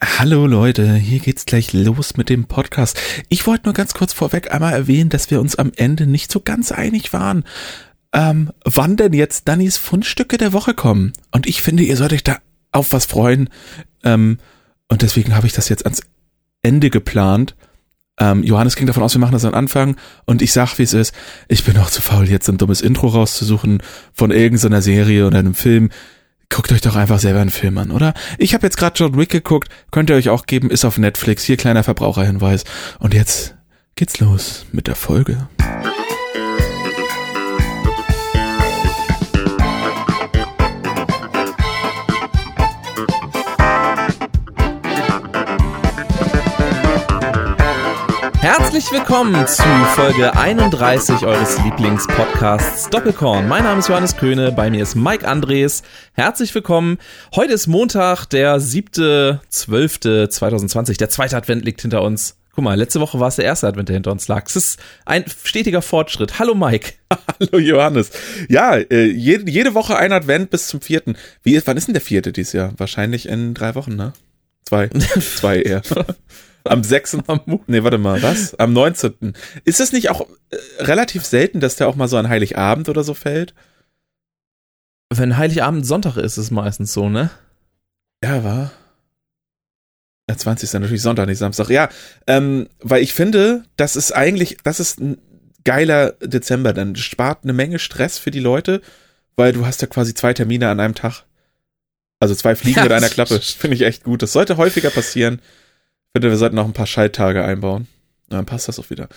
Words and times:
Hallo 0.00 0.46
Leute, 0.46 0.94
hier 0.94 1.18
geht's 1.18 1.44
gleich 1.44 1.72
los 1.72 2.16
mit 2.16 2.28
dem 2.28 2.44
Podcast. 2.44 3.00
Ich 3.28 3.48
wollte 3.48 3.64
nur 3.64 3.74
ganz 3.74 3.94
kurz 3.94 4.12
vorweg 4.12 4.52
einmal 4.52 4.72
erwähnen, 4.72 5.10
dass 5.10 5.28
wir 5.32 5.40
uns 5.40 5.56
am 5.56 5.72
Ende 5.74 6.06
nicht 6.06 6.30
so 6.30 6.38
ganz 6.38 6.70
einig 6.70 7.12
waren, 7.12 7.42
ähm, 8.12 8.52
wann 8.64 8.96
denn 8.96 9.12
jetzt 9.12 9.48
Dannys 9.48 9.76
Fundstücke 9.76 10.38
der 10.38 10.52
Woche 10.52 10.72
kommen. 10.72 11.14
Und 11.32 11.48
ich 11.48 11.62
finde, 11.62 11.82
ihr 11.82 11.96
sollt 11.96 12.12
euch 12.12 12.22
da 12.22 12.38
auf 12.70 12.92
was 12.92 13.06
freuen. 13.06 13.48
Ähm, 14.04 14.38
und 14.86 15.02
deswegen 15.02 15.34
habe 15.34 15.48
ich 15.48 15.52
das 15.52 15.68
jetzt 15.68 15.84
ans 15.84 16.02
Ende 16.62 16.90
geplant. 16.90 17.56
Ähm, 18.20 18.44
Johannes 18.44 18.76
ging 18.76 18.86
davon 18.86 19.02
aus, 19.02 19.14
wir 19.14 19.20
machen 19.20 19.32
das 19.32 19.44
am 19.44 19.54
Anfang 19.54 19.96
und 20.26 20.42
ich 20.42 20.52
sag, 20.52 20.78
wie 20.78 20.84
es 20.84 20.92
ist. 20.92 21.12
Ich 21.48 21.64
bin 21.64 21.76
auch 21.76 21.90
zu 21.90 22.02
faul, 22.02 22.28
jetzt 22.28 22.48
ein 22.48 22.58
dummes 22.58 22.82
Intro 22.82 23.08
rauszusuchen 23.08 23.82
von 24.12 24.30
irgendeiner 24.30 24.80
Serie 24.80 25.26
oder 25.26 25.40
einem 25.40 25.54
Film. 25.54 25.90
Guckt 26.50 26.72
euch 26.72 26.80
doch 26.80 26.96
einfach 26.96 27.18
selber 27.18 27.40
einen 27.40 27.50
Film 27.50 27.78
an, 27.78 27.90
oder? 27.90 28.14
Ich 28.38 28.54
habe 28.54 28.66
jetzt 28.66 28.76
gerade 28.78 28.98
John 28.98 29.16
Wick 29.16 29.28
geguckt, 29.28 29.68
könnt 29.90 30.10
ihr 30.10 30.16
euch 30.16 30.28
auch 30.30 30.46
geben, 30.46 30.70
ist 30.70 30.84
auf 30.84 30.98
Netflix, 30.98 31.44
hier 31.44 31.56
kleiner 31.56 31.84
Verbraucherhinweis. 31.84 32.64
Und 32.98 33.14
jetzt 33.14 33.54
geht's 33.96 34.18
los 34.18 34.66
mit 34.72 34.86
der 34.86 34.96
Folge. 34.96 35.48
Herzlich 48.48 48.90
willkommen 48.90 49.46
zu 49.46 49.62
Folge 49.94 50.34
31 50.34 51.26
eures 51.26 51.62
Lieblingspodcasts 51.64 52.88
Doppelkorn. 52.88 53.46
Mein 53.46 53.64
Name 53.64 53.80
ist 53.80 53.90
Johannes 53.90 54.16
Köhne, 54.16 54.52
bei 54.52 54.70
mir 54.70 54.84
ist 54.84 54.94
Mike 54.94 55.28
Andres. 55.28 55.82
Herzlich 56.14 56.54
willkommen. 56.54 56.96
Heute 57.36 57.52
ist 57.52 57.66
Montag, 57.66 58.24
der 58.24 58.58
7.12.2020. 58.58 60.96
Der 60.96 61.10
zweite 61.10 61.36
Advent 61.36 61.66
liegt 61.66 61.82
hinter 61.82 62.00
uns. 62.00 62.38
Guck 62.54 62.64
mal, 62.64 62.72
letzte 62.72 63.00
Woche 63.00 63.20
war 63.20 63.28
es 63.28 63.36
der 63.36 63.44
erste 63.44 63.66
Advent, 63.66 63.90
der 63.90 63.96
hinter 63.96 64.12
uns 64.12 64.28
lag. 64.28 64.46
Es 64.46 64.56
ist 64.56 64.80
ein 65.04 65.26
stetiger 65.44 65.82
Fortschritt. 65.82 66.38
Hallo 66.38 66.54
Mike. 66.54 66.94
Hallo 67.40 67.58
Johannes. 67.58 68.12
Ja, 68.48 68.76
äh, 68.76 69.04
jede, 69.04 69.50
jede 69.50 69.74
Woche 69.74 69.98
ein 69.98 70.12
Advent 70.12 70.48
bis 70.48 70.68
zum 70.68 70.80
vierten. 70.80 71.18
Wie, 71.42 71.60
wann 71.66 71.76
ist 71.76 71.88
denn 71.88 71.92
der 71.92 72.00
vierte 72.00 72.32
dieses 72.32 72.54
Jahr? 72.54 72.72
Wahrscheinlich 72.78 73.28
in 73.28 73.52
drei 73.52 73.74
Wochen, 73.74 73.94
ne? 73.94 74.14
Zwei. 74.64 74.88
Zwei 75.36 75.60
eher. 75.60 75.82
Am 76.68 76.84
6. 76.84 77.18
Nee, 77.66 77.82
warte 77.82 77.98
mal, 77.98 78.22
was? 78.22 78.54
Am 78.58 78.72
19. 78.72 79.34
Ist 79.64 79.80
es 79.80 79.92
nicht 79.92 80.10
auch 80.10 80.26
äh, 80.50 80.56
relativ 80.80 81.24
selten, 81.24 81.60
dass 81.60 81.76
der 81.76 81.88
auch 81.88 81.96
mal 81.96 82.08
so 82.08 82.16
an 82.16 82.28
Heiligabend 82.28 82.88
oder 82.88 83.04
so 83.04 83.14
fällt? 83.14 83.54
Wenn 85.10 85.36
Heiligabend 85.36 85.86
Sonntag 85.86 86.16
ist, 86.16 86.32
ist 86.32 86.44
es 86.44 86.50
meistens 86.50 86.92
so, 86.92 87.08
ne? 87.08 87.30
Ja, 88.22 88.44
war. 88.44 88.72
Der 90.28 90.36
20. 90.36 90.64
ist 90.64 90.74
natürlich 90.74 91.02
Sonntag, 91.02 91.26
nicht 91.26 91.38
Samstag. 91.38 91.70
Ja, 91.70 91.88
ähm, 92.26 92.68
weil 92.80 93.02
ich 93.02 93.14
finde, 93.14 93.64
das 93.76 93.96
ist 93.96 94.12
eigentlich, 94.12 94.58
das 94.62 94.78
ist 94.78 95.00
ein 95.00 95.18
geiler 95.64 96.12
Dezember. 96.20 96.74
Dann 96.74 96.96
spart 96.96 97.44
eine 97.44 97.54
Menge 97.54 97.78
Stress 97.78 98.18
für 98.18 98.30
die 98.30 98.40
Leute, 98.40 98.82
weil 99.36 99.52
du 99.52 99.64
hast 99.64 99.80
ja 99.80 99.88
quasi 99.88 100.12
zwei 100.12 100.34
Termine 100.34 100.68
an 100.68 100.80
einem 100.80 100.94
Tag. 100.94 101.24
Also 102.20 102.34
zwei 102.34 102.56
Fliegen 102.56 102.78
ja, 102.78 102.82
mit 102.82 102.92
einer 102.92 103.08
Klappe. 103.08 103.40
Finde 103.40 103.76
ich 103.76 103.82
echt 103.82 104.04
gut. 104.04 104.22
Das 104.22 104.32
sollte 104.32 104.56
häufiger 104.56 104.90
passieren. 104.90 105.40
Ich 106.08 106.18
finde, 106.18 106.30
wir 106.30 106.36
sollten 106.36 106.56
noch 106.56 106.64
ein 106.64 106.72
paar 106.72 106.86
Schalttage 106.86 107.44
einbauen. 107.44 107.86
Dann 108.28 108.46
passt 108.46 108.68
das 108.68 108.78
auch 108.78 108.90
wieder. 108.90 109.08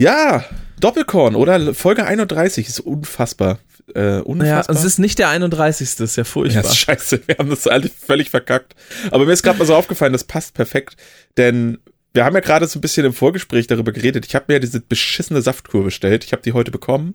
Ja, 0.00 0.44
Doppelkorn, 0.80 1.34
oder? 1.34 1.74
Folge 1.74 2.04
31 2.04 2.68
ist 2.68 2.80
unfassbar. 2.80 3.58
Äh, 3.94 4.18
unfassbar. 4.20 4.74
Ja, 4.74 4.80
es 4.80 4.84
ist 4.84 4.98
nicht 4.98 5.18
der 5.18 5.28
31. 5.28 6.00
ist 6.00 6.16
ja 6.16 6.24
furchtbar. 6.24 6.62
Ja, 6.62 6.68
ist 6.68 6.76
scheiße. 6.76 7.22
Wir 7.26 7.36
haben 7.38 7.50
das 7.50 7.66
alle 7.66 7.88
völlig 7.88 8.30
verkackt. 8.30 8.74
Aber 9.10 9.24
mir 9.24 9.32
ist 9.32 9.42
gerade 9.42 9.58
mal 9.58 9.66
so 9.66 9.74
aufgefallen, 9.74 10.12
das 10.12 10.24
passt 10.24 10.54
perfekt. 10.54 10.96
Denn 11.36 11.78
wir 12.12 12.24
haben 12.24 12.34
ja 12.34 12.40
gerade 12.40 12.66
so 12.66 12.78
ein 12.78 12.80
bisschen 12.82 13.06
im 13.06 13.12
Vorgespräch 13.12 13.66
darüber 13.66 13.92
geredet. 13.92 14.26
Ich 14.26 14.34
habe 14.34 14.46
mir 14.48 14.54
ja 14.54 14.60
diese 14.60 14.80
beschissene 14.80 15.42
Saftkur 15.42 15.84
bestellt. 15.84 16.24
Ich 16.24 16.32
habe 16.32 16.42
die 16.42 16.52
heute 16.52 16.70
bekommen 16.70 17.14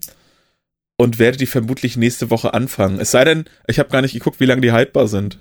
und 0.98 1.20
werde 1.20 1.38
die 1.38 1.48
vermutlich 1.48 1.96
nächste 1.98 2.30
Woche 2.30 2.54
anfangen. 2.54 3.00
Es 3.00 3.12
sei 3.12 3.24
denn, 3.24 3.46
ich 3.68 3.80
habe 3.80 3.90
gar 3.90 4.02
nicht 4.02 4.14
geguckt, 4.14 4.40
wie 4.40 4.46
lange 4.46 4.62
die 4.62 4.74
haltbar 4.74 5.08
sind. 5.08 5.38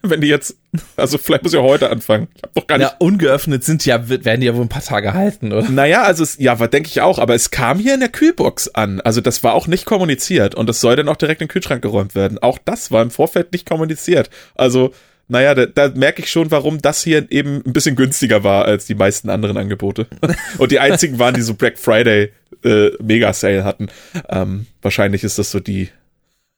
wenn 0.02 0.20
die 0.20 0.28
jetzt, 0.28 0.56
also 0.96 1.18
vielleicht 1.18 1.42
muss 1.42 1.52
ich 1.52 1.58
ja 1.58 1.64
heute 1.64 1.90
anfangen. 1.90 2.28
Ich 2.34 2.42
hab 2.42 2.54
doch 2.54 2.66
gar 2.66 2.78
nicht. 2.78 2.90
Ja, 2.90 2.96
ungeöffnet 2.98 3.64
sind 3.64 3.84
ja, 3.84 4.08
werden 4.08 4.40
die 4.40 4.46
ja 4.46 4.54
wohl 4.54 4.62
ein 4.62 4.68
paar 4.68 4.82
Tage 4.82 5.12
halten, 5.12 5.52
oder? 5.52 5.68
Naja, 5.68 6.02
also 6.02 6.22
es, 6.22 6.38
ja, 6.38 6.54
denke 6.54 6.88
ich 6.88 7.00
auch, 7.00 7.18
aber 7.18 7.34
es 7.34 7.50
kam 7.50 7.78
hier 7.78 7.94
in 7.94 8.00
der 8.00 8.08
Kühlbox 8.08 8.68
an. 8.68 9.00
Also 9.00 9.20
das 9.20 9.42
war 9.42 9.54
auch 9.54 9.66
nicht 9.66 9.84
kommuniziert 9.84 10.54
und 10.54 10.68
das 10.68 10.80
soll 10.80 10.96
dann 10.96 11.08
auch 11.08 11.16
direkt 11.16 11.42
in 11.42 11.48
den 11.48 11.52
Kühlschrank 11.52 11.82
geräumt 11.82 12.14
werden. 12.14 12.38
Auch 12.38 12.58
das 12.64 12.90
war 12.90 13.02
im 13.02 13.10
Vorfeld 13.10 13.52
nicht 13.52 13.68
kommuniziert. 13.68 14.30
Also, 14.54 14.92
naja, 15.28 15.54
da, 15.54 15.66
da 15.66 15.88
merke 15.94 16.22
ich 16.22 16.30
schon, 16.30 16.50
warum 16.50 16.80
das 16.80 17.02
hier 17.02 17.30
eben 17.30 17.62
ein 17.64 17.72
bisschen 17.72 17.94
günstiger 17.94 18.42
war 18.42 18.64
als 18.64 18.86
die 18.86 18.94
meisten 18.94 19.28
anderen 19.28 19.56
Angebote. 19.56 20.06
und 20.58 20.72
die 20.72 20.80
einzigen 20.80 21.18
waren, 21.18 21.34
die 21.34 21.42
so 21.42 21.54
Black 21.54 21.78
Friday 21.78 22.32
äh, 22.64 22.90
Mega 23.02 23.32
Sale 23.32 23.64
hatten. 23.64 23.88
Ähm, 24.28 24.66
wahrscheinlich 24.82 25.24
ist 25.24 25.38
das 25.38 25.50
so 25.50 25.60
die 25.60 25.90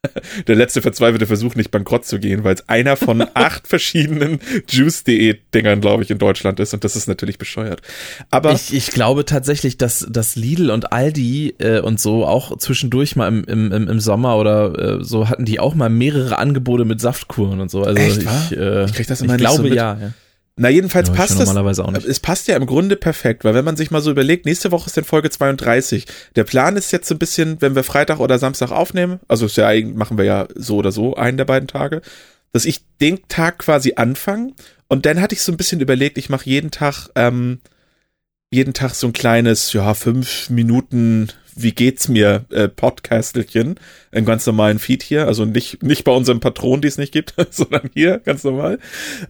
der 0.47 0.55
letzte 0.55 0.81
verzweifelte 0.81 1.27
Versuch, 1.27 1.55
nicht 1.55 1.71
bankrott 1.71 2.05
zu 2.05 2.19
gehen, 2.19 2.43
weil 2.43 2.55
es 2.55 2.67
einer 2.67 2.97
von 2.97 3.25
acht 3.33 3.67
verschiedenen 3.67 4.39
Juice.de-Dingern, 4.69 5.81
glaube 5.81 6.03
ich, 6.03 6.11
in 6.11 6.17
Deutschland 6.17 6.59
ist 6.59 6.73
und 6.73 6.83
das 6.83 6.95
ist 6.95 7.07
natürlich 7.07 7.37
bescheuert. 7.37 7.81
Aber 8.29 8.51
ich, 8.51 8.73
ich 8.73 8.87
glaube 8.87 9.25
tatsächlich, 9.25 9.77
dass, 9.77 10.05
dass 10.09 10.35
Lidl 10.35 10.71
und 10.71 10.91
Aldi 10.91 11.55
äh, 11.59 11.79
und 11.79 11.99
so 11.99 12.25
auch 12.25 12.57
zwischendurch 12.57 13.15
mal 13.15 13.27
im, 13.27 13.43
im, 13.45 13.71
im 13.71 13.99
Sommer 13.99 14.37
oder 14.37 14.99
äh, 14.99 15.03
so 15.03 15.29
hatten 15.29 15.45
die 15.45 15.59
auch 15.59 15.75
mal 15.75 15.89
mehrere 15.89 16.37
Angebote 16.37 16.85
mit 16.85 16.99
Saftkuren 16.99 17.61
und 17.61 17.71
so. 17.71 17.83
Also 17.83 18.01
Echt, 18.01 18.23
ich, 18.23 18.57
äh, 18.57 18.85
ich 18.85 18.93
krieg 18.93 19.07
das 19.07 19.21
immer 19.21 19.35
ich 19.35 19.41
nicht 19.41 19.49
glaube, 19.49 19.69
so 19.69 19.73
ja, 19.73 19.97
ja. 19.99 20.13
Na, 20.55 20.69
jedenfalls 20.69 21.09
ja, 21.09 21.15
passt 21.15 21.39
es. 21.39 21.49
Es 22.05 22.19
passt 22.19 22.47
ja 22.47 22.55
im 22.55 22.67
Grunde 22.67 22.95
perfekt, 22.95 23.43
weil 23.43 23.55
wenn 23.55 23.65
man 23.65 23.75
sich 23.75 23.89
mal 23.89 24.01
so 24.01 24.11
überlegt, 24.11 24.45
nächste 24.45 24.71
Woche 24.71 24.85
ist 24.85 24.95
dann 24.95 25.03
Folge 25.03 25.31
32. 25.31 26.05
Der 26.35 26.43
Plan 26.43 26.77
ist 26.77 26.91
jetzt 26.91 27.07
so 27.07 27.15
ein 27.15 27.19
bisschen, 27.19 27.59
wenn 27.59 27.75
wir 27.75 27.83
Freitag 27.83 28.19
oder 28.19 28.37
Samstag 28.37 28.71
aufnehmen, 28.71 29.19
also 29.27 29.47
ist 29.47 29.57
ja 29.57 29.67
eigentlich, 29.67 29.95
machen 29.95 30.17
wir 30.17 30.25
ja 30.25 30.47
so 30.53 30.77
oder 30.77 30.91
so 30.91 31.15
einen 31.15 31.37
der 31.37 31.45
beiden 31.45 31.67
Tage, 31.67 32.01
dass 32.51 32.65
ich 32.65 32.81
den 33.01 33.27
Tag 33.29 33.59
quasi 33.59 33.93
anfange 33.95 34.53
und 34.89 35.07
dann 35.07 35.21
hatte 35.21 35.33
ich 35.33 35.41
so 35.41 35.51
ein 35.51 35.57
bisschen 35.57 35.81
überlegt, 35.81 36.19
ich 36.19 36.29
mache 36.29 36.47
jeden 36.47 36.69
Tag, 36.69 37.09
ähm, 37.15 37.59
jeden 38.53 38.73
Tag 38.73 38.93
so 38.93 39.07
ein 39.07 39.13
kleines, 39.13 39.73
ja, 39.73 39.93
fünf 39.93 40.49
Minuten 40.49 41.29
wie 41.55 41.71
geht's 41.71 42.07
mir 42.07 42.45
äh, 42.51 42.67
Podcastelchen 42.67 43.79
im 44.11 44.25
ganz 44.25 44.45
normalen 44.45 44.79
Feed 44.79 45.03
hier, 45.03 45.27
also 45.27 45.45
nicht 45.45 45.83
nicht 45.83 46.03
bei 46.03 46.11
unserem 46.11 46.39
Patron, 46.39 46.81
die 46.81 46.87
es 46.87 46.97
nicht 46.97 47.11
gibt, 47.11 47.33
sondern 47.51 47.89
hier 47.93 48.19
ganz 48.19 48.43
normal. 48.43 48.79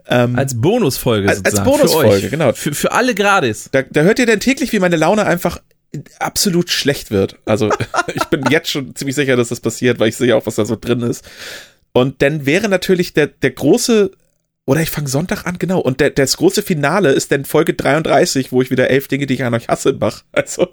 Ähm, 0.08 0.38
als 0.38 0.60
Bonusfolge 0.60 1.30
als, 1.30 1.44
als 1.44 1.64
Bonusfolge, 1.64 2.30
genau. 2.30 2.54
Für, 2.54 2.74
für 2.74 2.92
alle 2.92 3.16
gratis. 3.16 3.70
Da, 3.72 3.82
da 3.82 4.02
hört 4.02 4.20
ihr 4.20 4.26
dann 4.26 4.40
täglich, 4.40 4.72
wie 4.74 4.80
meine 4.80 4.96
Laune 4.96 5.26
einfach 5.26 5.60
absolut 6.20 6.70
schlecht 6.70 7.12
wird. 7.12 7.38
Also 7.46 7.72
ich 8.14 8.24
bin 8.26 8.44
jetzt 8.50 8.72
schon 8.72 8.96
ziemlich 8.96 9.16
sicher, 9.16 9.36
dass 9.36 9.50
das 9.50 9.60
passiert, 9.60 10.00
weil 10.00 10.10
ich 10.10 10.16
sehe 10.16 10.36
auch, 10.36 10.46
was 10.46 10.56
da 10.56 10.66
so 10.66 10.76
drin 10.76 11.02
ist. 11.02 11.24
Und 11.92 12.22
dann 12.22 12.46
wäre 12.46 12.70
natürlich 12.70 13.14
der 13.14 13.28
der 13.28 13.52
große 13.52 14.12
oder 14.66 14.82
ich 14.82 14.90
fange 14.90 15.10
Sonntag 15.10 15.46
an, 15.46 15.60
genau. 15.60 15.80
Und 15.80 16.00
der, 16.00 16.10
das 16.10 16.38
große 16.38 16.62
Finale 16.62 17.12
ist 17.12 17.32
dann 17.32 17.46
Folge 17.46 17.74
33, 17.74 18.52
wo 18.52 18.62
ich 18.62 18.72
wieder 18.72 18.90
elf 18.90 19.08
Dinge, 19.08 19.26
die 19.26 19.34
ich 19.34 19.44
an 19.44 19.54
euch 19.54 19.68
hasse, 19.68 19.94
mache. 19.94 20.24
Also. 20.32 20.68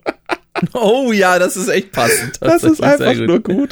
Oh 0.74 1.12
ja, 1.12 1.38
das 1.38 1.56
ist 1.56 1.68
echt 1.68 1.92
passend. 1.92 2.38
Das 2.40 2.64
ist 2.64 2.82
einfach 2.82 3.14
gut. 3.14 3.26
nur 3.26 3.40
gut. 3.40 3.70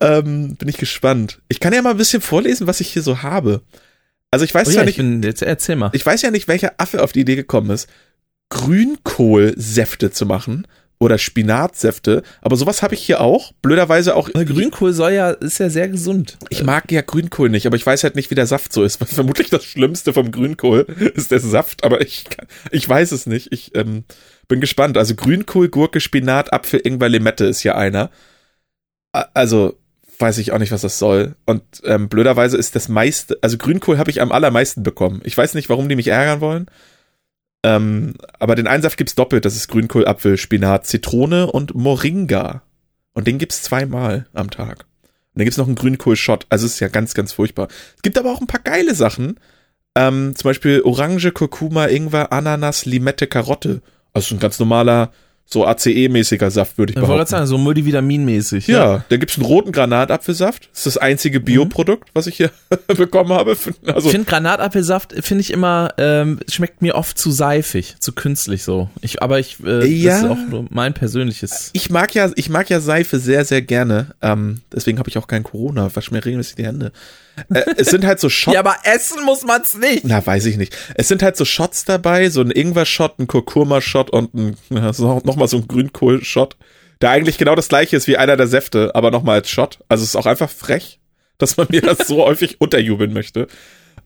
Ähm, 0.00 0.56
bin 0.56 0.68
ich 0.68 0.76
gespannt. 0.76 1.40
Ich 1.48 1.60
kann 1.60 1.72
ja 1.72 1.82
mal 1.82 1.90
ein 1.90 1.96
bisschen 1.96 2.20
vorlesen, 2.20 2.66
was 2.66 2.80
ich 2.80 2.92
hier 2.92 3.02
so 3.02 3.22
habe. 3.22 3.62
Also 4.30 4.44
ich 4.44 4.52
weiß 4.52 4.68
oh 4.68 4.70
ja, 4.72 4.78
ja 4.80 4.84
nicht. 4.84 4.96
Bin, 4.96 5.22
jetzt 5.22 5.42
erzähl 5.42 5.76
mal. 5.76 5.90
Ich 5.94 6.04
weiß 6.04 6.22
ja 6.22 6.30
nicht, 6.30 6.48
welcher 6.48 6.74
Affe 6.78 7.02
auf 7.02 7.12
die 7.12 7.20
Idee 7.20 7.36
gekommen 7.36 7.70
ist, 7.70 7.88
Grünkohlsäfte 8.50 10.10
zu 10.10 10.26
machen 10.26 10.66
oder 10.98 11.18
Spinatsäfte, 11.18 12.22
aber 12.40 12.56
sowas 12.56 12.82
habe 12.82 12.94
ich 12.94 13.02
hier 13.02 13.20
auch. 13.20 13.52
Blöderweise 13.60 14.16
auch. 14.16 14.30
Grünkohl 14.32 14.92
soll 14.92 15.12
ja, 15.12 15.30
ist 15.30 15.58
ja 15.58 15.68
sehr 15.68 15.88
gesund. 15.88 16.38
Ich 16.48 16.62
mag 16.62 16.90
ja 16.90 17.02
Grünkohl 17.02 17.50
nicht, 17.50 17.66
aber 17.66 17.76
ich 17.76 17.84
weiß 17.84 18.02
halt 18.04 18.16
nicht, 18.16 18.30
wie 18.30 18.34
der 18.34 18.46
Saft 18.46 18.72
so 18.72 18.82
ist. 18.82 19.04
Vermutlich 19.04 19.50
das 19.50 19.64
Schlimmste 19.64 20.14
vom 20.14 20.30
Grünkohl 20.30 20.86
ist 21.14 21.30
der 21.30 21.40
Saft, 21.40 21.84
aber 21.84 22.00
ich, 22.00 22.24
ich 22.70 22.88
weiß 22.88 23.12
es 23.12 23.26
nicht. 23.26 23.52
Ich 23.52 23.74
ähm, 23.74 24.04
bin 24.48 24.60
gespannt. 24.60 24.96
Also 24.96 25.14
Grünkohl, 25.14 25.68
Gurke, 25.68 26.00
Spinat, 26.00 26.52
Apfel, 26.52 26.80
Ingwer, 26.82 27.10
Limette 27.10 27.44
ist 27.44 27.62
ja 27.62 27.74
einer. 27.74 28.10
Also 29.12 29.78
weiß 30.18 30.38
ich 30.38 30.52
auch 30.52 30.58
nicht, 30.58 30.72
was 30.72 30.80
das 30.80 30.98
soll. 30.98 31.36
Und 31.44 31.62
ähm, 31.84 32.08
blöderweise 32.08 32.56
ist 32.56 32.74
das 32.74 32.88
meiste, 32.88 33.36
also 33.42 33.58
Grünkohl 33.58 33.98
habe 33.98 34.10
ich 34.10 34.22
am 34.22 34.32
allermeisten 34.32 34.82
bekommen. 34.82 35.20
Ich 35.24 35.36
weiß 35.36 35.54
nicht, 35.54 35.68
warum 35.68 35.88
die 35.88 35.96
mich 35.96 36.08
ärgern 36.08 36.40
wollen. 36.40 36.66
Ähm, 37.62 38.14
aber 38.38 38.54
den 38.54 38.66
Einsaft 38.66 38.96
gibt's 38.96 39.14
doppelt. 39.14 39.44
Das 39.44 39.56
ist 39.56 39.68
Grünkohl, 39.68 40.06
Apfel, 40.06 40.36
Spinat, 40.36 40.86
Zitrone 40.86 41.50
und 41.50 41.74
Moringa. 41.74 42.62
Und 43.12 43.26
den 43.26 43.38
gibt's 43.38 43.62
zweimal 43.62 44.26
am 44.34 44.50
Tag. 44.50 44.80
Und 44.80 45.40
dann 45.40 45.44
gibt's 45.44 45.58
noch 45.58 45.66
einen 45.66 45.74
Grünkohl-Shot. 45.74 46.46
Also 46.48 46.66
ist 46.66 46.80
ja 46.80 46.88
ganz, 46.88 47.14
ganz 47.14 47.32
furchtbar. 47.32 47.68
Es 47.96 48.02
gibt 48.02 48.18
aber 48.18 48.32
auch 48.32 48.40
ein 48.40 48.46
paar 48.46 48.60
geile 48.60 48.94
Sachen. 48.94 49.40
Ähm, 49.94 50.34
zum 50.36 50.48
Beispiel 50.48 50.82
Orange, 50.82 51.32
Kurkuma, 51.32 51.86
Ingwer, 51.86 52.32
Ananas, 52.32 52.84
Limette, 52.84 53.26
Karotte. 53.26 53.82
Also 54.12 54.34
ein 54.34 54.38
ganz 54.38 54.58
normaler 54.58 55.12
So 55.48 55.64
ACE-mäßiger 55.64 56.50
Saft, 56.50 56.76
würde 56.76 56.90
ich 56.90 56.96
Ich 56.96 57.00
wollte 57.02 57.06
gerade 57.06 57.18
behaupten. 57.18 57.30
sagen, 57.30 57.46
so 57.46 57.56
multivitaminmäßig. 57.56 58.66
Ja, 58.66 59.04
da 59.08 59.16
gibt's 59.16 59.36
einen 59.36 59.46
roten 59.46 59.70
Granatapfelsaft. 59.70 60.68
Das 60.72 60.78
ist 60.80 60.86
das 60.86 60.96
einzige 60.98 61.38
Bioprodukt, 61.38 62.08
was 62.14 62.26
ich 62.26 62.36
hier 62.36 62.50
bekommen 62.88 63.32
habe. 63.32 63.56
Also, 63.86 64.08
Ich 64.08 64.12
finde 64.12 64.28
Granatapfelsaft, 64.28 65.12
finde 65.24 65.42
ich 65.42 65.52
immer, 65.52 65.94
ähm, 65.98 66.40
schmeckt 66.50 66.82
mir 66.82 66.96
oft 66.96 67.16
zu 67.16 67.30
seifig, 67.30 67.94
zu 68.00 68.12
künstlich 68.12 68.64
so. 68.64 68.90
Ich, 69.02 69.22
aber 69.22 69.38
ich, 69.38 69.58
äh, 69.64 69.86
Ja. 69.86 70.14
das 70.14 70.24
ist 70.24 70.30
auch 70.30 70.48
nur 70.50 70.66
mein 70.70 70.94
persönliches. 70.94 71.70
ich 71.74 71.90
mag 71.90 72.12
ja, 72.14 72.28
ich 72.34 72.48
mag 72.48 72.68
ja 72.68 72.80
Seife 72.80 73.20
sehr, 73.20 73.44
sehr 73.44 73.62
gerne. 73.62 74.14
Ähm, 74.22 74.62
deswegen 74.72 74.98
habe 74.98 75.08
ich 75.08 75.16
auch 75.16 75.28
kein 75.28 75.44
Corona. 75.44 75.94
Wasch 75.94 76.10
mir 76.10 76.24
regelmäßig 76.24 76.56
die 76.56 76.66
Hände. 76.66 76.90
Äh, 77.52 77.62
es 77.76 77.88
sind 77.88 78.04
halt 78.04 78.20
so 78.20 78.28
Shots. 78.28 78.56
aber 78.56 78.76
essen 78.84 79.24
muss 79.24 79.44
man's 79.44 79.76
nicht. 79.76 80.04
Na, 80.04 80.24
weiß 80.24 80.46
ich 80.46 80.56
nicht. 80.56 80.76
Es 80.94 81.08
sind 81.08 81.22
halt 81.22 81.36
so 81.36 81.44
Shots 81.44 81.84
dabei, 81.84 82.30
so 82.30 82.40
ein 82.40 82.50
Ingwer-Shot, 82.50 83.18
ein 83.18 83.26
Kurkuma-Shot 83.26 84.10
und 84.10 84.34
ein, 84.34 84.56
ja, 84.70 84.92
so, 84.92 85.20
nochmal 85.24 85.48
so 85.48 85.58
ein 85.58 85.68
Grünkohl-Shot, 85.68 86.56
der 87.00 87.10
eigentlich 87.10 87.38
genau 87.38 87.54
das 87.54 87.68
gleiche 87.68 87.96
ist 87.96 88.06
wie 88.06 88.16
einer 88.16 88.36
der 88.36 88.46
Säfte, 88.46 88.94
aber 88.94 89.10
nochmal 89.10 89.36
als 89.40 89.50
Shot. 89.50 89.78
Also 89.88 90.02
es 90.02 90.10
ist 90.10 90.16
auch 90.16 90.26
einfach 90.26 90.50
frech, 90.50 91.00
dass 91.38 91.56
man 91.56 91.66
mir 91.70 91.82
das 91.82 92.06
so 92.06 92.24
häufig 92.24 92.60
unterjubeln 92.60 93.12
möchte. 93.12 93.48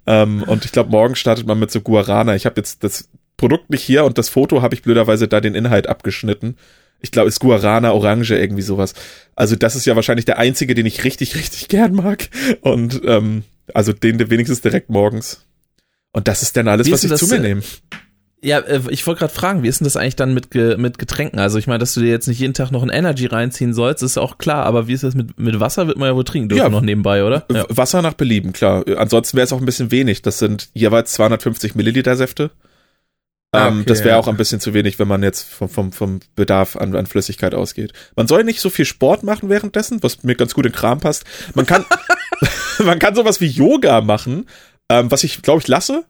Ähm, 0.06 0.42
und 0.44 0.64
ich 0.64 0.72
glaube, 0.72 0.90
morgen 0.90 1.14
startet 1.14 1.46
man 1.46 1.58
mit 1.58 1.70
so 1.70 1.80
Guarana. 1.80 2.34
Ich 2.34 2.46
habe 2.46 2.56
jetzt 2.56 2.82
das 2.82 3.08
Produkt 3.36 3.70
nicht 3.70 3.82
hier 3.82 4.04
und 4.04 4.18
das 4.18 4.28
Foto 4.28 4.60
habe 4.60 4.74
ich 4.74 4.82
blöderweise 4.82 5.28
da 5.28 5.40
den 5.40 5.54
Inhalt 5.54 5.86
abgeschnitten. 5.86 6.56
Ich 7.02 7.10
glaube, 7.12 7.28
ist 7.28 7.40
Guarana 7.40 7.92
Orange 7.92 8.32
irgendwie 8.36 8.62
sowas. 8.62 8.94
Also 9.34 9.56
das 9.56 9.74
ist 9.76 9.86
ja 9.86 9.96
wahrscheinlich 9.96 10.26
der 10.26 10.38
einzige, 10.38 10.74
den 10.74 10.86
ich 10.86 11.04
richtig, 11.04 11.34
richtig 11.36 11.68
gern 11.68 11.94
mag. 11.94 12.28
Und 12.60 13.00
ähm, 13.04 13.44
also 13.74 13.92
den 13.92 14.30
wenigstens 14.30 14.60
direkt 14.60 14.90
morgens. 14.90 15.46
Und 16.12 16.28
das 16.28 16.42
ist 16.42 16.56
dann 16.56 16.68
alles, 16.68 16.90
was 16.90 17.04
ich 17.04 17.08
denn 17.10 17.18
zu 17.18 17.26
mir 17.26 17.36
das, 17.36 17.38
äh, 17.44 17.48
nehme. 17.48 17.62
Ja, 18.42 18.58
äh, 18.60 18.80
ich 18.88 19.06
wollte 19.06 19.20
gerade 19.20 19.32
fragen, 19.32 19.62
wie 19.62 19.68
ist 19.68 19.80
denn 19.80 19.84
das 19.84 19.96
eigentlich 19.96 20.16
dann 20.16 20.32
mit, 20.34 20.52
mit 20.54 20.98
Getränken? 20.98 21.38
Also 21.38 21.58
ich 21.58 21.66
meine, 21.66 21.78
dass 21.78 21.92
du 21.94 22.00
dir 22.00 22.08
jetzt 22.10 22.26
nicht 22.26 22.40
jeden 22.40 22.54
Tag 22.54 22.70
noch 22.72 22.82
ein 22.82 22.88
Energy 22.88 23.26
reinziehen 23.26 23.74
sollst, 23.74 24.02
ist 24.02 24.16
auch 24.18 24.38
klar, 24.38 24.64
aber 24.64 24.88
wie 24.88 24.94
ist 24.94 25.04
das 25.04 25.14
mit, 25.14 25.38
mit 25.38 25.60
Wasser? 25.60 25.86
Wird 25.86 25.98
man 25.98 26.08
ja 26.08 26.14
wohl 26.16 26.24
trinken 26.24 26.48
dürfen 26.48 26.62
Ja. 26.64 26.68
noch 26.70 26.80
nebenbei, 26.80 27.22
oder? 27.24 27.44
Ja. 27.50 27.64
W- 27.68 27.76
Wasser 27.76 28.00
nach 28.02 28.14
Belieben, 28.14 28.52
klar. 28.52 28.84
Ansonsten 28.96 29.36
wäre 29.36 29.44
es 29.44 29.52
auch 29.52 29.58
ein 29.60 29.66
bisschen 29.66 29.90
wenig. 29.90 30.22
Das 30.22 30.38
sind 30.38 30.70
jeweils 30.72 31.12
250 31.12 31.74
Milliliter 31.74 32.16
Säfte. 32.16 32.50
Ähm, 33.52 33.80
Okay, 33.80 33.88
das 33.88 34.04
wäre 34.04 34.16
auch 34.16 34.28
ein 34.28 34.36
bisschen 34.36 34.60
zu 34.60 34.74
wenig, 34.74 34.98
wenn 34.98 35.08
man 35.08 35.22
jetzt 35.22 35.42
vom, 35.42 35.68
vom, 35.68 35.92
vom 35.92 36.20
Bedarf 36.36 36.76
an, 36.76 36.94
an 36.94 37.06
Flüssigkeit 37.06 37.54
ausgeht. 37.54 37.92
Man 38.16 38.28
soll 38.28 38.44
nicht 38.44 38.60
so 38.60 38.70
viel 38.70 38.84
Sport 38.84 39.22
machen 39.22 39.48
währenddessen, 39.48 40.02
was 40.02 40.22
mir 40.22 40.36
ganz 40.36 40.54
gut 40.54 40.66
in 40.66 40.72
Kram 40.72 41.00
passt. 41.00 41.24
Man 41.54 41.66
kann, 41.66 41.84
man 42.84 42.98
kann 42.98 43.14
sowas 43.14 43.40
wie 43.40 43.48
Yoga 43.48 44.00
machen, 44.00 44.48
ähm, 44.88 45.10
was 45.10 45.24
ich, 45.24 45.42
glaube 45.42 45.60
ich, 45.60 45.68
lasse. 45.68 46.04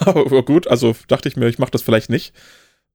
Aber 0.00 0.42
gut, 0.44 0.68
also 0.68 0.94
dachte 1.08 1.28
ich 1.28 1.36
mir, 1.36 1.48
ich 1.48 1.58
mache 1.58 1.70
das 1.70 1.82
vielleicht 1.82 2.10
nicht. 2.10 2.32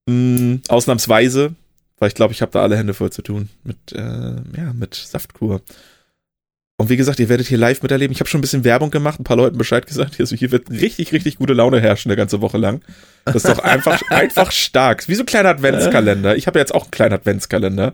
Mm, 0.06 0.58
ausnahmsweise, 0.68 1.56
weil 1.98 2.10
ich 2.10 2.16
glaube, 2.16 2.34
ich 2.34 2.42
habe 2.42 2.52
da 2.52 2.62
alle 2.62 2.78
Hände 2.78 2.94
voll 2.94 3.12
zu 3.12 3.22
tun 3.22 3.50
mit, 3.64 3.92
äh, 3.92 4.36
ja, 4.58 4.74
mit 4.74 4.96
Saftkur. 4.96 5.62
Und 6.78 6.90
wie 6.90 6.98
gesagt, 6.98 7.20
ihr 7.20 7.30
werdet 7.30 7.48
hier 7.48 7.58
live 7.58 7.82
miterleben. 7.82 8.12
Ich 8.12 8.20
habe 8.20 8.30
schon 8.30 8.40
ein 8.40 8.42
bisschen 8.42 8.66
Werbung 8.66 8.92
gemacht, 8.92 9.20
ein 9.20 9.24
paar 9.24 9.38
Leuten 9.38 9.58
Bescheid 9.58 9.88
gesagt. 9.88 10.20
Also 10.20 10.36
hier 10.36 10.52
wird 10.52 10.70
richtig, 10.70 11.14
richtig 11.14 11.38
gute 11.38 11.54
Laune 11.54 11.80
herrschen 11.80 12.12
eine 12.12 12.18
ganze 12.18 12.42
Woche 12.42 12.58
lang. 12.58 12.82
Das 13.24 13.36
ist 13.36 13.48
doch 13.48 13.60
einfach, 13.60 14.02
einfach 14.10 14.52
stark. 14.52 15.08
Wie 15.08 15.16
so 15.16 15.24
ein 15.24 15.26
kleiner 15.26 15.50
Adventskalender. 15.50 16.36
Ich 16.36 16.48
habe 16.48 16.60
ja 16.60 16.64
jetzt 16.64 16.76
auch 16.76 16.84
einen 16.84 16.92
kleinen 16.92 17.14
Adventskalender. 17.14 17.94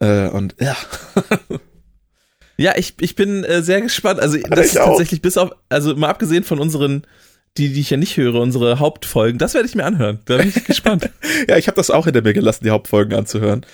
Äh, 0.00 0.28
und 0.28 0.56
ja. 0.60 0.76
Ja, 2.60 2.76
ich, 2.76 2.94
ich 3.00 3.14
bin 3.14 3.44
äh, 3.44 3.62
sehr 3.62 3.80
gespannt. 3.80 4.18
Also 4.18 4.36
das 4.36 4.66
ist 4.66 4.74
tatsächlich 4.74 5.22
bis 5.22 5.38
auf, 5.38 5.52
also 5.68 5.94
mal 5.94 6.08
abgesehen 6.08 6.42
von 6.42 6.58
unseren, 6.58 7.06
die, 7.56 7.72
die 7.72 7.80
ich 7.80 7.90
ja 7.90 7.96
nicht 7.96 8.16
höre, 8.16 8.34
unsere 8.34 8.80
Hauptfolgen, 8.80 9.38
das 9.38 9.54
werde 9.54 9.68
ich 9.68 9.76
mir 9.76 9.84
anhören. 9.84 10.18
Da 10.24 10.38
bin 10.38 10.48
ich 10.48 10.64
gespannt. 10.66 11.08
Ja, 11.48 11.56
ich 11.56 11.68
habe 11.68 11.76
das 11.76 11.90
auch 11.90 12.06
hinter 12.06 12.20
mir 12.20 12.34
gelassen, 12.34 12.64
die 12.64 12.70
Hauptfolgen 12.70 13.16
anzuhören. 13.16 13.64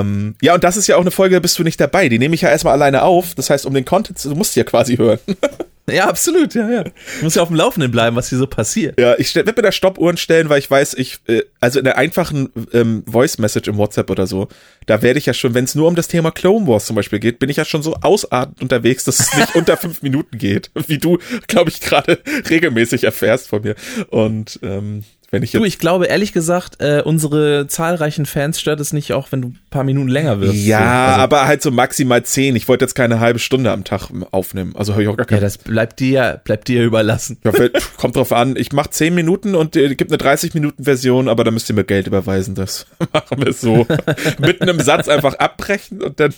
Ähm, 0.00 0.34
ja, 0.42 0.54
und 0.54 0.64
das 0.64 0.76
ist 0.76 0.86
ja 0.86 0.96
auch 0.96 1.00
eine 1.00 1.10
Folge, 1.10 1.40
bist 1.40 1.58
du 1.58 1.62
nicht 1.62 1.80
dabei. 1.80 2.08
Die 2.08 2.18
nehme 2.18 2.34
ich 2.34 2.40
ja 2.42 2.48
erstmal 2.50 2.72
alleine 2.74 3.02
auf. 3.02 3.34
Das 3.34 3.50
heißt, 3.50 3.66
um 3.66 3.74
den 3.74 3.84
Content, 3.84 4.18
zu- 4.18 4.28
du 4.28 4.34
musst 4.34 4.56
ja 4.56 4.64
quasi 4.64 4.96
hören. 4.96 5.18
ja, 5.90 6.08
absolut, 6.08 6.54
ja, 6.54 6.68
ja. 6.68 6.84
Ich 7.16 7.22
muss 7.22 7.34
ja 7.36 7.42
auf 7.42 7.48
dem 7.48 7.56
Laufenden 7.56 7.90
bleiben, 7.92 8.16
was 8.16 8.28
hier 8.28 8.38
so 8.38 8.46
passiert. 8.46 8.98
Ja, 8.98 9.14
ich 9.18 9.34
werde 9.34 9.52
mir 9.54 9.62
da 9.62 9.70
Stoppuhren 9.72 10.16
stellen, 10.16 10.48
weil 10.48 10.58
ich 10.58 10.70
weiß, 10.70 10.94
ich, 10.94 11.18
äh, 11.28 11.42
also 11.60 11.78
in 11.78 11.84
der 11.84 11.96
einfachen 11.98 12.48
ähm, 12.72 13.04
Voice-Message 13.06 13.68
im 13.68 13.76
WhatsApp 13.76 14.10
oder 14.10 14.26
so, 14.26 14.48
da 14.86 15.02
werde 15.02 15.18
ich 15.18 15.26
ja 15.26 15.34
schon, 15.34 15.54
wenn 15.54 15.64
es 15.64 15.74
nur 15.74 15.86
um 15.88 15.94
das 15.94 16.08
Thema 16.08 16.30
Clone 16.32 16.66
Wars 16.66 16.86
zum 16.86 16.96
Beispiel 16.96 17.18
geht, 17.20 17.38
bin 17.38 17.48
ich 17.50 17.56
ja 17.58 17.64
schon 17.64 17.82
so 17.82 17.94
ausartend 18.02 18.60
unterwegs, 18.62 19.04
dass 19.04 19.20
es 19.20 19.36
nicht 19.36 19.54
unter 19.54 19.76
fünf 19.76 20.02
Minuten 20.02 20.38
geht, 20.38 20.70
wie 20.88 20.98
du, 20.98 21.18
glaube 21.46 21.70
ich, 21.70 21.80
gerade 21.80 22.18
regelmäßig 22.50 23.04
erfährst 23.04 23.48
von 23.48 23.62
mir. 23.62 23.76
Und 24.08 24.58
ähm, 24.62 25.04
wenn 25.30 25.42
ich 25.42 25.52
jetzt 25.52 25.60
Du, 25.60 25.64
ich 25.66 25.78
glaube, 25.78 26.06
ehrlich 26.06 26.32
gesagt, 26.32 26.80
äh, 26.80 27.02
unsere 27.04 27.66
zahlreichen 27.66 28.26
Fans 28.26 28.60
stört 28.60 28.78
es 28.80 28.92
nicht 28.92 29.12
auch, 29.12 29.32
wenn 29.32 29.42
du 29.42 29.48
ein 29.48 29.58
paar 29.70 29.82
Minuten 29.84 30.08
länger 30.08 30.40
wirst. 30.40 30.54
ja, 30.54 30.78
so. 30.78 30.84
also, 31.12 31.20
aber 31.22 31.46
halt 31.46 31.62
so 31.62 31.70
maximal 31.70 32.22
zehn. 32.22 32.54
Ich 32.56 32.68
wollte 32.68 32.84
jetzt 32.84 32.94
keine 32.94 33.18
halbe 33.20 33.38
Stunde 33.38 33.72
am 33.72 33.84
Tag 33.84 34.10
aufnehmen. 34.30 34.74
Also 34.76 34.92
habe 34.92 35.02
ich 35.02 35.08
auch 35.08 35.16
gar 35.16 35.24
Ja, 35.26 35.28
keine. 35.30 35.40
das 35.40 35.58
bleibt 35.58 35.98
dir, 36.00 36.40
bleibt 36.44 36.68
dir 36.68 36.84
überlassen. 36.84 37.38
Ja, 37.44 37.52
kommt 37.96 38.16
drauf 38.16 38.32
an. 38.32 38.54
Ich 38.56 38.72
mache 38.72 38.90
10 38.90 39.14
Minuten 39.14 39.54
und 39.54 39.74
äh, 39.76 39.94
gibt 39.94 40.10
eine 40.10 40.18
30 40.18 40.54
Minuten 40.54 40.84
Version, 40.84 41.28
aber 41.28 41.42
da 41.44 41.50
müsst 41.50 41.68
ihr 41.68 41.74
mir 41.74 41.84
Geld 41.84 42.06
überweisen. 42.06 42.54
Das 42.54 42.86
machen 43.12 43.44
wir 43.44 43.52
so. 43.52 43.86
Mitten 44.38 44.68
im 44.68 44.80
Satz 44.80 45.08
einfach 45.08 45.34
abbrechen 45.34 46.02
und 46.02 46.20
dann. 46.20 46.32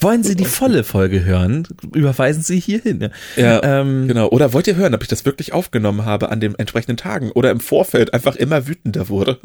Wollen 0.00 0.22
Sie 0.22 0.34
die 0.36 0.44
volle 0.44 0.84
Folge 0.84 1.24
hören? 1.24 1.66
Überweisen 1.94 2.42
Sie 2.42 2.58
hierhin. 2.60 3.10
Ja, 3.36 3.62
Ähm, 3.62 4.08
genau. 4.08 4.28
Oder 4.28 4.52
wollt 4.52 4.66
ihr 4.66 4.76
hören, 4.76 4.94
ob 4.94 5.02
ich 5.02 5.08
das 5.08 5.24
wirklich 5.24 5.52
aufgenommen 5.52 6.04
habe 6.04 6.30
an 6.30 6.40
den 6.40 6.54
entsprechenden 6.54 6.96
Tagen 6.96 7.30
oder 7.32 7.50
im 7.50 7.60
Vorfeld 7.60 8.14
einfach 8.14 8.36
immer 8.36 8.66
wütender 8.66 9.08
wurde? 9.08 9.38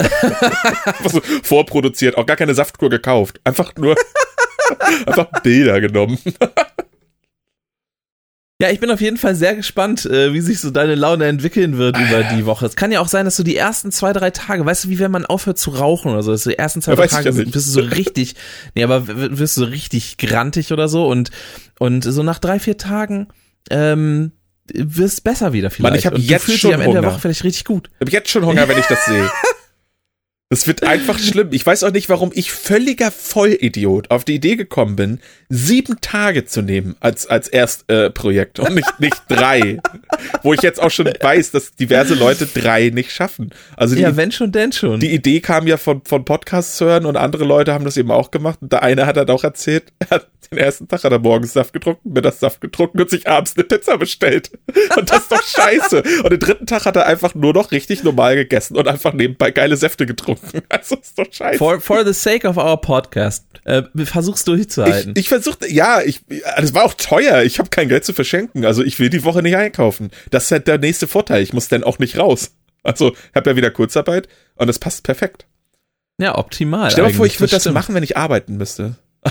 so 1.08 1.20
vorproduziert, 1.42 2.16
auch 2.16 2.26
gar 2.26 2.36
keine 2.36 2.54
Saftkur 2.54 2.90
gekauft. 2.90 3.40
Einfach 3.44 3.74
nur 3.76 3.96
einfach 5.06 5.26
Bilder 5.42 5.80
genommen. 5.80 6.18
Ja, 8.60 8.70
ich 8.70 8.80
bin 8.80 8.90
auf 8.90 9.00
jeden 9.00 9.18
Fall 9.18 9.36
sehr 9.36 9.54
gespannt, 9.54 10.04
äh, 10.04 10.32
wie 10.32 10.40
sich 10.40 10.58
so 10.58 10.70
deine 10.70 10.96
Laune 10.96 11.26
entwickeln 11.26 11.78
wird 11.78 11.96
über 11.96 12.24
die 12.24 12.44
Woche. 12.44 12.66
Es 12.66 12.74
kann 12.74 12.90
ja 12.90 12.98
auch 12.98 13.06
sein, 13.06 13.24
dass 13.24 13.36
du 13.36 13.44
die 13.44 13.56
ersten 13.56 13.92
zwei, 13.92 14.12
drei 14.12 14.32
Tage, 14.32 14.66
weißt 14.66 14.84
du, 14.84 14.88
wie 14.88 14.98
wenn 14.98 15.12
man 15.12 15.24
aufhört 15.24 15.58
zu 15.58 15.70
rauchen 15.70 16.10
oder 16.10 16.24
so, 16.24 16.32
dass 16.32 16.42
du 16.42 16.50
die 16.50 16.58
ersten 16.58 16.82
zwei, 16.82 16.96
drei 16.96 17.06
Tage 17.06 17.36
wirst 17.36 17.54
du 17.54 17.60
so 17.60 17.80
richtig, 17.80 18.34
nee, 18.74 18.82
aber 18.82 19.06
wirst 19.06 19.56
du 19.56 19.60
so 19.60 19.66
richtig 19.66 20.18
grantig 20.18 20.72
oder 20.72 20.88
so 20.88 21.06
und, 21.06 21.30
und 21.78 22.02
so 22.02 22.24
nach 22.24 22.40
drei, 22.40 22.58
vier 22.58 22.76
Tagen, 22.76 23.28
ähm, 23.70 24.32
wirst 24.74 25.22
besser 25.22 25.52
wieder 25.52 25.70
vielleicht. 25.70 25.92
Mann, 25.92 25.98
ich 25.98 26.06
hab 26.06 26.16
du 26.16 26.20
jetzt 26.20 26.46
schon 26.46 26.70
dich 26.70 26.74
am 26.74 26.80
Ende 26.80 26.94
der 26.94 27.02
Hunger. 27.02 27.12
Woche 27.12 27.20
vielleicht 27.20 27.44
richtig 27.44 27.64
gut. 27.64 27.90
Ich 27.94 28.00
habe 28.00 28.10
jetzt 28.10 28.28
schon 28.28 28.44
Hunger, 28.44 28.68
wenn 28.68 28.78
ich 28.78 28.86
das 28.86 29.04
sehe. 29.06 29.30
Das 30.50 30.66
wird 30.66 30.82
einfach 30.82 31.18
schlimm. 31.18 31.48
Ich 31.50 31.66
weiß 31.66 31.84
auch 31.84 31.92
nicht, 31.92 32.08
warum 32.08 32.30
ich 32.32 32.52
völliger 32.52 33.10
Vollidiot 33.10 34.10
auf 34.10 34.24
die 34.24 34.36
Idee 34.36 34.56
gekommen 34.56 34.96
bin, 34.96 35.20
sieben 35.50 36.00
Tage 36.00 36.46
zu 36.46 36.62
nehmen 36.62 36.96
als, 37.00 37.26
als 37.26 37.48
Erstprojekt 37.48 38.06
äh, 38.06 38.10
Projekt 38.10 38.58
und 38.58 38.74
nicht, 38.74 38.98
nicht 38.98 39.22
drei. 39.28 39.78
Wo 40.42 40.54
ich 40.54 40.62
jetzt 40.62 40.80
auch 40.80 40.90
schon 40.90 41.06
weiß, 41.06 41.50
dass 41.50 41.74
diverse 41.74 42.14
Leute 42.14 42.46
drei 42.46 42.88
nicht 42.88 43.12
schaffen. 43.12 43.50
Also 43.76 43.94
die, 43.94 44.00
Ja, 44.00 44.16
wenn 44.16 44.32
schon, 44.32 44.50
denn 44.50 44.72
schon. 44.72 45.00
die 45.00 45.12
Idee 45.12 45.40
kam 45.40 45.66
ja 45.66 45.76
von, 45.76 46.00
von 46.06 46.24
Podcasts 46.24 46.80
hören 46.80 47.04
und 47.04 47.16
andere 47.16 47.44
Leute 47.44 47.74
haben 47.74 47.84
das 47.84 47.98
eben 47.98 48.10
auch 48.10 48.30
gemacht. 48.30 48.60
Und 48.62 48.72
der 48.72 48.82
eine 48.82 49.04
hat 49.04 49.18
dann 49.18 49.28
auch 49.28 49.44
erzählt, 49.44 49.92
er 49.98 50.08
hat 50.10 50.28
den 50.50 50.58
ersten 50.58 50.88
Tag 50.88 51.04
hat 51.04 51.12
er 51.12 51.18
morgens 51.18 51.52
Saft 51.52 51.72
getrunken, 51.72 52.12
mittags 52.12 52.40
Saft 52.40 52.60
getrunken 52.60 53.00
und 53.00 53.10
sich 53.10 53.28
abends 53.28 53.54
eine 53.56 53.64
Pizza 53.64 53.98
bestellt. 53.98 54.50
Und 54.96 55.10
das 55.10 55.22
ist 55.22 55.32
doch 55.32 55.42
scheiße. 55.42 56.02
Und 56.22 56.30
den 56.30 56.40
dritten 56.40 56.66
Tag 56.66 56.86
hat 56.86 56.96
er 56.96 57.06
einfach 57.06 57.34
nur 57.34 57.52
noch 57.52 57.70
richtig 57.70 58.02
normal 58.02 58.36
gegessen 58.36 58.76
und 58.76 58.88
einfach 58.88 59.12
nebenbei 59.12 59.50
geile 59.50 59.76
Säfte 59.76 60.06
getrunken. 60.06 60.37
Also 60.68 60.96
ist 60.96 61.18
doch 61.18 61.26
scheiße. 61.30 61.58
for, 61.58 61.80
for 61.80 62.04
the 62.04 62.12
sake 62.12 62.46
of 62.46 62.56
our 62.56 62.80
podcast, 62.80 63.44
äh, 63.64 63.82
versuch's 64.04 64.44
durchzuhalten. 64.44 65.12
Ich, 65.14 65.22
ich 65.22 65.28
versuchte, 65.28 65.70
ja, 65.72 66.00
ich, 66.02 66.20
das 66.56 66.74
war 66.74 66.84
auch 66.84 66.94
teuer. 66.94 67.42
Ich 67.42 67.58
habe 67.58 67.70
kein 67.70 67.88
Geld 67.88 68.04
zu 68.04 68.12
verschenken. 68.12 68.64
Also 68.64 68.82
ich 68.82 68.98
will 68.98 69.10
die 69.10 69.24
Woche 69.24 69.42
nicht 69.42 69.56
einkaufen. 69.56 70.10
Das 70.30 70.44
ist 70.44 70.52
halt 70.52 70.68
der 70.68 70.78
nächste 70.78 71.06
Vorteil. 71.06 71.42
Ich 71.42 71.52
muss 71.52 71.68
dann 71.68 71.84
auch 71.84 71.98
nicht 71.98 72.18
raus. 72.18 72.52
Also 72.82 73.14
habe 73.34 73.50
ja 73.50 73.56
wieder 73.56 73.70
Kurzarbeit 73.70 74.28
und 74.56 74.66
das 74.66 74.78
passt 74.78 75.04
perfekt. 75.04 75.46
ja, 76.20 76.36
optimal. 76.38 76.90
Stell 76.90 77.04
dir 77.04 77.10
mal 77.10 77.16
vor, 77.16 77.26
ich 77.26 77.40
würde 77.40 77.50
das 77.50 77.62
stimmt. 77.62 77.74
machen, 77.74 77.94
wenn 77.94 78.02
ich 78.02 78.16
arbeiten 78.16 78.56
müsste. 78.56 78.96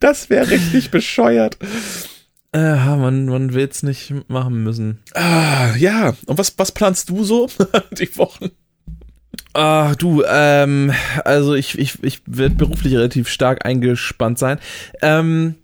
das 0.00 0.30
wäre 0.30 0.50
richtig 0.50 0.90
bescheuert. 0.90 1.58
Äh, 2.52 2.74
man, 2.96 3.26
man 3.26 3.54
will's 3.54 3.82
nicht 3.82 4.12
machen 4.28 4.64
müssen. 4.64 5.00
Ah, 5.14 5.74
ja. 5.76 6.14
Und 6.26 6.38
was, 6.38 6.54
was 6.58 6.72
planst 6.72 7.08
du 7.08 7.22
so 7.22 7.48
die 7.92 8.16
Wochen? 8.16 8.50
Ah, 9.52 9.94
du, 9.96 10.22
ähm, 10.26 10.92
also 11.24 11.54
ich, 11.54 11.78
ich, 11.78 12.02
ich 12.04 12.22
werde 12.26 12.54
beruflich 12.54 12.94
relativ 12.94 13.28
stark 13.28 13.64
eingespannt 13.64 14.38
sein. 14.38 14.58
Ähm, 15.02 15.56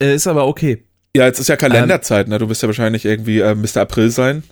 äh, 0.00 0.14
ist 0.14 0.26
aber 0.26 0.46
okay. 0.46 0.84
Ja, 1.16 1.26
jetzt 1.26 1.40
ist 1.40 1.48
ja 1.48 1.56
Kalenderzeit, 1.56 2.28
ne? 2.28 2.38
Du 2.38 2.48
wirst 2.48 2.62
ja 2.62 2.68
wahrscheinlich 2.68 3.04
irgendwie 3.04 3.40
äh, 3.40 3.54
Mr. 3.54 3.82
April 3.82 4.10
sein. 4.10 4.42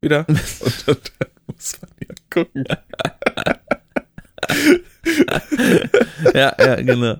Wieder. 0.00 0.26
Und, 0.28 0.38
und 0.86 1.12
dann 1.18 1.28
muss 1.46 1.78
man 1.80 1.90
ja 2.00 2.14
gucken. 2.30 2.64
ja, 6.34 6.54
ja, 6.58 6.74
genau. 6.76 7.16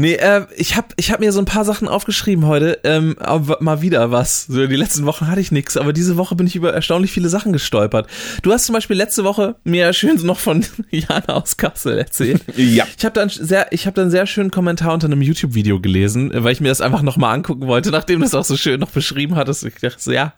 Nee, 0.00 0.14
äh, 0.14 0.46
ich 0.54 0.76
habe 0.76 0.86
ich 0.94 1.10
hab 1.10 1.18
mir 1.18 1.32
so 1.32 1.40
ein 1.40 1.44
paar 1.44 1.64
Sachen 1.64 1.88
aufgeschrieben 1.88 2.46
heute. 2.46 2.78
Ähm, 2.84 3.16
aber 3.18 3.58
mal 3.60 3.82
wieder 3.82 4.12
was. 4.12 4.46
So, 4.46 4.64
die 4.64 4.76
letzten 4.76 5.06
Wochen 5.06 5.26
hatte 5.26 5.40
ich 5.40 5.50
nichts, 5.50 5.76
aber 5.76 5.92
diese 5.92 6.16
Woche 6.16 6.36
bin 6.36 6.46
ich 6.46 6.54
über 6.54 6.72
erstaunlich 6.72 7.10
viele 7.10 7.28
Sachen 7.28 7.52
gestolpert. 7.52 8.06
Du 8.42 8.52
hast 8.52 8.66
zum 8.66 8.74
Beispiel 8.74 8.96
letzte 8.96 9.24
Woche 9.24 9.56
mir 9.64 9.92
schön 9.92 10.24
noch 10.24 10.38
von 10.38 10.64
Jana 10.92 11.34
aus 11.34 11.56
Kassel 11.56 11.98
erzählt. 11.98 12.44
Ja. 12.56 12.86
Ich 12.96 13.04
habe 13.04 13.14
dann 13.14 13.28
sehr, 13.28 13.72
ich 13.72 13.86
habe 13.86 13.94
dann 13.94 14.04
einen 14.04 14.10
sehr 14.12 14.26
schönen 14.26 14.52
Kommentar 14.52 14.94
unter 14.94 15.06
einem 15.06 15.22
YouTube-Video 15.22 15.80
gelesen, 15.80 16.30
weil 16.32 16.52
ich 16.52 16.60
mir 16.60 16.68
das 16.68 16.80
einfach 16.80 17.02
nochmal 17.02 17.34
angucken 17.34 17.66
wollte, 17.66 17.90
nachdem 17.90 18.20
du 18.20 18.26
es 18.26 18.34
auch 18.34 18.44
so 18.44 18.56
schön 18.56 18.78
noch 18.78 18.90
beschrieben 18.90 19.34
hattest. 19.34 19.64
Ich 19.64 19.74
dachte 19.74 19.96
so, 19.98 20.12
ja, 20.12 20.32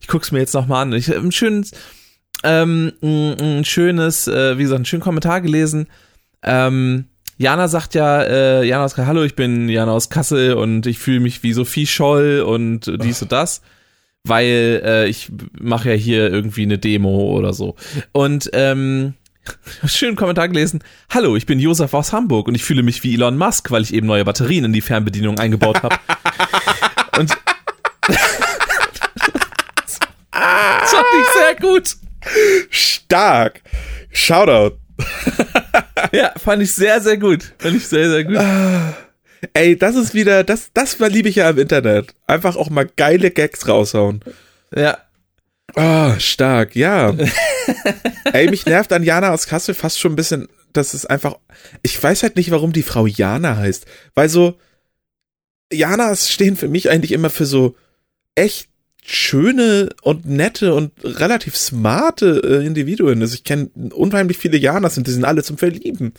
ich 0.00 0.08
guck's 0.08 0.32
mir 0.32 0.40
jetzt 0.40 0.54
nochmal 0.54 0.82
an. 0.82 0.92
Ich 0.92 1.08
habe 1.08 1.20
ein 1.20 1.30
schönes, 1.30 1.70
ähm, 2.42 2.92
ein, 3.02 3.58
ein 3.58 3.64
schönes, 3.64 4.26
äh, 4.26 4.58
wie 4.58 4.62
gesagt, 4.62 4.78
einen 4.78 4.84
schönen 4.86 5.02
Kommentar 5.02 5.40
gelesen. 5.40 5.86
Ähm, 6.42 7.06
Jana 7.38 7.68
sagt 7.68 7.94
ja, 7.94 8.22
äh, 8.22 8.64
Jana 8.64 8.84
aus 8.84 8.96
Hallo, 8.96 9.22
ich 9.22 9.36
bin 9.36 9.68
Jana 9.68 9.92
aus 9.92 10.10
Kassel 10.10 10.54
und 10.54 10.86
ich 10.86 10.98
fühle 10.98 11.20
mich 11.20 11.44
wie 11.44 11.52
Sophie 11.52 11.86
Scholl 11.86 12.40
und 12.44 12.92
dies 13.00 13.22
und 13.22 13.30
das, 13.30 13.62
weil 14.24 14.82
äh, 14.84 15.08
ich 15.08 15.30
mache 15.58 15.90
ja 15.90 15.94
hier 15.94 16.32
irgendwie 16.32 16.62
eine 16.62 16.78
Demo 16.78 17.30
oder 17.36 17.52
so. 17.52 17.76
Und 18.10 18.50
ähm, 18.54 19.14
schönen 19.86 20.16
Kommentar 20.16 20.48
gelesen. 20.48 20.82
Hallo, 21.10 21.36
ich 21.36 21.46
bin 21.46 21.60
Josef 21.60 21.94
aus 21.94 22.12
Hamburg 22.12 22.48
und 22.48 22.56
ich 22.56 22.64
fühle 22.64 22.82
mich 22.82 23.04
wie 23.04 23.14
Elon 23.14 23.38
Musk, 23.38 23.70
weil 23.70 23.82
ich 23.82 23.94
eben 23.94 24.08
neue 24.08 24.24
Batterien 24.24 24.64
in 24.64 24.72
die 24.72 24.80
Fernbedienung 24.80 25.38
eingebaut 25.38 25.80
habe. 25.84 25.96
und 27.20 27.30
das 28.08 29.98
fand 30.90 31.06
ich 31.20 31.28
sehr 31.34 31.54
gut. 31.60 31.96
Stark. 32.70 33.62
Shoutout. 34.10 34.87
Ja, 36.12 36.32
fand 36.36 36.62
ich 36.62 36.72
sehr, 36.72 37.00
sehr 37.00 37.18
gut. 37.18 37.52
Fand 37.58 37.76
ich 37.76 37.86
sehr, 37.86 38.08
sehr 38.08 38.24
gut. 38.24 38.38
Ey, 39.52 39.76
das 39.76 39.94
ist 39.94 40.14
wieder, 40.14 40.44
das, 40.44 40.70
das 40.72 40.98
liebe 40.98 41.28
ich 41.28 41.36
ja 41.36 41.50
im 41.50 41.58
Internet. 41.58 42.14
Einfach 42.26 42.56
auch 42.56 42.70
mal 42.70 42.88
geile 42.96 43.30
Gags 43.30 43.68
raushauen. 43.68 44.20
Ja. 44.74 44.98
Ah, 45.74 46.18
stark, 46.18 46.74
ja. 46.74 47.14
Ey, 48.32 48.48
mich 48.48 48.64
nervt 48.64 48.92
an 48.92 49.02
Jana 49.02 49.32
aus 49.32 49.46
Kassel 49.46 49.74
fast 49.74 49.98
schon 49.98 50.12
ein 50.12 50.16
bisschen, 50.16 50.48
das 50.72 50.94
ist 50.94 51.06
einfach, 51.06 51.36
ich 51.82 52.02
weiß 52.02 52.22
halt 52.22 52.36
nicht, 52.36 52.50
warum 52.50 52.72
die 52.72 52.82
Frau 52.82 53.06
Jana 53.06 53.56
heißt. 53.56 53.86
Weil 54.14 54.28
so, 54.28 54.58
Janas 55.70 56.30
stehen 56.30 56.56
für 56.56 56.68
mich 56.68 56.90
eigentlich 56.90 57.12
immer 57.12 57.30
für 57.30 57.44
so 57.46 57.76
echt 58.34 58.68
schöne 59.10 59.88
und 60.02 60.26
nette 60.26 60.74
und 60.74 60.92
relativ 61.02 61.56
smarte 61.56 62.42
äh, 62.44 62.66
Individuen. 62.66 63.22
Also 63.22 63.34
ich 63.34 63.44
kenne 63.44 63.70
unheimlich 63.94 64.36
viele 64.36 64.58
Janas 64.58 64.98
und 64.98 65.06
die 65.06 65.12
sind 65.12 65.24
alle 65.24 65.42
zum 65.42 65.56
Verlieben. 65.56 66.12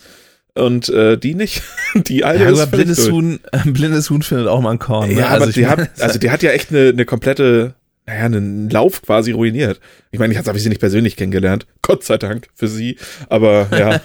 Und 0.56 0.90
äh, 0.90 1.16
die 1.18 1.36
nicht. 1.36 1.62
Die 1.96 2.24
alte 2.24 2.44
Ja, 2.44 2.50
ist 2.50 2.72
blindes. 2.72 3.10
Huhn, 3.12 3.40
äh, 3.52 3.60
blindes 3.70 4.10
Huhn 4.10 4.24
findet 4.24 4.48
auch 4.48 4.60
mal 4.62 4.72
ein 4.72 4.80
Korn. 4.80 5.10
Ne? 5.10 5.20
Ja, 5.20 5.28
aber 5.28 5.48
ich 5.48 5.54
die 5.54 5.68
hat, 5.68 5.90
also 6.00 6.18
die 6.18 6.32
hat 6.32 6.42
ja 6.42 6.50
echt 6.52 6.72
eine, 6.72 6.90
eine 6.90 7.06
komplette, 7.06 7.76
naja, 8.10 8.26
einen 8.26 8.70
Lauf 8.72 9.04
quasi 9.04 9.32
ruiniert. 9.32 9.80
Ich 10.12 10.18
meine, 10.20 10.34
ich 10.34 10.40
habe 10.40 10.58
sie 10.58 10.70
nicht 10.70 10.80
persönlich 10.80 11.16
kennengelernt. 11.16 11.68
Gott 11.84 12.04
sei 12.04 12.18
Dank 12.18 12.48
für 12.56 12.68
sie. 12.68 12.98
Aber 13.30 13.68
ja, 13.72 14.02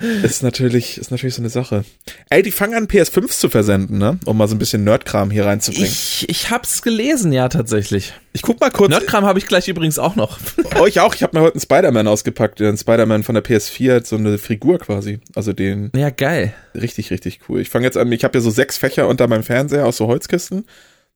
ist 0.22 0.42
natürlich, 0.42 0.96
ist 0.96 1.10
natürlich 1.10 1.34
so 1.34 1.42
eine 1.42 1.50
Sache. 1.50 1.84
Ey, 2.30 2.42
die 2.42 2.50
fangen 2.50 2.74
an, 2.74 2.86
PS5s 2.86 3.38
zu 3.38 3.50
versenden, 3.50 3.98
ne? 3.98 4.18
Um 4.24 4.38
mal 4.38 4.48
so 4.48 4.54
ein 4.54 4.58
bisschen 4.58 4.84
Nerdkram 4.84 5.30
hier 5.30 5.44
reinzubringen. 5.44 5.86
Ich, 5.88 6.22
ich, 6.22 6.28
ich 6.30 6.50
hab's 6.50 6.80
gelesen, 6.80 7.32
ja, 7.32 7.50
tatsächlich. 7.50 8.14
guck 8.40 8.60
mal 8.60 8.70
kurz. 8.70 8.88
Nerdkram 8.90 9.26
habe 9.26 9.38
ich 9.38 9.46
gleich 9.46 9.68
übrigens 9.68 9.98
auch 9.98 10.16
noch. 10.16 10.38
Euch 10.80 11.00
auch. 11.00 11.14
Ich 11.14 11.22
habe 11.22 11.36
mir 11.36 11.44
heute 11.44 11.56
einen 11.56 11.62
Spider-Man 11.62 12.06
ausgepackt. 12.08 12.62
Ein 12.62 12.78
Spider-Man 12.78 13.24
von 13.24 13.34
der 13.34 13.44
PS4 13.44 13.96
hat 13.96 14.06
so 14.06 14.16
eine 14.16 14.38
Figur 14.38 14.78
quasi. 14.78 15.20
Also 15.34 15.52
den 15.52 15.90
Ja, 15.94 16.08
geil. 16.08 16.54
richtig, 16.74 17.10
richtig 17.10 17.40
cool. 17.48 17.60
Ich 17.60 17.68
fange 17.68 17.84
jetzt 17.84 17.98
an, 17.98 18.10
ich 18.10 18.24
habe 18.24 18.38
ja 18.38 18.42
so 18.42 18.50
sechs 18.50 18.78
Fächer 18.78 19.06
unter 19.06 19.28
meinem 19.28 19.42
Fernseher 19.42 19.84
aus 19.86 19.98
so 19.98 20.06
Holzkisten. 20.06 20.64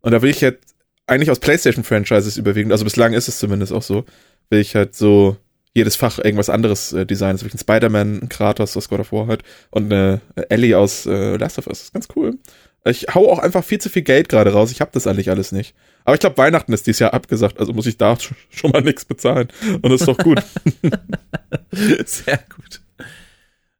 Und 0.02 0.12
da 0.12 0.20
will 0.20 0.30
ich 0.30 0.42
jetzt 0.42 0.75
eigentlich 1.06 1.30
aus 1.30 1.40
PlayStation-Franchises 1.40 2.36
überwiegend, 2.36 2.72
also 2.72 2.84
bislang 2.84 3.12
ist 3.12 3.28
es 3.28 3.38
zumindest 3.38 3.72
auch 3.72 3.82
so, 3.82 4.04
will 4.50 4.60
ich 4.60 4.74
halt 4.74 4.94
so 4.96 5.36
jedes 5.74 5.94
Fach 5.96 6.18
irgendwas 6.18 6.48
anderes 6.48 6.92
äh, 6.92 7.04
designen. 7.04 7.32
Also 7.38 7.46
einen 7.46 7.58
Spider-Man, 7.58 8.20
einen 8.20 8.28
Kratos 8.28 8.76
aus 8.76 8.88
God 8.88 9.00
of 9.00 9.12
War 9.12 9.26
halt 9.26 9.42
und 9.70 9.92
eine 9.92 10.20
Ellie 10.48 10.76
aus 10.78 11.04
äh, 11.06 11.36
Last 11.36 11.58
of 11.58 11.66
Us. 11.66 11.78
Das 11.78 11.86
ist 11.88 11.92
ganz 11.92 12.08
cool. 12.16 12.38
Ich 12.84 13.06
hau 13.14 13.30
auch 13.30 13.40
einfach 13.40 13.64
viel 13.64 13.80
zu 13.80 13.90
viel 13.90 14.02
Geld 14.02 14.28
gerade 14.28 14.52
raus. 14.52 14.70
Ich 14.70 14.80
habe 14.80 14.92
das 14.94 15.06
eigentlich 15.06 15.28
alles 15.28 15.52
nicht. 15.52 15.74
Aber 16.04 16.14
ich 16.14 16.20
glaube, 16.20 16.38
Weihnachten 16.38 16.72
ist 16.72 16.86
dieses 16.86 17.00
Jahr 17.00 17.12
abgesagt, 17.14 17.58
also 17.58 17.72
muss 17.72 17.86
ich 17.86 17.98
da 17.98 18.12
sch- 18.14 18.32
schon 18.50 18.70
mal 18.70 18.80
nichts 18.80 19.04
bezahlen. 19.04 19.48
Und 19.82 19.90
das 19.90 20.00
ist 20.02 20.06
doch 20.06 20.16
gut. 20.18 20.40
Sehr 22.06 22.38
gut. 22.54 22.80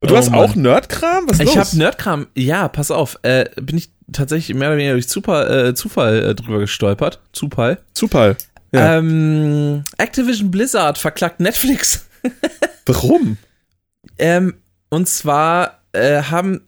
Du 0.02 0.14
Oh 0.14 0.16
hast 0.18 0.30
Mann. 0.30 0.40
auch 0.40 0.54
Nerdkram? 0.54 1.24
Was 1.28 1.40
ist 1.40 1.48
Ich 1.50 1.56
habe 1.58 1.76
Nerdkram, 1.76 2.26
ja, 2.34 2.68
pass 2.68 2.90
auf, 2.90 3.18
äh, 3.22 3.46
bin 3.60 3.78
ich 3.78 3.90
tatsächlich 4.12 4.56
mehr 4.56 4.68
oder 4.68 4.76
weniger 4.76 4.92
durch 4.92 5.08
Zufall, 5.08 5.68
äh, 5.68 5.74
Zufall 5.74 6.22
äh, 6.22 6.34
drüber 6.34 6.58
gestolpert. 6.58 7.20
Zufall. 7.32 7.78
Zufall. 7.94 8.36
Ja. 8.72 8.98
Ähm, 8.98 9.84
Activision 9.96 10.50
Blizzard 10.50 10.98
verklagt 10.98 11.40
Netflix. 11.40 12.06
Warum? 12.86 13.38
Ähm, 14.18 14.54
und 14.90 15.08
zwar 15.08 15.80
äh, 15.92 16.22
haben, 16.22 16.62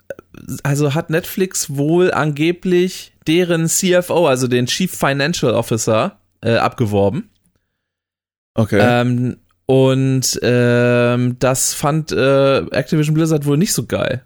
also 0.62 0.94
hat 0.94 1.10
Netflix 1.10 1.76
wohl 1.76 2.12
angeblich 2.12 3.12
deren 3.26 3.68
CFO, 3.68 4.26
also 4.26 4.48
den 4.48 4.66
Chief 4.66 4.90
Financial 4.90 5.52
Officer, 5.52 6.18
äh, 6.40 6.56
abgeworben. 6.56 7.28
Okay. 8.54 8.78
Ähm, 8.80 9.36
und 9.70 10.40
ähm, 10.42 11.36
das 11.40 11.74
fand 11.74 12.10
äh, 12.10 12.60
Activision 12.70 13.14
Blizzard 13.14 13.44
wohl 13.44 13.58
nicht 13.58 13.74
so 13.74 13.84
geil. 13.84 14.24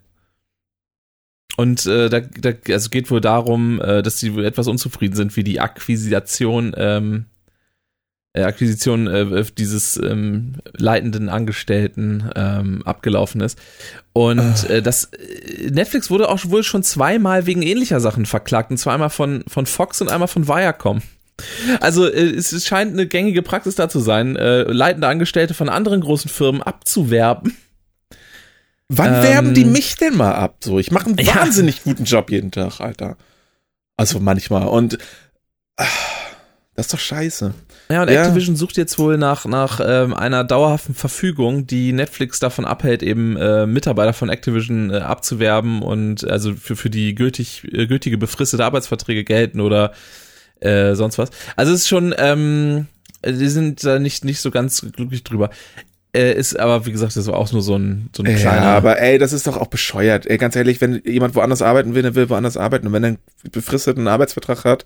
Und 1.57 1.85
äh, 1.85 2.09
da, 2.09 2.21
da 2.21 2.53
also 2.71 2.91
geht 2.91 3.11
wohl 3.11 3.21
darum, 3.21 3.81
äh, 3.81 4.03
dass 4.03 4.21
sie 4.21 4.35
wohl 4.35 4.45
etwas 4.45 4.69
unzufrieden 4.69 5.17
sind, 5.17 5.35
wie 5.35 5.43
die 5.43 5.59
Akquisition, 5.59 6.73
ähm, 6.77 7.25
äh, 8.35 8.45
Akquisition 8.45 9.09
äh, 9.09 9.45
dieses 9.59 9.97
ähm, 9.97 10.59
leitenden 10.75 11.29
Angestellten 11.29 12.31
ähm, 12.37 12.83
abgelaufen 12.85 13.41
ist. 13.41 13.59
Und 14.13 14.71
äh, 14.71 14.81
das 14.81 15.07
äh, 15.07 15.73
Netflix 15.73 16.09
wurde 16.09 16.29
auch 16.29 16.39
wohl 16.45 16.63
schon 16.63 16.85
zweimal 16.85 17.47
wegen 17.47 17.63
ähnlicher 17.63 17.99
Sachen 17.99 18.27
verklagt. 18.27 18.71
Und 18.71 18.77
zwar 18.77 18.95
einmal 18.95 19.11
von, 19.11 19.43
von 19.49 19.67
Fox 19.67 20.01
und 20.01 20.09
einmal 20.09 20.29
von 20.29 20.47
Viacom. 20.47 21.03
Also 21.81 22.07
äh, 22.07 22.35
es 22.35 22.67
scheint 22.67 22.93
eine 22.93 23.07
gängige 23.07 23.43
Praxis 23.43 23.75
da 23.75 23.89
zu 23.89 24.01
sein, 24.01 24.37
äh, 24.37 24.63
leitende 24.63 25.09
Angestellte 25.09 25.55
von 25.55 25.69
anderen 25.69 26.01
großen 26.01 26.31
Firmen 26.31 26.63
abzuwerben. 26.63 27.57
Wann 28.89 29.15
ähm, 29.15 29.23
werben 29.23 29.55
die 29.55 29.65
mich 29.65 29.97
denn 29.97 30.17
mal 30.17 30.35
ab? 30.35 30.57
So, 30.63 30.79
ich 30.79 30.91
mache 30.91 31.07
einen 31.07 31.19
Ja. 31.19 31.37
wahnsinnig 31.37 31.83
guten 31.83 32.05
Job 32.05 32.31
jeden 32.31 32.51
Tag, 32.51 32.81
Alter. 32.81 33.17
Also 33.97 34.21
manchmal. 34.21 34.69
Und 34.69 34.99
ah, 35.77 35.87
das 36.75 36.87
ist 36.87 36.95
doch 36.95 36.99
scheiße. 36.99 37.55
Ja, 37.91 38.03
und 38.03 38.11
Ja. 38.11 38.23
Activision 38.23 38.57
sucht 38.57 38.77
jetzt 38.77 38.99
wohl 38.99 39.19
nach, 39.19 39.45
nach 39.45 39.81
ähm, 39.85 40.15
einer 40.15 40.45
dauerhaften 40.45 40.95
Verfügung, 40.95 41.67
die 41.67 41.93
Netflix 41.93 42.39
davon 42.39 42.65
abhält, 42.65 43.03
eben 43.03 43.37
äh, 43.37 43.67
Mitarbeiter 43.67 44.13
von 44.15 44.31
Activision 44.31 44.91
äh, 44.91 44.99
abzuwerben 44.99 45.83
und 45.83 46.29
also 46.29 46.55
für, 46.55 46.77
für 46.77 46.91
die 46.91 47.15
gültig, 47.15 47.65
äh, 47.73 47.87
gültige 47.87 48.17
befristete 48.19 48.65
Arbeitsverträge 48.65 49.25
gelten 49.25 49.61
oder 49.61 49.93
äh, 50.63 50.95
sonst 50.95 51.19
was. 51.19 51.31
Also 51.57 51.73
es 51.73 51.81
ist 51.83 51.89
schon, 51.89 52.15
ähm, 52.19 52.87
die 53.25 53.49
sind 53.49 53.85
da 53.85 53.99
nicht, 53.99 54.25
nicht 54.25 54.41
so 54.41 54.51
ganz 54.51 54.85
glücklich 54.93 55.25
drüber. 55.25 55.51
Äh, 56.15 56.35
ist 56.35 56.59
aber, 56.59 56.85
wie 56.85 56.93
gesagt, 56.93 57.17
das 57.17 57.27
war 57.27 57.37
auch 57.39 57.51
nur 57.53 57.63
so 57.63 57.77
ein, 57.77 58.11
so 58.15 58.23
ein 58.23 58.31
Ja, 58.31 58.37
kleiner. 58.37 58.67
aber 58.67 59.01
ey, 59.01 59.19
das 59.19 59.33
ist 59.33 59.47
doch 59.47 59.57
auch 59.57 59.69
bescheuert. 59.69 60.27
Ey, 60.27 60.37
ganz 60.37 60.55
ehrlich, 60.57 60.81
wenn 60.81 61.03
jemand 61.05 61.35
woanders 61.35 61.63
arbeiten 61.63 61.95
will, 61.95 62.03
dann 62.03 62.15
will 62.15 62.29
woanders 62.29 62.57
arbeiten. 62.59 62.87
Und 62.87 62.93
wenn 62.93 63.05
er 63.05 63.09
einen 63.09 63.19
befristeten 63.51 64.07
Arbeitsvertrag 64.09 64.65
hat, 64.65 64.85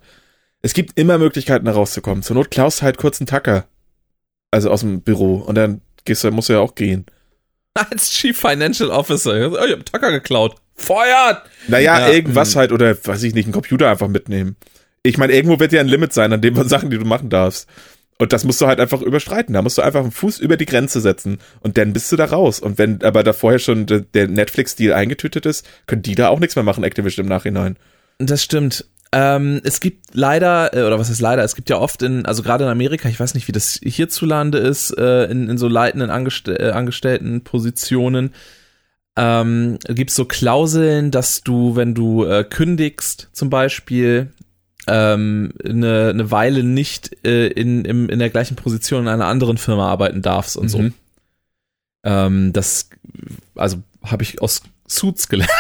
es 0.63 0.73
gibt 0.73 0.99
immer 0.99 1.19
Möglichkeiten, 1.19 1.65
da 1.65 1.73
rauszukommen. 1.73 2.23
Zur 2.23 2.37
Not 2.37 2.51
klaust 2.51 2.83
halt 2.83 2.97
kurz 2.97 3.21
einen 3.21 3.27
Tacker. 3.27 3.67
Also 4.53 4.71
aus 4.71 4.81
dem 4.81 5.03
Büro. 5.03 5.37
Und 5.37 5.57
dann 5.57 5.81
gehst 6.05 6.23
du, 6.23 6.31
musst 6.31 6.49
du 6.49 6.53
ja 6.55 6.61
auch 6.61 6.77
gehen. 6.77 7.07
als 7.75 8.11
Chief 8.11 8.39
Financial 8.39 8.91
Officer. 8.91 9.51
Oh, 9.51 9.65
ich 9.65 9.73
hab 9.73 9.85
Tacker 9.85 10.13
geklaut. 10.13 10.55
Feuert! 10.77 11.43
Naja, 11.69 12.01
Ja, 12.01 12.09
irgendwas 12.13 12.55
mm. 12.55 12.59
halt, 12.59 12.73
oder 12.73 12.97
weiß 13.05 13.23
ich 13.25 13.35
nicht, 13.35 13.47
einen 13.47 13.53
Computer 13.53 13.91
einfach 13.91 14.09
mitnehmen. 14.09 14.57
Ich 15.07 15.19
meine, 15.19 15.33
irgendwo 15.33 15.61
wird 15.61 15.73
ja 15.73 15.81
ein 15.81 15.89
Limit 15.89 16.13
sein 16.13 16.33
an 16.33 16.41
den 16.41 16.55
Sachen, 16.69 16.91
die 16.91 16.99
du 16.99 17.05
machen 17.05 17.31
darfst. 17.31 17.69
Und 18.19 18.33
das 18.33 18.45
musst 18.45 18.61
du 18.61 18.67
halt 18.67 18.81
einfach 18.81 19.03
überstreiten. 19.03 19.55
Da 19.55 19.63
musst 19.63 19.79
du 19.79 19.83
einfach 19.83 20.01
einen 20.01 20.11
Fuß 20.11 20.39
über 20.39 20.57
die 20.57 20.65
Grenze 20.65 21.01
setzen 21.01 21.39
und 21.61 21.77
dann 21.77 21.93
bist 21.93 22.11
du 22.11 22.17
da 22.17 22.25
raus. 22.25 22.61
Und 22.61 22.79
wenn 22.79 23.03
aber 23.03 23.23
da 23.23 23.33
vorher 23.33 23.59
schon 23.59 23.87
de, 23.87 24.05
der 24.15 24.29
Netflix-Deal 24.29 24.95
eingetütet 24.95 25.45
ist, 25.45 25.67
können 25.87 26.03
die 26.03 26.15
da 26.15 26.29
auch 26.29 26.41
nichts 26.41 26.57
mehr 26.57 26.63
machen, 26.63 26.85
Activision 26.85 27.27
im 27.27 27.29
Nachhinein. 27.29 27.77
Das 28.19 28.43
stimmt. 28.43 28.87
Ähm, 29.13 29.61
es 29.65 29.81
gibt 29.81 30.15
leider, 30.15 30.75
äh, 30.75 30.83
oder 30.83 30.99
was 30.99 31.11
ist 31.11 31.21
leider, 31.21 31.45
es 31.45 31.55
gibt 31.55 31.71
ja 31.71 31.79
oft 31.79 32.03
in, 32.03 32.27
also 32.27 32.43
gerade 32.43 32.65
in 32.65 32.71
Amerika, 32.71 33.09
ich 33.09 33.21
weiß 33.21 33.35
nicht, 33.35 33.47
wie 33.49 33.53
das 33.53 33.79
hierzulande 33.83 34.59
ist, 34.59 34.91
äh, 34.99 35.25
in, 35.27 35.49
in 35.49 35.59
so 35.59 35.69
leitenden 35.69 36.11
Angestell 36.11 36.57
äh, 36.61 36.71
Angestelltenpositionen, 36.71 38.35
ähm, 39.17 39.79
gibt 39.89 40.11
es 40.11 40.17
so 40.17 40.25
Klauseln, 40.25 41.11
dass 41.11 41.43
du, 41.43 41.77
wenn 41.77 41.95
du 41.95 42.25
äh, 42.25 42.45
kündigst 42.45 43.29
zum 43.33 43.49
Beispiel, 43.49 44.33
ähm, 44.87 45.53
eine, 45.65 46.11
eine 46.11 46.31
Weile 46.31 46.63
nicht 46.63 47.25
äh, 47.27 47.49
in, 47.49 47.85
im, 47.85 48.09
in 48.09 48.19
der 48.19 48.31
gleichen 48.31 48.57
Position 48.57 49.03
in 49.03 49.09
einer 49.09 49.27
anderen 49.27 49.59
Firma 49.59 49.89
arbeiten 49.89 50.23
darfst 50.23 50.57
und 50.57 50.69
so. 50.69 50.79
Mhm. 50.79 50.95
Ähm, 52.05 52.53
das, 52.53 52.91
also 53.55 53.79
habe 54.03 54.23
ich 54.23 54.41
aus 54.41 54.63
Suits 54.89 55.29
gelernt. 55.29 55.51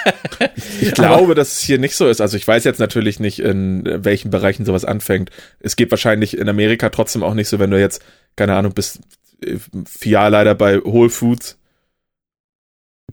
ich 0.80 0.92
glaube, 0.92 1.34
dass 1.34 1.52
es 1.52 1.60
hier 1.60 1.78
nicht 1.78 1.96
so 1.96 2.08
ist. 2.08 2.20
Also 2.20 2.36
ich 2.36 2.46
weiß 2.46 2.64
jetzt 2.64 2.80
natürlich 2.80 3.20
nicht, 3.20 3.38
in 3.38 3.84
welchen 4.04 4.30
Bereichen 4.30 4.64
sowas 4.64 4.84
anfängt. 4.84 5.30
Es 5.60 5.76
geht 5.76 5.90
wahrscheinlich 5.92 6.36
in 6.36 6.48
Amerika 6.48 6.88
trotzdem 6.90 7.22
auch 7.22 7.34
nicht 7.34 7.48
so, 7.48 7.60
wenn 7.60 7.70
du 7.70 7.78
jetzt, 7.78 8.02
keine 8.34 8.56
Ahnung, 8.56 8.72
bist 8.72 9.00
äh, 9.44 9.58
Filialleiter 9.86 10.56
bei 10.56 10.82
Whole 10.84 11.10
Foods, 11.10 11.58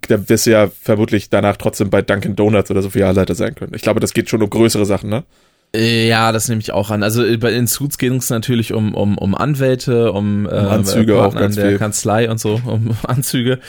da 0.07 0.29
wirst 0.29 0.47
du 0.47 0.51
ja 0.51 0.67
vermutlich 0.67 1.29
danach 1.29 1.57
trotzdem 1.57 1.91
bei 1.91 2.01
Dunkin' 2.01 2.35
Donuts 2.35 2.71
oder 2.71 2.81
so 2.81 2.89
Filialleiter 2.89 3.35
sein 3.35 3.53
können. 3.53 3.75
Ich 3.75 3.83
glaube, 3.83 3.99
das 3.99 4.13
geht 4.13 4.29
schon 4.29 4.41
um 4.41 4.49
größere 4.49 4.85
Sachen, 4.85 5.09
ne? 5.09 5.23
Äh, 5.73 6.07
ja, 6.07 6.31
das 6.31 6.49
nehme 6.49 6.59
ich 6.59 6.73
auch 6.73 6.89
an. 6.89 7.01
Also 7.01 7.23
bei 7.37 7.51
den 7.51 7.67
Suits 7.67 7.97
geht 7.97 8.11
es 8.11 8.29
natürlich 8.29 8.73
um, 8.73 8.93
um, 8.93 9.17
um 9.17 9.35
Anwälte, 9.35 10.11
um, 10.11 10.45
äh, 10.45 10.49
Anzüge 10.49 11.21
auch 11.21 11.33
ganz 11.33 11.55
der 11.55 11.69
viel. 11.69 11.77
Kanzlei 11.77 12.29
und 12.29 12.39
so, 12.39 12.61
um 12.65 12.95
Anzüge. 13.07 13.59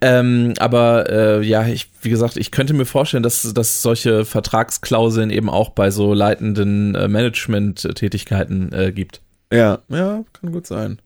Ähm, 0.00 0.54
aber 0.58 1.10
äh, 1.10 1.42
ja, 1.44 1.66
ich, 1.66 1.90
wie 2.02 2.10
gesagt, 2.10 2.36
ich 2.36 2.52
könnte 2.52 2.74
mir 2.74 2.84
vorstellen, 2.84 3.24
dass, 3.24 3.42
dass 3.52 3.82
solche 3.82 4.24
Vertragsklauseln 4.24 5.30
eben 5.30 5.50
auch 5.50 5.70
bei 5.70 5.90
so 5.90 6.14
leitenden 6.14 6.94
äh, 6.94 7.08
Management-Tätigkeiten 7.08 8.72
äh, 8.72 8.92
gibt. 8.92 9.20
Ja, 9.52 9.80
ja, 9.88 10.22
kann 10.32 10.52
gut 10.52 10.66
sein. 10.66 11.00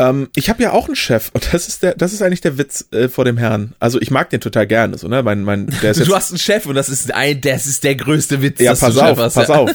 Ähm, 0.00 0.30
ich 0.34 0.48
habe 0.48 0.62
ja 0.62 0.72
auch 0.72 0.86
einen 0.86 0.96
Chef 0.96 1.30
und 1.34 1.52
das 1.52 1.68
ist 1.68 1.82
der, 1.82 1.94
das 1.94 2.14
ist 2.14 2.22
eigentlich 2.22 2.40
der 2.40 2.56
Witz 2.56 2.88
äh, 2.90 3.08
vor 3.08 3.26
dem 3.26 3.36
Herrn. 3.36 3.74
Also 3.80 4.00
ich 4.00 4.10
mag 4.10 4.30
den 4.30 4.40
total 4.40 4.66
gerne, 4.66 4.96
so 4.96 5.08
ne, 5.08 5.22
mein, 5.22 5.42
mein, 5.42 5.66
der 5.82 5.90
ist 5.90 6.00
du 6.06 6.14
hast 6.14 6.30
einen 6.30 6.38
Chef 6.38 6.64
und 6.64 6.74
das 6.74 6.88
ist 6.88 7.12
ein, 7.12 7.42
das 7.42 7.66
ist 7.66 7.84
der 7.84 7.96
größte 7.96 8.40
Witz. 8.40 8.60
Ja, 8.60 8.74
pass 8.74 8.96
auf, 8.96 9.18
hast, 9.18 9.34
pass 9.34 9.48
ja. 9.48 9.56
auf. 9.56 9.70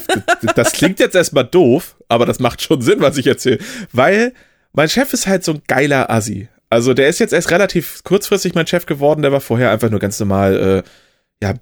Das 0.56 0.72
klingt 0.72 0.98
jetzt 0.98 1.14
erstmal 1.14 1.44
doof, 1.44 1.94
aber 2.08 2.26
das 2.26 2.40
macht 2.40 2.60
schon 2.60 2.82
Sinn, 2.82 3.00
was 3.00 3.16
ich 3.18 3.28
erzähle, 3.28 3.58
weil 3.92 4.32
mein 4.72 4.88
Chef 4.88 5.12
ist 5.12 5.28
halt 5.28 5.44
so 5.44 5.52
ein 5.52 5.62
geiler 5.68 6.10
Assi. 6.10 6.48
Also 6.70 6.92
der 6.92 7.06
ist 7.06 7.20
jetzt 7.20 7.32
erst 7.32 7.52
relativ 7.52 8.02
kurzfristig 8.02 8.56
mein 8.56 8.66
Chef 8.66 8.84
geworden, 8.86 9.22
der 9.22 9.30
war 9.30 9.40
vorher 9.40 9.70
einfach 9.70 9.90
nur 9.90 10.00
ganz 10.00 10.18
normal, 10.18 10.82
äh, 10.84 11.44
ja, 11.44 11.54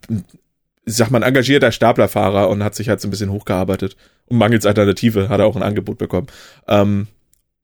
sag 0.87 1.11
mal, 1.11 1.18
ein 1.18 1.28
engagierter 1.28 1.71
Staplerfahrer 1.71 2.49
und 2.49 2.64
hat 2.64 2.75
sich 2.75 2.88
halt 2.88 3.02
so 3.02 3.09
ein 3.09 3.11
bisschen 3.11 3.30
hochgearbeitet. 3.30 3.94
Und 4.25 4.38
mangels 4.38 4.64
Alternative 4.64 5.28
hat 5.28 5.40
er 5.40 5.44
auch 5.44 5.56
ein 5.56 5.62
Angebot 5.62 5.99
bekommen. 5.99 6.28
Ähm, 6.66 7.09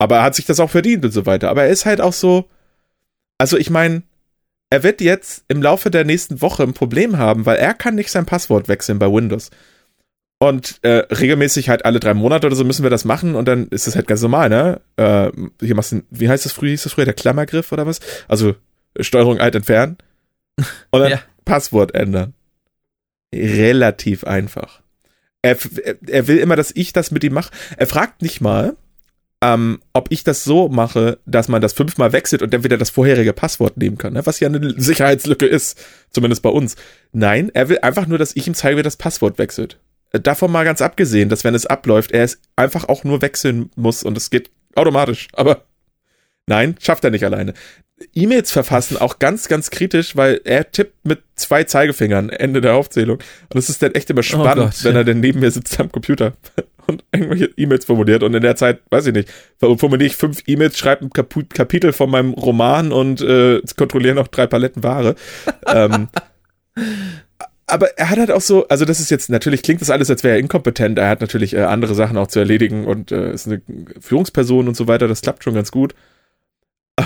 aber 0.01 0.15
er 0.15 0.23
hat 0.23 0.33
sich 0.33 0.45
das 0.45 0.59
auch 0.59 0.71
verdient 0.71 1.05
und 1.05 1.11
so 1.11 1.27
weiter. 1.27 1.51
Aber 1.51 1.65
er 1.65 1.69
ist 1.69 1.85
halt 1.85 2.01
auch 2.01 2.11
so, 2.11 2.49
also 3.37 3.55
ich 3.55 3.69
meine, 3.69 4.01
er 4.71 4.81
wird 4.81 4.99
jetzt 4.99 5.45
im 5.47 5.61
Laufe 5.61 5.91
der 5.91 6.05
nächsten 6.05 6.41
Woche 6.41 6.63
ein 6.63 6.73
Problem 6.73 7.19
haben, 7.19 7.45
weil 7.45 7.57
er 7.57 7.75
kann 7.75 7.93
nicht 7.93 8.09
sein 8.09 8.25
Passwort 8.25 8.67
wechseln 8.67 8.97
bei 8.97 9.05
Windows. 9.05 9.51
Und 10.39 10.79
äh, 10.81 11.05
regelmäßig 11.13 11.69
halt 11.69 11.85
alle 11.85 11.99
drei 11.99 12.15
Monate 12.15 12.47
oder 12.47 12.55
so 12.55 12.63
müssen 12.63 12.81
wir 12.81 12.89
das 12.89 13.05
machen 13.05 13.35
und 13.35 13.47
dann 13.47 13.67
ist 13.67 13.85
das 13.85 13.95
halt 13.95 14.07
ganz 14.07 14.23
normal, 14.23 14.49
ne? 14.49 14.81
Äh, 14.95 15.29
hier 15.63 15.75
machst 15.75 15.91
du, 15.91 16.01
wie 16.09 16.29
heißt 16.29 16.45
das 16.45 16.51
früher, 16.51 16.71
hieß 16.71 16.81
das 16.81 16.93
früher, 16.93 17.05
der 17.05 17.13
Klammergriff 17.13 17.71
oder 17.71 17.85
was? 17.85 17.99
Also 18.27 18.55
Steuerung 18.99 19.39
alt 19.39 19.53
entfernen 19.53 19.97
und 20.89 20.99
dann 20.99 21.11
ja. 21.11 21.21
Passwort 21.45 21.93
ändern. 21.93 22.33
Relativ 23.35 24.23
einfach. 24.23 24.81
Er, 25.43 25.57
er 26.07 26.27
will 26.27 26.39
immer, 26.39 26.55
dass 26.55 26.71
ich 26.75 26.91
das 26.91 27.11
mit 27.11 27.23
ihm 27.23 27.33
mache. 27.33 27.51
Er 27.77 27.85
fragt 27.85 28.23
nicht 28.23 28.41
mal, 28.41 28.75
ähm, 29.43 29.79
ob 29.93 30.07
ich 30.11 30.23
das 30.23 30.43
so 30.43 30.69
mache, 30.69 31.17
dass 31.25 31.47
man 31.47 31.61
das 31.61 31.73
fünfmal 31.73 32.13
wechselt 32.13 32.43
und 32.43 32.53
dann 32.53 32.63
wieder 32.63 32.77
das 32.77 32.91
vorherige 32.91 33.33
Passwort 33.33 33.75
nehmen 33.77 33.97
kann, 33.97 34.13
ne? 34.13 34.25
was 34.25 34.39
ja 34.39 34.47
eine 34.47 34.79
Sicherheitslücke 34.79 35.47
ist, 35.47 35.83
zumindest 36.11 36.43
bei 36.43 36.49
uns. 36.49 36.75
Nein, 37.11 37.49
er 37.53 37.67
will 37.67 37.79
einfach 37.79 38.05
nur, 38.05 38.19
dass 38.19 38.35
ich 38.35 38.47
ihm 38.47 38.53
zeige, 38.53 38.77
wie 38.77 38.83
das 38.83 38.97
Passwort 38.97 39.39
wechselt. 39.39 39.79
Äh, 40.11 40.19
davon 40.19 40.51
mal 40.51 40.63
ganz 40.63 40.81
abgesehen, 40.81 41.29
dass 41.29 41.43
wenn 41.43 41.55
es 41.55 41.65
abläuft, 41.65 42.11
er 42.11 42.23
es 42.23 42.39
einfach 42.55 42.87
auch 42.87 43.03
nur 43.03 43.21
wechseln 43.21 43.71
muss 43.75 44.03
und 44.03 44.15
es 44.15 44.29
geht 44.29 44.51
automatisch. 44.75 45.27
Aber 45.33 45.65
nein, 46.45 46.75
schafft 46.79 47.03
er 47.03 47.11
nicht 47.11 47.25
alleine. 47.25 47.53
E-Mails 48.13 48.51
verfassen 48.51 48.97
auch 48.97 49.19
ganz, 49.19 49.47
ganz 49.47 49.69
kritisch, 49.69 50.15
weil 50.15 50.41
er 50.43 50.71
tippt 50.71 51.05
mit 51.05 51.21
zwei 51.35 51.63
Zeigefingern 51.63 52.29
Ende 52.29 52.61
der 52.61 52.73
Aufzählung. 52.73 53.19
Und 53.49 53.57
es 53.57 53.69
ist 53.69 53.81
dann 53.81 53.93
echt 53.93 54.09
immer 54.09 54.19
oh 54.19 54.23
spannend, 54.23 54.57
oh 54.57 54.65
Gott, 54.65 54.83
wenn 54.83 54.93
ja. 54.93 55.01
er 55.01 55.03
dann 55.03 55.19
neben 55.19 55.39
mir 55.39 55.51
sitzt 55.51 55.79
am 55.79 55.91
Computer 55.91 56.33
und 56.87 57.03
irgendwelche 57.11 57.49
E-Mails 57.57 57.85
formuliert. 57.85 58.23
Und 58.23 58.33
in 58.33 58.41
der 58.41 58.55
Zeit, 58.55 58.81
weiß 58.89 59.07
ich 59.07 59.13
nicht, 59.13 59.29
formuliere 59.59 60.07
ich 60.07 60.15
fünf 60.15 60.43
E-Mails, 60.47 60.77
schreibe 60.77 61.05
ein 61.05 61.09
Kap 61.09 61.33
Kapitel 61.53 61.93
von 61.93 62.09
meinem 62.09 62.33
Roman 62.33 62.91
und 62.91 63.21
äh, 63.21 63.61
kontrolliere 63.75 64.15
noch 64.15 64.27
drei 64.27 64.47
Paletten 64.47 64.83
Ware. 64.83 65.15
ähm, 65.67 66.09
aber 67.67 67.97
er 67.97 68.09
hat 68.09 68.19
halt 68.19 68.31
auch 68.31 68.41
so, 68.41 68.67
also 68.67 68.83
das 68.83 68.99
ist 68.99 69.11
jetzt, 69.11 69.29
natürlich 69.29 69.61
klingt 69.61 69.81
das 69.81 69.89
alles, 69.89 70.09
als 70.09 70.23
wäre 70.23 70.35
er 70.35 70.39
inkompetent. 70.39 70.99
Er 70.99 71.07
hat 71.07 71.21
natürlich 71.21 71.53
äh, 71.53 71.61
andere 71.61 71.95
Sachen 71.95 72.17
auch 72.17 72.27
zu 72.27 72.39
erledigen 72.39 72.85
und 72.85 73.11
äh, 73.11 73.33
ist 73.33 73.47
eine 73.47 73.61
Führungsperson 73.99 74.67
und 74.67 74.75
so 74.75 74.87
weiter. 74.87 75.07
Das 75.07 75.21
klappt 75.21 75.43
schon 75.43 75.53
ganz 75.53 75.71
gut. 75.71 75.95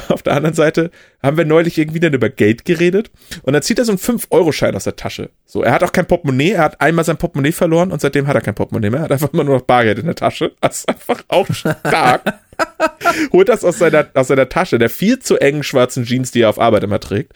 Auf 0.10 0.24
der 0.24 0.34
anderen 0.34 0.56
Seite 0.56 0.92
haben 1.22 1.38
wir 1.38 1.46
neulich 1.46 1.78
irgendwie 1.78 2.00
dann 2.00 2.14
über 2.14 2.30
Geld 2.30 2.66
geredet 2.66 3.12
und 3.44 3.54
dann 3.54 3.62
zieht 3.62 3.80
er 3.80 3.86
so 3.86 3.92
einen 3.92 4.00
5-Euro-Schein 4.00 4.76
aus 4.76 4.86
der 4.86 4.96
Tasche. 4.96 5.30
So, 5.46 5.64
er 5.64 5.72
hat 5.72 5.84
auch 5.84 5.92
kein 5.92 6.06
Portemonnaie, 6.06 6.52
er 6.52 6.64
hat 6.64 6.82
einmal 6.82 7.06
sein 7.06 7.18
Portemonnaie 7.18 7.52
verloren 7.52 7.92
und 7.92 8.02
seitdem 8.02 8.28
hat 8.28 8.36
er 8.36 8.42
kein 8.42 8.56
Portemonnaie 8.56 8.90
mehr. 8.90 9.02
Er 9.02 9.04
hat 9.06 9.12
einfach 9.12 9.34
immer 9.34 9.44
nur 9.44 9.56
noch 9.56 9.66
Bargeld 9.66 10.00
in 10.00 10.06
der 10.06 10.16
Tasche. 10.16 10.52
Das 10.66 10.80
ist 10.80 10.90
einfach 10.90 11.24
auch 11.28 11.48
stark. 11.54 12.40
Holt 13.32 13.50
das 13.50 13.64
aus 13.64 13.78
seiner, 13.78 14.08
aus 14.16 14.28
seiner 14.28 14.50
Tasche, 14.50 14.80
der 14.80 14.90
viel 14.90 15.20
zu 15.20 15.38
engen 15.38 15.62
schwarzen 15.62 16.06
Jeans, 16.06 16.32
die 16.32 16.42
er 16.42 16.50
auf 16.50 16.60
Arbeit 16.60 16.84
immer 16.84 17.00
trägt. 17.00 17.34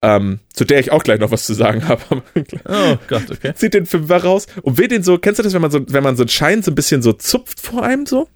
Ähm, 0.00 0.38
zu 0.52 0.64
der 0.64 0.78
ich 0.78 0.92
auch 0.92 1.02
gleich 1.02 1.18
noch 1.18 1.32
was 1.32 1.44
zu 1.44 1.54
sagen 1.54 1.88
habe. 1.88 2.22
oh 2.68 2.96
Gott, 3.08 3.30
okay. 3.30 3.52
Zieht 3.54 3.74
den 3.74 3.86
Fünfer 3.86 4.22
raus 4.22 4.46
und 4.62 4.78
will 4.78 4.86
den 4.88 5.02
so, 5.02 5.18
kennst 5.18 5.40
du 5.40 5.42
das, 5.42 5.54
wenn 5.54 5.62
man 5.62 5.70
so, 5.70 5.80
wenn 5.88 6.04
man 6.04 6.16
so 6.16 6.22
einen 6.22 6.28
Schein 6.28 6.62
so 6.62 6.70
ein 6.70 6.76
bisschen 6.76 7.02
so 7.02 7.12
zupft 7.12 7.60
vor 7.60 7.82
einem 7.82 8.06
so? 8.06 8.28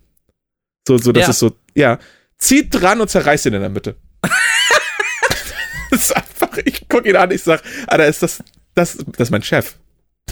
So, 0.88 0.98
so, 0.98 1.12
dass 1.12 1.24
ja. 1.24 1.30
es 1.30 1.38
so, 1.38 1.52
ja 1.74 1.98
zieht 2.40 2.74
dran 2.74 3.00
und 3.00 3.08
zerreißt 3.08 3.46
ihn 3.46 3.54
in 3.54 3.60
der 3.60 3.70
Mitte. 3.70 3.96
das 5.90 6.00
ist 6.02 6.16
einfach, 6.16 6.56
ich 6.64 6.88
gucke 6.88 7.08
ihn 7.08 7.16
an, 7.16 7.30
ich 7.30 7.42
sag, 7.42 7.62
Alter, 7.86 8.06
ist 8.06 8.22
das, 8.22 8.42
das, 8.74 8.96
das 8.96 9.28
ist 9.28 9.30
mein 9.30 9.42
Chef. 9.42 9.76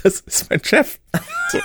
Das 0.03 0.21
ist 0.21 0.51
mein 0.51 0.63
Chef. 0.63 0.99
So. 1.51 1.59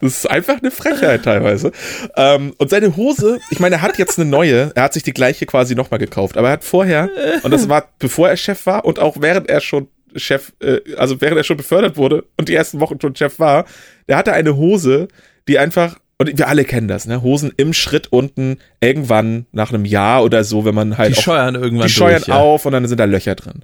Das 0.00 0.18
ist 0.18 0.30
einfach 0.30 0.58
eine 0.58 0.70
Frechheit 0.70 1.24
teilweise. 1.24 1.72
Ähm, 2.16 2.54
und 2.58 2.70
seine 2.70 2.96
Hose, 2.96 3.40
ich 3.50 3.60
meine, 3.60 3.76
er 3.76 3.82
hat 3.82 3.98
jetzt 3.98 4.18
eine 4.18 4.28
neue, 4.28 4.72
er 4.74 4.82
hat 4.84 4.94
sich 4.94 5.02
die 5.02 5.12
gleiche 5.12 5.44
quasi 5.44 5.74
nochmal 5.74 5.98
gekauft, 5.98 6.36
aber 6.36 6.48
er 6.48 6.52
hat 6.54 6.64
vorher, 6.64 7.10
und 7.42 7.50
das 7.50 7.68
war 7.68 7.92
bevor 7.98 8.28
er 8.28 8.36
Chef 8.36 8.64
war 8.66 8.84
und 8.84 8.98
auch 8.98 9.16
während 9.20 9.48
er 9.48 9.60
schon 9.60 9.88
Chef, 10.14 10.52
äh, 10.60 10.80
also 10.96 11.20
während 11.20 11.36
er 11.36 11.44
schon 11.44 11.56
befördert 11.56 11.96
wurde 11.96 12.24
und 12.36 12.48
die 12.48 12.54
ersten 12.54 12.80
Wochen 12.80 13.00
schon 13.00 13.14
Chef 13.14 13.38
war, 13.38 13.66
der 14.08 14.16
hatte 14.16 14.32
eine 14.32 14.56
Hose, 14.56 15.08
die 15.48 15.58
einfach 15.58 15.98
und 16.18 16.38
wir 16.38 16.48
alle 16.48 16.64
kennen 16.64 16.88
das, 16.88 17.06
ne? 17.06 17.22
Hosen 17.22 17.52
im 17.56 17.72
Schritt 17.72 18.08
unten, 18.10 18.58
irgendwann 18.80 19.46
nach 19.52 19.72
einem 19.72 19.84
Jahr 19.84 20.24
oder 20.24 20.44
so, 20.44 20.64
wenn 20.64 20.74
man 20.74 20.96
halt. 20.96 21.16
Die 21.16 21.20
scheuern 21.20 21.54
irgendwann. 21.54 21.88
Die 21.88 21.92
scheuern 21.92 22.22
durch, 22.24 22.36
auf 22.36 22.64
ja. 22.64 22.68
und 22.68 22.72
dann 22.72 22.88
sind 22.88 22.98
da 22.98 23.04
Löcher 23.04 23.34
drin. 23.34 23.62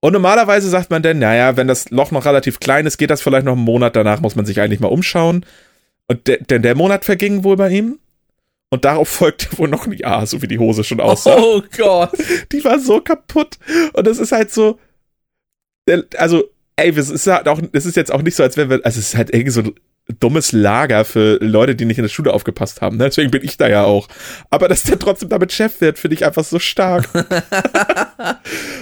Und 0.00 0.12
normalerweise 0.12 0.68
sagt 0.68 0.90
man 0.90 1.02
dann, 1.02 1.18
naja, 1.18 1.56
wenn 1.56 1.66
das 1.66 1.90
Loch 1.90 2.10
noch 2.10 2.26
relativ 2.26 2.60
klein 2.60 2.86
ist, 2.86 2.98
geht 2.98 3.10
das 3.10 3.22
vielleicht 3.22 3.46
noch 3.46 3.54
einen 3.54 3.64
Monat, 3.64 3.96
danach 3.96 4.20
muss 4.20 4.36
man 4.36 4.44
sich 4.44 4.60
eigentlich 4.60 4.80
mal 4.80 4.88
umschauen. 4.88 5.46
Und 6.06 6.28
de 6.28 6.42
denn 6.44 6.62
der 6.62 6.76
Monat 6.76 7.04
verging 7.04 7.42
wohl 7.42 7.56
bei 7.56 7.70
ihm. 7.70 7.98
Und 8.70 8.84
darauf 8.84 9.08
folgte 9.08 9.56
wohl 9.58 9.68
noch 9.68 9.86
ein 9.86 9.92
Jahr, 9.92 10.26
so 10.26 10.42
wie 10.42 10.48
die 10.48 10.58
Hose 10.58 10.84
schon 10.84 11.00
aussah. 11.00 11.36
Oh 11.38 11.62
Gott. 11.76 12.10
Die 12.52 12.64
war 12.64 12.78
so 12.78 13.00
kaputt. 13.00 13.58
Und 13.92 14.06
es 14.06 14.18
ist 14.18 14.32
halt 14.32 14.50
so, 14.52 14.78
also, 16.16 16.44
ey, 16.76 16.90
es 16.90 17.08
ist 17.08 17.26
halt 17.26 17.48
auch, 17.48 17.60
es 17.72 17.86
ist 17.86 17.96
jetzt 17.96 18.12
auch 18.12 18.22
nicht 18.22 18.34
so, 18.34 18.42
als 18.42 18.56
wenn 18.56 18.70
wir, 18.70 18.80
also 18.84 18.98
es 18.98 19.08
ist 19.08 19.16
halt 19.16 19.32
irgendwie 19.32 19.52
so 19.52 19.62
dummes 20.20 20.52
Lager 20.52 21.04
für 21.04 21.38
Leute, 21.40 21.74
die 21.74 21.86
nicht 21.86 21.98
in 21.98 22.04
der 22.04 22.10
Schule 22.10 22.32
aufgepasst 22.32 22.82
haben. 22.82 22.96
Ne? 22.96 23.04
Deswegen 23.04 23.30
bin 23.30 23.42
ich 23.42 23.56
da 23.56 23.68
ja 23.68 23.84
auch. 23.84 24.08
Aber 24.50 24.68
dass 24.68 24.82
der 24.82 24.98
trotzdem 24.98 25.30
damit 25.30 25.52
Chef 25.52 25.80
wird, 25.80 25.98
finde 25.98 26.16
ich 26.16 26.26
einfach 26.26 26.44
so 26.44 26.58
stark. 26.58 27.08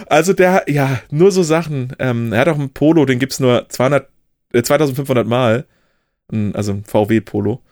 also 0.06 0.32
der, 0.32 0.64
ja, 0.66 1.00
nur 1.10 1.30
so 1.30 1.42
Sachen. 1.42 1.94
Ähm, 1.98 2.32
er 2.32 2.40
hat 2.40 2.48
auch 2.48 2.58
einen 2.58 2.70
Polo, 2.70 3.04
den 3.04 3.18
gibt's 3.18 3.40
nur 3.40 3.68
200, 3.68 4.08
äh, 4.52 4.62
2500 4.62 5.26
Mal. 5.26 5.66
Also 6.54 6.72
ein 6.72 6.84
VW-Polo. 6.84 7.62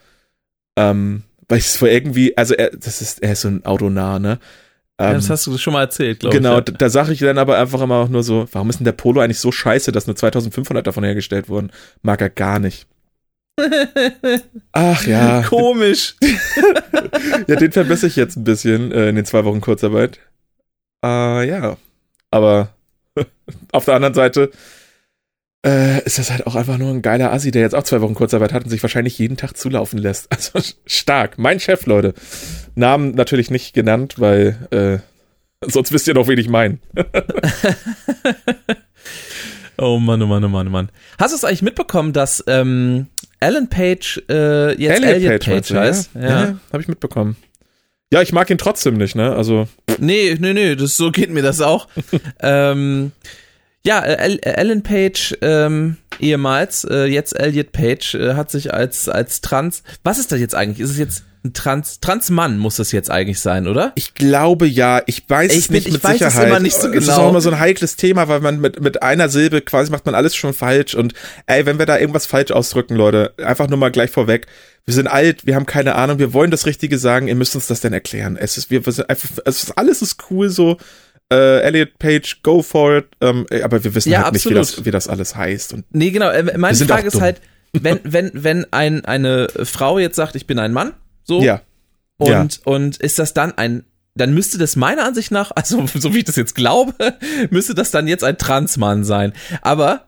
Ähm, 0.76 1.24
weil 1.48 1.58
ich 1.58 1.66
es 1.66 1.76
vor 1.76 1.88
irgendwie, 1.88 2.36
also 2.36 2.54
er, 2.54 2.70
das 2.70 3.00
ist, 3.00 3.22
er 3.22 3.32
ist 3.32 3.40
so 3.40 3.48
ein 3.48 3.64
Autonah, 3.64 4.18
ne? 4.18 4.38
ja, 5.00 5.14
das 5.14 5.26
ähm, 5.26 5.30
hast 5.30 5.46
du 5.46 5.56
schon 5.56 5.72
mal 5.72 5.80
erzählt, 5.80 6.20
glaube 6.20 6.36
genau, 6.36 6.58
ich. 6.58 6.64
Genau, 6.66 6.78
da, 6.78 6.84
da 6.84 6.90
sage 6.90 7.12
ich 7.12 7.20
dann 7.20 7.38
aber 7.38 7.58
einfach 7.58 7.80
immer 7.80 7.96
auch 7.96 8.08
nur 8.08 8.22
so, 8.22 8.46
warum 8.52 8.68
ist 8.68 8.80
denn 8.80 8.84
der 8.84 8.92
Polo 8.92 9.20
eigentlich 9.20 9.38
so 9.38 9.50
scheiße, 9.50 9.92
dass 9.92 10.06
nur 10.06 10.14
2500 10.14 10.86
davon 10.86 11.04
hergestellt 11.04 11.48
wurden? 11.48 11.70
Mag 12.02 12.20
er 12.20 12.28
gar 12.28 12.58
nicht. 12.58 12.86
Ach 14.72 15.06
ja. 15.06 15.42
Komisch. 15.42 16.16
ja, 17.46 17.56
den 17.56 17.72
vermisse 17.72 18.06
ich 18.06 18.16
jetzt 18.16 18.36
ein 18.36 18.44
bisschen 18.44 18.92
äh, 18.92 19.08
in 19.08 19.16
den 19.16 19.24
zwei 19.24 19.44
Wochen 19.44 19.60
Kurzarbeit. 19.60 20.18
Äh, 21.04 21.48
ja. 21.48 21.76
Aber 22.30 22.74
auf 23.72 23.84
der 23.84 23.94
anderen 23.94 24.14
Seite 24.14 24.50
äh, 25.64 26.02
ist 26.04 26.18
das 26.18 26.30
halt 26.30 26.46
auch 26.46 26.54
einfach 26.54 26.78
nur 26.78 26.90
ein 26.90 27.02
geiler 27.02 27.32
Assi, 27.32 27.50
der 27.50 27.62
jetzt 27.62 27.74
auch 27.74 27.82
zwei 27.82 28.00
Wochen 28.00 28.14
Kurzarbeit 28.14 28.52
hat 28.52 28.64
und 28.64 28.70
sich 28.70 28.82
wahrscheinlich 28.82 29.18
jeden 29.18 29.36
Tag 29.36 29.56
zulaufen 29.56 29.98
lässt. 29.98 30.28
Also 30.52 30.60
stark. 30.86 31.38
Mein 31.38 31.60
Chef, 31.60 31.86
Leute. 31.86 32.14
Namen 32.74 33.14
natürlich 33.14 33.50
nicht 33.50 33.74
genannt, 33.74 34.14
weil 34.18 34.68
äh, 34.70 35.70
sonst 35.70 35.92
wisst 35.92 36.08
ihr 36.08 36.14
noch, 36.14 36.28
wen 36.28 36.38
ich 36.38 36.48
meine. 36.48 36.78
oh 39.76 39.98
Mann, 39.98 40.22
oh 40.22 40.26
Mann, 40.26 40.44
oh 40.44 40.48
Mann, 40.48 40.68
oh 40.68 40.70
Mann. 40.70 40.90
Hast 41.18 41.32
du 41.32 41.36
es 41.36 41.44
eigentlich 41.44 41.62
mitbekommen, 41.62 42.14
dass 42.14 42.42
ähm, 42.46 43.08
Alan 43.40 43.68
Page 43.68 44.22
äh, 44.28 44.70
jetzt 44.80 45.02
Elliot, 45.02 45.14
Elliot 45.14 45.44
Page, 45.44 45.68
Page 45.68 45.74
heißt. 45.74 46.10
Ja, 46.14 46.20
ja. 46.20 46.28
ja 46.28 46.58
habe 46.72 46.82
ich 46.82 46.88
mitbekommen. 46.88 47.36
Ja, 48.12 48.22
ich 48.22 48.32
mag 48.32 48.50
ihn 48.50 48.58
trotzdem 48.58 48.94
nicht, 48.94 49.14
ne? 49.14 49.34
Also. 49.34 49.68
Nee, 49.98 50.36
nee, 50.38 50.52
nee, 50.52 50.74
das, 50.74 50.96
so 50.96 51.10
geht 51.10 51.30
mir 51.30 51.42
das 51.42 51.60
auch. 51.60 51.88
ähm, 52.40 53.12
ja, 53.84 54.00
Ellen 54.02 54.82
Page, 54.82 55.38
ähm, 55.40 55.96
ehemals, 56.18 56.84
äh, 56.84 57.04
jetzt 57.04 57.38
Elliot 57.38 57.72
Page, 57.72 58.14
äh, 58.14 58.34
hat 58.34 58.50
sich 58.50 58.74
als, 58.74 59.08
als 59.08 59.40
Trans. 59.40 59.82
Was 60.02 60.18
ist 60.18 60.32
das 60.32 60.40
jetzt 60.40 60.54
eigentlich? 60.54 60.80
Ist 60.80 60.90
es 60.90 60.98
jetzt 60.98 61.24
ein 61.42 61.54
Trans, 61.54 62.00
Transmann 62.00 62.58
muss 62.58 62.76
das 62.76 62.92
jetzt 62.92 63.10
eigentlich 63.10 63.40
sein, 63.40 63.66
oder? 63.66 63.92
Ich 63.94 64.14
glaube 64.14 64.66
ja. 64.66 65.02
Ich 65.06 65.24
weiß 65.28 65.52
ich 65.52 65.58
es 65.58 65.70
nicht 65.70 65.84
bin, 65.84 65.92
mit 65.94 66.02
ich 66.02 66.04
weiß 66.04 66.12
Sicherheit. 66.18 66.44
Es 66.44 66.48
immer 66.50 66.60
nicht 66.60 66.76
so 66.76 66.88
genau. 66.90 66.98
Es 66.98 67.04
ist 67.08 67.14
auch 67.14 67.30
immer 67.30 67.40
so 67.40 67.50
ein 67.50 67.58
heikles 67.58 67.96
Thema, 67.96 68.28
weil 68.28 68.40
man 68.40 68.60
mit, 68.60 68.80
mit 68.80 69.02
einer 69.02 69.28
Silbe 69.30 69.62
quasi 69.62 69.90
macht 69.90 70.04
man 70.04 70.14
alles 70.14 70.36
schon 70.36 70.52
falsch. 70.52 70.94
Und 70.94 71.14
ey, 71.46 71.64
wenn 71.64 71.78
wir 71.78 71.86
da 71.86 71.98
irgendwas 71.98 72.26
falsch 72.26 72.50
ausdrücken, 72.50 72.94
Leute, 72.94 73.32
einfach 73.38 73.68
nur 73.68 73.78
mal 73.78 73.90
gleich 73.90 74.10
vorweg. 74.10 74.46
Wir 74.84 74.94
sind 74.94 75.06
alt, 75.08 75.46
wir 75.46 75.54
haben 75.54 75.66
keine 75.66 75.94
Ahnung, 75.94 76.18
wir 76.18 76.32
wollen 76.34 76.50
das 76.50 76.66
Richtige 76.66 76.98
sagen, 76.98 77.28
ihr 77.28 77.34
müsst 77.34 77.54
uns 77.54 77.66
das 77.66 77.80
denn 77.80 77.92
erklären. 77.92 78.36
Es 78.36 78.56
ist, 78.58 78.70
wir, 78.70 78.84
wir 78.84 78.92
sind 78.92 79.08
einfach, 79.08 79.30
es 79.44 79.62
ist, 79.62 79.78
alles 79.78 80.02
ist 80.02 80.16
cool 80.30 80.48
so. 80.50 80.76
Äh, 81.32 81.60
Elliot 81.60 81.98
Page, 81.98 82.40
go 82.42 82.60
for 82.60 82.98
it. 82.98 83.06
Ähm, 83.20 83.46
aber 83.62 83.82
wir 83.84 83.94
wissen 83.94 84.10
Ja, 84.10 84.24
halt 84.24 84.32
nicht, 84.34 84.44
wie 84.46 84.56
absolut. 84.58 84.78
das, 84.78 84.84
wie 84.84 84.90
das 84.90 85.08
alles 85.08 85.36
heißt. 85.36 85.72
Und 85.72 85.84
Nee, 85.90 86.10
genau. 86.10 86.28
äh, 86.28 86.58
Meine 86.58 86.76
Frage 86.76 87.06
ist 87.06 87.20
halt, 87.20 87.40
wenn, 87.72 88.00
wenn, 88.02 88.30
wenn 88.34 88.66
ein, 88.72 89.04
eine 89.04 89.46
Frau 89.64 89.98
jetzt 89.98 90.16
sagt, 90.16 90.34
ich 90.34 90.46
bin 90.46 90.58
ein 90.58 90.72
Mann, 90.72 90.92
so, 91.24 91.40
ja. 91.42 91.62
und, 92.18 92.28
ja. 92.30 92.46
und 92.64 92.96
ist 92.98 93.18
das 93.18 93.34
dann 93.34 93.52
ein, 93.56 93.84
dann 94.14 94.34
müsste 94.34 94.58
das 94.58 94.76
meiner 94.76 95.04
Ansicht 95.04 95.30
nach, 95.30 95.52
also 95.54 95.84
so 95.94 96.14
wie 96.14 96.18
ich 96.18 96.24
das 96.24 96.36
jetzt 96.36 96.54
glaube, 96.54 96.94
müsste 97.50 97.74
das 97.74 97.90
dann 97.90 98.08
jetzt 98.08 98.24
ein 98.24 98.38
Transmann 98.38 99.04
sein. 99.04 99.32
Aber 99.62 100.06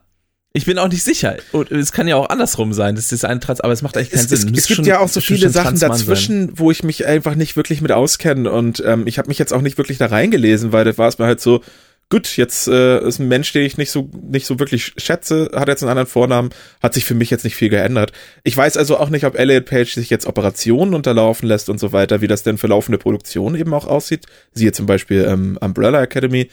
ich 0.55 0.65
bin 0.65 0.77
auch 0.77 0.87
nicht 0.87 1.01
sicher. 1.03 1.37
Und 1.51 1.71
es 1.71 1.91
kann 1.91 2.07
ja 2.07 2.15
auch 2.15 2.29
andersrum 2.29 2.73
sein. 2.73 2.95
Das 2.95 3.11
ist 3.11 3.25
ein 3.25 3.41
Trans, 3.41 3.59
aber 3.59 3.73
es 3.73 3.81
macht 3.81 3.97
eigentlich 3.97 4.11
keinen 4.11 4.19
es, 4.25 4.31
es, 4.31 4.41
Sinn. 4.41 4.49
es 4.49 4.55
Müsste 4.55 4.67
gibt 4.67 4.75
schon- 4.75 4.85
ja 4.85 4.99
auch 4.99 5.07
so 5.09 5.19
viele 5.19 5.49
Sachen 5.49 5.69
Transmann 5.79 5.97
sein. 5.97 6.07
dazwischen, 6.07 6.59
wo 6.59 6.69
ich 6.69 6.83
mich 6.83 7.07
einfach 7.07 7.33
nicht 7.33 7.55
wirklich 7.55 7.81
mit 7.81 7.91
auskenne 7.91 8.51
und 8.51 8.83
ähm, 8.85 9.07
ich 9.07 9.17
habe 9.17 9.29
mich 9.29 9.39
jetzt 9.39 9.51
auch 9.51 9.61
nicht 9.61 9.79
wirklich 9.79 9.97
da 9.97 10.05
reingelesen, 10.07 10.71
weil 10.71 10.85
das 10.85 10.99
war 10.99 11.07
es 11.07 11.17
mir 11.17 11.25
halt 11.25 11.41
so, 11.41 11.63
gut, 12.09 12.37
jetzt 12.37 12.67
äh, 12.67 12.99
ist 13.05 13.19
ein 13.19 13.27
Mensch, 13.27 13.51
den 13.53 13.63
ich 13.63 13.77
nicht 13.77 13.91
so 13.91 14.09
nicht 14.21 14.45
so 14.45 14.59
wirklich 14.59 14.93
schätze, 14.97 15.49
hat 15.53 15.67
jetzt 15.67 15.83
einen 15.83 15.89
anderen 15.89 16.07
Vornamen, 16.07 16.49
hat 16.81 16.93
sich 16.93 17.05
für 17.05 17.15
mich 17.15 17.29
jetzt 17.29 17.43
nicht 17.43 17.55
viel 17.55 17.69
geändert. 17.69 18.11
Ich 18.43 18.55
weiß 18.55 18.77
also 18.77 18.97
auch 18.97 19.09
nicht, 19.09 19.25
ob 19.25 19.37
Elliot 19.37 19.65
Page 19.65 19.93
sich 19.93 20.09
jetzt 20.09 20.27
Operationen 20.27 20.93
unterlaufen 20.93 21.47
lässt 21.47 21.69
und 21.69 21.79
so 21.79 21.91
weiter, 21.91 22.21
wie 22.21 22.27
das 22.27 22.43
denn 22.43 22.57
für 22.57 22.67
laufende 22.67 22.97
Produktion 22.97 23.55
eben 23.55 23.73
auch 23.73 23.87
aussieht. 23.87 24.25
Siehe 24.53 24.71
zum 24.71 24.85
Beispiel 24.85 25.25
ähm, 25.27 25.57
Umbrella 25.61 26.01
Academy. 26.01 26.49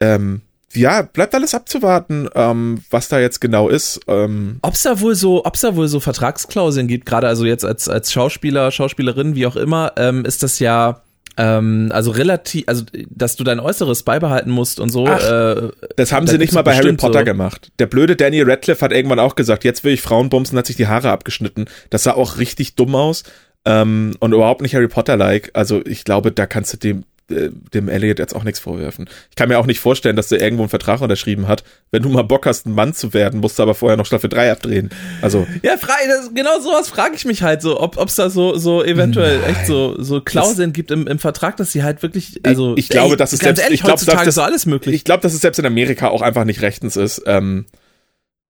Ähm, 0.00 0.42
ja, 0.72 1.02
bleibt 1.02 1.34
alles 1.34 1.54
abzuwarten, 1.54 2.28
ähm, 2.34 2.82
was 2.90 3.08
da 3.08 3.18
jetzt 3.18 3.40
genau 3.40 3.68
ist. 3.68 4.00
Ähm, 4.06 4.58
Ob's 4.62 4.82
da 4.82 5.00
wohl 5.00 5.14
so, 5.14 5.44
ob's 5.44 5.62
da 5.62 5.74
wohl 5.74 5.88
so 5.88 5.98
Vertragsklauseln 5.98 6.86
gibt, 6.86 7.06
gerade 7.06 7.26
also 7.26 7.44
jetzt 7.44 7.64
als, 7.64 7.88
als 7.88 8.12
Schauspieler, 8.12 8.70
Schauspielerin, 8.70 9.34
wie 9.34 9.46
auch 9.46 9.56
immer, 9.56 9.92
ähm, 9.96 10.24
ist 10.24 10.42
das 10.42 10.60
ja, 10.60 11.02
ähm, 11.36 11.90
also 11.92 12.10
relativ, 12.10 12.64
also, 12.66 12.84
dass 13.08 13.36
du 13.36 13.44
dein 13.44 13.60
Äußeres 13.60 14.02
beibehalten 14.02 14.50
musst 14.50 14.80
und 14.80 14.90
so, 14.90 15.06
Ach. 15.06 15.22
äh, 15.22 15.68
Das 15.96 16.12
haben 16.12 16.26
sie 16.26 16.38
nicht 16.38 16.52
mal 16.52 16.62
bei 16.62 16.76
Harry 16.76 16.92
Potter 16.94 17.20
so- 17.20 17.24
gemacht. 17.24 17.70
Der 17.78 17.86
blöde 17.86 18.16
Danny 18.16 18.42
Radcliffe 18.42 18.84
hat 18.84 18.92
irgendwann 18.92 19.18
auch 19.18 19.36
gesagt, 19.36 19.64
jetzt 19.64 19.84
will 19.84 19.92
ich 19.92 20.02
Frauen 20.02 20.28
bumsen, 20.28 20.58
hat 20.58 20.66
sich 20.66 20.76
die 20.76 20.86
Haare 20.88 21.10
abgeschnitten. 21.10 21.66
Das 21.90 22.02
sah 22.02 22.12
auch 22.14 22.38
richtig 22.38 22.74
dumm 22.74 22.94
aus 22.94 23.22
ähm, 23.64 24.12
und 24.20 24.32
überhaupt 24.32 24.62
nicht 24.62 24.74
Harry 24.74 24.88
Potter-like. 24.88 25.50
Also 25.54 25.82
ich 25.84 26.04
glaube, 26.04 26.32
da 26.32 26.46
kannst 26.46 26.72
du 26.72 26.76
dem 26.78 27.04
äh, 27.30 27.50
dem 27.74 27.88
Elliot 27.88 28.18
jetzt 28.18 28.34
auch 28.36 28.44
nichts 28.44 28.60
vorwerfen. 28.60 29.08
Ich 29.30 29.36
kann 29.36 29.48
mir 29.48 29.58
auch 29.58 29.66
nicht 29.66 29.80
vorstellen, 29.80 30.16
dass 30.16 30.28
der 30.28 30.40
irgendwo 30.40 30.62
einen 30.64 30.70
Vertrag 30.70 31.00
unterschrieben 31.00 31.48
hat. 31.48 31.64
Wenn 31.90 32.02
du 32.02 32.08
mal 32.08 32.22
Bock 32.22 32.46
hast, 32.46 32.66
ein 32.66 32.74
Mann 32.74 32.92
zu 32.94 33.12
werden, 33.14 33.40
musst 33.40 33.58
du 33.58 33.62
aber 33.62 33.74
vorher 33.74 33.96
noch 33.96 34.06
Staffel 34.06 34.28
3 34.30 34.52
abdrehen. 34.52 34.90
Also, 35.22 35.46
Ja, 35.62 35.76
frei, 35.76 36.06
das, 36.08 36.32
genau 36.34 36.60
sowas 36.60 36.88
frage 36.88 37.14
ich 37.14 37.24
mich 37.24 37.42
halt 37.42 37.62
so, 37.62 37.80
ob 37.80 37.96
es 37.98 38.14
da 38.16 38.30
so, 38.30 38.56
so 38.56 38.82
eventuell 38.84 39.38
Nein. 39.40 39.50
echt 39.50 39.66
so, 39.66 40.00
so 40.02 40.20
Klauseln 40.20 40.72
gibt 40.72 40.90
im, 40.90 41.06
im 41.06 41.18
Vertrag, 41.18 41.56
dass 41.56 41.72
sie 41.72 41.82
halt 41.82 42.02
wirklich, 42.02 42.40
also 42.44 42.76
ich 42.76 42.88
glaube, 42.88 43.16
das 43.16 43.32
ist 43.32 43.42
selbst- 43.42 43.62
ehrlich, 43.62 43.80
ich 43.80 43.84
glaube, 43.84 44.04
das- 44.04 44.26
ist 44.26 44.34
so 44.34 44.42
alles 44.42 44.66
möglich. 44.66 44.94
ich 44.94 45.04
glaube, 45.04 45.22
dass 45.22 45.32
es 45.34 45.40
selbst 45.40 45.58
in 45.58 45.66
Amerika 45.66 46.08
auch 46.08 46.22
einfach 46.22 46.44
nicht 46.44 46.62
rechtens 46.62 46.96
ist. 46.96 47.22
Ähm, 47.26 47.66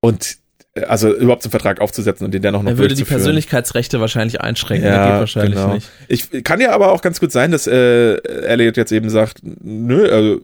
und 0.01 0.39
also 0.87 1.13
überhaupt 1.15 1.45
einen 1.45 1.51
Vertrag 1.51 1.81
aufzusetzen 1.81 2.25
und 2.25 2.33
den 2.33 2.43
dann 2.43 2.55
auch 2.55 2.63
noch 2.63 2.71
er 2.71 2.79
würde 2.79 2.95
die. 2.95 3.05
Persönlichkeitsrechte 3.05 4.01
wahrscheinlich 4.01 4.41
einschränken, 4.41 4.89
das 4.89 5.07
geht 5.07 5.19
wahrscheinlich 5.19 5.55
genau. 5.55 5.75
nicht. 5.75 5.89
Ich 6.09 6.45
kann 6.45 6.61
ja 6.61 6.73
aber 6.73 6.93
auch 6.93 7.03
ganz 7.03 7.19
gut 7.19 7.33
sein, 7.33 7.51
dass 7.51 7.67
äh, 7.67 8.17
Elliot 8.17 8.77
jetzt 8.77 8.93
eben 8.93 9.11
sagt, 9.11 9.39
nö, 9.43 10.09
also 10.09 10.41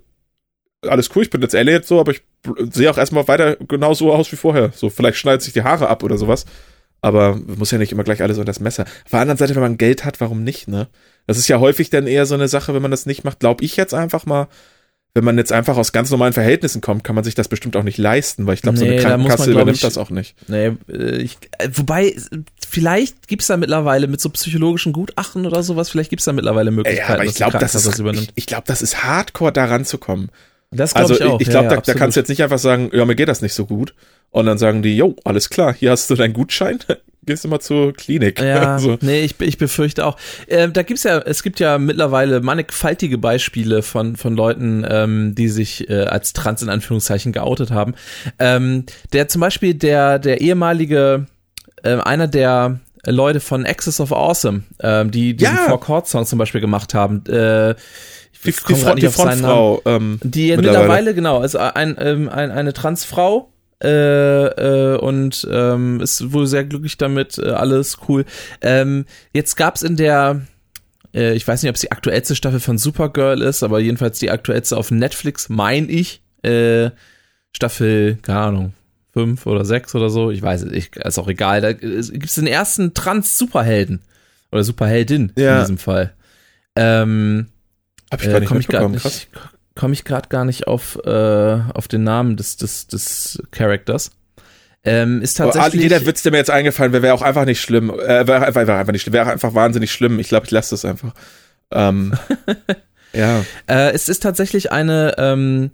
alles 0.82 1.10
cool, 1.14 1.22
ich 1.22 1.30
bin 1.30 1.42
jetzt 1.42 1.54
Elliot 1.54 1.84
so, 1.84 2.00
aber 2.00 2.12
ich 2.12 2.22
sehe 2.70 2.90
auch 2.90 2.98
erstmal 2.98 3.26
weiter 3.28 3.56
genau 3.56 3.94
so 3.94 4.12
aus 4.12 4.30
wie 4.32 4.36
vorher. 4.36 4.72
So, 4.74 4.90
vielleicht 4.90 5.18
schneidet 5.18 5.42
sich 5.42 5.52
die 5.52 5.62
Haare 5.62 5.88
ab 5.88 6.02
oder 6.02 6.18
sowas. 6.18 6.44
Aber 7.02 7.36
muss 7.36 7.70
ja 7.70 7.78
nicht 7.78 7.92
immer 7.92 8.04
gleich 8.04 8.22
alles 8.22 8.38
unter 8.38 8.50
das 8.50 8.58
Messer. 8.58 8.84
Auf 9.04 9.10
der 9.10 9.20
anderen 9.20 9.38
Seite, 9.38 9.54
wenn 9.54 9.62
man 9.62 9.78
Geld 9.78 10.04
hat, 10.04 10.20
warum 10.20 10.42
nicht, 10.42 10.66
ne? 10.66 10.88
Das 11.26 11.38
ist 11.38 11.46
ja 11.46 11.60
häufig 11.60 11.90
dann 11.90 12.06
eher 12.06 12.26
so 12.26 12.34
eine 12.34 12.48
Sache, 12.48 12.74
wenn 12.74 12.82
man 12.82 12.90
das 12.90 13.06
nicht 13.06 13.22
macht, 13.22 13.40
glaube 13.40 13.64
ich 13.64 13.76
jetzt 13.76 13.94
einfach 13.94 14.26
mal. 14.26 14.48
Wenn 15.16 15.24
man 15.24 15.38
jetzt 15.38 15.50
einfach 15.50 15.79
aus 15.79 15.92
ganz 15.92 16.11
normalen 16.11 16.35
Verhältnissen 16.35 16.83
kommt, 16.83 17.02
kann 17.02 17.14
man 17.14 17.24
sich 17.24 17.35
das 17.35 17.48
bestimmt 17.48 17.74
auch 17.74 17.83
nicht 17.83 17.96
leisten, 17.96 18.46
weil 18.46 18.52
ich 18.52 18.61
glaube, 18.61 18.76
so 18.76 18.85
Nee, 18.85 18.98
eine 18.98 19.00
da 19.00 19.16
muss 19.16 19.29
man, 19.29 19.29
Krankenkasse 19.29 19.44
glaub 19.50 19.55
übernimmt 19.62 19.76
ich, 19.79 19.81
das 19.83 19.96
auch 19.96 20.11
nicht. 20.11 20.35
Nee, 20.46 20.72
äh, 20.92 21.16
ich, 21.22 21.38
äh, 21.59 21.70
wobei, 21.72 22.14
vielleicht 22.68 23.26
gibt's 23.26 23.46
da 23.46 23.57
mittlerweile 23.57 24.09
mit 24.09 24.20
so 24.20 24.29
psychologischen 24.29 24.92
Gutachten 24.92 25.46
oder 25.46 25.62
sowas, 25.62 25.88
vielleicht 25.88 26.11
gibt's 26.11 26.26
da 26.26 26.35
mittlerweile 26.35 26.70
Möglichkeiten, 26.70 27.09
Ja, 27.09 27.14
aber 27.14 27.24
ich 27.24 27.31
dass 27.31 27.35
die 27.35 27.38
glaube, 27.38 27.52
das 27.59 27.72
Krankenkasse 27.72 27.88
ist, 27.94 27.98
übernimmt. 27.98 28.29
ich, 28.35 28.42
ich 28.42 28.46
glaube, 28.46 28.64
das 28.66 28.83
ist 28.83 29.02
hardcore, 29.05 29.52
da 29.52 29.64
ranzukommen. 29.64 30.31
Das 30.70 30.94
Also 30.94 31.14
ich 31.14 31.22
auch. 31.22 31.40
ich 31.40 31.46
ja, 31.46 31.52
glaube, 31.52 31.64
ja, 31.64 31.70
da, 31.70 31.74
da 31.76 31.79
absolut. 31.79 31.98
kannst 31.98 32.16
du 32.16 32.20
jetzt 32.20 32.29
nicht 32.29 32.42
einfach 32.42 32.59
sagen, 32.59 32.90
ja, 32.92 33.05
mir 33.07 33.14
geht 33.14 33.29
das 33.29 33.40
nicht 33.40 33.55
so 33.55 33.64
gut. 33.64 33.94
Und 34.31 34.44
dann 34.44 34.59
sagen 34.59 34.83
die, 34.83 34.96
jo, 34.96 35.16
alles 35.24 35.48
klar, 35.48 35.72
hier 35.72 35.92
hast 35.92 36.11
du 36.11 36.14
deinen 36.14 36.35
Gutschein, 36.35 36.79
gehst 37.26 37.44
du 37.44 37.48
mal 37.48 37.60
zur 37.60 37.92
Klinik. 37.92 38.40
Ja, 38.40 38.72
Also, 38.76 38.96
nee, 39.00 39.20
ich, 39.22 39.40
ich 39.40 39.58
befürchte 39.58 40.06
auch. 40.06 40.16
Äh, 40.46 40.68
da 40.68 40.82
gibt's 40.82 41.02
ja, 41.02 41.18
es 41.18 41.42
gibt 41.42 41.60
ja 41.60 41.78
mittlerweile 41.78 42.40
mannigfaltige 42.40 43.18
Beispiele 43.18 43.82
von, 43.82 44.16
von 44.16 44.34
Leuten, 44.36 44.86
ähm, 44.88 45.34
die 45.34 45.48
sich 45.48 45.88
äh, 45.90 46.04
als 46.04 46.32
trans 46.32 46.62
in 46.62 46.68
Anführungszeichen 46.68 47.32
geoutet 47.32 47.70
haben. 47.70 47.94
Ähm, 48.38 48.84
der 49.12 49.28
zum 49.28 49.40
Beispiel 49.40 49.74
der, 49.74 50.18
der 50.18 50.40
ehemalige, 50.40 51.26
äh, 51.82 51.96
einer 51.96 52.28
der 52.28 52.80
Leute 53.06 53.40
von 53.40 53.64
Access 53.66 54.00
of 54.00 54.12
Awesome, 54.12 54.62
ähm, 54.80 55.10
die 55.10 55.36
diesen 55.36 55.56
Ja. 55.56 55.62
Four 55.68 55.80
Chord 55.80 56.08
Song 56.08 56.26
zum 56.26 56.38
Beispiel 56.38 56.60
gemacht 56.60 56.94
haben, 56.94 57.24
äh, 57.26 57.74
die, 58.44 58.52
die, 58.52 58.74
nicht 58.74 59.02
die 59.02 59.08
Frontfrau, 59.08 59.82
ähm, 59.86 60.20
die 60.22 60.50
Mittlerweile. 60.50 60.78
mittlerweile, 60.78 61.14
genau, 61.14 61.42
ist 61.42 61.56
ein, 61.56 61.96
ähm, 61.98 62.28
ein, 62.28 62.50
eine 62.50 62.72
Transfrau 62.72 63.50
äh, 63.82 64.46
äh, 64.46 64.98
und 64.98 65.46
ähm, 65.50 66.00
ist 66.00 66.32
wohl 66.32 66.46
sehr 66.46 66.64
glücklich 66.64 66.96
damit, 66.96 67.38
äh, 67.38 67.50
alles 67.50 67.98
cool. 68.08 68.24
Ähm, 68.62 69.04
jetzt 69.32 69.56
gab's 69.56 69.82
in 69.82 69.96
der, 69.96 70.42
äh, 71.14 71.34
ich 71.34 71.46
weiß 71.46 71.62
nicht, 71.62 71.70
ob 71.70 71.74
es 71.76 71.82
die 71.82 71.92
aktuellste 71.92 72.34
Staffel 72.36 72.60
von 72.60 72.78
Supergirl 72.78 73.42
ist, 73.42 73.62
aber 73.62 73.80
jedenfalls 73.80 74.18
die 74.18 74.30
aktuellste 74.30 74.76
auf 74.76 74.90
Netflix, 74.90 75.48
mein 75.48 75.88
ich, 75.90 76.22
äh, 76.42 76.90
Staffel, 77.54 78.18
keine 78.22 78.38
Ahnung, 78.40 78.72
fünf 79.12 79.46
oder 79.46 79.64
sechs 79.64 79.94
oder 79.94 80.10
so, 80.10 80.30
ich 80.30 80.42
weiß 80.42 80.62
es, 80.64 80.72
ich, 80.72 80.94
ist 80.96 81.18
auch 81.18 81.28
egal. 81.28 81.60
Da 81.60 81.72
gibt's 81.72 82.34
den 82.34 82.46
ersten 82.46 82.92
Trans-Superhelden 82.94 84.00
oder 84.52 84.62
Superheldin 84.62 85.32
in 85.36 85.42
Ja. 85.42 85.60
diesem 85.60 85.78
Fall. 85.78 86.12
Ähm, 86.76 87.46
hab 88.12 88.20
ich 88.20 88.28
äh, 88.28 88.32
gar 88.32 88.40
nicht 88.40 88.48
komme 88.48 88.60
ich 88.60 88.68
gerade 88.68 88.88
mitbekommen, 88.88 89.28
krass. 89.32 89.50
Nicht, 89.76 89.80
komm 89.80 89.92
ich 89.92 90.04
grad 90.04 90.30
gar 90.30 90.44
nicht 90.44 90.66
auf, 90.66 90.98
äh, 91.04 91.60
auf 91.74 91.88
den 91.88 92.02
Namen 92.04 92.36
des, 92.36 92.56
des, 92.56 92.86
des 92.86 93.42
Charakters. 93.50 94.10
Ähm, 94.84 95.20
ist 95.20 95.36
tatsächlich. 95.36 95.82
jeder 95.82 96.06
Witz, 96.06 96.22
der 96.22 96.32
mir 96.32 96.38
jetzt 96.38 96.50
eingefallen 96.50 96.92
wäre, 96.92 97.02
wäre 97.02 97.14
auch 97.14 97.22
einfach 97.22 97.44
nicht 97.44 97.60
schlimm. 97.60 97.90
Äh, 97.90 98.26
wäre 98.26 98.46
einfach, 98.46 98.66
wäre 98.66 98.78
einfach 98.78 98.92
nicht 98.92 99.02
schlimm, 99.02 99.14
wäre 99.14 99.30
einfach 99.30 99.54
wahnsinnig 99.54 99.90
schlimm. 99.90 100.18
Ich 100.20 100.28
glaube, 100.28 100.46
ich 100.46 100.52
lasse 100.52 100.70
das 100.70 100.84
einfach. 100.84 101.12
Ähm, 101.72 102.14
ja. 103.12 103.44
Äh, 103.66 103.90
es 103.92 104.08
ist 104.08 104.22
tatsächlich 104.22 104.70
eine, 104.70 105.16
ähm, 105.18 105.72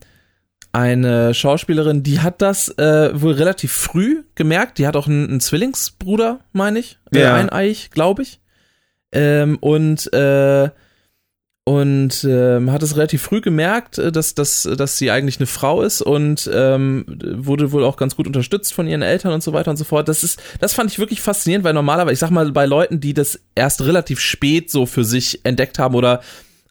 eine 0.72 1.34
Schauspielerin, 1.34 2.02
die 2.02 2.20
hat 2.20 2.40
das 2.40 2.70
äh, 2.78 3.10
wohl 3.20 3.34
relativ 3.34 3.72
früh 3.72 4.24
gemerkt. 4.34 4.78
Die 4.78 4.86
hat 4.86 4.96
auch 4.96 5.06
einen, 5.06 5.28
einen 5.28 5.40
Zwillingsbruder, 5.40 6.40
meine 6.52 6.78
ich. 6.78 6.98
Äh, 7.14 7.20
Ja. 7.20 7.34
Eineich, 7.34 7.90
glaube 7.90 8.22
ich. 8.22 8.40
Ähm, 9.12 9.58
und 9.58 10.10
äh, 10.14 10.70
und 11.64 12.24
ähm, 12.28 12.72
hat 12.72 12.82
es 12.82 12.96
relativ 12.96 13.22
früh 13.22 13.40
gemerkt, 13.40 13.98
äh, 13.98 14.10
dass, 14.10 14.34
dass, 14.34 14.68
dass 14.76 14.98
sie 14.98 15.12
eigentlich 15.12 15.38
eine 15.38 15.46
Frau 15.46 15.82
ist 15.82 16.02
und 16.02 16.50
ähm, 16.52 17.04
wurde 17.22 17.70
wohl 17.70 17.84
auch 17.84 17.96
ganz 17.96 18.16
gut 18.16 18.26
unterstützt 18.26 18.74
von 18.74 18.88
ihren 18.88 19.02
Eltern 19.02 19.32
und 19.32 19.44
so 19.44 19.52
weiter 19.52 19.70
und 19.70 19.76
so 19.76 19.84
fort. 19.84 20.08
Das 20.08 20.24
ist, 20.24 20.42
das 20.58 20.74
fand 20.74 20.90
ich 20.90 20.98
wirklich 20.98 21.20
faszinierend, 21.20 21.64
weil 21.64 21.74
normalerweise, 21.74 22.14
ich 22.14 22.18
sag 22.18 22.30
mal, 22.30 22.50
bei 22.50 22.66
Leuten, 22.66 22.98
die 22.98 23.14
das 23.14 23.38
erst 23.54 23.82
relativ 23.82 24.18
spät 24.18 24.72
so 24.72 24.86
für 24.86 25.04
sich 25.04 25.44
entdeckt 25.44 25.78
haben 25.78 25.94
oder 25.94 26.20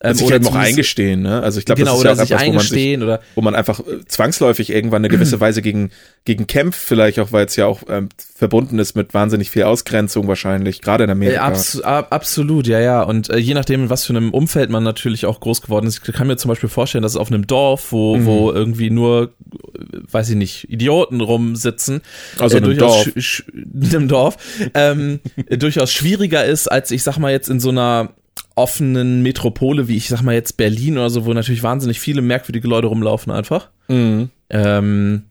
ähm, 0.03 0.13
sich 0.15 0.25
oder 0.25 0.35
eben 0.37 0.45
auch 0.45 0.49
zumindest- 0.51 0.73
eingestehen, 0.73 1.21
ne? 1.21 1.41
Also 1.43 1.59
ich 1.59 1.65
glaube, 1.65 1.79
genau, 1.81 1.91
das 1.91 1.99
ist 1.99 2.01
oder 2.01 2.09
ja 2.09 2.13
auch 2.13 2.17
sich 2.19 2.31
etwas, 2.31 2.47
wo 2.47 2.51
man 2.53 2.59
sich 2.61 2.71
eingestehen 2.71 3.03
oder 3.03 3.19
wo 3.35 3.41
man 3.41 3.55
einfach 3.55 3.79
äh, 3.81 4.05
zwangsläufig 4.07 4.69
irgendwann 4.71 5.01
eine 5.01 5.09
gewisse 5.09 5.39
Weise 5.39 5.61
gegen, 5.61 5.91
gegen 6.25 6.47
kämpft, 6.47 6.79
vielleicht 6.79 7.19
auch, 7.19 7.31
weil 7.31 7.45
es 7.45 7.55
ja 7.55 7.65
auch 7.67 7.81
ähm, 7.89 8.09
verbunden 8.35 8.79
ist 8.79 8.95
mit 8.95 9.13
wahnsinnig 9.13 9.51
viel 9.51 9.63
Ausgrenzung 9.63 10.27
wahrscheinlich, 10.27 10.81
gerade 10.81 11.03
in 11.03 11.09
Äh, 11.09 11.13
Amerika. 11.13 11.41
abs 11.43 11.79
ab, 11.81 12.07
absolut, 12.11 12.67
ja, 12.67 12.79
ja. 12.79 13.03
Und 13.03 13.29
äh, 13.29 13.37
je 13.37 13.53
nachdem, 13.53 13.83
in 13.83 13.89
was 13.89 14.05
für 14.05 14.13
einem 14.13 14.31
Umfeld 14.31 14.69
man 14.69 14.83
natürlich 14.83 15.25
auch 15.25 15.39
groß 15.39 15.61
geworden 15.61 15.85
ist, 15.87 16.01
ich 16.07 16.13
kann 16.13 16.27
mir 16.27 16.37
zum 16.37 16.49
Beispiel 16.49 16.69
vorstellen, 16.69 17.01
dass 17.03 17.11
es 17.13 17.17
auf 17.17 17.31
einem 17.31 17.45
Dorf, 17.47 17.91
wo, 17.91 18.15
Mhm. 18.17 18.25
wo 18.25 18.51
irgendwie 18.51 18.89
nur, 18.89 19.33
äh, 19.75 19.97
weiß 20.11 20.29
ich 20.31 20.35
nicht, 20.35 20.69
Idioten 20.69 21.21
rumsitzen, 21.21 22.01
Also 22.39 22.57
in 22.57 22.63
einem 22.63 22.75
durchaus 22.77 23.05
Dorf. 23.05 23.43
in 23.53 23.85
einem 23.95 24.07
Dorf, 24.07 24.37
ähm, 24.73 25.19
durchaus 25.49 25.91
schwieriger 25.91 26.43
ist, 26.45 26.67
als 26.71 26.91
ich 26.91 27.03
sag 27.03 27.17
mal 27.19 27.31
jetzt 27.31 27.49
in 27.49 27.59
so 27.59 27.69
einer 27.69 28.09
offenen 28.55 29.21
Metropole, 29.23 29.87
wie 29.87 29.97
ich 29.97 30.09
sag 30.09 30.21
mal 30.21 30.33
jetzt 30.33 30.57
Berlin 30.57 30.97
oder 30.97 31.09
so, 31.09 31.25
wo 31.25 31.33
natürlich 31.33 31.63
wahnsinnig 31.63 31.99
viele 31.99 32.21
merkwürdige 32.21 32.67
Leute 32.67 32.87
rumlaufen 32.87 33.31
einfach. 33.31 33.69
Mhm. 33.87 34.29
Ähm, 34.49 35.23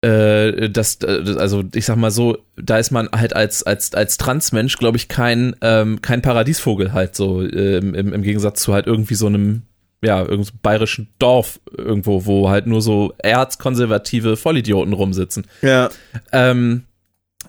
äh, 0.00 0.70
das, 0.70 0.98
äh, 1.02 1.36
also 1.38 1.64
ich 1.74 1.84
sag 1.84 1.96
mal 1.96 2.10
so, 2.10 2.38
da 2.56 2.78
ist 2.78 2.90
man 2.90 3.08
halt 3.10 3.34
als 3.34 3.64
als 3.64 3.94
als 3.94 4.16
Transmensch, 4.16 4.76
glaube 4.76 4.96
ich, 4.96 5.08
kein 5.08 5.56
ähm, 5.60 6.00
kein 6.02 6.22
Paradiesvogel 6.22 6.92
halt 6.92 7.16
so 7.16 7.42
ähm, 7.42 7.94
im, 7.94 8.12
im 8.12 8.22
Gegensatz 8.22 8.62
zu 8.62 8.72
halt 8.72 8.86
irgendwie 8.86 9.16
so 9.16 9.26
einem 9.26 9.62
ja 10.02 10.20
irgendeinem 10.20 10.58
bayerischen 10.62 11.08
Dorf 11.18 11.60
irgendwo, 11.76 12.26
wo 12.26 12.48
halt 12.48 12.66
nur 12.66 12.80
so 12.80 13.12
erzkonservative 13.18 14.36
Vollidioten 14.36 14.92
rumsitzen. 14.92 15.46
Ja. 15.62 15.90
Ähm, 16.32 16.84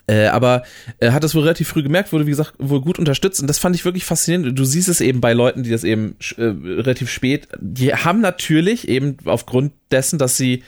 äh, 0.10 0.26
aber 0.28 0.64
er 0.98 1.14
hat 1.14 1.24
das 1.24 1.36
wohl 1.36 1.44
relativ 1.44 1.68
früh 1.68 1.84
gemerkt, 1.84 2.12
wurde 2.12 2.26
wie 2.26 2.32
gesagt 2.32 2.54
wohl 2.58 2.82
gut 2.82 2.98
unterstützt 2.98 3.42
und 3.42 3.48
das 3.48 3.60
fand 3.60 3.76
ich 3.76 3.86
wirklich 3.86 4.06
faszinierend. 4.06 4.58
Du 4.58 4.66
siehst 4.66 4.90
es 4.90 5.02
eben 5.02 5.22
bei 5.22 5.34
Leuten, 5.34 5.62
die 5.62 5.70
das 5.70 5.84
eben 5.84 6.16
äh, 6.38 6.44
relativ 6.44 7.12
spät, 7.12 7.48
die 7.60 7.94
haben 7.94 8.20
natürlich 8.20 8.88
eben 8.88 9.18
aufgrund 9.26 9.74
dessen, 9.92 10.18
dass 10.18 10.36
sie 10.36 10.64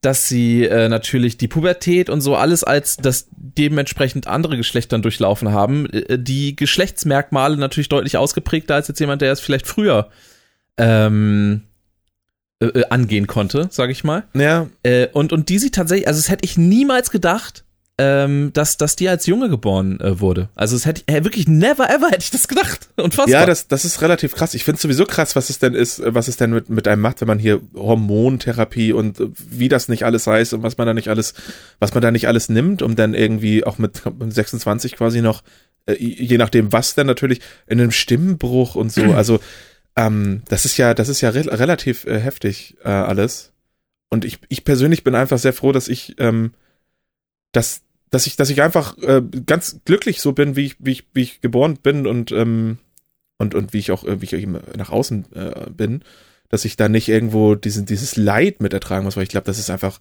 dass 0.00 0.28
sie 0.28 0.64
äh, 0.64 0.88
natürlich 0.88 1.36
die 1.36 1.48
Pubertät 1.48 2.08
und 2.08 2.22
so 2.22 2.34
alles 2.34 2.64
als 2.64 2.96
das 2.96 3.28
dementsprechend 3.32 4.26
andere 4.26 4.56
Geschlechtern 4.56 5.02
durchlaufen 5.02 5.52
haben, 5.52 5.90
äh, 5.90 6.18
die 6.18 6.56
Geschlechtsmerkmale 6.56 7.58
natürlich 7.58 7.90
deutlich 7.90 8.16
ausgeprägter 8.16 8.76
als 8.76 8.88
jetzt 8.88 8.98
jemand, 8.98 9.20
der 9.20 9.30
es 9.30 9.40
vielleicht 9.40 9.66
früher 9.66 10.08
ähm, 10.78 11.64
äh, 12.62 12.66
äh 12.66 12.84
angehen 12.88 13.26
konnte, 13.26 13.68
sag 13.70 13.90
ich 13.90 14.02
mal. 14.02 14.24
Ja. 14.32 14.68
Äh, 14.82 15.08
und, 15.08 15.34
und 15.34 15.50
die 15.50 15.58
sie 15.58 15.70
tatsächlich, 15.70 16.08
also 16.08 16.18
das 16.18 16.30
hätte 16.30 16.46
ich 16.46 16.56
niemals 16.56 17.10
gedacht, 17.10 17.64
ähm, 18.00 18.50
dass, 18.54 18.78
dass 18.78 18.96
die 18.96 19.10
als 19.10 19.26
Junge 19.26 19.50
geboren 19.50 20.00
äh, 20.00 20.20
wurde. 20.20 20.48
Also 20.54 20.74
es 20.74 20.86
hätte 20.86 21.02
äh, 21.06 21.22
wirklich 21.22 21.46
never 21.46 21.90
ever 21.90 22.06
hätte 22.06 22.22
ich 22.22 22.30
das 22.30 22.48
gedacht. 22.48 22.88
Unfassbar. 22.96 23.28
Ja, 23.28 23.44
das, 23.44 23.68
das 23.68 23.84
ist 23.84 24.00
relativ 24.00 24.34
krass. 24.34 24.54
Ich 24.54 24.64
finde 24.64 24.76
es 24.76 24.82
sowieso 24.82 25.04
krass, 25.04 25.36
was 25.36 25.50
es 25.50 25.58
denn 25.58 25.74
ist, 25.74 26.00
was 26.02 26.26
es 26.26 26.38
denn 26.38 26.50
mit, 26.50 26.70
mit 26.70 26.88
einem 26.88 27.02
macht, 27.02 27.20
wenn 27.20 27.28
man 27.28 27.38
hier 27.38 27.60
Hormontherapie 27.74 28.94
und 28.94 29.20
äh, 29.20 29.26
wie 29.36 29.68
das 29.68 29.88
nicht 29.88 30.04
alles 30.04 30.26
heißt 30.26 30.54
und 30.54 30.62
was 30.62 30.78
man 30.78 30.86
da 30.86 30.94
nicht 30.94 31.08
alles, 31.08 31.34
was 31.78 31.92
man 31.92 32.00
da 32.00 32.10
nicht 32.10 32.26
alles 32.26 32.48
nimmt, 32.48 32.80
um 32.80 32.96
dann 32.96 33.12
irgendwie 33.12 33.64
auch 33.64 33.76
mit 33.76 34.00
26 34.18 34.96
quasi 34.96 35.20
noch, 35.20 35.42
äh, 35.84 35.94
je 35.98 36.38
nachdem 36.38 36.72
was 36.72 36.94
denn 36.94 37.06
natürlich, 37.06 37.42
in 37.66 37.82
einem 37.82 37.90
Stimmbruch 37.90 38.76
und 38.76 38.90
so. 38.90 39.02
Also 39.20 39.40
ähm, 39.96 40.40
das 40.48 40.64
ist 40.64 40.78
ja, 40.78 40.94
das 40.94 41.10
ist 41.10 41.20
ja 41.20 41.28
re 41.28 41.44
relativ 41.46 42.06
äh, 42.06 42.18
heftig 42.18 42.76
äh, 42.82 42.88
alles. 42.88 43.52
Und 44.08 44.24
ich, 44.24 44.38
ich 44.48 44.64
persönlich 44.64 45.04
bin 45.04 45.14
einfach 45.14 45.38
sehr 45.38 45.52
froh, 45.52 45.72
dass 45.72 45.88
ich 45.88 46.14
ähm, 46.18 46.52
dass 47.52 47.82
dass 48.10 48.26
ich, 48.26 48.36
dass 48.36 48.50
ich 48.50 48.62
einfach 48.62 48.98
äh, 48.98 49.22
ganz 49.46 49.80
glücklich 49.84 50.20
so 50.20 50.32
bin, 50.32 50.56
wie 50.56 50.66
ich, 50.66 50.76
wie 50.78 50.92
ich, 50.92 51.06
wie 51.14 51.22
ich 51.22 51.40
geboren 51.40 51.78
bin 51.82 52.06
und 52.06 52.32
ähm, 52.32 52.78
und 53.38 53.54
und 53.54 53.72
wie 53.72 53.78
ich 53.78 53.90
auch, 53.90 54.04
wie 54.04 54.24
ich 54.24 54.32
eben 54.34 54.58
nach 54.76 54.90
außen 54.90 55.32
äh, 55.34 55.70
bin, 55.70 56.02
dass 56.48 56.64
ich 56.64 56.76
da 56.76 56.88
nicht 56.88 57.08
irgendwo 57.08 57.54
diesen 57.54 57.86
dieses 57.86 58.16
Leid 58.16 58.60
mit 58.60 58.72
ertragen 58.72 59.04
muss, 59.04 59.16
weil 59.16 59.22
ich 59.22 59.30
glaube, 59.30 59.46
das 59.46 59.58
ist 59.58 59.70
einfach, 59.70 59.98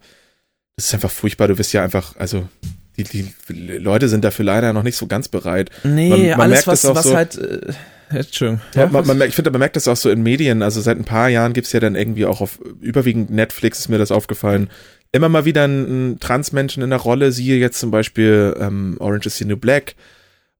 das 0.75 0.87
ist 0.87 0.93
einfach 0.93 1.11
furchtbar. 1.11 1.47
Du 1.47 1.55
bist 1.55 1.71
ja 1.71 1.83
einfach, 1.83 2.15
also 2.17 2.49
die, 2.97 3.03
die 3.03 3.77
Leute 3.77 4.09
sind 4.09 4.25
dafür 4.25 4.45
leider 4.45 4.73
noch 4.73 4.83
nicht 4.83 4.97
so 4.97 5.07
ganz 5.07 5.29
bereit. 5.29 5.69
Nee, 5.83 6.09
man, 6.09 6.29
man 6.29 6.41
alles 6.41 6.67
was, 6.67 6.83
was 6.83 7.05
so, 7.05 7.15
halt 7.15 7.37
äh, 7.37 7.73
Entschuldigung. 8.09 8.61
Ja, 8.75 8.87
man, 8.87 9.05
man, 9.05 9.21
ich 9.21 9.35
finde, 9.35 9.51
man 9.51 9.59
merkt 9.59 9.75
das 9.75 9.87
auch 9.87 9.95
so 9.95 10.09
in 10.09 10.23
Medien. 10.23 10.63
Also 10.63 10.81
seit 10.81 10.97
ein 10.97 11.05
paar 11.05 11.29
Jahren 11.29 11.53
gibt's 11.53 11.71
ja 11.71 11.79
dann 11.79 11.95
irgendwie 11.95 12.25
auch 12.25 12.41
auf 12.41 12.59
überwiegend 12.81 13.29
Netflix 13.29 13.79
ist 13.79 13.89
mir 13.89 13.99
das 13.99 14.11
aufgefallen, 14.11 14.69
immer 15.11 15.29
mal 15.29 15.45
wieder 15.45 15.63
einen 15.63 16.19
Transmenschen 16.19 16.83
in 16.83 16.89
der 16.89 16.99
Rolle, 16.99 17.31
siehe 17.31 17.57
jetzt 17.57 17.79
zum 17.79 17.91
Beispiel 17.91 18.55
ähm, 18.59 18.97
Orange 18.99 19.27
is 19.27 19.37
the 19.37 19.45
New 19.45 19.57
Black 19.57 19.95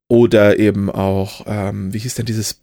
oder 0.08 0.58
eben 0.58 0.90
auch, 0.90 1.46
ähm, 1.48 1.94
wie 1.94 2.00
hieß 2.00 2.16
denn 2.16 2.26
dieses 2.26 2.62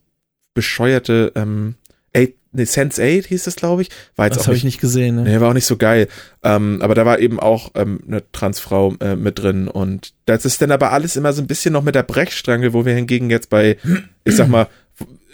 bescheuerte, 0.54 1.32
ähm, 1.36 1.76
Eight, 2.16 2.34
nee, 2.52 2.64
Sense 2.64 3.02
8 3.02 3.26
hieß 3.26 3.44
das, 3.44 3.56
glaube 3.56 3.82
ich. 3.82 3.90
War 4.16 4.26
jetzt 4.26 4.38
das 4.38 4.46
habe 4.46 4.56
ich 4.56 4.64
nicht 4.64 4.80
gesehen. 4.80 5.16
Ne? 5.16 5.22
Nee, 5.22 5.40
war 5.40 5.50
auch 5.50 5.54
nicht 5.54 5.66
so 5.66 5.76
geil. 5.76 6.08
Ähm, 6.42 6.78
aber 6.80 6.94
da 6.94 7.04
war 7.04 7.18
eben 7.18 7.38
auch 7.38 7.72
ähm, 7.74 8.00
eine 8.06 8.22
Transfrau 8.32 8.94
äh, 9.00 9.16
mit 9.16 9.38
drin. 9.38 9.68
Und 9.68 10.14
das 10.24 10.46
ist 10.46 10.62
dann 10.62 10.72
aber 10.72 10.92
alles 10.92 11.16
immer 11.16 11.34
so 11.34 11.42
ein 11.42 11.46
bisschen 11.46 11.74
noch 11.74 11.82
mit 11.82 11.94
der 11.94 12.04
Brechstrange, 12.04 12.72
wo 12.72 12.86
wir 12.86 12.94
hingegen 12.94 13.28
jetzt 13.28 13.50
bei, 13.50 13.76
ich 14.24 14.34
sag 14.34 14.48
mal, 14.48 14.68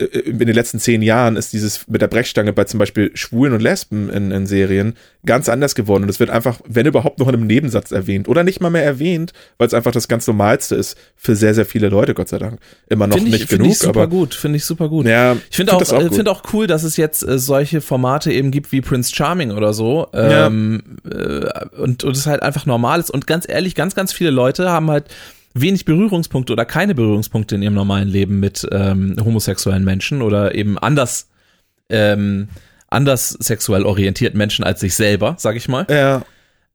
in 0.04 0.38
den 0.38 0.54
letzten 0.54 0.78
zehn 0.78 1.02
Jahren 1.02 1.36
ist 1.36 1.52
dieses 1.52 1.88
mit 1.88 2.00
der 2.00 2.08
Brechstange 2.08 2.52
bei 2.52 2.64
zum 2.64 2.78
Beispiel 2.78 3.10
Schwulen 3.14 3.52
und 3.52 3.60
Lesben 3.60 4.10
in, 4.10 4.30
in, 4.30 4.46
Serien 4.46 4.94
ganz 5.24 5.48
anders 5.48 5.74
geworden. 5.74 6.04
Und 6.04 6.08
es 6.08 6.20
wird 6.20 6.30
einfach, 6.30 6.60
wenn 6.66 6.86
überhaupt, 6.86 7.18
noch 7.18 7.28
in 7.28 7.34
einem 7.34 7.46
Nebensatz 7.46 7.90
erwähnt. 7.90 8.28
Oder 8.28 8.44
nicht 8.44 8.60
mal 8.60 8.70
mehr 8.70 8.84
erwähnt, 8.84 9.32
weil 9.58 9.66
es 9.66 9.74
einfach 9.74 9.92
das 9.92 10.08
ganz 10.08 10.26
Normalste 10.26 10.74
ist 10.74 10.96
für 11.16 11.36
sehr, 11.36 11.54
sehr 11.54 11.66
viele 11.66 11.88
Leute, 11.88 12.14
Gott 12.14 12.28
sei 12.28 12.38
Dank. 12.38 12.60
Immer 12.88 13.06
noch 13.06 13.16
find 13.16 13.30
nicht 13.30 13.42
ich, 13.42 13.48
genug. 13.48 13.66
Finde 13.66 13.72
ich 13.72 13.78
super 13.78 14.06
gut, 14.06 14.34
finde 14.34 14.56
ich 14.56 14.64
super 14.64 14.88
gut. 14.88 15.06
Ja, 15.06 15.32
ich 15.32 15.56
finde 15.56 15.72
find 15.72 15.92
auch, 15.92 15.92
auch, 15.92 16.14
find 16.14 16.28
auch 16.28 16.42
cool, 16.52 16.66
dass 16.66 16.82
es 16.82 16.96
jetzt 16.96 17.26
äh, 17.26 17.38
solche 17.38 17.80
Formate 17.80 18.32
eben 18.32 18.50
gibt 18.50 18.72
wie 18.72 18.80
Prince 18.80 19.14
Charming 19.14 19.52
oder 19.52 19.72
so. 19.72 20.08
Ähm, 20.12 20.98
ja. 21.04 21.10
äh, 21.10 21.68
und, 21.78 22.04
und 22.04 22.16
es 22.16 22.26
halt 22.26 22.42
einfach 22.42 22.66
normal 22.66 23.00
ist. 23.00 23.10
Und 23.10 23.26
ganz 23.26 23.48
ehrlich, 23.48 23.74
ganz, 23.74 23.94
ganz 23.94 24.12
viele 24.12 24.30
Leute 24.30 24.70
haben 24.70 24.90
halt 24.90 25.04
wenig 25.54 25.84
Berührungspunkte 25.84 26.52
oder 26.52 26.64
keine 26.64 26.94
Berührungspunkte 26.94 27.54
in 27.54 27.62
ihrem 27.62 27.74
normalen 27.74 28.08
Leben 28.08 28.40
mit 28.40 28.66
ähm, 28.70 29.16
homosexuellen 29.24 29.84
Menschen 29.84 30.22
oder 30.22 30.54
eben 30.54 30.78
anders 30.78 31.28
ähm, 31.88 32.48
anders 32.88 33.30
sexuell 33.30 33.84
orientierten 33.84 34.38
Menschen 34.38 34.64
als 34.64 34.80
sich 34.80 34.94
selber, 34.94 35.36
sag 35.38 35.56
ich 35.56 35.68
mal. 35.68 35.86
Ja. 35.88 36.22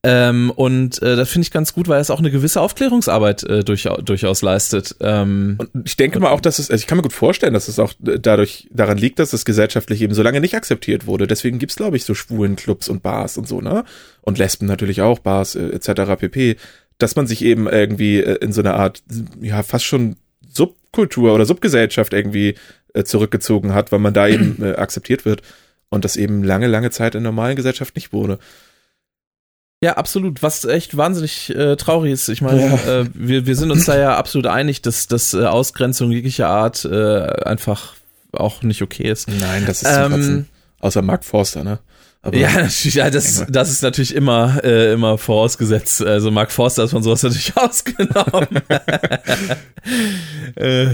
Ähm, 0.03 0.51
und 0.51 1.01
äh, 1.01 1.15
das 1.15 1.29
finde 1.29 1.45
ich 1.45 1.51
ganz 1.51 1.73
gut, 1.73 1.87
weil 1.87 1.99
es 1.99 2.11
auch 2.11 2.19
eine 2.19 2.29
gewisse 2.29 2.61
Aufklärungsarbeit 2.61 3.43
äh, 3.43 3.63
durch, 3.63 3.89
durchaus 4.03 4.41
leistet. 4.41 4.95
Ähm, 5.01 5.57
und 5.57 5.87
ich 5.87 5.97
denke 5.97 6.19
mal 6.19 6.29
auch, 6.29 6.39
dass 6.39 6.59
es, 6.59 6.69
also 6.69 6.79
ich 6.79 6.87
kann 6.87 6.97
mir 6.97 7.01
gut 7.01 7.13
vorstellen, 7.13 7.53
dass 7.53 7.67
es 7.67 7.79
auch 7.79 7.93
dadurch 7.99 8.69
daran 8.71 8.97
liegt, 8.97 9.19
dass 9.19 9.33
es 9.33 9.43
gesellschaftlich 9.43 10.01
eben 10.01 10.13
so 10.13 10.21
lange 10.21 10.39
nicht 10.39 10.55
akzeptiert 10.55 11.07
wurde. 11.07 11.25
Deswegen 11.25 11.57
gibt's 11.57 11.75
glaube 11.75 11.97
ich, 11.97 12.05
so 12.05 12.13
schwulen 12.13 12.55
Clubs 12.55 12.89
und 12.89 13.01
Bars 13.01 13.37
und 13.37 13.47
so, 13.47 13.59
ne? 13.59 13.83
Und 14.21 14.37
Lesben 14.37 14.67
natürlich 14.67 15.01
auch, 15.01 15.19
Bars 15.19 15.55
äh, 15.55 15.69
etc. 15.69 16.15
pp 16.17 16.57
dass 16.97 17.15
man 17.15 17.27
sich 17.27 17.43
eben 17.43 17.67
irgendwie 17.67 18.19
äh, 18.19 18.35
in 18.35 18.51
so 18.51 18.61
einer 18.61 18.75
Art, 18.75 19.03
ja, 19.41 19.63
fast 19.63 19.85
schon 19.85 20.15
Subkultur 20.47 21.33
oder 21.33 21.45
Subgesellschaft 21.45 22.13
irgendwie 22.13 22.55
äh, 22.93 23.03
zurückgezogen 23.03 23.73
hat, 23.73 23.91
weil 23.91 23.99
man 23.99 24.13
da 24.13 24.27
eben 24.27 24.57
äh, 24.63 24.75
akzeptiert 24.75 25.25
wird 25.25 25.41
und 25.89 26.05
das 26.05 26.15
eben 26.15 26.43
lange, 26.43 26.67
lange 26.67 26.91
Zeit 26.91 27.15
in 27.15 27.23
normalen 27.23 27.55
Gesellschaft 27.55 27.95
nicht 27.95 28.13
wurde. 28.13 28.39
Ja, 29.79 29.93
absolut. 29.93 30.41
Was 30.41 30.65
echt 30.65 30.97
wahnsinnig 30.97 31.51
äh, 31.51 31.75
traurig 31.75 32.11
ist. 32.11 32.29
Ich 32.29 32.41
meine, 32.41 32.61
ja. 32.61 33.01
äh, 33.01 33.05
wir, 33.13 33.45
wir 33.45 33.55
sind 33.55 33.69
uns 33.69 33.85
da 33.85 33.97
ja 33.97 34.17
absolut 34.17 34.47
einig, 34.47 34.81
dass, 34.81 35.07
dass 35.07 35.35
äh, 35.35 35.45
Ausgrenzung 35.45 36.11
jeglicher 36.11 36.49
Art 36.49 36.83
äh, 36.83 37.21
einfach 37.43 37.93
auch 38.31 38.63
nicht 38.63 38.81
okay 38.81 39.09
ist. 39.09 39.27
Nein, 39.27 39.65
das 39.67 39.83
ist 39.83 39.95
ähm, 39.95 40.47
Außer 40.79 41.01
Mark 41.01 41.23
Forster, 41.23 41.63
ne? 41.63 41.79
Aber 42.27 42.37
ja, 42.37 42.67
ja 42.67 43.09
das, 43.09 43.45
das 43.47 43.71
ist 43.71 43.81
natürlich 43.83 44.13
immer, 44.13 44.61
äh, 44.61 44.91
immer 44.91 45.17
vorausgesetzt. 45.17 46.01
Also 46.01 46.29
Mark 46.29 46.51
Forster 46.51 46.83
ist 46.83 46.91
von 46.91 47.01
sowas 47.01 47.23
natürlich 47.23 47.55
ausgenommen. 47.57 48.61
äh, 50.55 50.87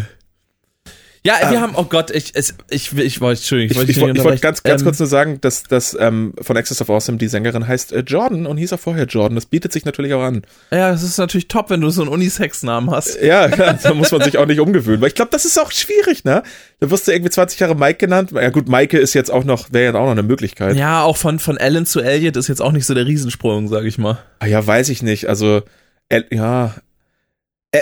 ja, 1.26 1.36
wir 1.40 1.58
ähm, 1.58 1.62
haben, 1.62 1.74
oh 1.78 1.86
Gott, 1.86 2.12
ich, 2.12 2.32
es, 2.34 2.54
ich, 2.70 2.92
ich 2.98 3.22
wollte, 3.22 3.40
Entschuldigung, 3.40 3.72
ich 3.72 3.78
wollte 3.78 3.92
ich, 3.92 3.98
ich, 3.98 4.04
ich 4.18 4.24
wollte 4.26 4.42
ganz, 4.42 4.62
ganz 4.62 4.82
ähm, 4.82 4.86
kurz 4.86 5.00
nur 5.00 5.08
sagen, 5.08 5.40
dass, 5.40 5.64
dass 5.64 5.96
ähm, 5.98 6.34
von 6.42 6.58
Access 6.58 6.82
of 6.82 6.90
Awesome 6.90 7.18
die 7.18 7.30
Sängerin 7.30 7.66
heißt 7.66 7.94
äh, 7.94 8.00
Jordan 8.00 8.46
und 8.46 8.58
hieß 8.58 8.74
auch 8.74 8.80
vorher 8.80 9.06
Jordan. 9.06 9.36
Das 9.36 9.46
bietet 9.46 9.72
sich 9.72 9.86
natürlich 9.86 10.14
auch 10.14 10.22
an. 10.22 10.42
Ja, 10.70 10.92
das 10.92 11.02
ist 11.02 11.18
natürlich 11.18 11.48
top, 11.48 11.70
wenn 11.70 11.80
du 11.80 11.90
so 11.92 12.02
einen 12.02 12.12
Unisex-Namen 12.12 12.92
hast. 12.92 13.22
Ja, 13.22 13.48
klar, 13.52 13.80
da 13.82 13.94
muss 13.94 14.12
man 14.12 14.22
sich 14.22 14.38
auch 14.38 14.46
nicht 14.46 14.60
umgewöhnen, 14.60 15.00
weil 15.00 15.08
ich 15.08 15.16
glaube, 15.16 15.32
das 15.32 15.46
ist 15.46 15.58
auch 15.58 15.72
schwierig, 15.72 16.26
ne? 16.26 16.44
Da 16.82 16.92
wirst 16.92 17.08
du 17.08 17.14
irgendwie 17.14 17.32
20 17.32 17.58
Jahre 17.58 17.76
Mike 17.76 18.00
genannt. 18.00 18.32
Ja 18.32 18.50
gut, 18.50 18.68
Maike 18.68 18.98
ist 18.98 19.14
jetzt 19.14 19.32
auch 19.32 19.46
noch, 19.46 19.72
wäre 19.72 19.94
ja 19.94 20.00
auch 20.00 20.06
noch 20.06 20.12
eine 20.12 20.24
Möglichkeit. 20.24 20.76
Ja, 20.76 21.04
auch 21.04 21.16
von, 21.16 21.40
von 21.40 21.58
Alan 21.58 21.86
zu 21.86 22.02
Elliot 22.02 22.36
ist 22.36 22.50
jetzt 22.50 22.62
auch 22.62 22.74
nicht 22.74 22.86
so 22.86 22.94
der 22.94 23.06
Riesensprung, 23.06 23.70
sag 23.70 23.86
ich 23.86 23.98
mal. 23.98 24.18
Ah 24.40 24.48
ja, 24.48 24.66
weiß 24.66 24.90
ich 24.90 25.02
nicht. 25.02 25.30
Also, 25.30 25.62
El 26.10 26.26
ja, 26.32 26.76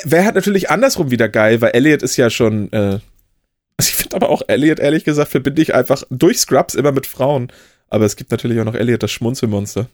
Wäre 0.05 0.23
halt 0.23 0.35
natürlich 0.35 0.69
andersrum 0.69 1.11
wieder 1.11 1.27
geil, 1.27 1.59
weil 1.59 1.71
Elliot 1.71 2.01
ist 2.01 2.15
ja 2.15 2.29
schon 2.29 2.71
äh, 2.71 2.99
also 3.77 3.89
ich 3.89 3.95
finde 3.95 4.15
aber 4.15 4.29
auch 4.29 4.41
Elliot, 4.47 4.79
ehrlich 4.79 5.03
gesagt, 5.03 5.31
verbinde 5.31 5.61
ich 5.61 5.73
einfach 5.73 6.03
durch 6.09 6.39
Scrubs 6.39 6.75
immer 6.75 6.91
mit 6.91 7.07
Frauen. 7.07 7.51
Aber 7.89 8.05
es 8.05 8.15
gibt 8.15 8.31
natürlich 8.31 8.59
auch 8.59 8.65
noch 8.65 8.75
Elliot, 8.75 9.03
das 9.03 9.11
Schmunzelmonster. 9.11 9.87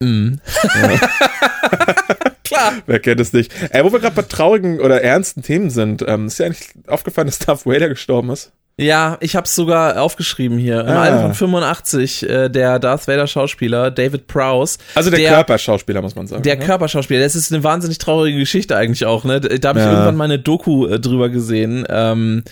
Mhm. 0.00 0.40
Ja. 0.74 0.98
Klar. 2.44 2.82
Wer 2.86 3.00
kennt 3.00 3.20
es 3.20 3.32
nicht? 3.32 3.52
Ey, 3.70 3.84
wo 3.84 3.92
wir 3.92 3.98
gerade 4.00 4.14
bei 4.14 4.22
traurigen 4.22 4.80
oder 4.80 5.02
ernsten 5.02 5.42
Themen 5.42 5.70
sind, 5.70 6.04
ähm, 6.06 6.26
ist 6.26 6.38
ja 6.38 6.46
eigentlich 6.46 6.70
aufgefallen, 6.86 7.26
dass 7.26 7.38
Darth 7.40 7.66
Vader 7.66 7.88
gestorben 7.88 8.30
ist. 8.30 8.52
Ja, 8.80 9.18
ich 9.20 9.34
hab's 9.34 9.56
sogar 9.56 10.00
aufgeschrieben 10.00 10.56
hier. 10.56 10.82
Im 10.82 10.88
ah. 10.88 11.02
Alter 11.02 11.22
von 11.22 11.34
85, 11.34 12.28
äh, 12.28 12.48
der 12.48 12.78
Darth 12.78 13.08
Vader 13.08 13.26
Schauspieler, 13.26 13.90
David 13.90 14.28
Prowse. 14.28 14.78
Also 14.94 15.10
der, 15.10 15.18
der 15.18 15.30
Körperschauspieler, 15.32 16.00
muss 16.00 16.14
man 16.14 16.28
sagen. 16.28 16.44
Der 16.44 16.56
ja? 16.56 16.64
Körperschauspieler, 16.64 17.20
das 17.20 17.34
ist 17.34 17.52
eine 17.52 17.64
wahnsinnig 17.64 17.98
traurige 17.98 18.38
Geschichte 18.38 18.76
eigentlich 18.76 19.04
auch, 19.04 19.24
ne? 19.24 19.40
Da 19.40 19.70
habe 19.70 19.80
ich 19.80 19.84
ja. 19.84 19.90
irgendwann 19.90 20.16
mal 20.16 20.24
eine 20.24 20.38
Doku 20.38 20.86
äh, 20.86 21.00
drüber 21.00 21.28
gesehen. 21.28 21.86
Ähm, 21.88 22.44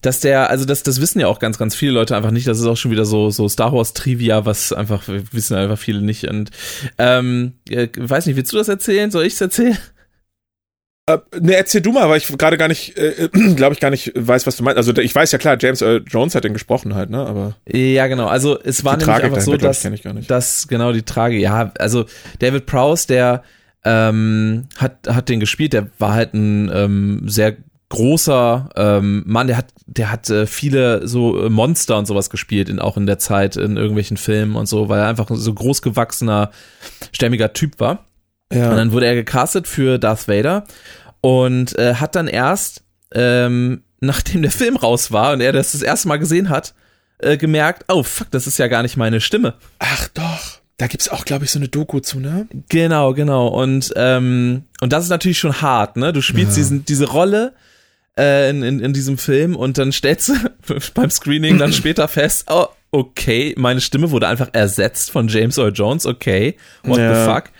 dass 0.00 0.20
der, 0.20 0.48
also 0.48 0.64
das, 0.64 0.84
das 0.84 1.00
wissen 1.00 1.20
ja 1.20 1.26
auch 1.26 1.38
ganz, 1.38 1.58
ganz 1.58 1.74
viele 1.74 1.92
Leute 1.92 2.16
einfach 2.16 2.30
nicht. 2.30 2.46
Das 2.46 2.58
ist 2.58 2.66
auch 2.66 2.76
schon 2.76 2.90
wieder 2.90 3.04
so, 3.04 3.30
so 3.30 3.48
Star 3.48 3.72
Wars 3.72 3.92
Trivia, 3.92 4.46
was 4.46 4.72
einfach 4.72 5.02
wissen 5.06 5.56
einfach 5.56 5.78
viele 5.78 6.00
nicht. 6.00 6.28
Und 6.28 6.50
ähm, 6.98 7.54
äh, 7.68 7.88
weiß 7.94 8.26
nicht, 8.26 8.36
willst 8.36 8.52
du 8.52 8.56
das 8.56 8.68
erzählen? 8.68 9.10
Soll 9.10 9.26
ich's 9.26 9.40
erzählen? 9.40 9.76
Äh, 11.08 11.18
ne, 11.40 11.54
erzähl 11.56 11.80
du 11.80 11.92
mal, 11.92 12.06
weil 12.10 12.18
ich 12.18 12.28
gerade 12.36 12.58
gar 12.58 12.68
nicht, 12.68 12.98
äh, 12.98 13.30
glaube 13.56 13.72
ich, 13.72 13.80
gar 13.80 13.88
nicht 13.88 14.12
weiß, 14.14 14.46
was 14.46 14.56
du 14.56 14.62
meinst. 14.62 14.76
Also 14.76 14.94
ich 14.94 15.14
weiß 15.14 15.32
ja 15.32 15.38
klar, 15.38 15.56
James 15.58 15.80
Earl 15.80 16.04
Jones 16.06 16.34
hat 16.34 16.44
den 16.44 16.52
gesprochen 16.52 16.94
halt, 16.94 17.08
ne? 17.08 17.24
Aber 17.24 17.54
ja, 17.66 18.06
genau. 18.08 18.26
Also 18.26 18.60
es 18.62 18.84
war 18.84 18.98
nämlich 18.98 19.16
einfach 19.16 19.40
so, 19.40 19.56
dass, 19.56 19.86
dass 20.26 20.68
genau 20.68 20.92
die 20.92 21.02
Trage, 21.02 21.36
ja, 21.36 21.72
also 21.78 22.04
David 22.40 22.66
Prowse, 22.66 23.06
der 23.06 23.42
ähm, 23.84 24.64
hat 24.76 25.08
hat 25.08 25.30
den 25.30 25.40
gespielt. 25.40 25.72
Der 25.72 25.88
war 25.98 26.12
halt 26.12 26.34
ein 26.34 26.70
ähm, 26.74 27.22
sehr 27.26 27.56
großer 27.88 28.68
ähm, 28.76 29.22
Mann, 29.26 29.46
der 29.46 29.56
hat, 29.56 29.72
der 29.86 30.12
hat 30.12 30.28
äh, 30.28 30.46
viele 30.46 31.08
so 31.08 31.42
äh, 31.42 31.48
Monster 31.48 31.96
und 31.96 32.06
sowas 32.06 32.28
gespielt, 32.28 32.68
in, 32.68 32.80
auch 32.80 32.98
in 32.98 33.06
der 33.06 33.18
Zeit 33.18 33.56
in 33.56 33.78
irgendwelchen 33.78 34.18
Filmen 34.18 34.56
und 34.56 34.66
so, 34.66 34.90
weil 34.90 35.00
er 35.00 35.08
einfach 35.08 35.28
so 35.30 35.54
großgewachsener, 35.54 36.50
stämmiger 37.12 37.54
Typ 37.54 37.80
war. 37.80 38.04
Ja. 38.52 38.70
Und 38.70 38.76
dann 38.76 38.92
wurde 38.92 39.06
er 39.06 39.14
gecastet 39.14 39.66
für 39.66 39.98
Darth 39.98 40.28
Vader 40.28 40.64
und 41.20 41.78
äh, 41.78 41.94
hat 41.94 42.14
dann 42.14 42.28
erst, 42.28 42.82
ähm, 43.14 43.82
nachdem 44.00 44.42
der 44.42 44.50
Film 44.50 44.76
raus 44.76 45.12
war 45.12 45.32
und 45.32 45.40
er 45.40 45.52
das 45.52 45.72
das 45.72 45.82
erste 45.82 46.08
Mal 46.08 46.18
gesehen 46.18 46.48
hat, 46.48 46.74
äh, 47.18 47.36
gemerkt, 47.36 47.84
oh 47.88 48.02
fuck, 48.02 48.30
das 48.30 48.46
ist 48.46 48.58
ja 48.58 48.68
gar 48.68 48.82
nicht 48.82 48.96
meine 48.96 49.20
Stimme. 49.20 49.54
Ach 49.78 50.08
doch. 50.08 50.60
Da 50.76 50.86
gibt's 50.86 51.08
auch, 51.08 51.24
glaube 51.24 51.44
ich, 51.44 51.50
so 51.50 51.58
eine 51.58 51.66
Doku 51.66 51.98
zu, 51.98 52.20
ne? 52.20 52.46
Genau, 52.68 53.12
genau. 53.12 53.48
Und, 53.48 53.92
ähm, 53.96 54.62
und 54.80 54.92
das 54.92 55.02
ist 55.02 55.10
natürlich 55.10 55.40
schon 55.40 55.60
hart, 55.60 55.96
ne? 55.96 56.12
Du 56.12 56.22
spielst 56.22 56.52
ja. 56.52 56.62
diesen, 56.62 56.84
diese 56.84 57.08
Rolle 57.08 57.54
äh, 58.16 58.48
in, 58.48 58.62
in, 58.62 58.78
in 58.78 58.92
diesem 58.92 59.18
Film 59.18 59.56
und 59.56 59.76
dann 59.76 59.90
stellst 59.90 60.28
du 60.28 60.34
beim 60.94 61.10
Screening 61.10 61.58
dann 61.58 61.72
später 61.72 62.06
fest, 62.06 62.46
oh, 62.48 62.66
okay, 62.90 63.54
meine 63.56 63.80
Stimme 63.80 64.10
wurde 64.10 64.28
einfach 64.28 64.50
ersetzt 64.52 65.10
von 65.10 65.28
James 65.28 65.58
Earl 65.58 65.72
Jones, 65.74 66.06
okay, 66.06 66.56
what 66.82 66.98
ja. 66.98 67.14
the 67.14 67.30
fuck. 67.30 67.50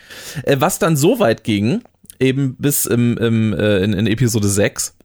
Äh, 0.43 0.57
was 0.59 0.79
dann 0.79 0.97
so 0.97 1.19
weit 1.19 1.43
ging, 1.43 1.81
eben 2.19 2.55
bis 2.55 2.85
im, 2.85 3.17
im, 3.17 3.53
äh, 3.53 3.79
in, 3.79 3.93
in 3.93 4.07
Episode 4.07 4.47
6, 4.47 4.95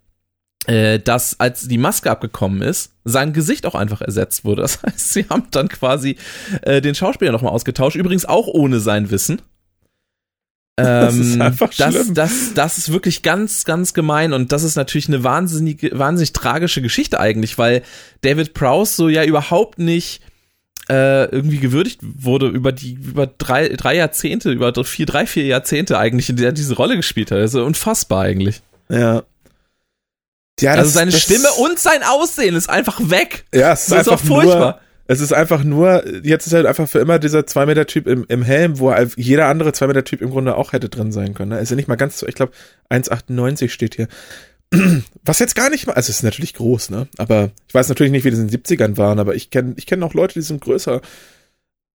äh, 0.66 0.98
dass 0.98 1.38
als 1.40 1.68
die 1.68 1.78
Maske 1.78 2.10
abgekommen 2.10 2.62
ist, 2.62 2.92
sein 3.04 3.32
Gesicht 3.32 3.66
auch 3.66 3.74
einfach 3.74 4.00
ersetzt 4.00 4.44
wurde. 4.44 4.62
Das 4.62 4.82
heißt, 4.82 5.12
sie 5.12 5.26
haben 5.28 5.46
dann 5.50 5.68
quasi 5.68 6.16
äh, 6.62 6.80
den 6.80 6.94
Schauspieler 6.94 7.32
nochmal 7.32 7.52
ausgetauscht, 7.52 7.96
übrigens 7.96 8.24
auch 8.24 8.46
ohne 8.46 8.80
sein 8.80 9.10
Wissen. 9.10 9.42
Das 10.76 11.16
ist 11.16 11.34
ähm, 11.34 11.42
einfach 11.42 11.70
das, 11.76 11.94
schlimm. 11.94 12.14
Das, 12.14 12.30
das, 12.30 12.54
das 12.54 12.78
ist 12.78 12.92
wirklich 12.92 13.22
ganz, 13.22 13.64
ganz 13.64 13.94
gemein 13.94 14.32
und 14.32 14.50
das 14.50 14.64
ist 14.64 14.74
natürlich 14.74 15.08
eine 15.08 15.22
wahnsinnig, 15.22 15.90
wahnsinnig 15.92 16.32
tragische 16.32 16.82
Geschichte 16.82 17.20
eigentlich, 17.20 17.58
weil 17.58 17.82
David 18.22 18.54
Prowse 18.54 18.94
so 18.94 19.08
ja 19.08 19.24
überhaupt 19.24 19.78
nicht 19.78 20.20
äh, 20.88 21.26
irgendwie 21.26 21.58
gewürdigt 21.58 22.00
wurde 22.02 22.48
über 22.48 22.72
die 22.72 22.92
über 22.92 23.26
drei, 23.26 23.68
drei 23.68 23.96
Jahrzehnte, 23.96 24.50
über 24.50 24.72
vier, 24.84 25.06
drei, 25.06 25.26
vier 25.26 25.44
Jahrzehnte 25.44 25.96
eigentlich, 25.98 26.28
in 26.28 26.37
der 26.37 26.46
er 26.46 26.52
diese 26.52 26.74
Rolle 26.74 26.96
gespielt 26.96 27.30
hat. 27.30 27.38
Also 27.38 27.64
unfassbar 27.64 28.22
eigentlich. 28.22 28.62
Ja. 28.88 29.22
Ja, 30.60 30.72
also 30.72 30.84
das, 30.84 30.92
seine 30.92 31.10
das, 31.10 31.22
Stimme 31.22 31.48
und 31.58 31.78
sein 31.78 32.02
Aussehen 32.04 32.54
ist 32.54 32.68
einfach 32.68 33.00
weg. 33.10 33.44
Ja, 33.52 33.72
es 33.72 33.82
ist 33.82 33.92
das 33.92 34.08
einfach 34.08 34.22
ist 34.22 34.28
furchtbar. 34.28 34.80
Es 35.06 35.20
ist 35.20 35.32
einfach 35.32 35.64
nur, 35.64 36.04
jetzt 36.24 36.46
ist 36.46 36.54
halt 36.54 36.66
einfach 36.66 36.88
für 36.88 36.98
immer 36.98 37.18
dieser 37.18 37.40
2-Meter-Typ 37.40 38.06
im, 38.06 38.24
im 38.28 38.42
Helm, 38.42 38.78
wo 38.78 38.94
jeder 39.16 39.48
andere 39.48 39.70
2-Meter-Typ 39.70 40.22
im 40.22 40.30
Grunde 40.30 40.56
auch 40.56 40.72
hätte 40.72 40.88
drin 40.88 41.12
sein 41.12 41.34
können. 41.34 41.50
Ne? 41.50 41.60
Ist 41.60 41.70
ja 41.70 41.76
nicht 41.76 41.88
mal 41.88 41.96
ganz 41.96 42.18
so, 42.18 42.26
ich 42.26 42.34
glaube, 42.34 42.52
1,98 42.90 43.68
steht 43.68 43.96
hier. 43.96 44.08
Was 45.24 45.38
jetzt 45.38 45.54
gar 45.54 45.70
nicht 45.70 45.86
mal, 45.86 45.92
also 45.92 46.10
es 46.10 46.16
ist 46.16 46.22
natürlich 46.22 46.54
groß, 46.54 46.90
ne? 46.90 47.08
Aber 47.18 47.50
ich 47.68 47.74
weiß 47.74 47.88
natürlich 47.88 48.12
nicht, 48.12 48.24
wie 48.24 48.30
das 48.30 48.40
in 48.40 48.48
den 48.48 48.60
70ern 48.62 48.96
waren, 48.96 49.18
aber 49.18 49.34
ich 49.34 49.50
kenne 49.50 49.74
ich 49.76 49.86
kenn 49.86 50.02
auch 50.02 50.14
Leute, 50.14 50.34
die 50.34 50.42
sind 50.42 50.60
größer. 50.60 51.00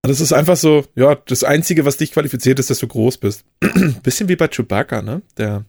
Das 0.01 0.21
ist 0.21 0.31
einfach 0.31 0.55
so, 0.55 0.85
ja, 0.95 1.15
das 1.15 1.43
Einzige, 1.43 1.83
was 1.83 1.97
dich 1.97 2.13
qualifiziert, 2.13 2.59
ist, 2.59 2.69
dass 2.69 2.79
du 2.79 2.87
groß 2.87 3.17
bist. 3.17 3.43
Bisschen 4.03 4.29
wie 4.29 4.35
bei 4.35 4.47
Chewbacca, 4.47 5.01
ne? 5.01 5.21
Der, 5.37 5.65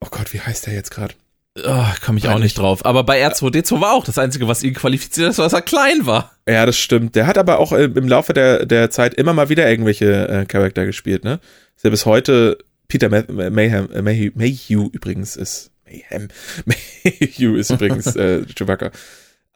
oh 0.00 0.08
Gott, 0.10 0.34
wie 0.34 0.40
heißt 0.40 0.66
der 0.66 0.74
jetzt 0.74 0.90
gerade? 0.90 1.14
Oh, 1.58 1.84
komme 2.04 2.18
ich 2.18 2.28
auch 2.28 2.38
nicht 2.38 2.56
drauf. 2.58 2.84
Aber 2.84 3.02
bei 3.02 3.26
R2D2 3.26 3.80
war 3.80 3.92
auch 3.92 4.04
das 4.04 4.18
Einzige, 4.18 4.46
was 4.46 4.62
ihn 4.62 4.74
qualifiziert 4.74 5.30
ist, 5.30 5.38
dass 5.38 5.52
er 5.52 5.62
klein 5.62 6.06
war. 6.06 6.32
Ja, 6.48 6.64
das 6.64 6.78
stimmt. 6.78 7.16
Der 7.16 7.26
hat 7.26 7.38
aber 7.38 7.58
auch 7.58 7.72
äh, 7.72 7.84
im 7.84 8.06
Laufe 8.06 8.32
der, 8.32 8.66
der 8.66 8.90
Zeit 8.90 9.14
immer 9.14 9.32
mal 9.32 9.48
wieder 9.48 9.68
irgendwelche 9.68 10.28
äh, 10.28 10.46
Charakter 10.46 10.86
gespielt, 10.86 11.24
ne? 11.24 11.40
Ist 11.74 11.84
ja 11.84 11.90
bis 11.90 12.06
heute 12.06 12.58
Peter 12.86 13.08
Mayhem, 13.08 13.88
Mayhew, 14.02 14.30
Mayhew 14.34 14.90
übrigens 14.92 15.36
ist 15.36 15.72
Mayhem. 15.84 16.28
Mayhew 16.64 17.56
ist 17.56 17.70
übrigens 17.70 18.14
äh, 18.14 18.44
Chewbacca. 18.46 18.92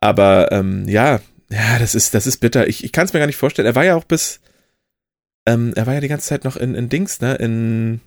Aber 0.00 0.50
ähm, 0.50 0.88
ja, 0.88 1.20
ja, 1.48 1.78
das 1.78 1.94
ist, 1.94 2.14
das 2.14 2.26
ist 2.26 2.38
bitter. 2.38 2.66
Ich, 2.66 2.82
ich 2.82 2.90
kann 2.90 3.04
es 3.04 3.12
mir 3.12 3.20
gar 3.20 3.26
nicht 3.26 3.36
vorstellen. 3.36 3.66
Er 3.66 3.76
war 3.76 3.84
ja 3.84 3.94
auch 3.94 4.04
bis, 4.04 4.40
ähm, 5.46 5.72
er 5.76 5.86
war 5.86 5.94
ja 5.94 6.00
die 6.00 6.08
ganze 6.08 6.28
Zeit 6.28 6.44
noch 6.44 6.56
in, 6.56 6.74
in 6.74 6.88
Dings, 6.88 7.20
ne? 7.20 7.36
In 7.36 8.00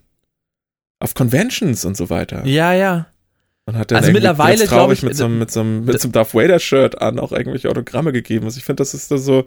auf 1.00 1.14
Conventions 1.14 1.86
und 1.86 1.96
so 1.96 2.10
weiter. 2.10 2.46
Ja, 2.46 2.74
ja. 2.74 3.08
Und 3.68 3.78
hat 3.78 3.92
dann 3.92 3.98
also 3.98 4.12
mittlerweile 4.12 4.66
glaube 4.66 4.94
ich 4.94 5.04
mit 5.04 5.16
so, 5.16 5.26
einem, 5.26 5.38
mit 5.38 5.52
so 5.52 5.60
einem, 5.60 5.86
mit 5.86 6.00
so 6.00 6.08
einem 6.08 6.14
Darth 6.14 6.34
Vader 6.34 6.58
Shirt 6.58 7.00
an 7.02 7.20
auch 7.20 7.32
irgendwelche 7.32 7.70
Autogramme 7.70 8.12
gegeben. 8.12 8.46
Also 8.46 8.58
ich 8.58 8.66
finde, 8.66 8.82
das 8.82 8.94
ist 8.96 9.12
da 9.12 9.18
so 9.18 9.46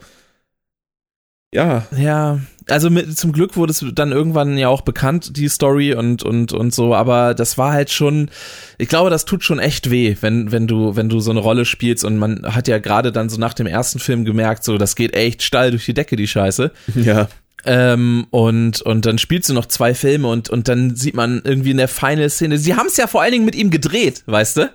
ja. 1.52 1.86
Ja, 1.96 2.38
also 2.68 2.90
mit, 2.90 3.18
zum 3.18 3.32
Glück 3.32 3.56
wurde 3.56 3.72
es 3.72 3.84
dann 3.94 4.12
irgendwann 4.12 4.56
ja 4.56 4.68
auch 4.68 4.82
bekannt, 4.82 5.36
die 5.36 5.48
Story 5.48 5.94
und, 5.94 6.22
und, 6.22 6.52
und 6.52 6.72
so, 6.72 6.94
aber 6.94 7.34
das 7.34 7.58
war 7.58 7.72
halt 7.72 7.90
schon, 7.90 8.30
ich 8.78 8.88
glaube, 8.88 9.10
das 9.10 9.24
tut 9.24 9.42
schon 9.42 9.58
echt 9.58 9.90
weh, 9.90 10.16
wenn, 10.20 10.52
wenn 10.52 10.68
du, 10.68 10.94
wenn 10.94 11.08
du 11.08 11.18
so 11.18 11.32
eine 11.32 11.40
Rolle 11.40 11.64
spielst 11.64 12.04
und 12.04 12.18
man 12.18 12.42
hat 12.54 12.68
ja 12.68 12.78
gerade 12.78 13.10
dann 13.10 13.28
so 13.28 13.38
nach 13.40 13.54
dem 13.54 13.66
ersten 13.66 13.98
Film 13.98 14.24
gemerkt, 14.24 14.62
so, 14.62 14.78
das 14.78 14.94
geht 14.94 15.14
echt 15.14 15.42
steil 15.42 15.72
durch 15.72 15.86
die 15.86 15.94
Decke, 15.94 16.16
die 16.16 16.28
Scheiße. 16.28 16.70
Ja. 17.00 17.28
Ähm, 17.64 18.26
und, 18.30 18.80
und 18.82 19.06
dann 19.06 19.18
spielst 19.18 19.48
du 19.48 19.54
noch 19.54 19.66
zwei 19.66 19.94
Filme 19.94 20.28
und, 20.28 20.48
und 20.48 20.68
dann 20.68 20.96
sieht 20.96 21.14
man 21.14 21.42
irgendwie 21.44 21.72
in 21.72 21.76
der 21.76 21.88
Final-Szene, 21.88 22.58
sie 22.58 22.74
haben 22.74 22.86
es 22.86 22.96
ja 22.96 23.06
vor 23.06 23.22
allen 23.22 23.32
Dingen 23.32 23.44
mit 23.44 23.54
ihm 23.54 23.70
gedreht, 23.70 24.22
weißt 24.26 24.56
du? 24.58 24.70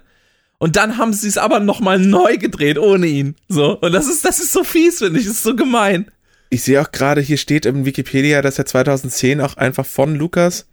Und 0.58 0.76
dann 0.76 0.98
haben 0.98 1.14
sie 1.14 1.28
es 1.28 1.38
aber 1.38 1.60
nochmal 1.60 2.00
neu 2.00 2.38
gedreht, 2.38 2.78
ohne 2.78 3.08
ihn. 3.08 3.36
So. 3.50 3.78
Und 3.80 3.92
das 3.92 4.08
ist, 4.08 4.24
das 4.24 4.40
ist 4.40 4.54
so 4.54 4.64
fies, 4.64 5.00
finde 5.00 5.20
ich. 5.20 5.26
Das 5.26 5.36
ist 5.36 5.44
so 5.44 5.56
gemein. 5.56 6.10
Ich 6.50 6.64
sehe 6.64 6.82
auch 6.82 6.92
gerade, 6.92 7.22
hier 7.22 7.38
steht 7.38 7.66
im 7.66 7.86
Wikipedia, 7.86 8.42
dass 8.42 8.58
er 8.58 8.66
2010 8.66 9.42
auch 9.42 9.58
einfach 9.58 9.86
von 9.86 10.16
Lukas 10.16 10.68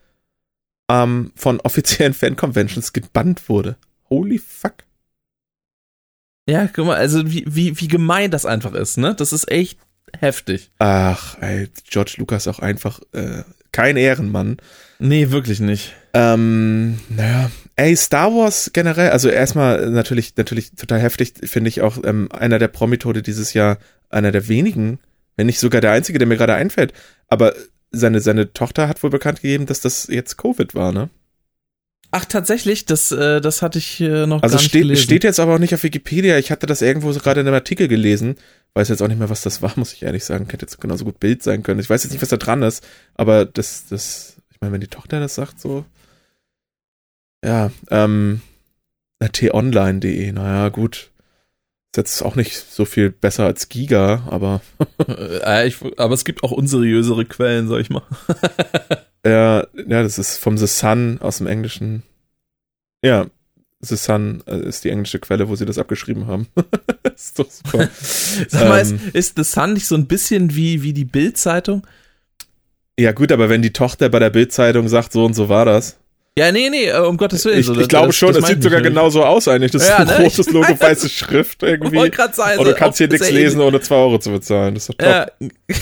ähm, 0.88 1.32
von 1.34 1.60
offiziellen 1.60 2.14
Fan-Conventions 2.14 2.92
gebannt 2.92 3.48
wurde. 3.48 3.76
Holy 4.08 4.38
fuck. 4.38 4.74
Ja, 6.48 6.66
guck 6.66 6.86
mal, 6.86 6.96
also 6.96 7.30
wie, 7.30 7.44
wie, 7.46 7.80
wie 7.80 7.88
gemein 7.88 8.30
das 8.30 8.46
einfach 8.46 8.74
ist, 8.74 8.98
ne? 8.98 9.14
Das 9.14 9.32
ist 9.32 9.50
echt 9.50 9.78
heftig. 10.18 10.70
Ach, 10.78 11.36
ey, 11.40 11.68
George 11.88 12.14
Lucas 12.18 12.48
auch 12.48 12.58
einfach 12.58 13.00
äh, 13.12 13.42
kein 13.72 13.96
Ehrenmann. 13.96 14.58
Nee, 14.98 15.30
wirklich 15.30 15.60
nicht. 15.60 15.94
Ähm, 16.14 16.98
naja, 17.08 17.50
ey, 17.76 17.96
Star 17.96 18.32
Wars 18.32 18.70
generell, 18.72 19.10
also 19.10 19.28
erstmal 19.28 19.90
natürlich, 19.90 20.36
natürlich 20.36 20.72
total 20.72 21.00
heftig, 21.00 21.34
finde 21.44 21.68
ich 21.68 21.80
auch 21.80 21.98
ähm, 22.04 22.30
einer 22.30 22.58
der 22.58 22.68
Promitode 22.68 23.22
dieses 23.22 23.54
Jahr, 23.54 23.78
einer 24.10 24.30
der 24.30 24.48
wenigen, 24.48 24.98
wenn 25.36 25.46
nicht 25.46 25.58
sogar 25.58 25.80
der 25.80 25.92
einzige, 25.92 26.18
der 26.18 26.28
mir 26.28 26.36
gerade 26.36 26.54
einfällt. 26.54 26.92
Aber 27.28 27.54
seine, 27.90 28.20
seine 28.20 28.52
Tochter 28.52 28.88
hat 28.88 29.02
wohl 29.02 29.10
bekannt 29.10 29.40
gegeben, 29.40 29.66
dass 29.66 29.80
das 29.80 30.06
jetzt 30.08 30.36
Covid 30.36 30.74
war, 30.74 30.92
ne? 30.92 31.08
Ach, 32.14 32.26
tatsächlich, 32.26 32.84
das, 32.84 33.10
äh, 33.10 33.40
das 33.40 33.62
hatte 33.62 33.78
ich 33.78 33.98
äh, 34.02 34.26
noch 34.26 34.42
also 34.42 34.56
gar 34.56 34.60
nicht 34.60 34.68
steht, 34.68 34.82
gelesen. 34.82 35.02
steht 35.02 35.24
jetzt 35.24 35.40
aber 35.40 35.54
auch 35.54 35.58
nicht 35.58 35.72
auf 35.72 35.82
Wikipedia. 35.82 36.36
Ich 36.36 36.50
hatte 36.50 36.66
das 36.66 36.82
irgendwo 36.82 37.10
so 37.10 37.20
gerade 37.20 37.40
in 37.40 37.46
einem 37.46 37.54
Artikel 37.54 37.88
gelesen. 37.88 38.36
Weiß 38.74 38.90
jetzt 38.90 39.00
auch 39.00 39.08
nicht 39.08 39.18
mehr, 39.18 39.30
was 39.30 39.40
das 39.40 39.62
war, 39.62 39.72
muss 39.76 39.94
ich 39.94 40.02
ehrlich 40.02 40.22
sagen. 40.22 40.46
Könnte 40.46 40.66
jetzt 40.66 40.78
genauso 40.78 41.06
gut 41.06 41.20
Bild 41.20 41.42
sein 41.42 41.62
können. 41.62 41.80
Ich 41.80 41.88
weiß 41.88 42.04
jetzt 42.04 42.12
nicht, 42.12 42.20
was 42.20 42.28
da 42.28 42.36
dran 42.36 42.62
ist, 42.62 42.86
aber 43.14 43.46
das, 43.46 43.86
das, 43.88 44.36
ich 44.50 44.60
meine, 44.60 44.74
wenn 44.74 44.82
die 44.82 44.88
Tochter 44.88 45.20
das 45.20 45.34
sagt, 45.34 45.58
so. 45.58 45.86
Ja, 47.42 47.72
ähm, 47.90 48.42
t-online.de, 49.32 50.32
naja, 50.32 50.68
gut. 50.68 51.10
Ist 51.92 51.96
jetzt 51.96 52.22
auch 52.22 52.36
nicht 52.36 52.56
so 52.56 52.84
viel 52.84 53.10
besser 53.10 53.46
als 53.46 53.70
Giga, 53.70 54.24
aber. 54.28 54.60
äh, 55.08 55.72
aber 55.96 56.12
es 56.12 56.26
gibt 56.26 56.44
auch 56.44 56.52
unseriösere 56.52 57.24
Quellen, 57.24 57.68
sag 57.68 57.80
ich 57.80 57.88
mal. 57.88 58.02
Ja, 59.24 59.66
ja, 59.74 60.02
das 60.02 60.18
ist 60.18 60.38
vom 60.38 60.58
The 60.58 60.66
Sun 60.66 61.18
aus 61.20 61.38
dem 61.38 61.46
Englischen. 61.46 62.02
Ja, 63.04 63.26
The 63.80 63.96
Sun 63.96 64.42
äh, 64.46 64.58
ist 64.58 64.84
die 64.84 64.90
englische 64.90 65.18
Quelle, 65.18 65.48
wo 65.48 65.56
sie 65.56 65.66
das 65.66 65.78
abgeschrieben 65.78 66.26
haben. 66.26 66.46
ist 67.14 67.38
doch 67.38 67.50
super. 67.50 67.88
Sag 68.48 68.68
mal, 68.68 68.80
ähm, 68.80 69.00
ist, 69.12 69.14
ist 69.14 69.36
The 69.36 69.44
Sun 69.44 69.74
nicht 69.74 69.86
so 69.86 69.94
ein 69.94 70.06
bisschen 70.06 70.54
wie, 70.54 70.82
wie 70.82 70.92
die 70.92 71.04
Bild-Zeitung? 71.04 71.86
Ja, 72.98 73.12
gut, 73.12 73.32
aber 73.32 73.48
wenn 73.48 73.62
die 73.62 73.72
Tochter 73.72 74.08
bei 74.08 74.18
der 74.18 74.30
Bild-Zeitung 74.30 74.88
sagt, 74.88 75.12
so 75.12 75.24
und 75.24 75.34
so 75.34 75.48
war 75.48 75.64
das. 75.64 75.96
Ja, 76.38 76.50
nee, 76.50 76.70
nee, 76.70 76.86
äh, 76.86 76.98
um 76.98 77.16
Gottes 77.16 77.44
Willen. 77.44 77.58
Ich, 77.58 77.68
ich 77.68 77.88
glaube 77.88 78.12
schon, 78.12 78.32
das, 78.32 78.42
das 78.42 78.50
sieht 78.50 78.62
sogar 78.62 78.80
genauso 78.80 79.22
aus 79.24 79.48
eigentlich. 79.48 79.72
Das 79.72 79.86
ja, 79.86 80.02
ist 80.02 80.10
ein 80.10 80.16
ne? 80.16 80.22
großes 80.22 80.50
Logo, 80.50 80.80
weiße 80.80 81.08
Schrift 81.08 81.62
irgendwie. 81.62 82.06
Ich 82.06 82.34
sagen, 82.34 82.58
Und 82.58 82.66
du 82.66 82.74
kannst 82.74 82.98
hier 82.98 83.08
nichts 83.08 83.30
lesen, 83.30 83.60
ohne 83.60 83.80
zwei 83.80 83.96
Euro 83.96 84.18
zu 84.18 84.30
bezahlen. 84.30 84.74
Das 84.74 84.88
ist 84.88 84.88
doch 84.88 84.94
top. 84.94 85.08
Ja. 85.08 85.76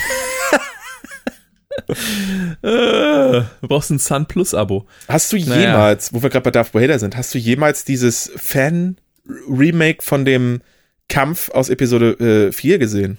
du 2.62 3.44
brauchst 3.62 3.90
ein 3.90 3.98
Sun 3.98 4.26
Plus 4.26 4.54
Abo. 4.54 4.86
Hast 5.08 5.32
du 5.32 5.36
jemals, 5.36 6.12
naja. 6.12 6.18
wo 6.18 6.22
wir 6.22 6.30
gerade 6.30 6.44
bei 6.44 6.50
Darth 6.50 6.74
Vader 6.74 6.98
sind, 6.98 7.16
hast 7.16 7.34
du 7.34 7.38
jemals 7.38 7.84
dieses 7.84 8.30
Fan-Remake 8.36 10.02
von 10.02 10.24
dem 10.24 10.60
Kampf 11.08 11.50
aus 11.50 11.68
Episode 11.68 12.48
äh, 12.48 12.52
4 12.52 12.78
gesehen? 12.78 13.18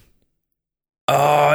Oh, 1.07 1.53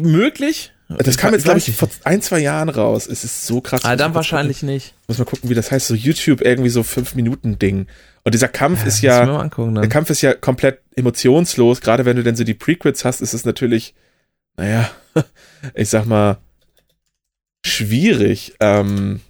möglich. 0.00 0.72
Das 0.98 1.16
kam 1.16 1.32
jetzt, 1.32 1.44
glaube 1.44 1.58
ich, 1.58 1.74
vor 1.74 1.88
ein, 2.04 2.22
zwei 2.22 2.40
Jahren 2.40 2.68
raus. 2.68 3.06
Es 3.06 3.24
ist 3.24 3.46
so 3.46 3.60
krass. 3.60 3.84
Ah, 3.84 3.96
dann 3.96 4.14
wahrscheinlich 4.14 4.60
gucken. 4.60 4.74
nicht. 4.74 4.94
Muss 5.08 5.18
mal 5.18 5.24
gucken, 5.24 5.48
wie 5.50 5.54
das 5.54 5.70
heißt. 5.70 5.86
So 5.86 5.94
YouTube 5.94 6.42
irgendwie 6.42 6.68
so 6.68 6.82
fünf 6.82 7.14
Minuten 7.14 7.58
Ding. 7.58 7.86
Und 8.24 8.34
dieser 8.34 8.48
Kampf 8.48 8.80
ja, 8.80 8.86
ist 8.86 9.02
ja, 9.02 9.22
angucken, 9.22 9.74
der 9.74 9.88
Kampf 9.88 10.10
ist 10.10 10.22
ja 10.22 10.34
komplett 10.34 10.80
emotionslos. 10.94 11.80
Gerade 11.80 12.04
wenn 12.04 12.16
du 12.16 12.22
denn 12.22 12.36
so 12.36 12.44
die 12.44 12.54
Prequels 12.54 13.04
hast, 13.04 13.20
ist 13.20 13.34
es 13.34 13.44
natürlich, 13.44 13.94
naja, 14.56 14.90
ich 15.74 15.88
sag 15.88 16.06
mal, 16.06 16.38
schwierig. 17.64 18.54
Ähm, 18.60 19.20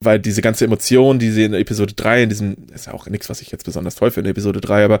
weil 0.00 0.18
diese 0.18 0.42
ganze 0.42 0.64
Emotion, 0.64 1.18
die 1.18 1.30
sie 1.30 1.44
in 1.44 1.54
Episode 1.54 1.94
3, 1.94 2.24
in 2.24 2.28
diesem, 2.28 2.56
ist 2.74 2.86
ja 2.86 2.92
auch 2.92 3.06
nichts, 3.06 3.28
was 3.28 3.40
ich 3.40 3.50
jetzt 3.50 3.64
besonders 3.64 3.94
toll 3.96 4.10
finde 4.10 4.30
in 4.30 4.32
Episode 4.32 4.60
3, 4.60 4.84
aber 4.84 5.00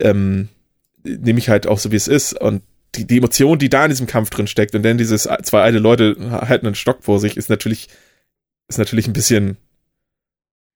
ähm, 0.00 0.48
nehme 1.04 1.38
ich 1.38 1.48
halt 1.48 1.66
auch 1.66 1.78
so, 1.78 1.92
wie 1.92 1.96
es 1.96 2.08
ist. 2.08 2.40
Und 2.40 2.62
die, 2.94 3.06
die 3.06 3.18
Emotion, 3.18 3.58
die 3.58 3.68
da 3.68 3.84
in 3.84 3.90
diesem 3.90 4.06
Kampf 4.06 4.30
drin 4.30 4.46
steckt 4.46 4.74
und 4.74 4.82
dann 4.82 4.98
dieses 4.98 5.28
zwei 5.42 5.62
alte 5.62 5.78
Leute 5.78 6.16
halten 6.30 6.66
einen 6.66 6.74
Stock 6.74 7.04
vor 7.04 7.20
sich, 7.20 7.36
ist 7.36 7.50
natürlich, 7.50 7.88
ist 8.68 8.78
natürlich 8.78 9.06
ein 9.06 9.12
bisschen, 9.12 9.56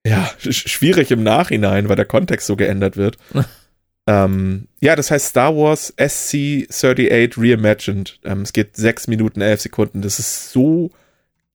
ja, 0.06 0.30
schwierig 0.38 1.10
im 1.10 1.22
Nachhinein, 1.22 1.88
weil 1.88 1.96
der 1.96 2.04
Kontext 2.04 2.46
so 2.46 2.56
geändert 2.56 2.96
wird. 2.96 3.16
ähm, 4.06 4.68
ja, 4.80 4.96
das 4.96 5.10
heißt 5.10 5.28
Star 5.28 5.56
Wars 5.56 5.94
SC-38 5.96 7.34
Reimagined. 7.36 8.20
Ähm, 8.24 8.42
es 8.42 8.52
geht 8.52 8.76
sechs 8.76 9.06
Minuten, 9.06 9.40
elf 9.40 9.62
Sekunden. 9.62 10.02
Das 10.02 10.18
ist 10.18 10.50
so 10.50 10.90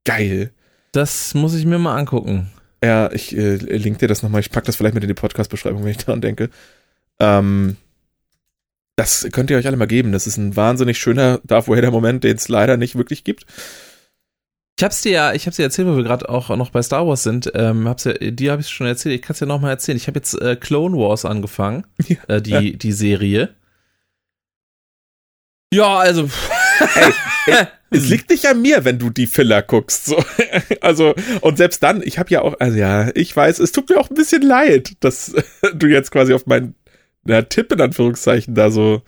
geil. 0.06 0.52
Das 0.92 1.36
muss 1.36 1.54
ich 1.54 1.66
mir 1.66 1.78
mal 1.78 1.98
angucken. 1.98 2.50
Ja, 2.84 3.12
ich 3.12 3.38
äh, 3.38 3.56
link 3.56 4.00
dir 4.00 4.08
das 4.08 4.24
nochmal. 4.24 4.42
Ich 4.42 4.52
pack 4.52 4.64
das 4.64 4.78
vielleicht 4.78 4.96
mit 4.96 5.04
in 5.04 5.10
die 5.10 5.14
Podcast-Beschreibung, 5.14 5.84
wenn 5.84 5.92
ich 5.92 5.98
daran 5.98 6.22
denke. 6.22 6.50
Ähm, 7.20 7.76
das 8.96 9.28
könnt 9.32 9.52
ihr 9.52 9.58
euch 9.58 9.68
alle 9.68 9.78
mal 9.78 9.88
geben. 9.88 10.12
Das 10.12 10.28
ist 10.28 10.38
ein 10.38 10.56
wahnsinnig 10.56 10.98
schöner 10.98 11.40
Darth 11.44 11.68
Vader-Moment, 11.68 12.24
den 12.24 12.38
es 12.38 12.50
leider 12.50 12.78
nicht 12.78 12.96
wirklich 12.96 13.24
gibt. 13.24 13.46
Ich 14.80 14.84
hab's 14.86 15.02
dir 15.02 15.12
ja, 15.12 15.34
ich 15.34 15.46
hab's 15.46 15.58
dir 15.58 15.64
erzählt, 15.64 15.90
wo 15.90 15.98
wir 15.98 16.04
gerade 16.04 16.30
auch 16.30 16.48
noch 16.56 16.70
bei 16.70 16.82
Star 16.82 17.06
Wars 17.06 17.24
sind. 17.24 17.52
Ähm, 17.54 17.86
hab's 17.86 18.06
ja, 18.06 18.14
dir 18.14 18.54
habe 18.54 18.62
ich 18.62 18.70
schon 18.70 18.88
erzählt. 18.88 19.14
Ich 19.14 19.22
kann 19.22 19.34
es 19.34 19.42
ja 19.42 19.46
noch 19.46 19.60
mal 19.60 19.72
erzählen. 19.72 19.98
Ich 19.98 20.08
habe 20.08 20.20
jetzt 20.20 20.42
äh, 20.42 20.56
Clone 20.56 20.96
Wars 20.96 21.26
angefangen, 21.26 21.86
ja, 22.08 22.16
äh, 22.30 22.42
die 22.42 22.78
die 22.78 22.94
Serie. 22.94 23.54
Ja, 25.74 25.98
also. 25.98 26.30
Ey, 26.96 27.14
ey, 27.48 27.68
es 27.90 28.08
liegt 28.08 28.30
nicht 28.30 28.46
an 28.46 28.62
mir, 28.62 28.86
wenn 28.86 29.00
du 29.00 29.10
die 29.10 29.28
Filler 29.28 29.62
guckst. 29.64 30.06
So. 30.06 30.24
Also, 30.80 31.14
und 31.42 31.58
selbst 31.58 31.84
dann, 31.84 32.02
ich 32.02 32.18
habe 32.18 32.30
ja 32.30 32.42
auch, 32.42 32.58
also 32.62 32.78
ja, 32.78 33.12
ich 33.16 33.36
weiß, 33.36 33.60
es 33.60 33.74
tut 33.74 33.90
mir 33.90 34.00
auch 34.00 34.10
ein 34.10 34.16
bisschen 34.16 34.44
leid, 34.44 34.94
dass 35.02 35.36
du 35.74 35.88
jetzt 35.88 36.12
quasi 36.12 36.34
auf 36.34 36.46
meinen 36.46 36.76
na, 37.26 37.42
Tipp 37.42 37.74
in 37.74 37.82
Anführungszeichen 37.82 38.56
da 38.56 38.72
so, 38.72 39.02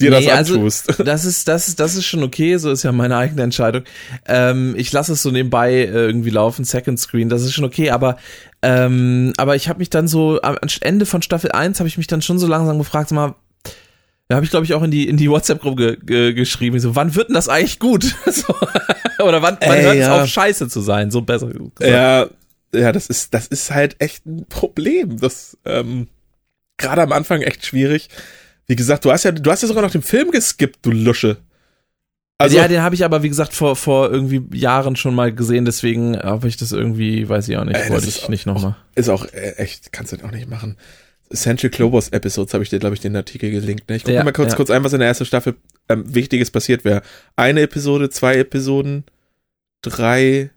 dir 0.00 0.10
nee, 0.10 0.26
das 0.26 0.34
also, 0.34 0.54
antust. 0.54 0.88
Also, 0.88 1.02
das 1.04 1.24
ist, 1.24 1.48
das 1.48 1.68
ist, 1.68 1.80
das 1.80 1.94
ist 1.94 2.06
schon 2.06 2.22
okay, 2.22 2.56
so 2.56 2.70
ist 2.70 2.82
ja 2.82 2.92
meine 2.92 3.16
eigene 3.16 3.42
Entscheidung. 3.42 3.84
Ähm, 4.26 4.74
ich 4.76 4.92
lasse 4.92 5.12
es 5.12 5.22
so 5.22 5.30
nebenbei 5.30 5.72
äh, 5.72 6.06
irgendwie 6.06 6.30
laufen, 6.30 6.64
Second 6.64 6.98
Screen, 6.98 7.28
das 7.28 7.42
ist 7.42 7.52
schon 7.52 7.64
okay, 7.64 7.90
aber, 7.90 8.16
ähm, 8.62 9.32
aber 9.36 9.56
ich 9.56 9.68
habe 9.68 9.78
mich 9.78 9.90
dann 9.90 10.08
so, 10.08 10.40
am 10.42 10.56
Ende 10.80 11.06
von 11.06 11.22
Staffel 11.22 11.52
1 11.52 11.80
habe 11.80 11.88
ich 11.88 11.98
mich 11.98 12.06
dann 12.06 12.22
schon 12.22 12.38
so 12.38 12.46
langsam 12.46 12.78
gefragt, 12.78 13.10
mal, 13.10 13.34
da 14.28 14.36
habe 14.36 14.44
ich, 14.44 14.50
glaube 14.50 14.66
ich, 14.66 14.74
auch 14.74 14.82
in 14.82 14.90
die, 14.90 15.08
in 15.08 15.16
die 15.16 15.30
WhatsApp-Gruppe 15.30 15.98
ge 15.98 15.98
ge 16.04 16.32
geschrieben, 16.32 16.78
so, 16.80 16.96
wann 16.96 17.14
wird 17.14 17.28
denn 17.28 17.34
das 17.34 17.48
eigentlich 17.48 17.78
gut? 17.78 18.02
so, 18.26 18.54
oder 19.24 19.40
wann, 19.42 19.56
wann 19.60 19.80
hört 19.80 19.96
es 19.96 20.08
auf, 20.08 20.26
scheiße 20.26 20.68
zu 20.68 20.80
sein? 20.80 21.10
So 21.10 21.22
besser 21.22 21.46
gesagt. 21.46 21.80
Ja, 21.80 22.26
ja, 22.74 22.92
das 22.92 23.06
ist, 23.06 23.32
das 23.34 23.46
ist 23.46 23.70
halt 23.70 23.96
echt 24.00 24.26
ein 24.26 24.46
Problem. 24.48 25.18
Das, 25.20 25.56
ähm, 25.64 26.08
gerade 26.76 27.02
am 27.02 27.12
Anfang 27.12 27.42
echt 27.42 27.64
schwierig. 27.64 28.08
Wie 28.66 28.76
gesagt, 28.76 29.04
du 29.04 29.12
hast 29.12 29.24
ja, 29.24 29.32
du 29.32 29.50
hast 29.50 29.62
ja 29.62 29.68
sogar 29.68 29.82
noch 29.82 29.90
den 29.90 30.02
Film 30.02 30.30
geskippt, 30.30 30.78
du 30.82 30.90
Lusche. 30.90 31.38
Also, 32.38 32.58
ja, 32.58 32.68
den 32.68 32.82
habe 32.82 32.94
ich 32.94 33.04
aber, 33.04 33.22
wie 33.22 33.30
gesagt, 33.30 33.54
vor, 33.54 33.76
vor 33.76 34.10
irgendwie 34.10 34.44
Jahren 34.54 34.96
schon 34.96 35.14
mal 35.14 35.32
gesehen, 35.32 35.64
deswegen 35.64 36.18
habe 36.18 36.48
ich 36.48 36.58
das 36.58 36.72
irgendwie, 36.72 37.26
weiß 37.28 37.48
ich 37.48 37.56
auch 37.56 37.64
nicht, 37.64 37.76
äh, 37.76 37.88
wollte 37.88 38.08
ich 38.08 38.28
nicht 38.28 38.44
nochmal. 38.44 38.76
Ist 38.94 39.08
auch 39.08 39.24
äh, 39.32 39.52
echt, 39.56 39.92
kannst 39.92 40.12
du 40.12 40.22
auch 40.22 40.30
nicht 40.30 40.50
machen. 40.50 40.76
Essential 41.30 41.70
Clovers 41.70 42.10
Episodes 42.10 42.52
habe 42.52 42.62
ich 42.62 42.70
dir, 42.70 42.78
glaube 42.78 42.94
ich, 42.94 43.00
den 43.00 43.16
Artikel 43.16 43.50
gelinkt. 43.50 43.88
Ne? 43.88 43.96
Ich 43.96 44.04
gucke 44.04 44.14
ja, 44.14 44.22
mal 44.22 44.32
kurz, 44.32 44.50
ja. 44.50 44.56
kurz 44.56 44.70
ein, 44.70 44.84
was 44.84 44.92
in 44.92 44.98
der 44.98 45.08
ersten 45.08 45.24
Staffel 45.24 45.56
ähm, 45.88 46.14
Wichtiges 46.14 46.50
passiert 46.50 46.84
wäre. 46.84 47.02
Eine 47.36 47.62
Episode, 47.62 48.10
zwei 48.10 48.36
Episoden, 48.36 49.04
drei, 49.82 50.50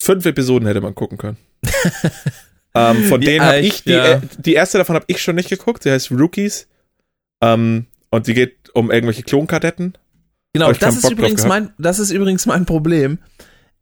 fünf 0.00 0.26
Episoden 0.26 0.68
hätte 0.68 0.80
man 0.80 0.94
gucken 0.94 1.18
können. 1.18 1.38
Ähm, 2.74 3.04
von 3.04 3.20
denen 3.20 3.44
habe 3.44 3.60
ich, 3.60 3.84
die, 3.84 3.92
ja. 3.92 4.20
die 4.38 4.54
erste 4.54 4.78
davon 4.78 4.96
habe 4.96 5.04
ich 5.06 5.22
schon 5.22 5.36
nicht 5.36 5.48
geguckt, 5.48 5.84
sie 5.84 5.92
heißt 5.92 6.10
Rookies. 6.10 6.66
Ähm, 7.44 7.86
und 8.10 8.26
die 8.26 8.34
geht 8.34 8.70
um 8.74 8.90
irgendwelche 8.90 9.22
Klonkadetten. 9.22 9.94
Genau, 10.52 10.72
das 10.72 10.96
ist, 10.96 11.10
übrigens 11.10 11.44
mein, 11.46 11.70
das 11.78 11.98
ist 11.98 12.10
übrigens 12.10 12.46
mein 12.46 12.64
Problem. 12.64 13.18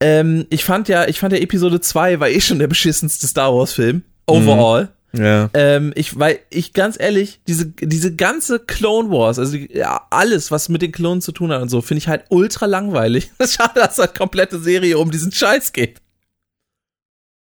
Ähm, 0.00 0.46
ich 0.50 0.64
fand 0.64 0.88
ja, 0.88 1.06
ich 1.06 1.20
fand 1.20 1.32
ja 1.32 1.38
Episode 1.38 1.80
2 1.80 2.18
war 2.18 2.28
eh 2.28 2.40
schon 2.40 2.58
der 2.58 2.66
beschissenste 2.66 3.26
Star 3.26 3.54
Wars 3.54 3.74
Film. 3.74 4.02
Overall. 4.26 4.88
Mhm. 5.12 5.22
Ja. 5.24 5.50
Ähm, 5.52 5.92
ich, 5.94 6.18
weil 6.18 6.40
ich 6.48 6.72
ganz 6.72 6.98
ehrlich, 6.98 7.40
diese, 7.46 7.66
diese 7.66 8.14
ganze 8.16 8.58
Clone 8.58 9.10
Wars, 9.10 9.38
also 9.38 9.52
die, 9.52 9.68
ja, 9.76 10.06
alles, 10.08 10.50
was 10.50 10.70
mit 10.70 10.80
den 10.80 10.92
Klonen 10.92 11.20
zu 11.20 11.32
tun 11.32 11.52
hat 11.52 11.60
und 11.60 11.68
so, 11.68 11.82
finde 11.82 11.98
ich 11.98 12.08
halt 12.08 12.24
ultra 12.30 12.64
langweilig. 12.64 13.30
Schade, 13.46 13.80
dass 13.80 14.00
eine 14.00 14.08
komplette 14.08 14.58
Serie 14.58 14.98
um 14.98 15.10
diesen 15.10 15.30
Scheiß 15.30 15.72
geht. 15.72 16.00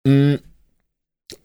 Mhm. 0.05 0.39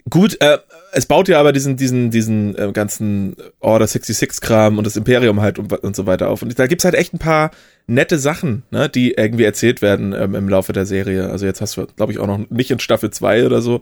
Gut, 0.08 0.40
äh, 0.40 0.58
es 0.92 1.06
baut 1.06 1.28
ja 1.28 1.40
aber 1.40 1.52
diesen, 1.52 1.76
diesen, 1.76 2.10
diesen 2.10 2.56
äh, 2.56 2.70
ganzen 2.72 3.36
Order 3.60 3.86
66-Kram 3.86 4.78
und 4.78 4.86
das 4.86 4.96
Imperium 4.96 5.40
halt 5.40 5.58
und, 5.58 5.72
und 5.72 5.96
so 5.96 6.06
weiter 6.06 6.28
auf. 6.28 6.42
Und 6.42 6.58
da 6.58 6.66
gibt's 6.66 6.84
halt 6.84 6.94
echt 6.94 7.12
ein 7.14 7.18
paar 7.18 7.50
nette 7.86 8.18
Sachen, 8.18 8.62
ne, 8.70 8.88
die 8.88 9.12
irgendwie 9.12 9.44
erzählt 9.44 9.82
werden 9.82 10.12
ähm, 10.12 10.34
im 10.34 10.48
Laufe 10.48 10.72
der 10.72 10.86
Serie. 10.86 11.30
Also 11.30 11.46
jetzt 11.46 11.60
hast 11.60 11.76
du, 11.76 11.86
glaube 11.86 12.12
ich, 12.12 12.18
auch 12.18 12.26
noch 12.26 12.38
nicht 12.50 12.70
in 12.70 12.78
Staffel 12.78 13.10
2 13.10 13.46
oder 13.46 13.60
so. 13.60 13.80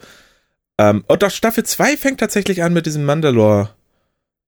Ähm, 0.79 1.05
und 1.07 1.23
doch 1.23 1.31
Staffel 1.31 1.65
2 1.65 1.97
fängt 1.97 2.21
tatsächlich 2.21 2.63
an 2.63 2.73
mit 2.73 2.87
diesem 2.87 3.05
Mandalore. 3.05 3.71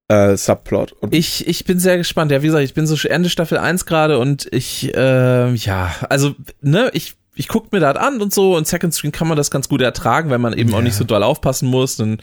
Äh, 0.08 0.36
Subplot. 0.36 0.92
Und 0.92 1.12
ich, 1.12 1.48
ich 1.48 1.64
bin 1.64 1.80
sehr 1.80 1.96
gespannt. 1.96 2.30
Ja, 2.30 2.40
wie 2.42 2.46
gesagt, 2.46 2.62
ich 2.62 2.74
bin 2.74 2.86
so 2.86 2.96
Ende 3.08 3.28
Staffel 3.28 3.58
1 3.58 3.86
gerade 3.86 4.20
und 4.20 4.46
ich, 4.52 4.94
äh, 4.94 5.52
ja, 5.52 5.96
also, 6.08 6.36
ne, 6.60 6.90
ich 6.92 7.16
ich 7.36 7.48
guck 7.48 7.72
mir 7.72 7.80
das 7.80 7.96
an 7.96 8.20
und 8.20 8.32
so 8.32 8.56
und 8.56 8.66
Second 8.66 8.94
Screen 8.94 9.12
kann 9.12 9.28
man 9.28 9.36
das 9.36 9.50
ganz 9.50 9.68
gut 9.68 9.80
ertragen, 9.80 10.30
weil 10.30 10.38
man 10.38 10.52
eben 10.52 10.70
ja. 10.70 10.76
auch 10.76 10.82
nicht 10.82 10.96
so 10.96 11.04
doll 11.04 11.22
aufpassen 11.22 11.68
muss, 11.68 11.96
dann 11.96 12.18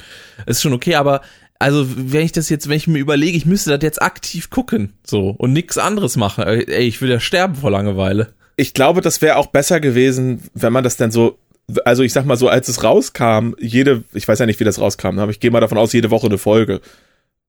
ist 0.45 0.61
schon 0.61 0.73
okay, 0.73 0.95
aber 0.95 1.21
also 1.59 1.85
wenn 1.87 2.25
ich 2.25 2.31
das 2.31 2.49
jetzt, 2.49 2.67
wenn 2.67 2.77
ich 2.77 2.87
mir 2.87 2.99
überlege, 2.99 3.37
ich 3.37 3.45
müsste 3.45 3.69
das 3.69 3.81
jetzt 3.81 4.01
aktiv 4.01 4.49
gucken, 4.49 4.93
so 5.05 5.29
und 5.29 5.53
nichts 5.53 5.77
anderes 5.77 6.17
machen, 6.17 6.43
ey, 6.43 6.83
ich 6.83 7.01
will 7.01 7.09
ja 7.09 7.19
sterben 7.19 7.55
vor 7.55 7.71
Langeweile. 7.71 8.33
Ich 8.55 8.73
glaube, 8.73 9.01
das 9.01 9.21
wäre 9.21 9.37
auch 9.37 9.47
besser 9.47 9.79
gewesen, 9.79 10.41
wenn 10.53 10.73
man 10.73 10.83
das 10.83 10.97
dann 10.97 11.11
so 11.11 11.37
also 11.85 12.03
ich 12.03 12.13
sag 12.13 12.25
mal 12.25 12.35
so, 12.35 12.49
als 12.49 12.67
es 12.67 12.83
rauskam, 12.83 13.53
jede, 13.59 14.03
ich 14.13 14.27
weiß 14.27 14.39
ja 14.39 14.45
nicht, 14.45 14.59
wie 14.59 14.65
das 14.65 14.79
rauskam, 14.79 15.19
aber 15.19 15.31
ich 15.31 15.39
gehe 15.39 15.51
mal 15.51 15.61
davon 15.61 15.77
aus, 15.77 15.93
jede 15.93 16.11
Woche 16.11 16.27
eine 16.27 16.37
Folge. 16.37 16.81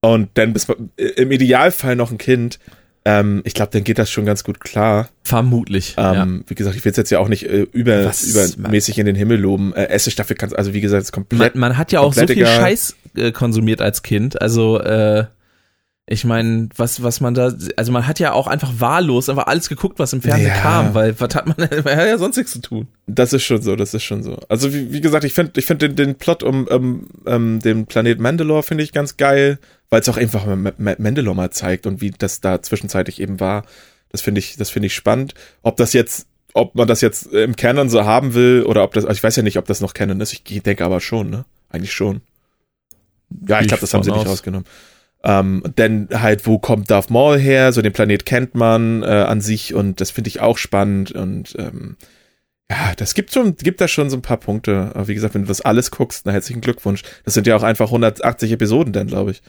Und 0.00 0.30
dann 0.34 0.52
bis 0.52 0.66
im 0.96 1.30
Idealfall 1.30 1.96
noch 1.96 2.10
ein 2.10 2.18
Kind. 2.18 2.58
Ähm, 3.06 3.42
ich 3.44 3.52
glaube, 3.52 3.70
dann 3.72 3.84
geht 3.84 3.98
das 3.98 4.10
schon 4.10 4.24
ganz 4.24 4.44
gut 4.44 4.60
klar. 4.60 5.08
Vermutlich. 5.22 5.94
Ähm, 5.98 6.14
ja. 6.14 6.48
Wie 6.48 6.54
gesagt, 6.54 6.74
ich 6.74 6.84
will 6.84 6.90
es 6.90 6.96
jetzt 6.96 7.10
ja 7.10 7.18
auch 7.18 7.28
nicht 7.28 7.44
äh, 7.44 7.66
über, 7.72 8.06
Was, 8.06 8.24
übermäßig 8.24 8.98
in 8.98 9.04
den 9.04 9.14
Himmel 9.14 9.38
loben. 9.38 9.74
Äh, 9.74 9.90
erste 9.90 10.10
Staffel 10.10 10.36
kannst 10.36 10.56
also 10.56 10.72
wie 10.72 10.80
gesagt, 10.80 11.02
ist 11.02 11.12
komplett. 11.12 11.54
Man, 11.54 11.60
man 11.60 11.78
hat 11.78 11.92
ja 11.92 12.00
auch 12.00 12.14
so 12.14 12.26
viel 12.26 12.30
egal. 12.30 12.56
Scheiß 12.56 12.96
äh, 13.16 13.32
konsumiert 13.32 13.82
als 13.82 14.02
Kind. 14.02 14.40
Also 14.40 14.80
äh, 14.80 15.26
ich 16.06 16.24
meine, 16.24 16.68
was, 16.76 17.02
was 17.02 17.22
man 17.22 17.32
da, 17.32 17.52
also 17.76 17.92
man 17.92 18.06
hat 18.06 18.20
ja 18.20 18.32
auch 18.32 18.46
einfach 18.46 18.72
wahllos 18.78 19.30
einfach 19.30 19.46
alles 19.46 19.70
geguckt, 19.70 19.98
was 19.98 20.12
im 20.12 20.20
Fernsehen 20.20 20.48
ja. 20.48 20.60
kam, 20.60 20.94
weil 20.94 21.18
was 21.18 21.34
hat 21.34 21.46
man, 21.46 21.56
man 21.84 21.96
hat 21.96 22.06
ja 22.06 22.18
sonst 22.18 22.36
nichts 22.36 22.52
zu 22.52 22.60
tun. 22.60 22.88
Das 23.06 23.32
ist 23.32 23.42
schon 23.42 23.62
so, 23.62 23.74
das 23.74 23.94
ist 23.94 24.02
schon 24.02 24.22
so. 24.22 24.38
Also 24.48 24.74
wie, 24.74 24.92
wie 24.92 25.00
gesagt, 25.00 25.24
ich 25.24 25.32
finde 25.32 25.52
ich 25.56 25.64
finde 25.64 25.88
den, 25.88 25.96
den 25.96 26.14
Plot 26.16 26.42
um, 26.42 26.66
um, 26.66 27.08
um 27.24 27.60
den 27.60 27.86
Planet 27.86 28.20
Mandalore 28.20 28.62
finde 28.62 28.84
ich 28.84 28.92
ganz 28.92 29.16
geil, 29.16 29.58
weil 29.94 30.00
es 30.00 30.08
auch 30.08 30.16
einfach 30.16 30.44
Mandalore 30.44 31.36
mal 31.36 31.50
zeigt 31.50 31.86
und 31.86 32.00
wie 32.00 32.10
das 32.10 32.40
da 32.40 32.60
zwischenzeitlich 32.60 33.20
eben 33.20 33.38
war. 33.38 33.64
Das 34.08 34.22
finde 34.22 34.40
ich, 34.40 34.56
das 34.56 34.68
finde 34.68 34.88
ich 34.88 34.94
spannend. 34.94 35.34
Ob 35.62 35.76
das 35.76 35.92
jetzt, 35.92 36.26
ob 36.52 36.74
man 36.74 36.88
das 36.88 37.00
jetzt 37.00 37.26
im 37.26 37.54
Canon 37.54 37.88
so 37.88 38.04
haben 38.04 38.34
will 38.34 38.64
oder 38.66 38.82
ob 38.82 38.92
das, 38.92 39.04
also 39.04 39.16
ich 39.16 39.22
weiß 39.22 39.36
ja 39.36 39.44
nicht, 39.44 39.56
ob 39.56 39.66
das 39.66 39.80
noch 39.80 39.94
Canon 39.94 40.20
ist. 40.20 40.32
Ich 40.32 40.42
denke 40.42 40.84
aber 40.84 41.00
schon, 41.00 41.30
ne? 41.30 41.44
Eigentlich 41.70 41.92
schon. 41.92 42.22
Ja, 43.46 43.60
ich 43.60 43.68
glaube, 43.68 43.82
das 43.82 43.94
haben 43.94 44.02
sie 44.02 44.10
nicht 44.10 44.26
rausgenommen. 44.26 44.66
Ähm, 45.22 45.62
denn 45.78 46.08
halt, 46.12 46.44
wo 46.44 46.58
kommt 46.58 46.90
Darth 46.90 47.10
Maul 47.10 47.38
her? 47.38 47.72
So 47.72 47.80
den 47.80 47.92
Planet 47.92 48.26
kennt 48.26 48.56
man 48.56 49.04
äh, 49.04 49.06
an 49.06 49.40
sich 49.40 49.74
und 49.74 50.00
das 50.00 50.10
finde 50.10 50.26
ich 50.26 50.40
auch 50.40 50.58
spannend 50.58 51.12
und 51.12 51.54
ähm, 51.56 51.96
ja, 52.68 52.94
das 52.96 53.14
gibt 53.14 53.32
schon, 53.32 53.54
gibt 53.54 53.80
da 53.80 53.86
schon 53.86 54.10
so 54.10 54.16
ein 54.16 54.22
paar 54.22 54.38
Punkte. 54.38 54.90
Aber 54.92 55.06
wie 55.06 55.14
gesagt, 55.14 55.34
wenn 55.34 55.42
du 55.42 55.48
das 55.48 55.60
alles 55.60 55.92
guckst, 55.92 56.26
dann 56.26 56.32
herzlichen 56.32 56.62
Glückwunsch. 56.62 57.04
Das 57.24 57.34
sind 57.34 57.46
ja 57.46 57.54
auch 57.54 57.62
einfach 57.62 57.86
180 57.86 58.50
Episoden 58.50 58.92
dann, 58.92 59.06
glaube 59.06 59.30
ich. 59.30 59.42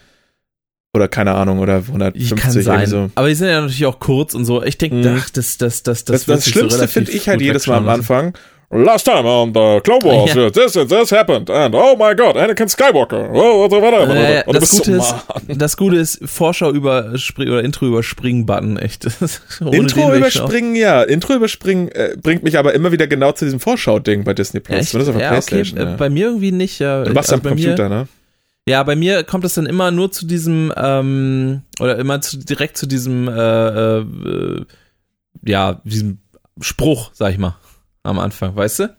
Oder 0.96 1.10
keine 1.10 1.36
Ahnung, 1.36 1.60
oder 1.60 1.78
150 1.78 2.38
kann 2.38 2.52
sein. 2.52 2.86
So. 2.88 3.10
Aber 3.16 3.28
die 3.28 3.36
sind 3.36 3.50
ja 3.50 3.60
natürlich 3.60 3.86
auch 3.86 4.00
kurz 4.00 4.34
und 4.34 4.46
so. 4.46 4.64
Ich 4.64 4.78
denke, 4.78 4.96
mhm. 4.96 5.18
ach, 5.20 5.30
das, 5.30 5.58
das, 5.58 5.84
das, 5.84 6.06
das, 6.06 6.26
das, 6.26 6.44
das 6.44 6.50
Schlimmste 6.50 6.80
so 6.80 6.88
finde 6.88 7.12
ich 7.12 7.28
halt 7.28 7.42
jedes 7.42 7.68
Mal 7.68 7.78
am 7.78 7.90
Anfang. 7.90 8.34
Last 8.72 9.06
time 9.06 9.26
on 9.26 9.50
the 9.54 9.80
Clone 9.84 10.04
Wars, 10.04 10.34
Ja. 10.34 10.50
this, 10.50 10.74
this 10.74 11.12
happened, 11.12 11.50
and 11.50 11.76
oh 11.76 11.96
my 11.96 12.16
god, 12.16 12.36
Anakin 12.36 12.68
Skywalker. 12.68 13.30
Oh, 13.32 13.68
so 13.70 13.82
weiter. 13.82 14.10
Äh, 14.16 14.44
und 14.46 14.56
das, 14.56 14.72
Gute 14.72 15.00
so, 15.02 15.16
ist, 15.48 15.62
das 15.62 15.78
Gute 15.78 15.98
ist, 15.98 16.20
Vorschau 16.26 16.72
überspringen 16.72 17.52
oder 17.54 17.64
Intro 17.64 17.86
überspringen 17.86 18.46
Button, 18.46 18.78
echt. 18.78 19.06
Intro 19.72 20.16
überspringen, 20.16 20.76
ja. 20.76 21.04
Intro 21.04 21.34
überspringen 21.34 21.90
äh, 21.90 22.16
bringt 22.22 22.44
mich 22.44 22.58
aber 22.58 22.74
immer 22.74 22.92
wieder 22.92 23.08
genau 23.08 23.34
zu 23.34 23.46
diesem 23.46 23.60
Vorschau-Ding 23.60 24.24
bei 24.24 24.34
Disney 24.34 24.62
Plus. 24.62 24.80
Echt? 24.80 24.90
Zumindest 24.92 25.12
auf 25.12 25.18
der 25.22 25.26
Ja, 25.26 25.38
okay. 25.38 25.46
Playstation. 25.48 25.80
Äh, 25.88 25.92
ja. 25.92 25.98
Bei 25.98 26.10
mir 26.10 26.28
irgendwie 26.28 26.52
nicht. 26.52 26.80
Ja. 26.80 27.04
Du 27.04 27.14
machst 27.14 27.32
Also 27.32 27.42
am 27.44 27.48
Computer, 27.48 27.90
Mir, 27.90 27.96
ne? 27.96 28.08
Ja, 28.68 28.82
bei 28.84 28.96
mir 28.96 29.24
kommt 29.24 29.46
es 29.46 29.54
dann 29.54 29.68
immer 29.68 29.92
nur 29.92 30.12
zu 30.12 30.26
diesem, 30.26 30.74
ähm, 30.76 31.62
oder 31.80 31.98
immer 31.98 32.22
zu, 32.22 32.38
direkt 32.38 32.78
zu 32.78 32.88
diesem, 32.88 33.28
äh, 33.28 34.00
äh, 34.00 34.66
ja, 35.44 35.82
diesem 35.84 36.20
Spruch, 36.60 37.12
sag 37.14 37.32
ich 37.32 37.38
mal, 37.38 37.58
am 38.04 38.18
Anfang, 38.18 38.56
weißt 38.56 38.80
du? 38.80 38.96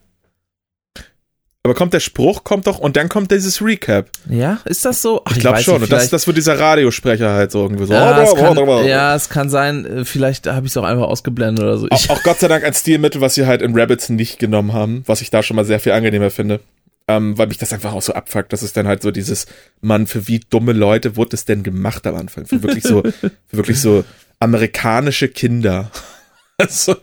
Aber 1.64 1.74
kommt 1.74 1.92
der 1.94 1.98
Spruch, 2.00 2.44
kommt 2.44 2.68
doch, 2.68 2.78
und 2.78 2.96
dann 2.96 3.08
kommt 3.08 3.32
dieses 3.32 3.60
Recap. 3.60 4.08
Ja, 4.30 4.60
ist 4.66 4.84
das 4.84 5.02
so? 5.02 5.22
Ach, 5.24 5.32
Ich 5.32 5.40
glaube 5.40 5.60
schon. 5.60 5.80
nicht, 5.80 5.82
Und 5.82 5.92
das, 5.92 6.10
das 6.10 6.24
wird 6.28 6.36
dieser 6.36 6.60
Radiosprecher 6.60 7.32
halt 7.32 7.50
so 7.50 7.62
irgendwie 7.62 7.86
so. 7.86 7.92
ja, 7.92 8.22
es 8.22 8.34
kann, 8.36 8.86
ja, 8.86 9.16
es 9.16 9.28
kann 9.28 9.50
sein, 9.50 9.84
äh, 9.84 10.04
vielleicht 10.04 10.46
habe 10.46 10.64
ich 10.66 10.70
es 10.70 10.76
auch 10.76 10.84
einfach 10.84 11.08
ausgeblendet 11.08 11.64
oder 11.64 11.76
so. 11.76 11.88
Auch, 11.90 12.08
auch 12.10 12.22
Gott 12.22 12.38
sei 12.38 12.46
Dank 12.46 12.62
ein 12.62 12.72
Stilmittel, 12.72 13.20
was 13.20 13.34
sie 13.34 13.46
halt 13.46 13.62
in 13.62 13.76
Rabbits 13.76 14.10
nicht 14.10 14.38
genommen 14.38 14.74
haben, 14.74 15.02
was 15.06 15.22
ich 15.22 15.30
da 15.30 15.42
schon 15.42 15.56
mal 15.56 15.64
sehr 15.64 15.80
viel 15.80 15.90
angenehmer 15.90 16.30
finde. 16.30 16.60
Ähm, 17.08 17.38
weil 17.38 17.46
mich 17.46 17.58
das 17.58 17.72
einfach 17.72 17.92
auch 17.92 18.02
so 18.02 18.14
abfuckt. 18.14 18.52
Das 18.52 18.64
ist 18.64 18.76
dann 18.76 18.88
halt 18.88 19.02
so 19.02 19.12
dieses, 19.12 19.46
Mann, 19.80 20.06
für 20.06 20.26
wie 20.26 20.40
dumme 20.40 20.72
Leute 20.72 21.14
wurde 21.16 21.36
es 21.36 21.44
denn 21.44 21.62
gemacht 21.62 22.06
am 22.06 22.16
Anfang? 22.16 22.46
Für 22.46 22.62
wirklich 22.62 22.82
so, 22.82 23.02
für 23.20 23.32
wirklich 23.52 23.80
so 23.80 24.04
amerikanische 24.40 25.28
Kinder. 25.28 25.90
also, 26.58 26.96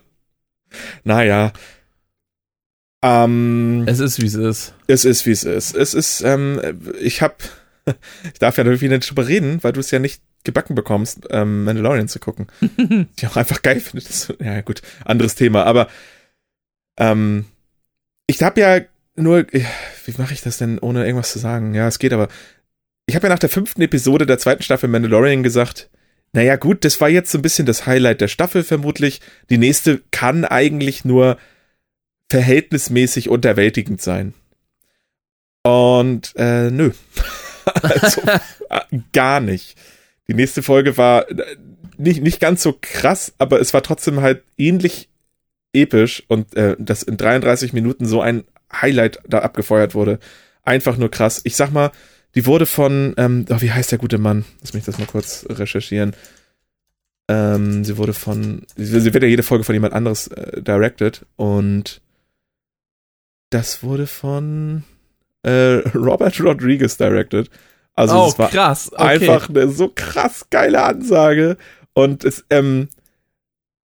naja. 1.03 1.53
Ähm, 3.01 3.83
es 3.87 3.99
ist, 3.99 4.21
wie 4.21 4.25
es 4.25 4.35
ist. 4.35 4.73
es 4.87 5.05
ist, 5.05 5.25
wie 5.25 5.31
es 5.31 5.43
ist. 5.43 5.75
Es 5.75 5.93
ist, 5.93 6.21
ähm, 6.21 6.59
ich 6.99 7.21
hab, 7.21 7.41
ich 8.25 8.39
darf 8.39 8.57
ja 8.57 8.63
natürlich 8.63 8.81
nicht 8.81 9.09
drüber 9.09 9.27
reden, 9.27 9.63
weil 9.63 9.73
du 9.73 9.79
es 9.79 9.91
ja 9.91 9.99
nicht 9.99 10.21
gebacken 10.43 10.75
bekommst, 10.75 11.27
ähm, 11.29 11.63
Mandalorian 11.63 12.09
zu 12.09 12.19
gucken. 12.19 12.47
die 12.59 13.07
ich 13.15 13.27
auch 13.27 13.37
einfach 13.37 13.61
geil 13.61 13.79
finde. 13.79 14.05
Das, 14.05 14.33
ja, 14.41 14.59
gut, 14.61 14.81
anderes 15.05 15.35
Thema. 15.35 15.63
Aber 15.63 15.87
ähm, 16.97 17.45
ich 18.27 18.41
habe 18.43 18.59
ja 18.59 18.81
nur, 19.15 19.45
wie 19.51 20.13
mache 20.17 20.33
ich 20.33 20.41
das 20.41 20.57
denn, 20.57 20.79
ohne 20.79 21.05
irgendwas 21.05 21.31
zu 21.31 21.39
sagen? 21.39 21.73
Ja, 21.73 21.87
es 21.87 21.99
geht 21.99 22.13
aber. 22.13 22.27
Ich 23.05 23.15
habe 23.15 23.27
ja 23.27 23.33
nach 23.33 23.39
der 23.39 23.49
fünften 23.49 23.81
Episode 23.81 24.25
der 24.25 24.39
zweiten 24.39 24.63
Staffel 24.63 24.89
Mandalorian 24.89 25.43
gesagt, 25.43 25.89
naja 26.31 26.55
gut, 26.55 26.83
das 26.83 26.99
war 26.99 27.09
jetzt 27.09 27.31
so 27.31 27.37
ein 27.37 27.41
bisschen 27.43 27.65
das 27.65 27.85
Highlight 27.85 28.21
der 28.21 28.27
Staffel 28.27 28.63
vermutlich. 28.63 29.21
Die 29.49 29.57
nächste 29.57 30.01
kann 30.11 30.45
eigentlich 30.45 31.05
nur 31.05 31.37
verhältnismäßig 32.29 33.29
unterwältigend 33.29 34.01
sein. 34.01 34.33
Und 35.63 36.33
äh, 36.35 36.71
nö. 36.71 36.91
also 37.81 38.21
äh, 38.21 38.39
gar 39.13 39.39
nicht. 39.39 39.77
Die 40.27 40.33
nächste 40.33 40.63
Folge 40.63 40.97
war 40.97 41.29
äh, 41.29 41.55
nicht, 41.97 42.23
nicht 42.23 42.39
ganz 42.39 42.63
so 42.63 42.77
krass, 42.79 43.33
aber 43.37 43.61
es 43.61 43.73
war 43.73 43.83
trotzdem 43.83 44.21
halt 44.21 44.43
ähnlich 44.57 45.09
episch 45.73 46.23
und 46.27 46.55
äh, 46.55 46.75
dass 46.79 47.03
in 47.03 47.17
33 47.17 47.73
Minuten 47.73 48.05
so 48.05 48.21
ein 48.21 48.43
Highlight 48.81 49.19
da 49.27 49.39
abgefeuert 49.39 49.95
wurde. 49.95 50.19
Einfach 50.63 50.97
nur 50.97 51.11
krass. 51.11 51.41
Ich 51.43 51.55
sag 51.55 51.71
mal, 51.71 51.91
die 52.35 52.45
wurde 52.45 52.65
von, 52.65 53.13
ähm, 53.17 53.45
oh, 53.49 53.61
wie 53.61 53.71
heißt 53.71 53.91
der 53.91 53.99
gute 53.99 54.17
Mann? 54.17 54.45
Lass 54.61 54.73
mich 54.73 54.85
das 54.85 54.97
mal 54.97 55.07
kurz 55.07 55.45
recherchieren. 55.49 56.15
Ähm, 57.29 57.83
sie 57.83 57.97
wurde 57.97 58.13
von, 58.13 58.63
sie 58.75 59.13
wird 59.13 59.23
ja 59.23 59.29
jede 59.29 59.43
Folge 59.43 59.63
von 59.63 59.75
jemand 59.75 59.93
anderes 59.93 60.27
äh, 60.27 60.61
directed 60.61 61.25
und 61.37 62.01
das 63.49 63.83
wurde 63.83 64.07
von 64.07 64.83
äh, 65.43 65.77
Robert 65.95 66.39
Rodriguez 66.41 66.97
directed. 66.97 67.49
Also 67.95 68.23
oh, 68.23 68.27
es 68.27 68.39
war 68.39 68.49
krass. 68.49 68.91
Okay. 68.91 69.03
einfach 69.03 69.49
eine 69.49 69.69
so 69.69 69.91
krass 69.93 70.47
geile 70.49 70.83
Ansage. 70.83 71.57
Und 71.93 72.25
es, 72.25 72.43
ähm, 72.49 72.89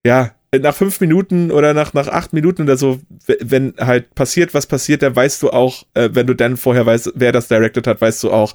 ja, 0.05 0.36
nach 0.55 0.75
fünf 0.75 1.01
Minuten 1.01 1.51
oder 1.51 1.75
nach, 1.75 1.93
nach 1.93 2.09
acht 2.09 2.33
Minuten 2.33 2.63
oder 2.63 2.77
so, 2.77 3.01
wenn 3.41 3.75
halt 3.79 4.15
passiert, 4.15 4.55
was 4.55 4.67
passiert, 4.67 5.03
dann 5.03 5.17
weißt 5.17 5.43
du 5.43 5.51
auch, 5.51 5.85
äh, 5.95 6.11
wenn 6.13 6.27
du 6.27 6.35
dann 6.35 6.57
vorher 6.57 6.87
weißt, 6.87 7.13
wer 7.15 7.33
das 7.33 7.49
directed 7.49 7.87
hat, 7.87 8.01
weißt 8.01 8.23
du 8.23 8.33
auch, 8.33 8.55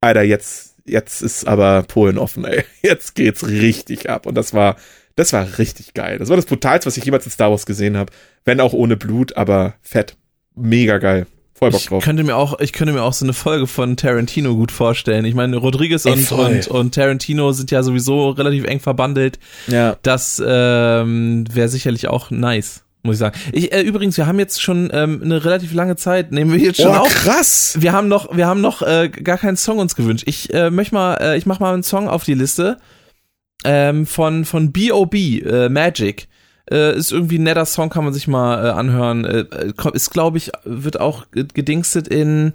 Alter, 0.00 0.22
jetzt, 0.22 0.76
jetzt 0.86 1.20
ist 1.20 1.46
aber 1.46 1.82
Polen 1.82 2.18
offen, 2.18 2.44
ey. 2.44 2.64
Jetzt 2.82 3.14
geht's 3.14 3.46
richtig 3.46 4.08
ab. 4.08 4.24
Und 4.24 4.34
das 4.34 4.54
war, 4.54 4.76
das 5.14 5.32
war 5.34 5.58
richtig 5.58 5.92
geil. 5.92 6.18
Das 6.18 6.30
war 6.30 6.36
das 6.36 6.46
Brutalste, 6.46 6.86
was 6.86 6.96
ich 6.96 7.04
jemals 7.04 7.26
in 7.26 7.32
Star 7.32 7.50
Wars 7.50 7.66
gesehen 7.66 7.98
habe. 7.98 8.10
Wenn 8.46 8.60
auch 8.60 8.72
ohne 8.72 8.96
Blut, 8.96 9.36
aber 9.36 9.74
fett. 9.82 10.16
Mega 10.54 10.96
geil. 10.96 11.26
Voll 11.60 11.70
Bock 11.70 11.80
Ich 11.80 11.86
drauf. 11.88 12.02
könnte 12.02 12.24
mir 12.24 12.36
auch, 12.36 12.58
ich 12.58 12.72
könnte 12.72 12.92
mir 12.92 13.02
auch 13.02 13.12
so 13.12 13.24
eine 13.24 13.32
Folge 13.34 13.66
von 13.68 13.96
Tarantino 13.96 14.56
gut 14.56 14.72
vorstellen. 14.72 15.24
Ich 15.24 15.34
meine, 15.34 15.56
Rodriguez 15.58 16.04
Ey, 16.06 16.12
und, 16.14 16.20
voll. 16.22 16.46
und, 16.46 16.66
und 16.68 16.94
Tarantino 16.94 17.52
sind 17.52 17.70
ja 17.70 17.82
sowieso 17.82 18.30
relativ 18.30 18.64
eng 18.64 18.80
verbandelt. 18.80 19.38
Ja. 19.68 19.96
Das 20.02 20.42
ähm, 20.44 21.44
wäre 21.52 21.68
sicherlich 21.68 22.08
auch 22.08 22.30
nice, 22.30 22.82
muss 23.02 23.14
ich 23.16 23.18
sagen. 23.20 23.38
Ich, 23.52 23.72
äh, 23.72 23.82
übrigens, 23.82 24.16
wir 24.16 24.26
haben 24.26 24.38
jetzt 24.38 24.60
schon 24.62 24.90
ähm, 24.92 25.20
eine 25.22 25.44
relativ 25.44 25.72
lange 25.74 25.96
Zeit, 25.96 26.32
nehmen 26.32 26.50
wir 26.52 26.58
jetzt 26.60 26.80
schon 26.80 26.88
Oh, 26.92 27.00
auf. 27.00 27.14
krass. 27.14 27.76
Wir 27.78 27.92
haben 27.92 28.08
noch, 28.08 28.34
wir 28.36 28.46
haben 28.46 28.62
noch 28.62 28.82
äh, 28.82 29.08
gar 29.10 29.36
keinen 29.38 29.56
Song 29.58 29.78
uns 29.78 29.94
gewünscht. 29.94 30.24
Ich 30.26 30.52
äh, 30.54 30.70
möchte 30.70 30.94
mal, 30.94 31.14
äh, 31.20 31.36
ich 31.38 31.44
mach 31.46 31.60
mal 31.60 31.74
einen 31.74 31.82
Song 31.82 32.08
auf 32.08 32.24
die 32.24 32.34
Liste 32.34 32.78
ähm, 33.64 34.06
von 34.06 34.46
von 34.46 34.72
B.O.B. 34.72 35.40
Äh, 35.40 35.68
Magic. 35.68 36.26
Äh, 36.70 36.96
ist 36.96 37.10
irgendwie 37.12 37.38
ein 37.38 37.42
netter 37.44 37.64
Song, 37.66 37.90
kann 37.90 38.04
man 38.04 38.12
sich 38.14 38.28
mal 38.28 38.64
äh, 38.66 38.70
anhören. 38.70 39.24
Äh, 39.24 39.40
äh, 39.40 39.72
ist, 39.92 40.10
glaube 40.10 40.38
ich, 40.38 40.52
wird 40.64 41.00
auch 41.00 41.30
ge- 41.32 41.46
gedingstet 41.52 42.06
in 42.08 42.52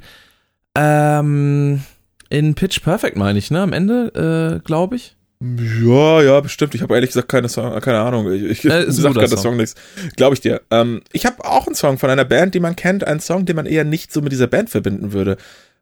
ähm, 0.76 1.82
in 2.30 2.56
Pitch 2.56 2.82
Perfect, 2.82 3.18
meine 3.18 3.40
ich, 3.40 3.52
ne? 3.52 3.62
Am 3.62 3.74
Ende, 3.74 4.60
äh, 4.62 4.66
glaube 4.66 4.96
ich. 4.96 5.16
Ja, 5.42 6.22
ja, 6.22 6.40
bestimmt. 6.40 6.74
Ich 6.76 6.82
habe 6.82 6.96
ehrlich 6.96 7.10
gesagt 7.10 7.30
keine, 7.30 7.50
Song, 7.50 7.80
keine 7.82 8.00
Ahnung. 8.00 8.32
Ich, 8.32 8.44
ich 8.44 8.66
Äh, 8.66 8.86
sag 8.90 9.14
gerade 9.14 9.28
der 9.28 9.38
Song. 9.38 9.52
Song 9.52 9.58
nichts. 9.58 9.76
Glaube 10.16 10.34
ich 10.34 10.42
dir. 10.42 10.62
Ähm, 10.72 11.02
ich 11.12 11.26
habe 11.26 11.44
auch 11.46 11.68
einen 11.68 11.76
Song 11.76 11.98
von 11.98 12.10
einer 12.10 12.26
Band, 12.26 12.56
die 12.56 12.60
man 12.60 12.76
kennt. 12.76 13.06
Einen 13.06 13.20
Song, 13.20 13.46
den 13.46 13.56
man 13.58 13.66
eher 13.66 13.84
nicht 13.84 14.12
so 14.14 14.22
mit 14.22 14.32
dieser 14.32 14.48
Band 14.48 14.70
verbinden 14.70 15.12
würde. 15.14 15.38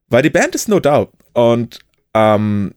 Weil 0.10 0.24
die 0.24 0.32
Band 0.32 0.56
ist 0.56 0.68
No 0.70 0.80
Doubt. 0.80 1.12
Und 1.34 1.80
ähm, 2.14 2.74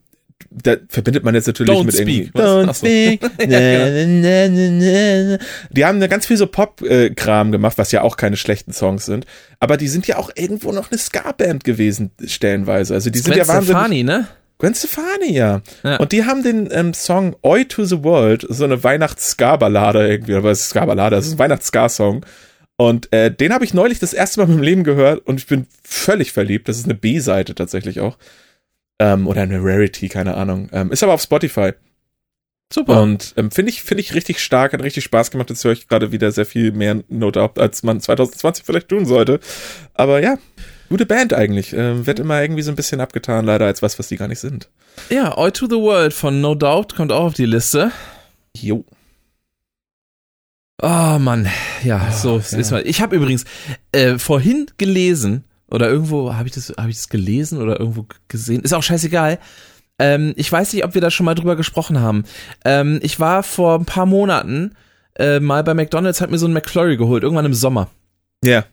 da 0.49 0.75
verbindet 0.89 1.23
man 1.23 1.35
jetzt 1.35 1.47
natürlich 1.47 1.73
Don't 1.73 1.85
mit 1.85 1.95
irgendwie. 1.95 2.23
Speak, 2.25 2.35
was? 2.35 2.43
Don't 2.43 2.65
so. 2.67 2.73
speak. 2.73 3.21
na, 3.47 4.05
na, 4.05 4.47
na, 4.47 5.37
na. 5.37 5.37
Die 5.71 5.85
haben 5.85 5.99
ganz 5.99 6.25
viel 6.25 6.37
so 6.37 6.47
Pop-Kram 6.47 7.51
gemacht, 7.51 7.77
was 7.77 7.91
ja 7.91 8.01
auch 8.01 8.17
keine 8.17 8.37
schlechten 8.37 8.73
Songs 8.73 9.05
sind. 9.05 9.25
Aber 9.59 9.77
die 9.77 9.87
sind 9.87 10.07
ja 10.07 10.17
auch 10.17 10.31
irgendwo 10.35 10.71
noch 10.71 10.91
eine 10.91 10.97
Ska-Band 10.97 11.63
gewesen, 11.63 12.11
stellenweise. 12.25 12.93
Also 12.93 13.09
die 13.09 13.19
sind 13.19 13.33
Gwen 13.33 13.39
ja 13.39 13.47
wahnsinnig. 13.47 13.77
Stefani, 13.77 14.03
ne? 14.03 14.27
Gwen 14.59 14.73
Stefani, 14.73 15.33
ja. 15.33 15.61
Ja. 15.83 15.97
Und 15.97 16.11
die 16.11 16.25
haben 16.25 16.43
den 16.43 16.69
ähm, 16.71 16.93
Song 16.93 17.35
Oi 17.43 17.65
to 17.65 17.85
the 17.85 18.03
World, 18.03 18.45
so 18.49 18.63
eine 18.63 18.83
Weihnachts-Ska-Ballade 18.83 20.07
irgendwie, 20.07 20.35
aber 20.35 20.51
es 20.51 20.61
ist 20.61 20.69
Ska-Ballade, 20.69 21.15
es 21.15 21.27
ist 21.27 21.33
ein 21.33 21.39
Weihnachts-Ska-Song. 21.39 22.25
Und 22.77 23.11
äh, 23.11 23.31
den 23.31 23.53
habe 23.53 23.65
ich 23.65 23.73
neulich 23.73 23.99
das 23.99 24.13
erste 24.13 24.39
Mal 24.39 24.45
in 24.45 24.51
meinem 24.51 24.63
Leben 24.63 24.83
gehört 24.83 25.25
und 25.25 25.39
ich 25.39 25.47
bin 25.47 25.65
völlig 25.83 26.31
verliebt. 26.31 26.69
Das 26.69 26.77
ist 26.77 26.85
eine 26.85 26.93
B-Seite 26.93 27.55
tatsächlich 27.55 27.99
auch. 27.99 28.17
Ähm, 28.99 29.27
oder 29.27 29.41
eine 29.43 29.59
Rarity, 29.61 30.09
keine 30.09 30.35
Ahnung. 30.35 30.69
Ähm, 30.71 30.91
ist 30.91 31.03
aber 31.03 31.13
auf 31.13 31.21
Spotify. 31.21 31.71
Super. 32.73 33.01
Und 33.01 33.33
ähm, 33.37 33.49
finde 33.51 33.71
ich, 33.71 33.81
finde 33.81 34.01
ich 34.01 34.13
richtig 34.13 34.39
stark, 34.41 34.73
hat 34.73 34.81
richtig 34.83 35.03
Spaß 35.05 35.31
gemacht. 35.31 35.49
Jetzt 35.49 35.63
höre 35.63 35.71
ich 35.71 35.87
gerade 35.87 36.11
wieder 36.11 36.31
sehr 36.31 36.45
viel 36.45 36.71
mehr 36.73 37.01
No 37.07 37.31
Doubt, 37.31 37.59
als 37.59 37.83
man 37.83 38.01
2020 38.01 38.65
vielleicht 38.65 38.89
tun 38.89 39.05
sollte. 39.05 39.39
Aber 39.93 40.21
ja, 40.21 40.37
gute 40.89 41.05
Band 41.05 41.33
eigentlich. 41.33 41.71
Ähm, 41.73 42.05
wird 42.05 42.19
immer 42.19 42.41
irgendwie 42.41 42.63
so 42.63 42.71
ein 42.71 42.75
bisschen 42.75 42.99
abgetan, 42.99 43.45
leider, 43.45 43.65
als 43.67 43.81
was, 43.81 43.97
was 43.99 44.09
die 44.09 44.17
gar 44.17 44.27
nicht 44.27 44.39
sind. 44.39 44.69
Ja, 45.09 45.37
Oi 45.37 45.51
to 45.51 45.67
the 45.67 45.75
World 45.77 46.13
von 46.13 46.41
No 46.41 46.55
Doubt 46.55 46.95
kommt 46.95 47.11
auch 47.13 47.25
auf 47.25 47.33
die 47.35 47.45
Liste. 47.45 47.91
Jo. 48.57 48.83
Oh 50.81 51.17
Mann, 51.19 51.47
ja, 51.83 52.07
Ah, 52.07 52.11
so 52.11 52.37
ja. 52.37 52.57
ist 52.57 52.71
mal. 52.71 52.85
Ich 52.85 53.01
habe 53.01 53.15
übrigens 53.15 53.45
äh, 53.91 54.17
vorhin 54.19 54.67
gelesen 54.77 55.43
oder 55.69 55.89
irgendwo 55.89 56.33
habe 56.35 56.47
ich 56.47 56.53
das 56.55 56.73
habe 56.77 56.89
ich 56.89 56.95
das 56.97 57.09
gelesen 57.09 57.61
oder 57.61 57.79
irgendwo 57.79 58.05
gesehen. 58.27 58.61
Ist 58.61 58.73
auch 58.73 58.83
scheißegal. 58.83 59.39
Ähm, 59.99 60.33
ich 60.35 60.51
weiß 60.51 60.73
nicht, 60.73 60.85
ob 60.85 60.93
wir 60.93 61.01
da 61.01 61.09
schon 61.09 61.25
mal 61.25 61.33
drüber 61.35 61.55
gesprochen 61.55 61.99
haben. 61.99 62.23
Ähm, 62.65 62.99
ich 63.01 63.19
war 63.19 63.41
vor 63.43 63.75
ein 63.79 63.85
paar 63.85 64.05
Monaten 64.05 64.75
äh, 65.17 65.39
mal 65.39 65.63
bei 65.63 65.73
McDonald's, 65.73 66.21
hat 66.21 66.29
mir 66.29 66.37
so 66.37 66.45
ein 66.47 66.53
McFlurry 66.53 66.97
geholt, 66.97 67.23
irgendwann 67.23 67.45
im 67.45 67.53
Sommer. 67.55 67.89
Ja. 68.43 68.63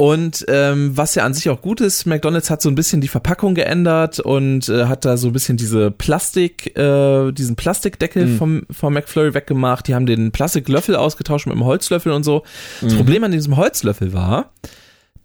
Und 0.00 0.44
ähm, 0.48 0.96
was 0.96 1.16
ja 1.16 1.24
an 1.24 1.34
sich 1.34 1.50
auch 1.50 1.60
gut 1.60 1.80
ist, 1.80 2.06
McDonald's 2.06 2.50
hat 2.50 2.62
so 2.62 2.68
ein 2.68 2.76
bisschen 2.76 3.00
die 3.00 3.08
Verpackung 3.08 3.56
geändert 3.56 4.20
und 4.20 4.68
äh, 4.68 4.84
hat 4.84 5.04
da 5.04 5.16
so 5.16 5.26
ein 5.28 5.32
bisschen 5.32 5.56
diese 5.56 5.90
Plastik, 5.90 6.78
äh, 6.78 7.32
diesen 7.32 7.56
Plastikdeckel 7.56 8.26
Mhm. 8.26 8.36
vom, 8.38 8.62
vom 8.70 8.92
McFlurry 8.94 9.34
weggemacht. 9.34 9.88
Die 9.88 9.96
haben 9.96 10.06
den 10.06 10.30
Plastiklöffel 10.30 10.94
ausgetauscht 10.94 11.46
mit 11.46 11.54
einem 11.56 11.64
Holzlöffel 11.64 12.12
und 12.12 12.22
so. 12.22 12.44
Das 12.80 12.92
Mhm. 12.92 12.96
Problem 12.98 13.24
an 13.24 13.32
diesem 13.32 13.56
Holzlöffel 13.56 14.12
war, 14.12 14.52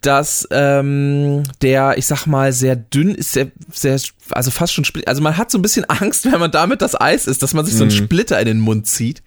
dass 0.06 0.48
ähm, 0.52 1.44
der, 1.62 1.98
ich 1.98 2.06
sag 2.06 2.26
mal, 2.26 2.54
sehr 2.54 2.76
dünn 2.76 3.16
ist, 3.16 3.34
sehr, 3.34 3.52
sehr, 3.72 4.00
also 4.32 4.52
fast 4.52 4.74
schon 4.74 4.86
split. 4.86 5.08
Also 5.08 5.22
man 5.22 5.38
hat 5.38 5.52
so 5.52 5.58
ein 5.58 5.62
bisschen 5.62 5.86
Angst, 5.86 6.26
wenn 6.32 6.40
man 6.40 6.52
damit 6.52 6.82
das 6.82 7.00
Eis 7.00 7.28
isst, 7.28 7.42
dass 7.42 7.54
man 7.54 7.66
sich 7.66 7.76
so 7.76 7.84
einen 7.84 7.92
Mhm. 7.92 8.06
Splitter 8.06 8.40
in 8.40 8.46
den 8.46 8.60
Mund 8.60 8.88
zieht. 8.88 9.24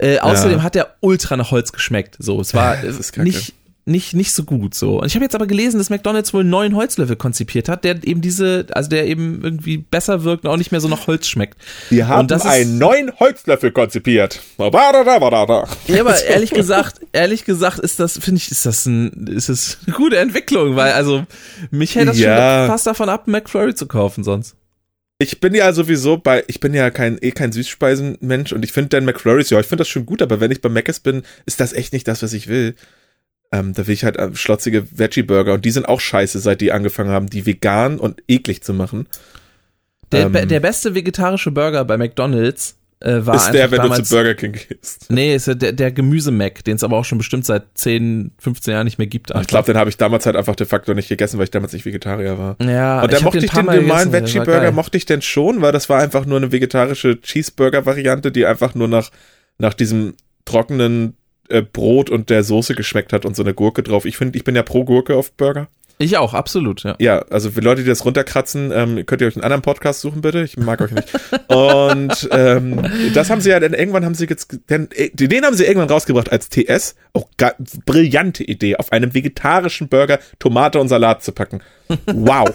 Äh, 0.00 0.20
außerdem 0.20 0.58
ja. 0.58 0.62
hat 0.62 0.76
der 0.76 0.94
ultra 1.00 1.36
nach 1.36 1.50
Holz 1.50 1.72
geschmeckt. 1.72 2.16
So, 2.20 2.40
es 2.40 2.54
war 2.54 2.76
nicht, 3.16 3.54
nicht, 3.88 4.14
nicht 4.14 4.32
so 4.32 4.44
gut 4.44 4.74
so. 4.74 5.00
Und 5.00 5.06
ich 5.06 5.14
habe 5.14 5.24
jetzt 5.24 5.34
aber 5.34 5.46
gelesen, 5.46 5.78
dass 5.78 5.90
McDonalds 5.90 6.32
wohl 6.32 6.42
einen 6.42 6.50
neuen 6.50 6.76
Holzlöffel 6.76 7.16
konzipiert 7.16 7.68
hat, 7.68 7.84
der 7.84 7.96
eben 8.04 8.20
diese, 8.20 8.66
also 8.72 8.88
der 8.88 9.06
eben 9.06 9.42
irgendwie 9.42 9.78
besser 9.78 10.24
wirkt 10.24 10.44
und 10.44 10.50
auch 10.50 10.56
nicht 10.56 10.70
mehr 10.70 10.80
so 10.80 10.88
nach 10.88 11.06
Holz 11.06 11.26
schmeckt. 11.26 11.58
Die 11.90 12.04
haben 12.04 12.30
einen 12.30 12.78
neuen 12.78 13.18
Holzlöffel 13.18 13.72
konzipiert. 13.72 14.40
Ja, 15.86 16.00
aber 16.00 16.22
ehrlich 16.22 16.50
gesagt, 16.50 17.00
ehrlich 17.12 17.44
gesagt 17.44 17.78
ist 17.78 17.98
das, 17.98 18.18
finde 18.18 18.38
ich, 18.38 18.50
ist 18.50 18.66
das 18.66 18.86
ein, 18.86 19.26
ist 19.28 19.48
das 19.48 19.78
eine 19.86 19.96
gute 19.96 20.18
Entwicklung, 20.18 20.76
weil 20.76 20.92
also 20.92 21.24
mich 21.70 21.94
hält 21.96 22.08
das 22.08 22.18
ja. 22.18 22.60
schon 22.60 22.70
fast 22.70 22.86
davon 22.86 23.08
ab, 23.08 23.26
McFlurry 23.26 23.74
zu 23.74 23.86
kaufen 23.86 24.22
sonst. 24.22 24.54
Ich 25.20 25.40
bin 25.40 25.52
ja 25.52 25.72
sowieso 25.72 26.16
bei, 26.16 26.44
ich 26.46 26.60
bin 26.60 26.74
ja 26.74 26.90
kein, 26.90 27.18
eh 27.20 27.32
kein 27.32 27.50
Süßspeisenmensch 27.50 28.52
und 28.52 28.64
ich 28.64 28.70
finde 28.70 28.90
dann 28.90 29.04
McFlurries, 29.04 29.50
ja, 29.50 29.58
ich 29.58 29.66
finde 29.66 29.80
das 29.80 29.88
schon 29.88 30.06
gut, 30.06 30.22
aber 30.22 30.38
wenn 30.38 30.52
ich 30.52 30.60
bei 30.60 30.68
Mc's 30.68 31.00
bin, 31.00 31.22
ist 31.44 31.58
das 31.58 31.72
echt 31.72 31.92
nicht 31.92 32.06
das, 32.06 32.22
was 32.22 32.32
ich 32.32 32.46
will. 32.46 32.76
Ähm, 33.50 33.72
da 33.72 33.86
will 33.86 33.94
ich 33.94 34.04
halt 34.04 34.16
äh, 34.16 34.34
schlotzige 34.34 34.86
Veggie-Burger 34.98 35.54
und 35.54 35.64
die 35.64 35.70
sind 35.70 35.88
auch 35.88 36.00
scheiße, 36.00 36.38
seit 36.38 36.60
die 36.60 36.72
angefangen 36.72 37.10
haben, 37.10 37.30
die 37.30 37.46
vegan 37.46 37.98
und 37.98 38.22
eklig 38.28 38.62
zu 38.62 38.74
machen. 38.74 39.08
Der, 40.12 40.26
ähm, 40.26 40.48
der 40.48 40.60
beste 40.60 40.94
vegetarische 40.94 41.50
Burger 41.50 41.84
bei 41.84 41.96
McDonalds 41.96 42.78
äh, 43.00 43.24
war 43.24 43.36
ist 43.36 43.52
der, 43.52 43.70
wenn 43.70 43.78
damals, 43.78 44.00
du 44.00 44.04
zu 44.06 44.14
Burger 44.16 44.34
King 44.34 44.52
gehst. 44.52 45.06
Nee, 45.08 45.34
ist 45.34 45.46
der, 45.46 45.72
der 45.72 45.92
Gemüse-Mac, 45.92 46.64
den 46.64 46.76
es 46.76 46.82
aber 46.82 46.96
auch 46.96 47.04
schon 47.04 47.18
bestimmt 47.18 47.46
seit 47.46 47.64
10, 47.74 48.32
15 48.38 48.72
Jahren 48.72 48.84
nicht 48.86 48.98
mehr 48.98 49.06
gibt. 49.06 49.30
Einfach. 49.30 49.42
Ich 49.42 49.48
glaube, 49.48 49.66
den 49.66 49.76
habe 49.76 49.88
ich 49.88 49.96
damals 49.96 50.26
halt 50.26 50.34
einfach 50.34 50.56
de 50.56 50.66
facto 50.66 50.92
nicht 50.94 51.08
gegessen, 51.08 51.38
weil 51.38 51.44
ich 51.44 51.50
damals 51.50 51.72
nicht 51.72 51.86
Vegetarier 51.86 52.38
war. 52.38 52.56
Ja, 52.60 53.02
und 53.02 53.12
da 53.12 53.20
mochte 53.20 53.38
ich 53.38 53.50
den 53.50 53.66
normalen 53.66 54.12
Veggie-Burger, 54.12 54.72
mochte 54.72 54.96
ich 54.96 55.06
denn 55.06 55.22
schon, 55.22 55.62
weil 55.62 55.70
das 55.70 55.88
war 55.88 56.00
einfach 56.00 56.26
nur 56.26 56.38
eine 56.38 56.50
vegetarische 56.50 57.20
Cheeseburger-Variante, 57.20 58.32
die 58.32 58.46
einfach 58.46 58.74
nur 58.74 58.88
nach, 58.88 59.10
nach 59.58 59.74
diesem 59.74 60.14
trockenen 60.44 61.14
äh, 61.48 61.62
Brot 61.62 62.10
und 62.10 62.30
der 62.30 62.42
Soße 62.42 62.74
geschmeckt 62.74 63.12
hat 63.12 63.24
und 63.24 63.36
so 63.36 63.42
eine 63.42 63.54
Gurke 63.54 63.82
drauf. 63.82 64.04
Ich 64.04 64.16
finde, 64.16 64.36
ich 64.36 64.44
bin 64.44 64.56
ja 64.56 64.62
pro 64.62 64.84
Gurke 64.84 65.16
auf 65.16 65.32
Burger. 65.32 65.68
Ich 66.00 66.16
auch, 66.16 66.32
absolut, 66.32 66.84
ja. 66.84 66.94
Ja, 67.00 67.18
also 67.30 67.50
für 67.50 67.60
Leute, 67.60 67.82
die 67.82 67.88
das 67.88 68.04
runterkratzen, 68.04 68.70
ähm, 68.72 69.04
könnt 69.04 69.20
ihr 69.20 69.26
euch 69.26 69.34
einen 69.34 69.42
anderen 69.42 69.62
Podcast 69.62 70.00
suchen, 70.00 70.20
bitte. 70.20 70.42
Ich 70.42 70.56
mag 70.56 70.80
euch 70.80 70.92
nicht. 70.92 71.08
und 71.48 72.28
ähm, 72.30 72.82
das 73.14 73.30
haben 73.30 73.40
sie 73.40 73.50
ja 73.50 73.58
dann 73.58 73.74
irgendwann 73.74 74.04
haben 74.04 74.14
sie 74.14 74.26
jetzt, 74.26 74.60
denn, 74.70 74.88
äh, 74.92 75.10
den 75.10 75.44
haben 75.44 75.56
sie 75.56 75.64
irgendwann 75.64 75.90
rausgebracht 75.90 76.30
als 76.30 76.48
TS. 76.50 76.94
Auch 77.14 77.26
oh, 77.42 77.64
brillante 77.84 78.44
Idee, 78.44 78.76
auf 78.76 78.92
einem 78.92 79.12
vegetarischen 79.12 79.88
Burger 79.88 80.20
Tomate 80.38 80.78
und 80.78 80.88
Salat 80.88 81.24
zu 81.24 81.32
packen. 81.32 81.62
Wow. 82.06 82.50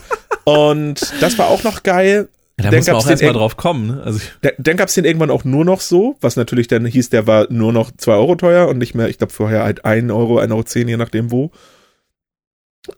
und 0.45 1.13
das 1.19 1.37
war 1.37 1.47
auch 1.47 1.63
noch 1.63 1.83
geil. 1.83 2.29
Ja, 2.63 2.71
da 2.71 2.77
dann 2.77 2.79
muss 2.79 2.87
man 2.87 2.95
auch 2.95 3.09
erstmal 3.09 3.33
drauf 3.33 3.57
kommen. 3.57 3.87
Ne? 3.87 4.03
Also 4.03 4.19
dann 4.57 4.77
gab 4.77 4.87
es 4.89 4.95
den 4.95 5.05
irgendwann 5.05 5.31
auch 5.31 5.43
nur 5.43 5.65
noch 5.65 5.81
so, 5.81 6.15
was 6.21 6.35
natürlich 6.35 6.67
dann 6.67 6.85
hieß, 6.85 7.09
der 7.09 7.27
war 7.27 7.47
nur 7.51 7.73
noch 7.73 7.91
zwei 7.97 8.13
Euro 8.13 8.35
teuer 8.35 8.67
und 8.67 8.77
nicht 8.77 8.95
mehr, 8.95 9.09
ich 9.09 9.17
glaube 9.17 9.33
vorher 9.33 9.63
halt 9.63 9.85
ein 9.85 10.11
Euro, 10.11 10.39
ein 10.39 10.51
Euro 10.51 10.63
zehn, 10.63 10.87
je 10.87 10.97
nachdem 10.97 11.31
wo. 11.31 11.51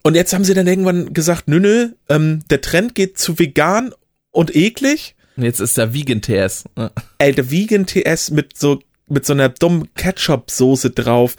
Und 0.01 0.15
jetzt 0.15 0.33
haben 0.33 0.43
sie 0.43 0.53
dann 0.53 0.67
irgendwann 0.67 1.13
gesagt, 1.13 1.47
nö, 1.47 1.59
nö, 1.59 1.89
ähm, 2.09 2.39
der 2.49 2.61
Trend 2.61 2.95
geht 2.95 3.17
zu 3.17 3.37
vegan 3.37 3.93
und 4.31 4.55
eklig. 4.55 5.15
Und 5.37 5.43
jetzt 5.43 5.59
ist 5.59 5.77
der 5.77 5.93
Vegan 5.93 6.21
TS. 6.21 6.65
Ja. 6.77 6.91
Ey, 7.17 7.33
der 7.33 7.51
Vegan 7.51 7.85
TS 7.85 8.31
mit 8.31 8.57
so, 8.57 8.79
mit 9.07 9.25
so 9.25 9.33
einer 9.33 9.49
dummen 9.49 9.93
Ketchup-Soße 9.95 10.91
drauf. 10.91 11.35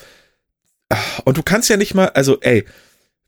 Und 1.24 1.36
du 1.36 1.42
kannst 1.42 1.68
ja 1.68 1.76
nicht 1.76 1.94
mal, 1.94 2.08
also 2.10 2.38
ey, 2.40 2.64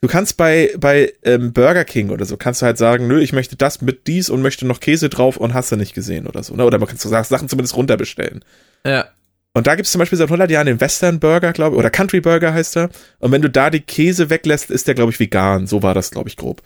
du 0.01 0.09
kannst 0.09 0.37
bei, 0.37 0.73
bei 0.79 1.13
ähm, 1.25 1.53
Burger 1.53 1.85
King 1.85 2.11
oder 2.11 2.25
so, 2.25 2.37
kannst 2.37 2.63
du 2.63 2.67
halt 2.67 2.79
sagen, 2.79 3.07
nö, 3.07 3.21
ich 3.21 3.33
möchte 3.33 3.57
das 3.57 3.81
mit 3.81 4.07
dies 4.07 4.31
und 4.31 4.43
möchte 4.43 4.67
noch 4.67 4.81
Käse 4.81 5.09
drauf 5.09 5.37
und 5.37 5.55
hast 5.55 5.73
du 5.73 5.77
nicht 5.77 5.95
gesehen 5.95 6.27
oder 6.27 6.43
so. 6.43 6.55
Ne? 6.55 6.65
Oder 6.65 6.79
man 6.79 6.89
kannst 6.89 7.05
du 7.05 7.09
Sachen 7.09 7.49
zumindest 7.49 7.77
runterbestellen. 7.77 8.45
Ja. 8.87 9.07
Und 9.55 9.67
da 9.67 9.75
gibt 9.75 9.87
es 9.87 9.93
zum 9.93 9.99
Beispiel 9.99 10.19
seit 10.19 10.29
100 10.29 10.51
Jahren 10.51 10.67
den 10.67 10.81
Western 10.81 11.19
Burger, 11.19 11.53
glaube 11.53 11.75
ich, 11.75 11.81
oder 11.81 11.91
Country 11.91 12.21
Burger 12.21 12.53
heißt 12.53 12.77
er. 12.77 12.91
Und 13.19 13.33
wenn 13.33 13.43
du 13.43 13.51
da 13.51 13.71
die 13.71 13.81
Käse 13.81 14.31
weglässt, 14.31 14.71
ist 14.71 14.87
der, 14.87 14.95
glaube 14.95 15.11
ich, 15.11 15.19
vegan. 15.19 15.67
So 15.67 15.83
war 15.83 15.95
das, 15.95 16.11
glaube 16.11 16.29
ich, 16.29 16.37
grob. 16.37 16.63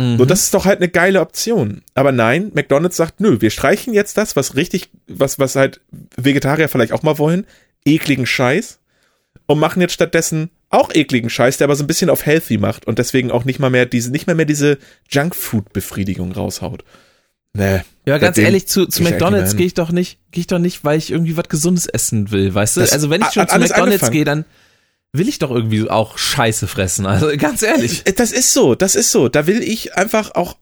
Mhm. 0.00 0.20
Und 0.20 0.30
das 0.30 0.44
ist 0.44 0.54
doch 0.54 0.64
halt 0.64 0.78
eine 0.78 0.88
geile 0.88 1.20
Option. 1.20 1.82
Aber 1.94 2.12
nein, 2.12 2.52
McDonald's 2.54 2.96
sagt, 2.96 3.20
nö, 3.20 3.40
wir 3.40 3.50
streichen 3.50 3.94
jetzt 3.94 4.16
das, 4.16 4.36
was 4.36 4.54
richtig, 4.54 4.90
was, 5.08 5.38
was 5.38 5.56
halt 5.56 5.80
Vegetarier 6.16 6.68
vielleicht 6.68 6.92
auch 6.92 7.02
mal 7.02 7.18
wollen, 7.18 7.46
ekligen 7.84 8.26
Scheiß. 8.26 8.78
Und 9.46 9.58
machen 9.58 9.80
jetzt 9.80 9.94
stattdessen 9.94 10.50
auch 10.70 10.94
ekligen 10.94 11.28
Scheiß, 11.28 11.58
der 11.58 11.66
aber 11.66 11.76
so 11.76 11.84
ein 11.84 11.88
bisschen 11.88 12.10
auf 12.10 12.24
healthy 12.24 12.56
macht 12.56 12.86
und 12.86 12.98
deswegen 12.98 13.30
auch 13.30 13.44
nicht 13.44 13.58
mal 13.58 13.70
mehr 13.70 13.86
diese, 13.86 14.10
nicht 14.10 14.26
mehr 14.26 14.36
mehr 14.36 14.46
diese 14.46 14.78
Junkfood-Befriedigung 15.10 16.32
raushaut. 16.32 16.84
Nee. 17.52 17.80
Ja, 18.06 18.18
ganz 18.18 18.38
ehrlich, 18.38 18.68
zu, 18.68 18.86
zu 18.86 19.02
McDonalds 19.02 19.56
gehe 19.56 19.66
ich 19.66 19.74
doch 19.74 19.90
nicht, 19.90 20.18
gehe 20.30 20.42
ich 20.42 20.46
doch 20.46 20.60
nicht, 20.60 20.84
weil 20.84 20.98
ich 20.98 21.10
irgendwie 21.10 21.36
was 21.36 21.48
Gesundes 21.48 21.86
essen 21.86 22.30
will, 22.30 22.54
weißt 22.54 22.76
du? 22.76 22.80
Das 22.80 22.92
also 22.92 23.10
wenn 23.10 23.22
ich 23.22 23.32
schon 23.32 23.48
zu 23.48 23.58
McDonalds 23.58 24.10
gehe, 24.10 24.24
dann 24.24 24.44
will 25.12 25.28
ich 25.28 25.40
doch 25.40 25.50
irgendwie 25.50 25.90
auch 25.90 26.16
Scheiße 26.16 26.68
fressen. 26.68 27.06
Also 27.06 27.30
ganz 27.36 27.62
ehrlich. 27.62 28.04
Das 28.16 28.30
ist 28.30 28.52
so, 28.52 28.76
das 28.76 28.94
ist 28.94 29.10
so. 29.10 29.28
Da 29.28 29.48
will 29.48 29.62
ich 29.62 29.96
einfach 29.96 30.34
auch 30.36 30.56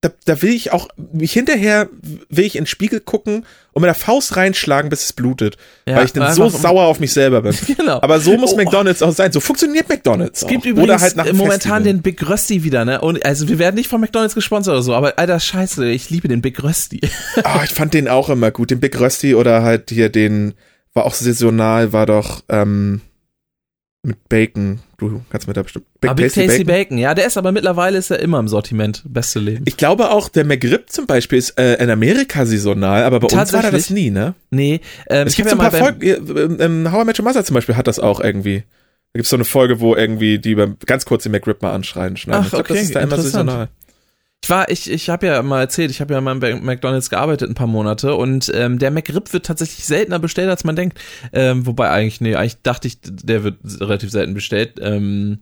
da, 0.00 0.10
da 0.26 0.40
will 0.42 0.50
ich 0.50 0.70
auch, 0.70 0.88
mich 1.12 1.32
hinterher 1.32 1.88
will 2.28 2.44
ich 2.44 2.54
in 2.54 2.62
den 2.62 2.66
Spiegel 2.68 3.00
gucken 3.00 3.44
und 3.72 3.82
mit 3.82 3.88
der 3.88 3.96
Faust 3.96 4.36
reinschlagen, 4.36 4.90
bis 4.90 5.06
es 5.06 5.12
blutet. 5.12 5.56
Ja, 5.86 5.96
weil 5.96 6.04
ich 6.04 6.12
dann 6.12 6.32
so 6.32 6.48
sauer 6.48 6.84
auf 6.84 7.00
mich 7.00 7.12
selber 7.12 7.42
bin. 7.42 7.56
genau. 7.76 8.00
Aber 8.00 8.20
so 8.20 8.36
muss 8.36 8.52
oh. 8.52 8.56
McDonalds 8.56 9.02
auch 9.02 9.10
sein. 9.10 9.32
So 9.32 9.40
funktioniert 9.40 9.88
McDonalds. 9.88 10.42
Es 10.42 10.48
gibt 10.48 10.62
auch. 10.62 10.68
übrigens 10.68 11.02
halt 11.02 11.16
momentan 11.16 11.48
Festival. 11.48 11.82
den 11.82 12.02
Big 12.02 12.28
Rösti 12.28 12.62
wieder, 12.62 12.84
ne? 12.84 13.00
Und 13.00 13.24
also 13.26 13.48
wir 13.48 13.58
werden 13.58 13.74
nicht 13.74 13.88
von 13.88 14.00
McDonalds 14.00 14.36
gesponsert 14.36 14.74
oder 14.74 14.82
so, 14.82 14.94
aber 14.94 15.18
alter 15.18 15.40
Scheiße, 15.40 15.88
ich 15.90 16.10
liebe 16.10 16.28
den 16.28 16.42
Big 16.42 16.62
Rösti. 16.62 17.00
Ah, 17.44 17.58
oh, 17.60 17.64
ich 17.64 17.70
fand 17.70 17.94
den 17.94 18.08
auch 18.08 18.28
immer 18.30 18.50
gut. 18.50 18.70
Den 18.70 18.80
Big 18.80 18.98
Rösti 18.98 19.34
oder 19.34 19.62
halt 19.62 19.90
hier 19.90 20.08
den, 20.08 20.54
war 20.92 21.06
auch 21.06 21.14
saisonal, 21.14 21.92
war 21.92 22.06
doch, 22.06 22.42
ähm, 22.48 23.00
mit 24.02 24.28
Bacon. 24.28 24.80
Du 24.98 25.22
kannst 25.30 25.46
mir 25.46 25.52
da 25.52 25.62
bestimmt. 25.62 25.86
Big, 26.00 26.10
ah, 26.10 26.14
Big 26.14 26.26
Tasty, 26.26 26.46
Tasty 26.46 26.64
Bacon. 26.64 26.76
Bacon. 26.76 26.98
Ja, 26.98 27.14
der 27.14 27.26
ist 27.26 27.38
aber 27.38 27.52
mittlerweile 27.52 27.98
ist 27.98 28.10
er 28.10 28.18
immer 28.18 28.40
im 28.40 28.48
Sortiment. 28.48 29.04
Beste 29.06 29.38
Leben. 29.38 29.64
Ich 29.68 29.76
glaube 29.76 30.10
auch, 30.10 30.28
der 30.28 30.44
McRib 30.44 30.90
zum 30.90 31.06
Beispiel 31.06 31.38
ist 31.38 31.58
äh, 31.58 31.74
in 31.74 31.88
Amerika 31.88 32.44
saisonal, 32.44 33.04
aber 33.04 33.20
bei 33.20 33.28
uns 33.28 33.52
war 33.52 33.62
das 33.70 33.90
nie, 33.90 34.10
ne? 34.10 34.34
Nee. 34.50 34.80
Ähm, 35.08 35.28
es 35.28 35.36
gibt 35.36 35.48
so 35.48 35.56
ein 35.56 35.60
paar 35.60 35.70
Folgen, 35.70 36.02
ähm, 36.02 36.56
ähm, 36.58 36.92
How 36.92 37.02
I 37.02 37.04
Met 37.06 37.18
Your 37.18 37.24
Mother 37.24 37.44
zum 37.44 37.54
Beispiel 37.54 37.76
hat 37.76 37.86
das 37.86 38.00
auch 38.00 38.20
irgendwie. 38.20 38.64
Da 39.12 39.18
gibt 39.18 39.24
es 39.24 39.30
so 39.30 39.36
eine 39.36 39.44
Folge, 39.44 39.80
wo 39.80 39.94
irgendwie 39.94 40.38
die 40.38 40.56
ganz 40.84 41.06
kurz 41.06 41.22
den 41.22 41.32
McRib 41.32 41.62
mal 41.62 41.72
anschreien, 41.72 42.16
schneiden. 42.16 42.40
Ach, 42.42 42.46
ich 42.46 42.50
glaub, 42.50 42.62
okay, 42.62 42.74
das 42.74 42.82
ist 42.82 42.94
da 42.94 43.00
immer 43.00 43.16
saisonal. 43.16 43.68
Ich 44.42 44.50
war, 44.50 44.70
ich, 44.70 44.90
ich 44.90 45.10
habe 45.10 45.26
ja 45.26 45.42
mal 45.42 45.60
erzählt, 45.60 45.90
ich 45.90 46.00
habe 46.00 46.14
ja 46.14 46.20
mal 46.20 46.36
bei 46.36 46.54
McDonalds 46.54 47.10
gearbeitet 47.10 47.50
ein 47.50 47.54
paar 47.54 47.66
Monate 47.66 48.14
und 48.14 48.50
ähm, 48.54 48.78
der 48.78 48.90
McRib 48.90 49.32
wird 49.32 49.46
tatsächlich 49.46 49.84
seltener 49.84 50.18
bestellt, 50.18 50.48
als 50.48 50.64
man 50.64 50.76
denkt. 50.76 50.98
Ähm, 51.32 51.66
wobei 51.66 51.90
eigentlich, 51.90 52.20
nee, 52.20 52.34
eigentlich 52.34 52.62
dachte 52.62 52.88
ich, 52.88 52.98
der 53.02 53.42
wird 53.42 53.56
relativ 53.80 54.10
selten 54.10 54.34
bestellt. 54.34 54.74
Ähm, 54.80 55.40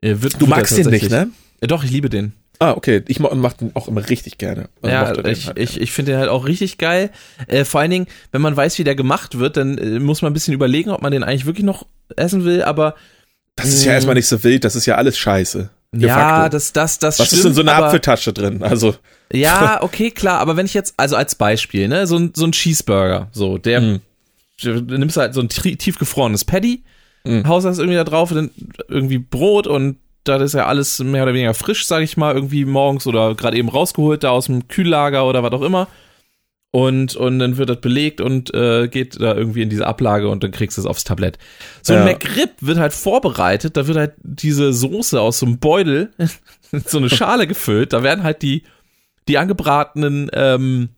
wird, 0.00 0.40
du 0.40 0.46
magst 0.46 0.76
den 0.76 0.90
nicht, 0.90 1.10
ne? 1.10 1.30
Ja, 1.60 1.66
doch, 1.66 1.82
ich 1.82 1.90
liebe 1.90 2.10
den. 2.10 2.34
Ah, 2.58 2.72
okay. 2.72 3.02
Ich 3.08 3.20
mach 3.20 3.52
den 3.54 3.74
auch 3.74 3.88
immer 3.88 4.08
richtig 4.08 4.38
gerne. 4.38 4.68
Also 4.80 4.94
ja, 4.94 5.30
ich, 5.30 5.46
halt 5.46 5.58
ich, 5.58 5.80
ich 5.80 5.92
finde 5.92 6.12
den 6.12 6.20
halt 6.20 6.30
auch 6.30 6.46
richtig 6.46 6.78
geil. 6.78 7.10
Äh, 7.48 7.64
vor 7.64 7.80
allen 7.80 7.90
Dingen, 7.90 8.06
wenn 8.32 8.40
man 8.40 8.56
weiß, 8.56 8.78
wie 8.78 8.84
der 8.84 8.94
gemacht 8.94 9.38
wird, 9.38 9.56
dann 9.56 9.76
äh, 9.78 9.98
muss 9.98 10.22
man 10.22 10.30
ein 10.30 10.34
bisschen 10.34 10.54
überlegen, 10.54 10.90
ob 10.90 11.02
man 11.02 11.12
den 11.12 11.22
eigentlich 11.22 11.46
wirklich 11.46 11.64
noch 11.64 11.86
essen 12.16 12.44
will, 12.44 12.62
aber. 12.62 12.94
Das 13.56 13.68
ist 13.68 13.84
ja 13.84 13.92
erstmal 13.92 14.14
nicht 14.14 14.26
so 14.26 14.42
wild, 14.44 14.64
das 14.64 14.76
ist 14.76 14.86
ja 14.86 14.96
alles 14.96 15.18
scheiße. 15.18 15.70
Ja, 16.00 16.48
das, 16.48 16.72
das, 16.72 16.98
das 16.98 17.18
Was 17.18 17.28
stimmt, 17.28 17.40
ist 17.40 17.46
in 17.46 17.54
so 17.54 17.60
einer 17.62 17.76
Apfeltasche 17.76 18.32
drin? 18.32 18.62
Also. 18.62 18.94
Ja, 19.32 19.78
okay, 19.82 20.10
klar, 20.10 20.40
aber 20.40 20.56
wenn 20.56 20.66
ich 20.66 20.74
jetzt, 20.74 20.94
also 20.96 21.16
als 21.16 21.34
Beispiel, 21.34 21.88
ne, 21.88 22.06
so 22.06 22.16
ein, 22.16 22.32
so 22.34 22.44
ein 22.44 22.52
Cheeseburger, 22.52 23.28
so, 23.32 23.58
der, 23.58 23.80
mhm. 23.80 24.00
du 24.62 24.80
nimmst 24.80 25.16
halt 25.16 25.34
so 25.34 25.40
ein 25.40 25.48
tiefgefrorenes 25.48 26.44
Patty, 26.44 26.84
mhm. 27.24 27.46
haust 27.46 27.66
das 27.66 27.78
irgendwie 27.78 27.96
da 27.96 28.04
drauf, 28.04 28.32
dann 28.32 28.50
irgendwie 28.88 29.18
Brot 29.18 29.66
und 29.66 29.96
da 30.24 30.36
ist 30.36 30.54
ja 30.54 30.66
alles 30.66 30.98
mehr 30.98 31.22
oder 31.22 31.34
weniger 31.34 31.54
frisch, 31.54 31.86
sag 31.86 32.02
ich 32.02 32.16
mal, 32.16 32.34
irgendwie 32.34 32.64
morgens 32.64 33.06
oder 33.06 33.34
gerade 33.34 33.56
eben 33.56 33.68
rausgeholt, 33.68 34.24
da 34.24 34.30
aus 34.30 34.46
dem 34.46 34.68
Kühllager 34.68 35.26
oder 35.26 35.42
was 35.42 35.52
auch 35.52 35.62
immer. 35.62 35.88
Und, 36.76 37.16
und 37.16 37.38
dann 37.38 37.56
wird 37.56 37.70
das 37.70 37.80
belegt 37.80 38.20
und 38.20 38.52
äh, 38.52 38.86
geht 38.88 39.18
da 39.18 39.34
irgendwie 39.34 39.62
in 39.62 39.70
diese 39.70 39.86
Ablage 39.86 40.28
und 40.28 40.44
dann 40.44 40.50
kriegst 40.50 40.76
du 40.76 40.82
es 40.82 40.86
aufs 40.86 41.04
Tablett. 41.04 41.38
So 41.80 41.94
ein 41.94 42.00
ja. 42.00 42.12
McRib 42.12 42.50
wird 42.60 42.76
halt 42.76 42.92
vorbereitet, 42.92 43.78
da 43.78 43.86
wird 43.86 43.96
halt 43.96 44.12
diese 44.22 44.74
Soße 44.74 45.18
aus 45.18 45.38
so 45.38 45.46
einem 45.46 45.58
Beutel 45.58 46.12
in 46.18 46.82
so 46.86 46.98
eine 46.98 47.08
Schale 47.08 47.46
gefüllt, 47.46 47.94
da 47.94 48.02
werden 48.02 48.24
halt 48.24 48.42
die, 48.42 48.64
die 49.26 49.38
angebratenen 49.38 50.28
ähm, 50.34 50.90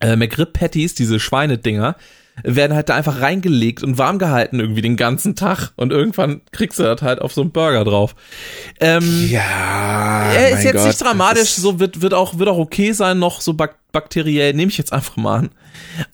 äh, 0.00 0.16
McRib-Patties, 0.16 0.94
diese 0.94 1.20
Schweinedinger, 1.20 1.96
werden 2.42 2.74
halt 2.74 2.88
da 2.88 2.94
einfach 2.94 3.20
reingelegt 3.20 3.82
und 3.82 3.98
warm 3.98 4.18
gehalten 4.18 4.60
irgendwie 4.60 4.82
den 4.82 4.96
ganzen 4.96 5.36
Tag 5.36 5.72
und 5.76 5.92
irgendwann 5.92 6.40
kriegst 6.52 6.78
du 6.78 6.82
das 6.82 7.02
halt 7.02 7.20
auf 7.20 7.32
so 7.32 7.40
einen 7.40 7.52
Burger 7.52 7.84
drauf. 7.84 8.14
Ähm, 8.80 9.28
ja, 9.28 10.32
er 10.32 10.50
ist 10.50 10.64
jetzt 10.64 10.76
Gott, 10.76 10.86
nicht 10.86 11.00
dramatisch, 11.00 11.50
so 11.50 11.80
wird 11.80 12.02
wird 12.02 12.14
auch 12.14 12.38
wird 12.38 12.48
auch 12.48 12.58
okay 12.58 12.92
sein, 12.92 13.18
noch 13.18 13.40
so 13.40 13.54
bak 13.54 13.76
bakteriell 13.92 14.54
nehme 14.54 14.70
ich 14.70 14.78
jetzt 14.78 14.92
einfach 14.92 15.16
mal 15.16 15.38
an, 15.40 15.50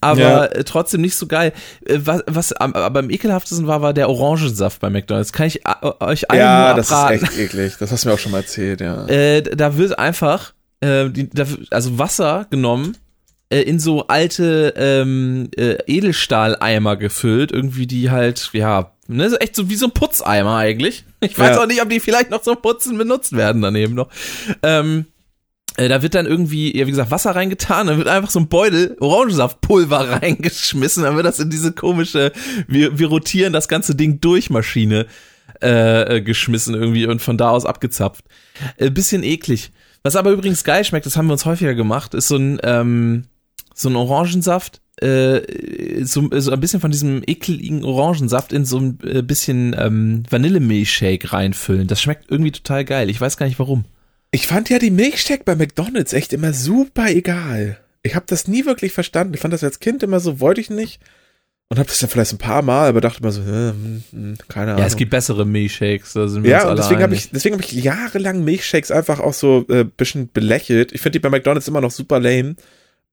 aber 0.00 0.20
ja. 0.20 0.44
Äh, 0.46 0.64
trotzdem 0.64 1.02
nicht 1.02 1.14
so 1.14 1.26
geil. 1.26 1.52
Äh, 1.84 1.98
was 2.04 2.22
was 2.26 2.52
aber 2.54 2.98
am 2.98 3.10
ekelhaftesten 3.10 3.66
war, 3.66 3.82
war 3.82 3.92
der 3.92 4.08
Orangensaft 4.08 4.80
bei 4.80 4.88
McDonald's. 4.88 5.32
Kann 5.32 5.46
ich 5.46 5.66
äh, 5.66 5.92
euch 6.00 6.30
allen 6.30 6.40
Ja, 6.40 6.74
das 6.74 6.90
ist 6.90 7.10
echt 7.10 7.38
eklig. 7.38 7.74
Das 7.78 7.92
hast 7.92 8.04
du 8.04 8.08
mir 8.08 8.14
auch 8.14 8.18
schon 8.18 8.32
mal 8.32 8.38
erzählt, 8.38 8.80
ja. 8.80 9.06
Äh, 9.06 9.42
da 9.42 9.76
wird 9.76 9.98
einfach 9.98 10.54
äh, 10.80 11.10
die, 11.10 11.28
da, 11.28 11.44
also 11.70 11.98
Wasser 11.98 12.46
genommen 12.50 12.96
äh, 13.50 13.60
in 13.62 13.78
so 13.78 14.06
alte 14.08 14.74
ähm, 14.76 15.50
äh, 15.56 15.76
Edelstahleimer 15.86 16.96
gefüllt, 16.96 17.52
irgendwie 17.52 17.86
die 17.86 18.10
halt, 18.10 18.50
ja, 18.52 18.92
ne, 19.08 19.30
so 19.30 19.36
echt 19.36 19.54
so 19.56 19.68
wie 19.70 19.76
so 19.76 19.86
ein 19.86 19.92
Putzeimer 19.92 20.56
eigentlich. 20.56 21.04
Ich 21.20 21.38
weiß 21.38 21.56
Ja. 21.56 21.62
auch 21.62 21.66
nicht, 21.66 21.82
ob 21.82 21.88
die 21.88 21.98
vielleicht 21.98 22.30
noch 22.30 22.42
zum 22.42 22.60
Putzen 22.60 22.98
benutzt 22.98 23.34
werden 23.34 23.62
daneben 23.62 23.94
noch. 23.94 24.08
Ähm, 24.62 25.06
äh, 25.76 25.88
da 25.88 26.02
wird 26.02 26.14
dann 26.14 26.26
irgendwie, 26.26 26.76
ja, 26.76 26.86
wie 26.86 26.90
gesagt, 26.90 27.10
Wasser 27.10 27.34
reingetan, 27.34 27.86
dann 27.86 27.98
wird 27.98 28.06
einfach 28.08 28.30
so 28.30 28.38
ein 28.38 28.48
Beutel 28.48 28.96
Orangensaftpulver 29.00 30.10
reingeschmissen, 30.22 31.02
dann 31.04 31.16
wird 31.16 31.26
das 31.26 31.40
in 31.40 31.50
diese 31.50 31.72
komische, 31.72 32.32
wir, 32.68 32.98
wir 32.98 33.08
rotieren 33.08 33.52
das 33.52 33.66
ganze 33.68 33.94
Ding 33.94 34.20
durch 34.20 34.50
Maschine 34.50 35.06
äh, 35.62 36.16
äh, 36.16 36.20
geschmissen 36.20 36.74
irgendwie 36.74 37.06
und 37.06 37.22
von 37.22 37.38
da 37.38 37.50
aus 37.50 37.64
abgezapft. 37.64 38.24
Äh, 38.76 38.90
bisschen 38.90 39.22
eklig. 39.22 39.70
Was 40.02 40.16
aber 40.16 40.30
übrigens 40.30 40.62
geil 40.64 40.84
schmeckt, 40.84 41.06
das 41.06 41.16
haben 41.16 41.26
wir 41.26 41.32
uns 41.32 41.46
häufiger 41.46 41.74
gemacht, 41.74 42.14
ist 42.14 42.28
so 42.28 42.36
ein, 42.36 42.60
ähm, 42.62 43.24
so 43.76 43.90
ein 43.90 43.96
Orangensaft, 43.96 44.80
äh, 45.00 45.42
so, 46.02 46.28
so 46.32 46.50
ein 46.50 46.60
bisschen 46.60 46.80
von 46.80 46.90
diesem 46.90 47.22
ekligen 47.26 47.84
Orangensaft 47.84 48.52
in 48.54 48.64
so 48.64 48.78
ein 48.78 48.98
äh, 49.04 49.22
bisschen 49.22 49.76
ähm, 49.78 50.22
Vanillemilchshake 50.28 51.32
reinfüllen. 51.32 51.86
Das 51.86 52.00
schmeckt 52.00 52.30
irgendwie 52.30 52.52
total 52.52 52.84
geil. 52.86 53.10
Ich 53.10 53.20
weiß 53.20 53.36
gar 53.36 53.46
nicht 53.46 53.58
warum. 53.58 53.84
Ich 54.30 54.46
fand 54.46 54.70
ja 54.70 54.78
die 54.78 54.90
Milchshake 54.90 55.44
bei 55.44 55.54
McDonalds 55.54 56.14
echt 56.14 56.32
immer 56.32 56.54
super 56.54 57.08
egal. 57.10 57.78
Ich 58.02 58.14
habe 58.14 58.24
das 58.26 58.48
nie 58.48 58.64
wirklich 58.64 58.92
verstanden. 58.92 59.34
Ich 59.34 59.40
fand 59.40 59.52
das 59.52 59.62
als 59.62 59.80
Kind 59.80 60.02
immer 60.02 60.20
so, 60.20 60.40
wollte 60.40 60.62
ich 60.62 60.70
nicht. 60.70 61.00
Und 61.68 61.78
habe 61.78 61.88
das 61.88 61.98
dann 61.98 62.08
vielleicht 62.08 62.32
ein 62.32 62.38
paar 62.38 62.62
Mal, 62.62 62.88
aber 62.88 63.00
dachte 63.00 63.20
immer 63.20 63.32
so, 63.32 63.42
äh, 63.42 63.70
hm, 63.70 64.02
hm, 64.12 64.38
keine 64.48 64.70
Ahnung. 64.70 64.80
Ja, 64.80 64.86
es 64.86 64.96
gibt 64.96 65.10
bessere 65.10 65.44
Milchshakes, 65.44 66.12
da 66.12 66.28
sind 66.28 66.44
wir 66.44 66.50
Ja, 66.50 66.58
uns 66.58 66.64
und 66.64 66.70
alle 66.70 66.80
deswegen 66.80 67.02
habe 67.02 67.14
ich, 67.14 67.30
deswegen 67.30 67.54
habe 67.56 67.64
ich 67.64 67.72
jahrelang 67.72 68.44
Milchshakes 68.44 68.92
einfach 68.92 69.18
auch 69.20 69.34
so 69.34 69.66
äh, 69.68 69.84
bisschen 69.84 70.30
belächelt. 70.32 70.92
Ich 70.92 71.00
finde 71.00 71.18
die 71.18 71.22
bei 71.22 71.28
McDonalds 71.28 71.66
immer 71.68 71.80
noch 71.80 71.90
super 71.90 72.20
lame. 72.20 72.54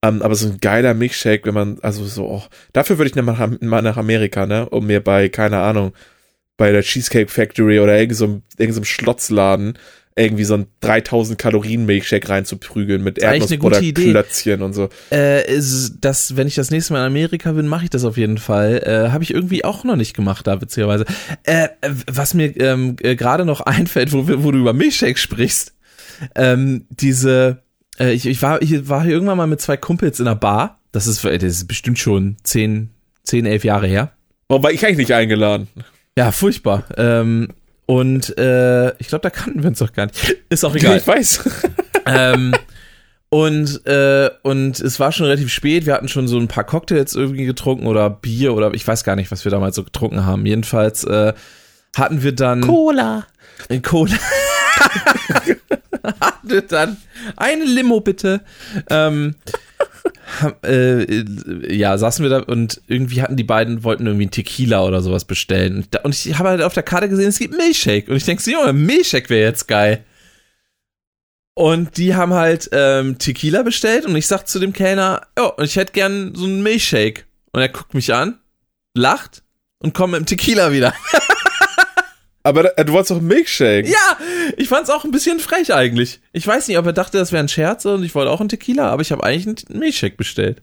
Ähm, 0.04 0.22
aber 0.22 0.36
so 0.36 0.50
ein 0.50 0.58
geiler 0.60 0.94
Milchshake, 0.94 1.46
wenn 1.46 1.54
man, 1.54 1.80
also 1.82 2.06
so, 2.06 2.26
oh, 2.28 2.44
dafür 2.74 2.98
würde 2.98 3.10
ich 3.10 3.16
mal, 3.24 3.58
mal 3.62 3.82
nach 3.82 3.98
Amerika, 3.98 4.46
ne, 4.46 4.70
um 4.70 4.86
mir 4.86 5.00
bei, 5.02 5.30
keine 5.30 5.60
Ahnung, 5.60 5.94
bei 6.58 6.72
der 6.72 6.84
Cheesecake 6.84 7.32
Factory 7.32 7.80
oder 7.80 7.98
irgend 7.98 8.16
so, 8.18 8.26
einem- 8.26 8.42
irgend 8.58 8.76
so 8.76 8.80
einem 8.82 8.86
Schlotzladen 8.86 9.78
irgendwie 10.16 10.44
so 10.44 10.54
ein 10.54 10.68
3000 10.82 11.40
Kalorien 11.40 11.88
Milchshake 11.88 12.30
reinzuprügeln 12.30 13.02
mit 13.04 13.18
Erdnuss 13.18 13.50
oder. 13.66 13.78
Klötzchen 14.12 14.62
und 14.62 14.74
so. 14.74 14.90
Äh, 15.12 15.52
ist 15.52 15.96
das, 16.02 16.36
wenn 16.38 16.46
ich 16.46 16.54
das 16.54 16.70
nächste 16.70 16.94
Mal 16.94 17.00
in 17.00 17.08
Amerika 17.08 17.52
bin, 17.54 17.68
mache 17.68 17.86
ich 17.86 17.90
das 17.90 18.04
auf 18.06 18.16
jeden 18.16 18.38
Fall. 18.38 18.84
Äh, 18.86 19.10
habe 19.12 19.24
ich 19.24 19.34
irgendwie 19.34 19.66
auch 19.66 19.84
noch 19.84 19.96
nicht 19.96 20.16
gemacht, 20.16 20.46
da 20.46 20.62
witzigerweise. 20.62 21.06
Äh, 21.46 21.70
was 22.12 22.36
mir 22.36 22.56
ähm, 22.60 22.96
äh, 23.02 23.16
gerade 23.16 23.44
noch 23.44 23.62
einfällt, 23.66 24.12
wo, 24.14 24.28
wo 24.44 24.52
du 24.52 24.60
über 24.60 24.74
Milchshake 24.74 25.18
sprichst, 25.18 25.74
ähm, 26.36 26.86
diese, 26.92 27.64
äh, 28.00 28.12
ich, 28.14 28.26
ich, 28.26 28.42
war, 28.42 28.62
ich 28.62 28.90
war 28.90 29.04
hier 29.04 29.14
irgendwann 29.14 29.38
mal 29.38 29.48
mit 29.48 29.62
zwei 29.62 29.78
Kumpels 29.78 30.20
in 30.20 30.28
einer 30.28 30.36
Bar. 30.36 30.80
Das 30.92 31.08
ist, 31.08 31.24
das 31.24 31.44
ist 31.44 31.68
bestimmt 31.68 32.00
schon 32.00 32.38
10, 32.44 32.90
10, 33.24 33.46
11 33.46 33.64
Jahre 33.64 33.88
her. 33.88 34.12
Warum 34.48 34.64
war 34.64 34.72
ich 34.72 34.86
eigentlich 34.86 34.98
nicht 34.98 35.14
eingeladen? 35.14 35.68
Ja, 36.18 36.32
furchtbar. 36.32 36.86
Ähm, 36.98 37.50
und 37.86 38.38
äh, 38.38 38.90
ich 39.00 39.08
glaube, 39.08 39.24
da 39.24 39.30
kannten 39.30 39.64
wir 39.64 39.70
uns 39.70 39.80
doch 39.80 39.94
gar 39.94 40.06
nicht. 40.06 40.38
Ist 40.50 40.64
auch 40.64 40.76
egal. 40.76 40.98
Ich 40.98 41.08
weiß. 41.08 41.50
ähm, 42.06 42.54
und, 43.30 43.86
äh, 43.88 44.30
und 44.44 44.80
es 44.80 45.00
war 45.00 45.12
schon 45.12 45.26
relativ 45.26 45.52
spät. 45.52 45.88
Wir 45.88 45.94
hatten 45.96 46.08
schon 46.08 46.28
so 46.28 46.38
ein 46.38 46.48
paar 46.48 46.64
Cocktails 46.66 47.16
irgendwie 47.16 47.46
getrunken 47.46 47.88
oder 47.88 48.10
Bier 48.10 48.54
oder 48.54 48.74
ich 48.76 48.88
weiß 48.88 49.04
gar 49.04 49.16
nicht, 49.16 49.32
was 49.32 49.44
wir 49.44 49.52
damals 49.52 49.76
so 49.76 49.84
getrunken 49.84 50.26
haben. 50.26 50.46
Jedenfalls 50.46 51.04
äh, 51.04 51.34
hatten 51.96 52.22
wir 52.22 52.34
dann 52.34 52.62
Cola. 52.62 53.26
in 53.70 53.82
Cola. 53.82 54.14
Dann 56.74 56.98
eine 57.38 57.66
Limo 57.66 58.02
bitte. 58.02 58.42
Ähm, 58.90 59.36
äh, 60.64 61.24
ja, 61.74 61.98
saßen 61.98 62.24
wir 62.24 62.30
da 62.30 62.40
und 62.40 62.82
irgendwie 62.88 63.22
hatten 63.22 63.36
die 63.36 63.44
beiden, 63.44 63.84
wollten 63.84 64.06
irgendwie 64.06 64.26
einen 64.26 64.32
Tequila 64.32 64.84
oder 64.84 65.02
sowas 65.02 65.26
bestellen. 65.26 65.86
Und 66.04 66.14
ich 66.14 66.38
habe 66.38 66.50
halt 66.50 66.62
auf 66.62 66.74
der 66.74 66.84
Karte 66.84 67.10
gesehen, 67.10 67.30
es 67.30 67.40
gibt 67.40 67.56
Milchshake. 67.56 68.10
Und 68.10 68.18
ich 68.18 68.26
denke 68.26 68.50
Junge, 68.50 68.74
Milchshake 68.74 69.30
wäre 69.30 69.48
jetzt 69.50 69.68
geil. 69.68 70.04
Und 71.56 71.98
die 71.98 72.16
haben 72.16 72.34
halt 72.34 72.70
ähm, 72.72 73.20
Tequila 73.20 73.62
bestellt 73.62 74.06
und 74.06 74.16
ich 74.16 74.26
sag 74.26 74.48
zu 74.48 74.60
dem 74.60 74.74
Kellner, 74.74 75.22
oh, 75.40 75.52
ich 75.62 75.76
hätte 75.76 75.94
gern 75.94 76.34
so 76.34 76.46
einen 76.46 76.64
Milchshake. 76.64 77.26
Und 77.52 77.62
er 77.62 77.70
guckt 77.70 77.94
mich 77.94 78.12
an, 78.12 78.40
lacht 78.96 79.44
und 79.78 79.94
kommt 79.94 80.14
mit 80.14 80.22
dem 80.22 80.26
Tequila 80.26 80.72
wieder. 80.72 80.96
Aber 82.44 82.78
äh, 82.78 82.84
du 82.86 82.92
wolltest 82.94 83.12
doch 83.12 83.18
einen 83.18 83.28
Milkshake. 83.28 83.88
Ja, 83.88 84.18
ich 84.58 84.68
fand's 84.68 84.90
auch 84.90 85.06
ein 85.06 85.12
bisschen 85.12 85.40
frech 85.40 85.74
eigentlich. 85.74 86.20
Ich 86.34 86.46
weiß 86.46 86.68
nicht, 86.68 86.78
ob 86.78 86.86
er 86.86 86.94
dachte, 86.94 87.18
das 87.18 87.32
wäre 87.32 87.42
ein 87.44 87.48
Scherz 87.50 87.86
und 87.86 88.04
ich 88.04 88.14
wollte 88.16 88.30
auch 88.32 88.42
einen 88.42 88.50
Tequila, 88.50 88.90
aber 88.90 89.02
ich 89.02 89.12
habe 89.12 89.24
eigentlich 89.24 89.48
einen 89.70 89.80
Milchshake 89.80 90.18
bestellt. 90.18 90.62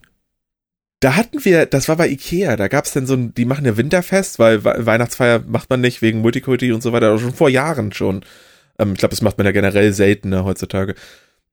Da 1.01 1.17
hatten 1.17 1.43
wir, 1.47 1.65
das 1.65 1.89
war 1.89 1.97
bei 1.97 2.09
Ikea, 2.11 2.57
da 2.57 2.69
gab's 2.69 2.93
dann 2.93 3.07
so 3.07 3.15
ein, 3.15 3.33
die 3.33 3.47
machen 3.47 3.65
ja 3.65 3.79
Winterfest, 3.79 4.39
weil 4.39 4.63
We- 4.65 4.85
Weihnachtsfeier 4.85 5.43
macht 5.47 5.71
man 5.71 5.81
nicht 5.81 6.03
wegen 6.03 6.21
Multikulti 6.21 6.73
und 6.73 6.83
so 6.83 6.93
weiter, 6.93 7.09
aber 7.09 7.19
schon 7.19 7.33
vor 7.33 7.49
Jahren 7.49 7.93
schon. 7.95 8.23
Ähm, 8.79 8.93
ich 8.93 8.99
glaube, 8.99 9.13
das 9.13 9.23
macht 9.23 9.39
man 9.39 9.47
ja 9.47 9.53
generell 9.53 9.95
seltener 9.95 10.45
heutzutage. 10.45 10.95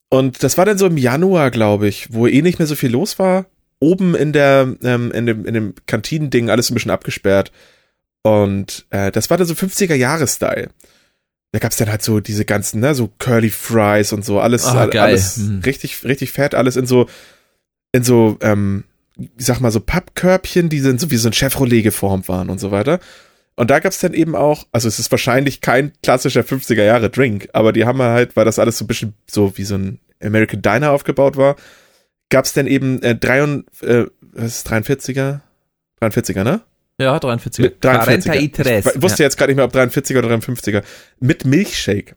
Und 0.09 0.43
das 0.43 0.57
war 0.57 0.65
dann 0.65 0.77
so 0.77 0.85
im 0.87 0.97
Januar, 0.97 1.51
glaube 1.51 1.87
ich, 1.87 2.13
wo 2.13 2.27
eh 2.27 2.41
nicht 2.41 2.59
mehr 2.59 2.67
so 2.67 2.75
viel 2.75 2.91
los 2.91 3.19
war. 3.19 3.45
Oben 3.79 4.15
in 4.15 4.33
der, 4.33 4.75
ähm, 4.83 5.11
in 5.13 5.25
dem, 5.25 5.45
in 5.45 5.53
dem 5.53 5.73
Kantinending 5.85 6.49
alles 6.49 6.69
ein 6.69 6.73
bisschen 6.73 6.91
abgesperrt. 6.91 7.53
Und 8.27 8.85
äh, 8.89 9.11
das 9.11 9.29
war 9.29 9.37
dann 9.37 9.47
so 9.47 9.53
50er-Jahre-Style. 9.53 10.69
Da 11.53 11.59
gab's 11.59 11.77
dann 11.77 11.89
halt 11.89 12.01
so 12.03 12.19
diese 12.19 12.45
ganzen, 12.45 12.81
ne, 12.81 12.93
so 12.93 13.09
Curly 13.19 13.49
Fries 13.49 14.11
und 14.13 14.25
so, 14.25 14.39
alles, 14.39 14.65
all- 14.65 14.89
geil. 14.89 15.01
alles 15.09 15.37
Hm. 15.37 15.61
richtig, 15.65 16.03
richtig 16.03 16.31
fett, 16.31 16.53
alles 16.55 16.75
in 16.75 16.85
so, 16.85 17.07
in 17.93 18.03
so, 18.03 18.37
ähm, 18.41 18.83
ich 19.37 19.45
sag 19.45 19.59
mal 19.61 19.71
so 19.71 19.79
Pappkörbchen, 19.79 20.69
die 20.69 20.79
sind 20.79 20.99
so 20.99 21.09
wie 21.09 21.17
so 21.17 21.29
ein 21.29 21.33
Chevrolet 21.33 21.81
geformt 21.83 22.27
waren 22.27 22.49
und 22.49 22.59
so 22.59 22.71
weiter. 22.71 22.99
Und 23.55 23.71
da 23.71 23.79
gab's 23.79 23.99
dann 23.99 24.13
eben 24.13 24.35
auch, 24.35 24.67
also 24.71 24.87
es 24.87 24.99
ist 24.99 25.09
wahrscheinlich 25.09 25.61
kein 25.61 25.91
klassischer 26.03 26.41
50er 26.41 26.83
Jahre 26.83 27.09
Drink, 27.09 27.49
aber 27.53 27.73
die 27.73 27.85
haben 27.85 27.99
halt, 28.01 28.35
weil 28.35 28.45
das 28.45 28.59
alles 28.59 28.77
so 28.77 28.83
ein 28.83 28.87
bisschen 28.87 29.13
so 29.25 29.57
wie 29.57 29.63
so 29.63 29.75
ein 29.75 29.99
American 30.21 30.61
Diner 30.61 30.91
aufgebaut 30.91 31.37
war, 31.37 31.55
gab's 32.29 32.53
dann 32.53 32.67
eben 32.67 33.01
äh, 33.01 33.15
43, 33.15 33.89
äh, 33.89 34.05
was 34.33 34.57
ist 34.57 34.69
43er? 34.71 35.39
43er, 36.01 36.43
ne? 36.43 36.61
Ja, 36.99 37.19
43. 37.19 37.63
Mit 37.63 37.83
43er. 37.83 38.23
43. 38.23 38.95
Ich 38.95 39.01
wusste 39.01 39.23
jetzt 39.23 39.37
gerade 39.37 39.51
nicht 39.51 39.57
mehr, 39.57 39.65
ob 39.65 39.75
43er 39.75 40.17
oder 40.19 40.29
53er. 40.35 40.83
Mit 41.19 41.45
Milchshake. 41.45 42.15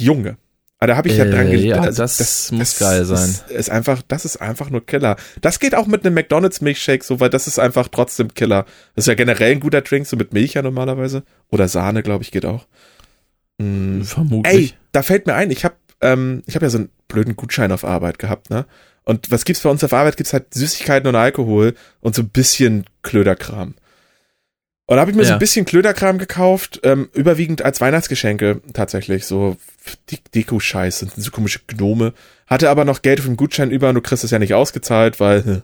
Junge. 0.00 0.36
Aber 0.80 0.88
da 0.88 0.96
habe 0.96 1.08
ich 1.08 1.16
ja 1.16 1.24
Äh, 1.24 1.30
dran 1.30 1.50
ge- 1.50 1.66
ja, 1.66 1.90
das 1.90 2.52
muss 2.52 2.78
geil 2.78 3.04
sein. 3.04 3.30
Ist, 3.30 3.50
ist 3.50 3.70
einfach, 3.70 4.00
das 4.06 4.24
ist 4.24 4.36
einfach 4.36 4.70
nur 4.70 4.84
Killer. 4.86 5.16
Das 5.40 5.58
geht 5.58 5.74
auch 5.74 5.86
mit 5.88 6.04
einem 6.06 6.14
McDonalds 6.14 6.60
Milchshake 6.60 7.02
so, 7.02 7.18
weil 7.18 7.30
das 7.30 7.48
ist 7.48 7.58
einfach 7.58 7.88
trotzdem 7.88 8.32
Killer. 8.34 8.64
Das 8.94 9.04
ist 9.04 9.08
ja 9.08 9.14
generell 9.14 9.50
ein 9.52 9.60
guter 9.60 9.80
Drink, 9.80 10.06
so 10.06 10.16
mit 10.16 10.32
Milch 10.32 10.54
ja 10.54 10.62
normalerweise. 10.62 11.24
Oder 11.50 11.66
Sahne, 11.66 12.02
glaube 12.04 12.22
ich, 12.22 12.30
geht 12.30 12.44
auch. 12.44 12.66
Ja. 13.60 14.04
Vermutlich. 14.04 14.54
Ey, 14.54 14.72
da 14.92 15.02
fällt 15.02 15.26
mir 15.26 15.34
ein, 15.34 15.50
ich 15.50 15.64
habe 15.64 15.74
ähm, 16.00 16.44
ich 16.46 16.54
habe 16.54 16.66
ja 16.66 16.70
so 16.70 16.78
einen 16.78 16.90
blöden 17.08 17.34
Gutschein 17.34 17.72
auf 17.72 17.84
Arbeit 17.84 18.20
gehabt, 18.20 18.50
ne? 18.50 18.66
Und 19.08 19.30
was 19.30 19.46
gibt's 19.46 19.62
bei 19.62 19.70
uns 19.70 19.82
auf 19.82 19.92
Arbeit? 19.94 20.18
Gibt's 20.18 20.34
halt 20.34 20.52
Süßigkeiten 20.52 21.08
und 21.08 21.16
Alkohol 21.16 21.74
und 22.00 22.14
so 22.14 22.20
ein 22.20 22.28
bisschen 22.28 22.84
Klöderkram. 23.02 23.74
Und 24.86 24.96
da 24.96 25.00
habe 25.00 25.10
ich 25.10 25.16
mir 25.16 25.22
so 25.24 25.30
Ja. 25.30 25.36
ein 25.36 25.38
bisschen 25.38 25.64
Klöderkram 25.64 26.18
gekauft, 26.18 26.80
ähm, 26.82 27.08
überwiegend 27.14 27.62
als 27.62 27.80
Weihnachtsgeschenke 27.80 28.60
tatsächlich, 28.74 29.24
so 29.24 29.56
De 30.10 30.18
Deko-Scheiß, 30.34 30.98
sind 30.98 31.12
so 31.14 31.30
komische 31.30 31.60
Gnome. 31.68 32.12
Hatte 32.46 32.68
aber 32.68 32.84
noch 32.84 33.00
Geld 33.00 33.20
für 33.20 33.28
den 33.28 33.36
Gutschein 33.38 33.70
über 33.70 33.88
und 33.88 33.94
du 33.94 34.02
kriegst 34.02 34.24
es 34.24 34.30
ja 34.30 34.38
nicht 34.38 34.52
ausgezahlt, 34.52 35.20
weil 35.20 35.62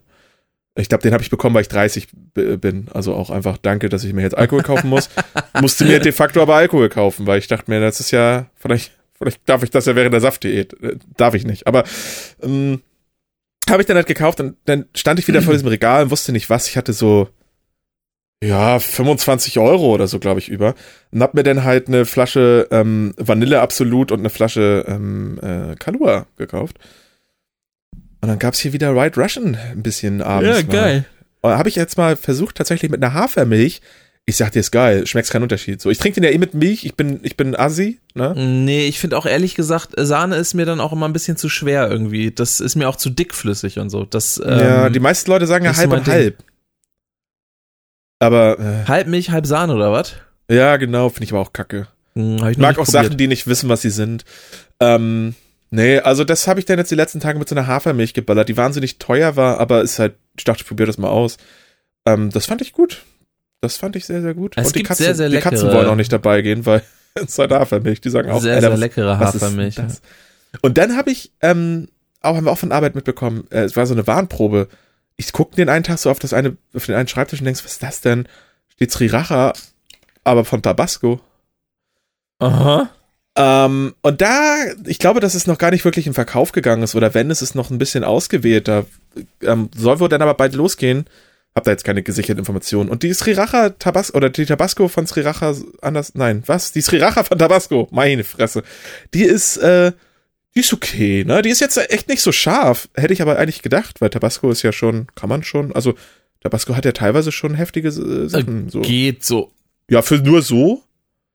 äh, 0.77 0.81
ich 0.81 0.89
glaube, 0.89 1.03
den 1.03 1.13
habe 1.13 1.23
ich 1.23 1.29
bekommen, 1.31 1.55
weil 1.55 1.63
ich 1.63 1.69
30 1.69 2.09
b- 2.33 2.57
bin. 2.57 2.89
Also 2.95 3.15
auch 3.15 3.29
einfach 3.29 3.59
danke, 3.59 3.91
dass 3.91 4.05
ich 4.05 4.15
mir 4.15 4.23
jetzt 4.23 4.39
Alkohol 4.39 4.63
kaufen 4.63 4.89
muss. 4.89 5.11
Musste 5.61 5.85
mir 5.85 6.01
de 6.01 6.13
facto 6.13 6.41
aber 6.41 6.55
Alkohol 6.57 6.89
kaufen, 6.89 7.27
weil 7.27 7.39
ich 7.39 7.47
dachte 7.49 7.71
mir, 7.71 7.81
das 7.81 8.01
ist 8.01 8.11
ja, 8.11 8.47
vielleicht, 8.57 8.91
vielleicht 9.19 9.41
darf 9.47 9.63
ich 9.63 9.71
das 9.71 9.85
ja 9.87 9.95
während 9.97 10.15
der 10.15 10.21
Saftdiät. 10.23 10.73
Äh, 10.83 10.97
Darf 11.19 11.35
ich 11.35 11.45
nicht. 11.45 11.67
Aber 11.67 11.85
ähm, 12.43 12.81
habe 13.71 13.83
ich 13.83 13.87
dann 13.87 13.97
halt 13.97 14.07
gekauft 14.07 14.41
und 14.41 14.57
dann 14.65 14.87
stand 14.95 15.19
ich 15.19 15.29
wieder 15.29 15.43
vor 15.43 15.53
diesem 15.53 15.69
Regal 15.69 16.05
und 16.05 16.11
wusste 16.11 16.33
nicht 16.33 16.51
was. 16.51 16.69
Ich 16.69 16.77
hatte 16.77 16.93
so, 16.93 17.29
ja, 18.43 18.79
25 18.79 19.59
Euro 19.59 19.95
oder 19.95 20.07
so, 20.07 20.19
glaube 20.19 20.41
ich, 20.41 20.49
über. 20.49 20.75
Und 21.13 21.23
hab 21.23 21.35
mir 21.35 21.43
dann 21.45 21.65
halt 21.65 21.89
eine 21.89 22.05
Flasche 22.05 22.69
ähm, 22.71 23.15
Vanille 23.17 23.61
Absolut 23.61 24.13
und 24.13 24.21
eine 24.21 24.31
Flasche 24.31 24.85
ähm, 24.87 25.39
äh, 25.43 25.77
Kahlua 25.77 26.27
gekauft. 26.37 26.79
Und 28.21 28.29
dann 28.29 28.39
gab's 28.39 28.59
hier 28.59 28.73
wieder 28.73 28.97
White 28.97 29.21
Russian 29.21 29.57
ein 29.57 29.83
bisschen 29.83 30.21
abends. 30.21 30.49
ja, 30.49 30.65
mal. 30.67 30.73
geil. 30.73 31.05
Habe 31.43 31.69
ich 31.69 31.77
jetzt 31.77 31.99
mal 31.99 32.17
versucht, 32.17 32.57
tatsächlich 32.57 32.91
mit 32.91 33.03
einer 33.03 33.13
Hafermilch. 33.13 33.83
Ich 34.27 34.37
sag 34.37 34.53
dir, 34.53 34.61
ist 34.61 34.71
geil, 34.71 35.07
schmeckt 35.07 35.29
keinen 35.29 35.43
Unterschied. 35.43 35.83
So, 35.83 35.91
ich 35.91 35.99
trinke 35.99 36.19
den 36.21 36.25
ja 36.25 36.35
eh 36.35 36.39
mit 36.39 36.55
Milch, 36.55 36.87
ich 36.87 36.95
bin, 36.95 37.21
ich 37.23 37.37
bin 37.37 37.55
Assi, 37.55 38.01
ne? 38.15 38.33
Nee, 38.35 38.87
ich 38.87 38.99
finde 38.99 39.19
auch 39.19 39.27
ehrlich 39.27 39.55
gesagt, 39.55 39.91
Sahne 39.99 40.37
ist 40.37 40.55
mir 40.55 40.65
dann 40.65 40.81
auch 40.81 40.93
immer 40.93 41.07
ein 41.07 41.13
bisschen 41.13 41.37
zu 41.37 41.51
schwer 41.51 41.91
irgendwie. 41.91 42.31
Das 42.31 42.61
ist 42.61 42.75
mir 42.75 42.89
auch 42.89 42.97
zu 42.97 43.11
dickflüssig 43.11 43.79
und 43.79 43.91
so. 43.91 44.05
Das, 44.05 44.41
ähm, 44.43 44.59
ja, 44.59 44.89
die 44.89 45.01
meisten 45.01 45.31
Leute 45.31 45.47
sagen 45.47 45.67
ja 45.67 45.77
halb 45.77 45.93
und 45.93 46.07
Ding. 46.07 46.15
halb. 46.15 46.45
Aber, 48.19 48.59
äh, 48.59 48.89
halb 48.89 49.09
Milch, 49.09 49.31
halb 49.31 49.47
Sahne 49.47 49.75
oder 49.75 49.93
was? 49.93 50.15
ja, 50.51 50.79
genau, 50.79 51.11
finde 51.11 51.25
ich 51.25 51.33
aber 51.33 51.41
auch 51.43 51.53
kacke. 51.53 51.89
Hm, 52.15 52.37
ich 52.49 52.57
mag 52.57 52.79
auch 52.79 52.85
probiert. 52.85 53.05
Sachen, 53.05 53.17
die 53.19 53.27
nicht 53.29 53.47
wissen, 53.47 53.69
was 53.69 53.83
sie 53.83 53.91
sind. 53.91 54.25
Ähm, 54.81 55.35
Nee, 55.75 55.99
also 55.99 56.23
das 56.23 56.47
habe 56.47 56.61
ich 56.61 56.67
dann 56.67 56.79
jetzt 56.79 56.93
die 56.93 56.95
letzten 56.95 57.19
Tage 57.19 57.37
mit 57.37 57.49
so 57.49 57.55
einer 57.57 57.67
Hafermilch 57.67 58.15
geballert, 58.15 58.49
die 58.49 58.57
wahnsinnig 58.57 58.99
teuer 58.99 59.35
war, 59.35 59.59
aber 59.59 59.83
ist 59.83 59.99
halt, 59.99 60.15
ich 60.39 60.45
dachte, 60.45 60.63
ich 60.63 60.69
probiere 60.69 60.87
das 60.87 60.99
mal 60.99 61.09
aus. 61.09 61.37
Ähm, 62.07 62.31
das 62.31 62.47
fand 62.47 62.63
ich 62.63 62.73
gut. 62.73 63.03
Das 63.65 63.77
fand 63.77 63.97
ich 63.97 64.05
sehr, 64.07 64.23
sehr 64.23 64.35
gut. 64.35 64.55
Es 64.57 64.67
Und 64.69 64.75
die 64.77 64.79
gibt 64.81 64.89
Katzen, 64.89 65.05
sehr, 65.07 65.15
sehr 65.15 65.29
die 65.29 65.39
Katzen 65.39 65.69
leckere- 65.69 65.75
wollen 65.77 65.89
auch 65.89 65.97
nicht 65.97 66.13
dabei 66.13 66.43
gehen, 66.43 66.65
weil 66.67 66.83
es 67.15 67.23
ist 67.25 67.39
halt 67.39 67.51
Hafermilch. 67.51 68.01
Die 68.01 68.11
sagen 68.11 68.31
auch, 68.31 68.41
Sehr, 68.41 68.61
sehr 68.61 68.71
was- 68.73 68.79
leckere 68.81 69.13
ist 69.13 69.19
Hafermilch. 69.19 69.75
das? 69.77 70.01
Und 70.63 70.79
dann 70.79 70.97
habe 70.97 71.11
ich, 71.11 71.33
ähm, 71.43 71.89
auch 72.21 72.37
haben 72.37 72.45
wir 72.45 72.53
auch 72.53 72.59
von 72.59 72.71
Arbeit 72.73 72.95
mitbekommen, 72.95 73.45
äh, 73.51 73.63
es 73.63 73.77
war 73.77 73.87
so 73.87 73.95
eine 73.95 74.07
Warnprobe. 74.07 74.69
Ich 75.17 75.33
gucke 75.33 75.57
den 75.57 75.69
einen 75.69 75.85
Tag 75.85 75.99
so 75.99 76.11
auf 76.11 76.19
das 76.21 76.33
eine, 76.33 76.57
auf 76.75 76.87
den 76.87 76.95
einen 76.95 77.09
Schreibtisch 77.09 77.41
und 77.41 77.45
denkst, 77.47 77.65
was 77.65 77.73
ist 77.73 77.83
das 77.83 78.01
denn? 78.01 78.27
Steht 78.69 78.93
Sriracha, 78.93 79.53
aber 80.25 80.45
von 80.45 80.63
Tabasco. 80.63 81.21
Aha. 82.39 82.89
Ähm, 83.37 83.95
und 84.03 84.21
da, 84.21 84.57
ich 84.87 84.99
glaube, 84.99 85.21
dass 85.21 85.35
es 85.35 85.47
noch 85.47 85.59
gar 85.59 85.71
nicht 85.73 85.85
wirklich 85.85 86.07
im 86.07 86.15
Verkauf 86.15 86.53
gegangen 86.53 86.83
ist, 86.83 86.95
oder 86.95 87.15
wenn, 87.15 87.31
ist 87.31 87.43
es 87.43 87.55
noch 87.55 87.71
ein 87.71 87.79
bisschen 87.79 88.05
ausgewählter. 88.05 88.87
Ähm, 89.43 89.71
soll 89.77 89.99
wohl 90.01 90.09
dann 90.09 90.23
aber 90.23 90.35
bald 90.35 90.55
losgehen. 90.55 91.07
Hab 91.57 91.65
da 91.65 91.71
jetzt 91.71 91.85
keine 91.85 92.03
gesicherte 92.03 92.41
Information. 92.41 92.89
Und 92.89 93.03
die 93.05 93.13
Sriracha 93.13 93.71
Tabasco, 93.71 94.17
oder 94.17 94.29
die 94.29 94.45
Tabasco 94.45 94.89
von 94.89 95.07
Sriracha 95.07 95.55
anders, 95.83 96.15
nein, 96.15 96.43
was? 96.47 96.73
Die 96.73 96.81
Sriracha 96.81 97.23
von 97.25 97.39
Tabasco, 97.39 97.87
meine 97.93 98.25
Fresse. 98.25 98.65
Die 99.15 99.23
ist, 99.23 99.57
äh, 99.59 99.93
die 100.57 100.61
ist 100.61 100.73
okay, 100.73 101.25
ne? 101.25 101.43
Die 101.43 101.51
ist 101.51 101.61
jetzt 101.61 101.77
echt 101.91 102.09
nicht 102.09 102.23
so 102.23 102.33
scharf. 102.33 102.89
Hätte 102.95 103.13
ich 103.13 103.23
aber 103.23 103.39
eigentlich 103.39 103.63
gedacht, 103.63 104.01
weil 104.01 104.11
Tabasco 104.11 104.51
ist 104.51 104.63
ja 104.63 104.73
schon, 104.73 105.07
kann 105.15 105.29
man 105.29 105.45
schon, 105.45 105.73
also 105.75 105.95
Tabasco 106.43 106.75
hat 106.75 106.85
ja 106.85 106.93
teilweise 106.93 107.31
schon 107.31 107.55
heftige 107.55 107.89
äh, 107.89 108.29
Sachen. 108.29 108.69
So. 108.69 108.81
Geht 108.81 109.25
so. 109.25 109.53
Ja, 109.89 110.03
für 110.03 110.19
nur 110.19 110.43
so? 110.43 110.83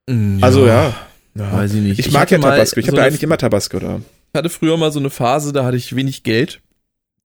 Mm, 0.08 0.40
Also 0.44 0.68
ja. 0.68 0.94
ja. 1.36 1.54
Weiß 1.54 1.74
ich 1.74 1.82
nicht. 1.82 2.00
Ich, 2.00 2.12
mag 2.12 2.24
hatte 2.24 2.36
ja 2.36 2.42
Tabasco. 2.42 2.80
Ich 2.80 2.86
so 2.86 2.90
habe 2.92 2.98
da 2.98 3.04
eine- 3.04 3.12
eigentlich 3.12 3.24
immer 3.24 3.38
Tabasco 3.38 3.80
da. 3.80 4.02
hatte 4.36 4.50
früher 4.50 4.76
mal 4.76 4.92
so 4.92 5.00
eine 5.00 5.10
Phase, 5.10 5.54
da 5.54 5.64
hatte 5.64 5.78
ich 5.78 5.96
wenig 5.96 6.24
Geld. 6.24 6.60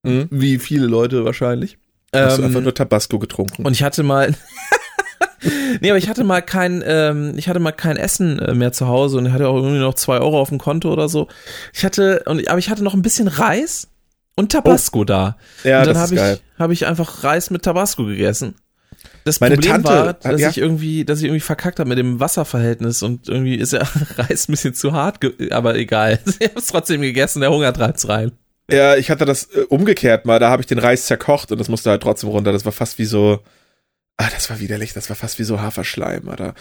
Mhm. 0.04 0.28
Wie 0.30 0.58
viele 0.58 0.86
Leute 0.86 1.24
wahrscheinlich. 1.24 1.76
Hast 2.14 2.38
du 2.38 2.42
Ähm, 2.42 2.48
einfach 2.48 2.60
nur 2.62 2.74
Tabasco 2.74 3.18
getrunken. 3.18 3.64
Und 3.66 3.72
ich 3.72 3.82
hatte 3.82 4.02
mal. 4.02 4.34
nee, 5.80 5.90
aber 5.90 5.98
ich 5.98 6.08
hatte 6.08 6.24
mal 6.24 6.40
kein, 6.40 6.82
ähm, 6.86 7.34
ich 7.36 7.48
hatte 7.48 7.60
mal 7.60 7.72
kein 7.72 7.96
Essen 7.96 8.38
äh, 8.38 8.54
mehr 8.54 8.72
zu 8.72 8.86
Hause 8.88 9.18
und 9.18 9.32
hatte 9.32 9.48
auch 9.48 9.56
irgendwie 9.56 9.78
noch 9.78 9.94
zwei 9.94 10.18
Euro 10.18 10.40
auf 10.40 10.48
dem 10.48 10.58
Konto 10.58 10.92
oder 10.92 11.08
so. 11.08 11.28
Ich 11.72 11.84
hatte, 11.84 12.22
und, 12.26 12.48
aber 12.48 12.58
ich 12.58 12.70
hatte 12.70 12.82
noch 12.84 12.94
ein 12.94 13.02
bisschen 13.02 13.28
Reis 13.28 13.88
und 14.36 14.52
Tabasco 14.52 15.04
da. 15.04 15.36
ja, 15.62 15.80
und 15.80 15.86
dann 15.86 15.94
das 15.94 16.02
habe 16.02 16.14
ist 16.14 16.20
geil. 16.20 16.40
ich, 16.54 16.58
habe 16.60 16.72
ich 16.72 16.86
einfach 16.86 17.24
Reis 17.24 17.50
mit 17.50 17.62
Tabasco 17.62 18.04
gegessen. 18.04 18.54
Das 19.24 19.40
Meine 19.40 19.54
Problem 19.56 19.82
Tante- 19.82 19.88
war, 19.88 20.12
dass 20.14 20.40
ja. 20.40 20.50
ich 20.50 20.58
irgendwie, 20.58 21.04
dass 21.04 21.18
ich 21.18 21.24
irgendwie 21.24 21.40
verkackt 21.40 21.78
habe 21.78 21.88
mit 21.88 21.98
dem 21.98 22.20
Wasserverhältnis 22.20 23.02
und 23.02 23.28
irgendwie 23.28 23.54
ist 23.56 23.72
ja 23.72 23.82
Reis 24.16 24.48
ein 24.48 24.52
bisschen 24.52 24.74
zu 24.74 24.92
hart, 24.92 25.20
aber 25.50 25.76
egal. 25.76 26.18
Ich 26.38 26.48
habe 26.48 26.58
es 26.58 26.66
trotzdem 26.66 27.00
gegessen, 27.00 27.40
der 27.40 27.50
Hunger 27.50 27.72
treibt's 27.72 28.08
rein. 28.08 28.32
Ja, 28.70 28.96
ich 28.96 29.10
hatte 29.10 29.24
das 29.24 29.44
äh, 29.54 29.60
umgekehrt 29.68 30.24
mal. 30.24 30.38
Da 30.38 30.50
habe 30.50 30.62
ich 30.62 30.66
den 30.66 30.78
Reis 30.78 31.06
zerkocht 31.06 31.52
und 31.52 31.58
das 31.58 31.68
musste 31.68 31.90
halt 31.90 32.02
trotzdem 32.02 32.30
runter. 32.30 32.52
Das 32.52 32.64
war 32.64 32.72
fast 32.72 32.98
wie 32.98 33.04
so. 33.04 33.40
Ah, 34.16 34.28
das 34.32 34.48
war 34.48 34.60
widerlich. 34.60 34.92
Das 34.92 35.08
war 35.08 35.16
fast 35.16 35.38
wie 35.38 35.44
so 35.44 35.60
Haferschleim, 35.60 36.28
oder? 36.28 36.54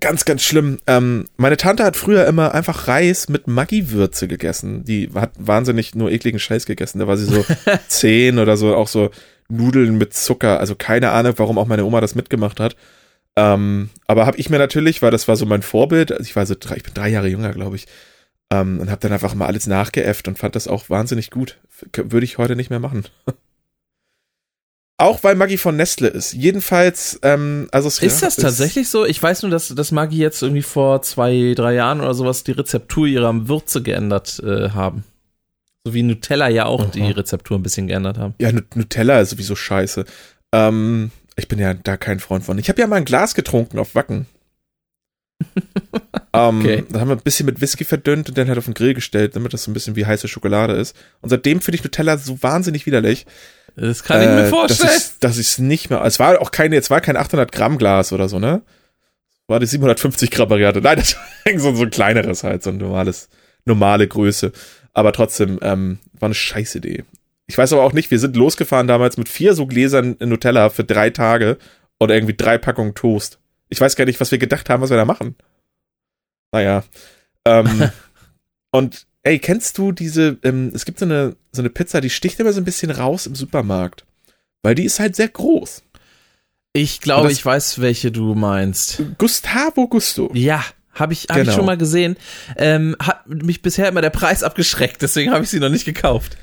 Ganz, 0.00 0.24
ganz 0.24 0.42
schlimm. 0.42 0.78
Ähm, 0.88 1.26
meine 1.36 1.56
Tante 1.56 1.84
hat 1.84 1.96
früher 1.96 2.26
immer 2.26 2.52
einfach 2.54 2.88
Reis 2.88 3.28
mit 3.28 3.46
Maggi-Würze 3.46 4.26
gegessen. 4.26 4.84
Die 4.84 5.08
hat 5.14 5.30
wahnsinnig 5.38 5.94
nur 5.94 6.10
ekligen 6.10 6.40
Scheiß 6.40 6.66
gegessen. 6.66 6.98
Da 6.98 7.06
war 7.06 7.16
sie 7.16 7.26
so 7.26 7.44
zehn 7.88 8.40
oder 8.40 8.56
so, 8.56 8.74
auch 8.74 8.88
so 8.88 9.10
Nudeln 9.48 9.96
mit 9.98 10.12
Zucker. 10.12 10.58
Also 10.58 10.74
keine 10.74 11.12
Ahnung, 11.12 11.34
warum 11.36 11.56
auch 11.56 11.68
meine 11.68 11.84
Oma 11.84 12.00
das 12.00 12.16
mitgemacht 12.16 12.58
hat. 12.58 12.76
Ähm, 13.36 13.90
aber 14.06 14.26
habe 14.26 14.38
ich 14.38 14.50
mir 14.50 14.58
natürlich, 14.58 15.00
weil 15.02 15.10
das 15.10 15.28
war 15.28 15.36
so 15.36 15.46
mein 15.46 15.62
Vorbild, 15.62 16.12
also 16.12 16.22
ich 16.22 16.36
war 16.36 16.44
so 16.44 16.54
drei, 16.58 16.76
ich 16.76 16.82
bin 16.82 16.94
drei 16.94 17.08
Jahre 17.08 17.28
jünger, 17.28 17.52
glaube 17.52 17.76
ich, 17.76 17.86
ähm, 18.52 18.80
und 18.80 18.90
habe 18.90 19.00
dann 19.00 19.12
einfach 19.12 19.34
mal 19.34 19.46
alles 19.46 19.66
nachgeäfft 19.66 20.28
und 20.28 20.38
fand 20.38 20.54
das 20.54 20.68
auch 20.68 20.90
wahnsinnig 20.90 21.30
gut. 21.30 21.58
Würde 21.94 22.24
ich 22.24 22.36
heute 22.38 22.54
nicht 22.54 22.70
mehr 22.70 22.80
machen. 22.80 23.04
auch 24.98 25.24
weil 25.24 25.34
Maggi 25.34 25.56
von 25.58 25.74
Nestle 25.76 26.08
ist. 26.08 26.32
Jedenfalls, 26.32 27.18
ähm, 27.22 27.68
also 27.72 27.88
es 27.88 28.00
Ist 28.00 28.22
das 28.22 28.36
tatsächlich 28.36 28.88
so? 28.88 29.04
Ich 29.04 29.20
weiß 29.20 29.42
nur, 29.42 29.50
dass, 29.50 29.68
dass 29.68 29.90
Maggi 29.90 30.18
jetzt 30.18 30.42
irgendwie 30.42 30.62
vor 30.62 31.02
zwei, 31.02 31.54
drei 31.56 31.74
Jahren 31.74 32.00
oder 32.00 32.14
sowas 32.14 32.44
die 32.44 32.52
Rezeptur 32.52 33.06
ihrer 33.06 33.48
Würze 33.48 33.82
geändert 33.82 34.40
äh, 34.44 34.70
haben. 34.70 35.04
So 35.84 35.94
wie 35.94 36.02
Nutella 36.04 36.48
ja 36.48 36.66
auch 36.66 36.82
Aha. 36.82 36.90
die 36.94 37.10
Rezeptur 37.10 37.58
ein 37.58 37.62
bisschen 37.64 37.88
geändert 37.88 38.18
haben. 38.18 38.34
Ja, 38.38 38.52
Nu- 38.52 38.60
Nutella 38.74 39.20
ist 39.20 39.30
sowieso 39.30 39.56
scheiße. 39.56 40.04
Ähm, 40.52 41.10
ich 41.34 41.48
bin 41.48 41.58
ja 41.58 41.74
da 41.74 41.96
kein 41.96 42.20
Freund 42.20 42.44
von. 42.44 42.58
Ich 42.58 42.68
habe 42.68 42.80
ja 42.80 42.86
mal 42.86 42.96
ein 42.96 43.04
Glas 43.04 43.34
getrunken 43.34 43.78
auf 43.80 43.94
Wacken. 43.96 44.26
Ähm, 46.32 46.60
Okay. 46.60 46.84
Da 46.90 47.00
haben 47.00 47.08
wir 47.08 47.16
ein 47.16 47.22
bisschen 47.22 47.46
mit 47.46 47.60
Whisky 47.60 47.84
verdünnt 47.84 48.28
und 48.28 48.38
dann 48.38 48.48
halt 48.48 48.58
auf 48.58 48.64
den 48.64 48.74
Grill 48.74 48.94
gestellt, 48.94 49.36
damit 49.36 49.52
das 49.52 49.64
so 49.64 49.70
ein 49.70 49.74
bisschen 49.74 49.96
wie 49.96 50.06
heiße 50.06 50.28
Schokolade 50.28 50.74
ist. 50.74 50.96
Und 51.20 51.30
seitdem 51.30 51.60
finde 51.60 51.76
ich 51.76 51.84
Nutella 51.84 52.16
so 52.18 52.42
wahnsinnig 52.42 52.86
widerlich. 52.86 53.26
Das 53.76 54.02
kann 54.04 54.20
ich 54.20 54.28
mir 54.28 54.46
Äh, 54.46 54.48
vorstellen. 54.48 54.90
Dass 54.92 55.12
ich, 55.12 55.18
dass 55.20 55.38
ich 55.38 55.46
es 55.48 55.58
nicht 55.58 55.90
mehr. 55.90 56.02
Es 56.04 56.18
war 56.18 56.40
auch 56.40 56.50
keine, 56.50 56.74
jetzt 56.74 56.90
war 56.90 57.00
kein 57.00 57.16
800 57.16 57.52
Gramm 57.52 57.78
Glas 57.78 58.12
oder 58.12 58.28
so, 58.28 58.38
ne? 58.38 58.62
War 59.46 59.60
die 59.60 59.66
750 59.66 60.30
Gramm 60.30 60.50
Variante. 60.50 60.80
Nein, 60.80 60.96
das 60.98 61.16
war 61.16 61.58
so, 61.58 61.74
so 61.74 61.82
ein 61.84 61.90
kleineres 61.90 62.44
halt, 62.44 62.62
so 62.62 62.70
ein 62.70 62.76
normales, 62.76 63.28
normale 63.64 64.06
Größe. 64.06 64.52
Aber 64.92 65.12
trotzdem, 65.12 65.58
ähm, 65.62 65.98
war 66.18 66.26
eine 66.26 66.34
scheiß 66.34 66.74
Idee. 66.74 67.04
Ich 67.46 67.58
weiß 67.58 67.72
aber 67.72 67.82
auch 67.82 67.92
nicht, 67.92 68.10
wir 68.10 68.18
sind 68.18 68.36
losgefahren 68.36 68.86
damals 68.86 69.16
mit 69.16 69.28
vier 69.28 69.54
so 69.54 69.66
Gläsern 69.66 70.16
Nutella 70.20 70.70
für 70.70 70.84
drei 70.84 71.10
Tage 71.10 71.58
oder 71.98 72.14
irgendwie 72.14 72.36
drei 72.36 72.56
Packungen 72.58 72.94
Toast. 72.94 73.38
Ich 73.72 73.80
weiß 73.80 73.96
gar 73.96 74.04
nicht, 74.04 74.20
was 74.20 74.30
wir 74.30 74.36
gedacht 74.38 74.68
haben, 74.68 74.82
was 74.82 74.90
wir 74.90 74.98
da 74.98 75.06
machen. 75.06 75.34
Naja. 76.52 76.84
Ähm, 77.46 77.88
und 78.70 79.06
ey, 79.22 79.38
kennst 79.38 79.78
du 79.78 79.92
diese, 79.92 80.36
ähm, 80.42 80.72
es 80.74 80.84
gibt 80.84 80.98
so 80.98 81.06
eine, 81.06 81.36
so 81.52 81.62
eine 81.62 81.70
Pizza, 81.70 82.02
die 82.02 82.10
sticht 82.10 82.38
immer 82.38 82.52
so 82.52 82.60
ein 82.60 82.64
bisschen 82.66 82.90
raus 82.90 83.26
im 83.26 83.34
Supermarkt. 83.34 84.04
Weil 84.62 84.74
die 84.74 84.84
ist 84.84 85.00
halt 85.00 85.16
sehr 85.16 85.28
groß. 85.28 85.82
Ich 86.74 87.00
glaube, 87.00 87.32
ich 87.32 87.44
weiß, 87.44 87.80
welche 87.80 88.12
du 88.12 88.34
meinst. 88.34 89.02
Gustavo 89.16 89.88
Gusto. 89.88 90.30
Ja, 90.34 90.62
habe 90.92 91.14
ich, 91.14 91.24
hab 91.30 91.38
ich 91.38 91.44
Genau. 91.44 91.56
schon 91.56 91.64
mal 91.66 91.78
gesehen. 91.78 92.16
Ähm, 92.56 92.94
hat 93.00 93.26
mich 93.26 93.62
bisher 93.62 93.88
immer 93.88 94.02
der 94.02 94.10
Preis 94.10 94.42
abgeschreckt, 94.42 95.00
deswegen 95.00 95.32
habe 95.32 95.44
ich 95.44 95.50
sie 95.50 95.60
noch 95.60 95.70
nicht 95.70 95.86
gekauft. 95.86 96.36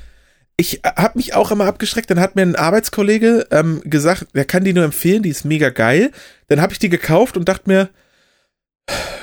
Ich 0.60 0.82
habe 0.84 1.16
mich 1.16 1.34
auch 1.34 1.50
immer 1.50 1.64
abgeschreckt. 1.64 2.10
Dann 2.10 2.20
hat 2.20 2.36
mir 2.36 2.42
ein 2.42 2.54
Arbeitskollege 2.54 3.46
ähm, 3.50 3.80
gesagt, 3.84 4.26
der 4.34 4.44
kann 4.44 4.62
die 4.62 4.74
nur 4.74 4.84
empfehlen, 4.84 5.22
die 5.22 5.30
ist 5.30 5.44
mega 5.46 5.70
geil. 5.70 6.10
Dann 6.48 6.60
habe 6.60 6.74
ich 6.74 6.78
die 6.78 6.90
gekauft 6.90 7.38
und 7.38 7.48
dachte 7.48 7.62
mir, 7.70 7.88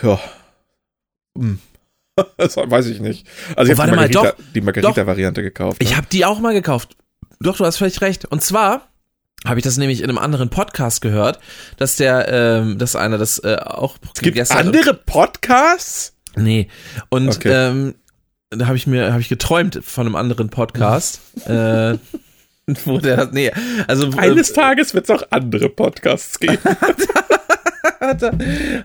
ja, 0.02 0.20
hm. 1.38 1.60
das 2.38 2.58
weiß 2.58 2.88
ich 2.88 3.00
nicht. 3.00 3.28
Also 3.56 3.72
ich 3.72 3.78
Oh, 3.78 3.82
habe 3.84 3.92
die 3.92 3.96
mal, 3.98 4.08
Margarita, 4.08 4.44
die 4.56 4.62
Margarita-Variante 4.62 5.44
gekauft. 5.44 5.78
Ich 5.84 5.92
ne? 5.92 5.98
habe 5.98 6.08
die 6.12 6.26
auch 6.26 6.40
mal 6.40 6.54
gekauft. 6.54 6.96
Doch, 7.40 7.58
du 7.58 7.66
hast 7.66 7.78
völlig 7.78 8.02
recht. 8.02 8.26
Und 8.26 8.42
zwar 8.42 8.88
habe 9.46 9.60
ich 9.60 9.64
das 9.64 9.78
nämlich 9.78 10.02
in 10.02 10.10
einem 10.10 10.18
anderen 10.18 10.50
Podcast 10.50 11.02
gehört, 11.02 11.40
dass 11.78 11.98
der, 11.98 12.28
ähm, 12.30 12.80
dass 12.80 12.96
einer 12.96 13.20
das 13.20 13.38
äh, 13.44 13.58
auch 13.64 13.98
es 14.02 14.22
gibt 14.22 14.34
gegessen 14.34 14.56
hat. 14.56 14.66
andere 14.66 14.96
Podcasts? 14.96 16.14
Nee. 16.36 16.68
Und 17.10 17.30
Okay. 17.30 17.50
ähm, 17.52 17.96
da 18.50 18.68
habe 18.68 18.78
ich 18.78 18.88
mir, 18.88 19.12
habe 19.12 19.22
ich 19.22 19.30
geträumt 19.30 19.80
von 19.84 20.06
einem 20.08 20.16
anderen 20.16 20.50
Podcast. 20.50 21.22
äh, 21.48 21.98
wo 22.86 22.98
der, 22.98 23.30
nee, 23.32 23.52
also 23.88 24.12
äh, 24.12 24.18
Eines 24.18 24.52
Tages 24.54 24.94
wird 24.94 25.06
es 25.06 25.12
auch 25.12 25.24
andere 25.32 25.70
Podcasts 25.70 26.40
geben. 26.40 26.58
hat, 28.00 28.22
er- 28.24 28.38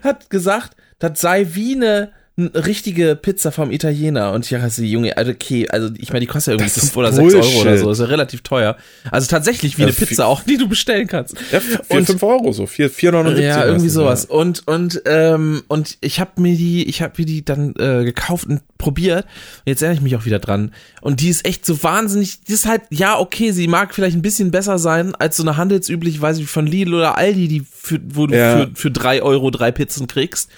hat 0.03 0.29
gesagt, 0.29 0.75
das 0.99 1.19
sei 1.19 1.47
wie 1.51 1.75
eine, 1.75 2.11
eine 2.35 2.65
richtige 2.65 3.15
Pizza 3.15 3.51
vom 3.51 3.69
Italiener. 3.69 4.31
Und 4.31 4.43
ich 4.43 4.59
dachte, 4.59 4.83
Junge, 4.83 5.15
also 5.17 5.31
okay, 5.31 5.69
also 5.69 5.89
ich 5.97 6.09
meine, 6.09 6.21
die 6.21 6.25
kostet 6.25 6.47
ja 6.47 6.53
irgendwie 6.53 6.73
Das 6.73 6.77
ist 6.77 6.89
5 6.93 6.97
oder 6.97 7.13
6 7.13 7.33
Euro 7.35 7.61
oder 7.61 7.77
so, 7.77 7.91
ist 7.91 7.99
ja 7.99 8.05
relativ 8.05 8.41
teuer. 8.41 8.75
Also 9.11 9.27
tatsächlich 9.27 9.77
wie 9.77 9.81
Ja, 9.83 9.87
eine 9.87 9.93
viel- 9.93 10.07
Pizza 10.07 10.25
auch, 10.25 10.41
die 10.41 10.57
du 10.57 10.67
bestellen 10.67 11.07
kannst. 11.07 11.35
Ja, 11.51 11.59
4, 11.59 11.79
Und- 11.89 12.05
5 12.07 12.23
Euro 12.23 12.51
so. 12.51 12.65
4, 12.65 12.89
4,79 12.89 13.39
Ja, 13.43 13.65
irgendwie 13.65 13.89
sowas. 13.89 14.25
Und 14.25 14.67
und 14.67 15.01
ähm, 15.05 15.61
und 15.67 15.97
ich 16.01 16.19
habe 16.19 16.41
mir 16.41 16.55
die, 16.57 16.89
ich 16.89 17.03
habe 17.03 17.13
mir 17.17 17.25
die 17.25 17.45
dann 17.45 17.75
äh, 17.77 18.03
gekauft 18.03 18.47
und 18.47 18.61
probiert. 18.79 19.25
Und 19.25 19.67
jetzt 19.67 19.83
erinnere 19.83 19.97
ich 19.97 20.01
mich 20.03 20.15
auch 20.15 20.25
wieder 20.25 20.39
dran. 20.39 20.71
Und 21.01 21.19
die 21.21 21.29
ist 21.29 21.45
echt 21.45 21.67
so 21.67 21.83
wahnsinnig. 21.83 22.41
Die 22.45 22.53
ist 22.53 22.65
halt, 22.65 22.81
ja 22.89 23.19
okay, 23.19 23.51
sie 23.51 23.67
mag 23.67 23.93
vielleicht 23.93 24.15
ein 24.17 24.23
bisschen 24.23 24.49
besser 24.49 24.79
sein 24.79 25.13
als 25.13 25.37
so 25.37 25.43
eine 25.43 25.55
handelsübliche, 25.55 26.19
weiß 26.19 26.39
ich 26.39 26.47
von 26.47 26.65
Lidl 26.65 26.95
oder 26.95 27.15
Aldi, 27.15 27.47
die 27.47 27.63
für, 27.71 27.99
wo 28.09 28.25
du 28.25 28.35
Ja. 28.35 28.57
für 28.57 28.71
für 28.73 28.91
drei 28.91 29.21
Euro 29.21 29.51
drei 29.51 29.71
Pizzen 29.71 30.07
kriegst. 30.07 30.49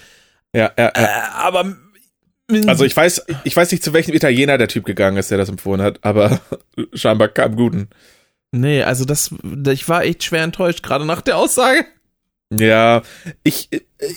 Ja, 0.56 0.72
ja, 0.78 0.88
Äh, 0.88 1.02
ja. 1.02 1.32
aber 1.34 1.76
Also 2.66 2.84
ich 2.84 2.96
weiß, 2.96 3.26
ich 3.44 3.56
weiß 3.56 3.70
nicht, 3.72 3.82
zu 3.84 3.92
welchem 3.92 4.14
Italiener 4.14 4.56
der 4.58 4.68
Typ 4.68 4.84
gegangen 4.84 5.16
ist, 5.16 5.30
der 5.30 5.38
das 5.38 5.48
empfohlen 5.48 5.82
hat, 5.82 5.98
aber 6.02 6.40
scheinbar 6.94 7.28
kam 7.28 7.56
guten. 7.56 7.88
nee, 8.52 8.82
also 8.82 9.04
das, 9.04 9.34
ich 9.68 9.88
war 9.88 10.04
echt 10.04 10.24
schwer 10.24 10.42
enttäuscht 10.44 10.82
gerade 10.82 11.04
nach 11.04 11.20
der 11.20 11.36
Aussage. 11.36 11.84
Ja, 12.56 13.02
ich, 13.42 13.68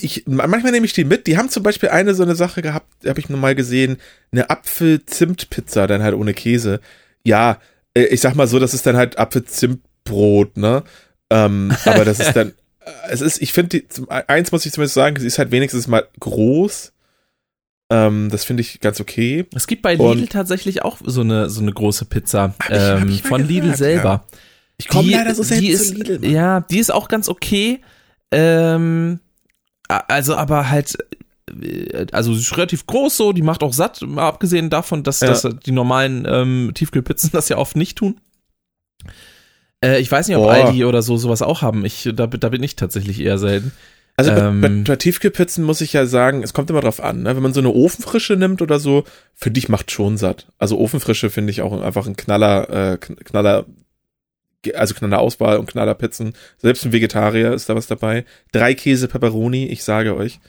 ich, 0.02 0.24
manchmal 0.28 0.72
nehme 0.72 0.86
ich 0.86 0.94
die 0.94 1.04
mit. 1.04 1.26
Die 1.26 1.38
haben 1.38 1.50
zum 1.50 1.64
Beispiel 1.64 1.90
eine 1.90 2.14
so 2.14 2.22
eine 2.22 2.36
Sache 2.36 2.62
gehabt, 2.62 2.88
habe 3.08 3.20
ich 3.20 3.28
nur 3.28 3.40
mal 3.40 3.56
gesehen, 3.56 3.98
eine 4.32 4.50
Apfel-Zimt-Pizza, 4.52 5.88
dann 5.88 6.04
halt 6.04 6.14
ohne 6.14 6.36
Käse. 6.36 6.80
Ja, 7.26 7.60
äh, 7.96 8.04
ich 8.04 8.22
sag 8.22 8.36
mal 8.36 8.46
so, 8.48 8.60
das 8.60 8.76
ist 8.76 8.86
dann 8.86 8.98
halt 8.98 9.18
Apfel-Zimt-Brot, 9.18 10.58
ne? 10.58 10.84
Ähm, 11.32 11.76
aber 11.86 12.06
das 12.06 12.20
ist 12.20 12.34
dann, 12.34 12.50
äh, 12.50 12.52
es 13.10 13.22
ist, 13.22 13.42
ich 13.42 13.54
finde, 13.54 13.88
zum- 13.88 14.08
eins 14.10 14.52
muss 14.52 14.66
ich 14.66 14.72
zumindest 14.72 14.96
sagen, 14.96 15.20
sie 15.20 15.28
ist 15.28 15.38
halt 15.40 15.52
wenigstens 15.52 15.88
mal 15.88 16.08
groß. 16.20 16.94
Ähm, 17.92 18.30
das 18.32 18.44
finde 18.46 18.62
ich 18.62 18.80
ganz 18.82 19.00
okay. 19.02 19.46
Es 19.56 19.66
gibt 19.68 19.82
bei 19.82 19.94
Lidl 19.94 20.04
Und- 20.22 20.30
tatsächlich 20.32 20.84
auch 20.84 20.98
so 21.04 21.22
eine, 21.22 21.50
so 21.50 21.62
eine 21.62 21.72
große 21.74 22.06
Pizza 22.06 22.54
ich- 22.66 22.76
ähm, 22.76 23.10
von 23.20 23.42
Lidl 23.48 23.62
gehört, 23.62 23.78
selber. 23.78 24.26
Ich 24.78 24.88
komme 24.88 25.12
leider 25.12 25.34
so 25.36 25.44
selten 25.44 25.66
die 25.66 25.74
zu 25.76 25.84
ist, 25.84 25.94
Lidl. 25.98 26.20
Mann. 26.20 26.32
Ja, 26.32 26.60
die 26.62 26.78
ist 26.80 26.92
auch 26.94 27.08
ganz 27.08 27.28
okay. 27.28 27.82
Ähm, 28.32 29.20
also 29.88 30.36
aber 30.36 30.70
halt, 30.70 30.96
äh, 31.62 32.06
also 32.12 32.34
sie 32.36 32.42
ist 32.42 32.56
relativ 32.56 32.86
groß 32.86 33.18
so, 33.18 33.34
die 33.34 33.42
macht 33.42 33.64
auch 33.64 33.74
satt, 33.74 34.02
mal 34.04 34.28
abgesehen 34.28 34.70
davon, 34.70 35.02
dass, 35.04 35.20
Ja. 35.22 35.30
dass 35.30 35.48
die 35.66 35.72
normalen 35.72 36.28
ähm, 36.30 36.72
Tiefkühlpizzen 36.76 37.32
das 37.34 37.50
ja 37.50 37.58
oft 37.58 37.76
nicht 37.76 37.98
tun. 37.98 38.22
Äh, 39.84 40.00
ich 40.00 40.12
weiß 40.12 40.28
nicht, 40.28 40.38
ob 40.38 40.44
Boah. 40.44 40.54
Aldi 40.54 40.86
oder 40.86 41.02
so 41.02 41.18
sowas 41.18 41.42
auch 41.42 41.62
haben. 41.62 41.86
Ich, 41.86 42.10
da, 42.14 42.28
da 42.28 42.50
bin 42.50 42.64
ich 42.64 42.76
tatsächlich 42.76 43.20
eher 43.22 43.38
selten. 43.38 43.72
Also 44.18 44.32
bei, 44.32 44.40
Ähm, 44.40 44.62
bei, 44.62 44.70
bei 44.70 44.96
Tiefkühlpizzen 44.98 45.64
muss 45.64 45.80
ich 45.80 45.94
ja 45.94 46.06
sagen, 46.06 46.44
es 46.44 46.54
kommt 46.54 46.70
immer 46.70 46.82
drauf 46.82 47.02
an. 47.02 47.24
Ne? 47.24 47.36
Wenn 47.36 47.44
man 47.44 47.54
so 47.54 47.62
eine 47.62 47.74
Ofenfrische 47.74 48.36
nimmt 48.36 48.62
oder 48.62 48.80
so, 48.80 49.06
finde 49.34 49.60
ich 49.60 49.70
macht 49.70 49.92
schon 49.92 50.18
satt. 50.18 50.48
Also 50.58 50.78
Ofenfrische 50.78 51.30
finde 51.30 51.52
ich 51.52 51.62
auch 51.62 51.82
einfach 51.82 52.06
ein 52.06 52.18
Knaller, 52.18 52.70
äh, 52.70 52.94
Kn- 52.96 53.24
Knaller, 53.24 53.66
also 54.76 54.94
Knaller 54.94 55.20
Auswahl 55.20 55.58
und 55.58 55.70
Knaller 55.70 55.96
Pizzen. 55.96 56.34
Selbst 56.58 56.84
ein 56.86 56.92
Vegetarier 56.92 57.54
ist 57.54 57.70
da 57.70 57.76
was 57.76 57.88
dabei. 57.88 58.26
Drei 58.52 58.74
Käse 58.74 59.08
Pepperoni, 59.08 59.68
ich 59.68 59.86
sage 59.86 60.16
euch. 60.18 60.42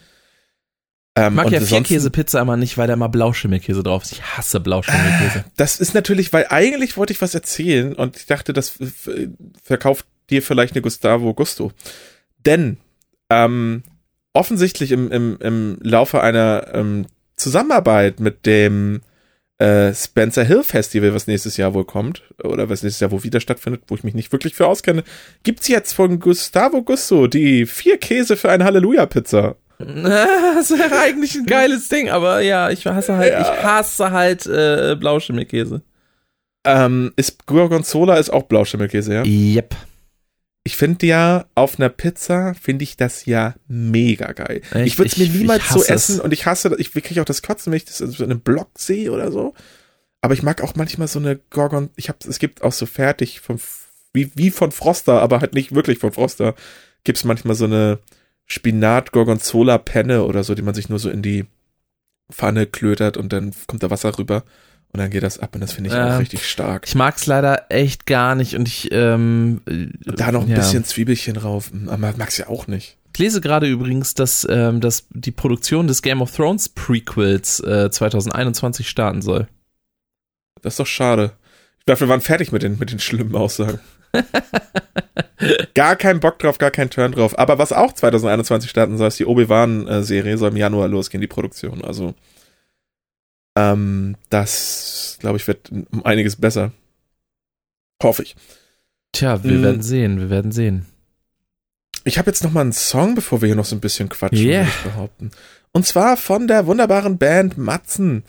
Ähm, 1.17 1.33
Ich 1.33 1.37
mag 1.37 1.51
ja 1.51 1.61
Vierkäse-Pizza 1.61 2.41
immer 2.41 2.57
nicht, 2.57 2.79
weil 2.79 2.87
da 2.87 2.97
mal 2.97 3.09
Blauschimmelkäse 3.09 3.83
drauf 3.83 4.05
ist. 4.05 4.13
Ich 4.13 4.23
hasse 4.23 4.61
Blauschimmelkäse. 4.61 5.45
Das 5.57 5.81
ist 5.81 5.95
natürlich, 5.95 6.33
weil 6.33 6.47
eigentlich 6.49 6.97
wollte 6.97 7.13
ich 7.13 7.21
was 7.21 7.35
erzählen 7.35 7.95
und 7.95 8.17
ich 8.17 8.27
dachte, 8.27 8.53
das 8.53 8.79
verkauft 9.63 10.07
dir 10.31 10.43
vielleicht 10.43 10.75
eine 10.75 10.83
Gustavo 10.83 11.35
Gusto. 11.35 11.73
Denn 12.39 12.79
ähm, 13.29 13.83
offensichtlich 14.33 14.93
im, 14.93 15.11
im, 15.11 15.39
im 15.41 15.79
Laufe 15.83 16.23
einer 16.23 16.69
ähm, 16.73 17.07
Zusammenarbeit 17.37 18.21
mit 18.21 18.47
dem 18.47 19.01
äh, 19.59 19.93
Spencer 19.93 20.45
Hill 20.45 20.63
Festival, 20.63 21.15
was 21.15 21.27
nächstes 21.27 21.57
Jahr 21.57 21.75
wohl 21.75 21.85
kommt, 21.85 22.23
oder 22.43 22.69
was 22.69 22.83
nächstes 22.83 23.01
Jahr 23.01 23.11
wohl 23.11 23.25
wieder 23.25 23.41
stattfindet, 23.41 23.83
wo 23.89 23.95
ich 23.95 24.05
mich 24.05 24.15
nicht 24.15 24.33
wirklich 24.33 24.55
für 24.55 24.67
auskenne, 24.67 25.05
gibt's 25.43 25.69
jetzt 25.69 25.93
von 25.93 26.21
Gustavo 26.21 26.83
Gusto 26.83 27.27
die 27.27 27.67
vier 27.67 27.99
Käse 27.99 28.37
für 28.37 28.51
eine 28.51 28.65
Halleluja-Pizza. 28.65 29.57
Das 30.55 30.71
wäre 30.71 30.99
eigentlich 31.01 31.35
ein 31.37 31.47
geiles 31.47 31.89
Ding, 31.89 32.11
aber 32.11 32.41
ja, 32.41 32.71
ich 32.71 32.87
hasse 32.87 33.17
halt, 33.17 33.33
Ja. 33.33 33.41
ich 33.41 33.63
hasse 33.63 34.11
halt 34.11 34.47
äh, 34.47 34.97
Blauschimmelkäse. 34.99 35.83
Ähm, 36.65 37.13
ist 37.17 37.47
Gorgonzola 37.47 38.17
ist 38.17 38.31
auch 38.31 38.43
Blauschimmelkäse, 38.45 39.15
ja? 39.15 39.23
Yep. 39.25 39.75
Ich 40.63 40.77
finde 40.77 41.07
ja, 41.07 41.47
auf 41.55 41.79
einer 41.79 41.89
Pizza 41.89 42.53
finde 42.55 42.83
ich 42.83 42.97
das 42.99 43.25
ja 43.25 43.55
mega 43.67 44.33
geil. 44.33 44.61
Echt? 44.75 44.87
ich 44.87 44.99
würde 44.99 45.09
es 45.11 45.17
mir 45.17 45.29
niemals 45.29 45.69
so 45.71 45.83
essen 45.83 46.17
es. 46.17 46.21
und 46.21 46.33
ich 46.33 46.45
hasse, 46.45 46.75
ich 46.79 46.93
kriege 46.93 47.21
auch 47.23 47.25
das 47.25 47.41
Kotzen, 47.41 47.73
wenn 47.73 47.79
ich 47.79 47.87
das 47.87 47.99
so 47.99 48.23
in 48.23 48.31
einem 48.31 48.41
Block 48.41 48.69
sehe 48.77 49.11
oder 49.11 49.33
so. 49.33 49.55
Aber 50.21 50.35
ich 50.35 50.43
mag 50.43 50.63
auch 50.63 50.75
manchmal 50.75 51.09
so 51.09 51.19
eine 51.19 51.37
Gorgon, 51.49 51.89
ich 51.97 52.11
habe, 52.11 52.19
es 52.29 52.39
gibt 52.39 52.63
auch 52.63 52.73
so 52.73 52.85
fertig 52.85 53.41
von, 53.41 53.59
wie, 54.13 54.31
wie 54.35 54.51
von 54.51 54.71
Froster, 54.71 55.23
aber 55.23 55.41
halt 55.41 55.55
nicht 55.55 55.75
wirklich 55.75 55.99
von 55.99 56.13
Froster, 56.13 56.55
gibt's 57.05 57.25
manchmal 57.25 57.55
so 57.57 57.65
eine 57.65 57.99
Spinat-Gorgonzola-Penne 58.51 60.25
oder 60.25 60.45
so, 60.45 60.55
die 60.55 60.63
man 60.63 60.75
sich 60.75 60.89
nur 60.89 60.99
so 60.99 61.09
in 61.11 61.23
die 61.23 61.47
Pfanne 62.33 62.67
klötert 62.67 63.17
und 63.17 63.33
dann 63.33 63.53
kommt 63.67 63.83
da 63.83 63.91
Wasser 63.91 64.17
rüber 64.19 64.45
und 64.93 64.99
dann 64.99 65.11
geht 65.11 65.23
das 65.23 65.39
ab 65.39 65.55
und 65.55 65.61
das 65.61 65.73
finde 65.73 65.89
ich 65.91 65.97
Ja. 65.97 66.17
auch 66.17 66.21
richtig 66.21 66.49
stark. 66.49 66.85
Ich 66.87 66.95
mag's 66.95 67.27
leider 67.27 67.67
echt 67.71 68.07
gar 68.07 68.35
nicht 68.35 68.55
und 68.57 68.67
ich, 68.69 68.89
ähm, 68.93 69.61
da 70.05 70.33
noch 70.33 70.43
ein 70.43 70.49
ja. 70.49 70.57
bisschen 70.57 70.85
Zwiebelchen 70.85 71.35
drauf, 71.35 71.71
aber 71.87 72.15
mag's 72.17 72.39
ja 72.39 72.49
auch 72.49 72.67
nicht. 72.67 72.97
Ich 73.13 73.19
lese 73.19 73.41
gerade 73.41 73.67
übrigens, 73.67 74.15
dass, 74.15 74.47
ähm, 74.49 74.81
dass 74.81 75.07
die 75.11 75.33
Produktion 75.33 75.87
des 75.89 76.03
Game 76.03 76.23
of 76.23 76.35
Thrones 76.35 76.69
Prequels 76.69 77.61
äh, 77.61 77.91
2021 77.91 78.89
starten 78.89 79.21
soll. 79.23 79.49
Das 80.63 80.75
ist 80.75 80.81
doch 80.81 80.87
schade. 80.87 81.33
Ich 81.81 81.85
dachte, 81.87 82.03
wir 82.03 82.09
waren 82.09 82.21
fertig 82.21 82.53
mit 82.53 82.63
den, 82.63 82.79
mit 82.79 82.93
den 82.93 83.01
schlimmen 83.01 83.35
Aussagen. 83.35 83.81
gar 85.75 85.97
kein 85.97 86.21
Bock 86.21 86.39
drauf, 86.39 86.59
gar 86.59 86.71
kein 86.71 86.91
Turn 86.91 87.13
drauf. 87.13 87.39
Aber 87.39 87.59
was 87.59 87.73
auch 87.73 87.93
2021 87.93 88.69
starten 88.71 88.97
soll, 88.99 89.09
ist 89.09 89.19
die 89.19 89.27
Obi-Wan-Serie, 89.27 90.37
soll 90.39 90.51
im 90.51 90.57
Januar 90.57 90.89
losgehen, 90.89 91.21
die 91.21 91.27
Produktion. 91.27 91.83
Also, 91.85 92.15
ähm, 93.57 94.17
das, 94.29 95.17
glaube 95.21 95.37
ich, 95.39 95.47
wird 95.47 95.71
um 95.71 96.05
einiges 96.05 96.37
besser. 96.37 96.73
Hoffe 98.03 98.23
ich. 98.23 98.37
Tja, 99.13 99.43
wir 99.43 99.59
Mm. 99.59 99.63
werden 99.63 99.83
sehen, 99.83 100.21
wir 100.21 100.31
werden 100.31 100.53
sehen. 100.53 100.87
Ich 102.05 102.19
habe 102.19 102.31
jetzt 102.31 102.43
noch 102.45 102.53
mal 102.53 102.63
einen 102.63 102.73
Song, 102.73 103.15
bevor 103.15 103.43
wir 103.43 103.47
hier 103.47 103.57
noch 103.57 103.65
so 103.67 103.77
ein 103.77 103.81
bisschen 103.81 104.09
quatschen, 104.09 104.39
Yeah. 104.47 104.61
würde 104.61 104.71
ich 104.71 104.83
behaupten. 104.93 105.31
Und 105.73 105.87
zwar 105.87 106.17
von 106.17 106.49
der 106.49 106.67
wunderbaren 106.67 107.19
Band 107.19 107.59
Matzen. 107.59 108.25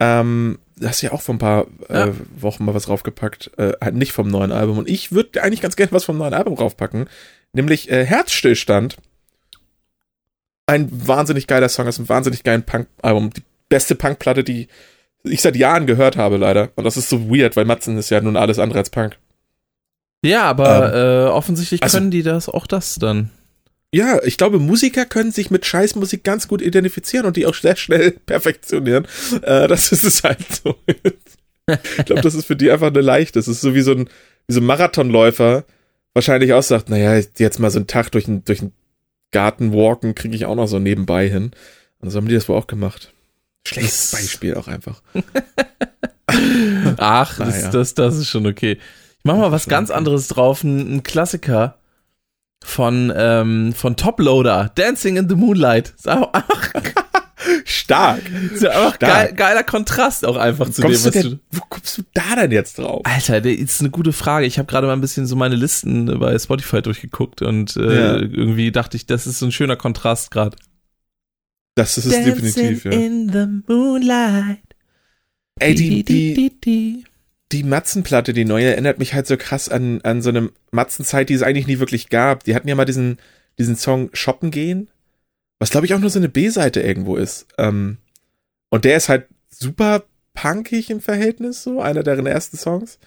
Ähm, 0.00 0.58
hast 0.82 1.02
ja 1.02 1.12
auch 1.12 1.22
vor 1.22 1.34
ein 1.34 1.38
paar 1.38 1.66
äh, 1.88 1.98
Ja. 2.08 2.12
Wochen 2.36 2.64
mal 2.64 2.74
was 2.74 2.84
draufgepackt. 2.84 3.50
Äh, 3.58 3.72
halt 3.80 3.94
nicht 3.94 4.12
vom 4.12 4.28
neuen 4.28 4.52
Album. 4.52 4.78
Und 4.78 4.88
ich 4.88 5.12
würde 5.12 5.42
eigentlich 5.42 5.60
ganz 5.60 5.76
gerne 5.76 5.92
was 5.92 6.04
vom 6.04 6.18
neuen 6.18 6.34
Album 6.34 6.56
draufpacken. 6.56 7.08
Nämlich 7.52 7.90
äh, 7.90 8.04
Herzstillstand. 8.04 8.96
Ein 10.66 10.88
wahnsinnig 11.06 11.46
geiler 11.46 11.68
Song, 11.68 11.86
ist 11.86 11.98
ein 11.98 12.08
wahnsinnig 12.08 12.44
geiles 12.44 12.66
Punk-Album. 12.66 13.30
Die 13.30 13.42
beste 13.68 13.94
Punkplatte, 13.94 14.44
die 14.44 14.68
ich 15.24 15.40
seit 15.40 15.56
Jahren 15.56 15.86
gehört 15.86 16.16
habe, 16.16 16.36
leider. 16.36 16.70
Und 16.76 16.84
das 16.84 16.96
ist 16.96 17.08
so 17.08 17.30
weird, 17.30 17.56
weil 17.56 17.64
Matzen 17.64 17.96
ist 17.96 18.10
ja 18.10 18.20
nun 18.20 18.36
alles 18.36 18.58
andere 18.58 18.78
als 18.80 18.90
Punk. 18.90 19.16
Ja, 20.22 20.44
aber 20.44 20.94
äh, 20.94 21.28
offensichtlich 21.30 21.82
also- 21.82 21.98
können 21.98 22.10
die 22.10 22.22
das 22.22 22.48
auch 22.48 22.66
das 22.66 22.96
dann. 22.96 23.30
Ja, 23.94 24.22
ich 24.22 24.36
glaube, 24.36 24.58
Musiker 24.58 25.06
können 25.06 25.32
sich 25.32 25.50
mit 25.50 25.64
Scheißmusik 25.64 26.22
ganz 26.22 26.46
gut 26.46 26.60
identifizieren 26.60 27.24
und 27.26 27.36
die 27.36 27.46
auch 27.46 27.54
sehr 27.54 27.76
schnell 27.76 28.10
perfektionieren. 28.26 29.06
Äh, 29.42 29.66
das 29.68 29.92
ist 29.92 30.04
es 30.04 30.22
halt 30.22 30.40
so. 30.62 30.76
ich 31.66 32.04
glaube, 32.04 32.20
das 32.22 32.34
ist 32.34 32.44
für 32.46 32.56
die 32.56 32.70
einfach 32.70 32.88
eine 32.88 33.00
leichte. 33.00 33.38
Das 33.38 33.48
ist 33.48 33.60
so 33.62 33.74
wie 33.74 33.80
so 33.80 33.92
ein, 33.92 34.08
wie 34.46 34.52
so 34.54 34.60
ein 34.60 34.66
Marathonläufer 34.66 35.64
wahrscheinlich 36.12 36.52
auch 36.52 36.62
sagt, 36.62 36.90
naja, 36.90 37.18
jetzt 37.38 37.58
mal 37.60 37.70
so 37.70 37.78
einen 37.78 37.86
Tag 37.86 38.10
durch 38.12 38.24
den, 38.26 38.44
durch 38.44 38.62
Garten 39.30 39.72
walken, 39.72 40.14
kriege 40.14 40.34
ich 40.36 40.44
auch 40.46 40.54
noch 40.56 40.66
so 40.66 40.78
nebenbei 40.78 41.28
hin. 41.28 41.52
Und 42.00 42.10
so 42.10 42.18
haben 42.18 42.28
die 42.28 42.34
das 42.34 42.48
wohl 42.48 42.56
auch 42.56 42.66
gemacht. 42.66 43.12
Schlechtes 43.66 44.10
Das- 44.10 44.20
Beispiel 44.20 44.54
auch 44.54 44.68
einfach. 44.68 45.02
Ach, 46.98 47.38
das, 47.38 47.48
Naja. 47.56 47.70
das, 47.70 47.94
das 47.94 48.16
ist 48.16 48.28
schon 48.28 48.46
okay. 48.46 48.72
Ich 49.18 49.24
mach 49.24 49.36
mal 49.36 49.50
was 49.52 49.66
ganz 49.66 49.90
anderes 49.90 50.28
drauf, 50.28 50.62
ein, 50.62 50.96
ein 50.96 51.02
Klassiker 51.02 51.77
von, 52.68 53.12
ähm, 53.16 53.72
von 53.74 53.96
Toploader, 53.96 54.70
Dancing 54.74 55.16
in 55.16 55.28
the 55.28 55.34
Moonlight. 55.34 55.94
Einfach, 56.04 56.30
Stark. 57.64 58.20
ist 58.52 58.66
einfach 58.66 58.96
Stark. 58.96 59.00
geil, 59.00 59.32
geiler 59.34 59.62
Kontrast 59.62 60.26
auch 60.26 60.36
einfach 60.36 60.68
zu 60.70 60.82
dem, 60.82 60.88
Kommst 60.90 61.04
du 61.06 61.08
was 61.08 61.22
du. 61.22 61.28
denn, 61.30 61.40
wo 61.50 61.60
kommst 61.68 61.96
du 61.98 62.02
da 62.14 62.36
denn 62.36 62.50
jetzt 62.52 62.78
drauf? 62.78 63.00
Alter, 63.04 63.40
das 63.40 63.52
ist 63.52 63.80
eine 63.80 63.90
gute 63.90 64.12
Frage. 64.12 64.44
Ich 64.46 64.58
habe 64.58 64.66
gerade 64.70 64.86
mal 64.86 64.92
ein 64.92 65.00
bisschen 65.00 65.26
so 65.26 65.34
meine 65.34 65.54
Listen 65.56 66.18
bei 66.18 66.38
Spotify 66.38 66.82
durchgeguckt 66.82 67.40
und 67.42 67.76
äh, 67.76 67.80
Ja. 67.80 68.16
irgendwie 68.16 68.70
dachte 68.70 68.96
ich, 68.96 69.06
das 69.06 69.26
ist 69.26 69.38
so 69.38 69.46
ein 69.46 69.52
schöner 69.52 69.76
Kontrast 69.76 70.30
gerade. 70.30 70.56
Das 71.74 71.96
ist 71.96 72.06
es 72.06 72.12
definitiv, 72.24 72.84
ja. 72.84 72.90
in 72.90 73.30
the 73.32 73.46
moonlight. 73.72 74.58
Ey, 75.60 75.74
die, 75.74 76.04
die, 76.04 77.04
die, 77.52 77.62
Matzenplatte, 77.62 78.32
die 78.32 78.44
neue, 78.44 78.66
erinnert 78.66 78.98
mich 78.98 79.14
halt 79.14 79.26
so 79.26 79.36
krass 79.36 79.68
an, 79.68 80.00
an 80.02 80.22
so 80.22 80.28
eine 80.28 80.50
Matzenzeit, 80.70 81.28
die 81.28 81.34
es 81.34 81.42
eigentlich 81.42 81.66
nie 81.66 81.78
wirklich 81.78 82.08
gab. 82.08 82.44
Die 82.44 82.54
hatten 82.54 82.68
ja 82.68 82.74
mal 82.74 82.84
diesen, 82.84 83.18
diesen 83.58 83.76
Song 83.76 84.10
Shoppen 84.12 84.50
gehen, 84.50 84.90
was 85.58 85.70
glaube 85.70 85.86
ich 85.86 85.94
auch 85.94 85.98
nur 85.98 86.10
so 86.10 86.18
eine 86.18 86.28
B-Seite 86.28 86.80
irgendwo 86.80 87.16
ist. 87.16 87.46
Ähm, 87.56 87.98
und 88.70 88.84
der 88.84 88.96
ist 88.96 89.08
halt 89.08 89.26
super 89.48 90.04
punkig 90.34 90.90
im 90.90 91.00
Verhältnis, 91.00 91.62
so 91.62 91.80
einer 91.80 92.02
deren 92.02 92.26
ersten 92.26 92.58
Songs. 92.58 92.98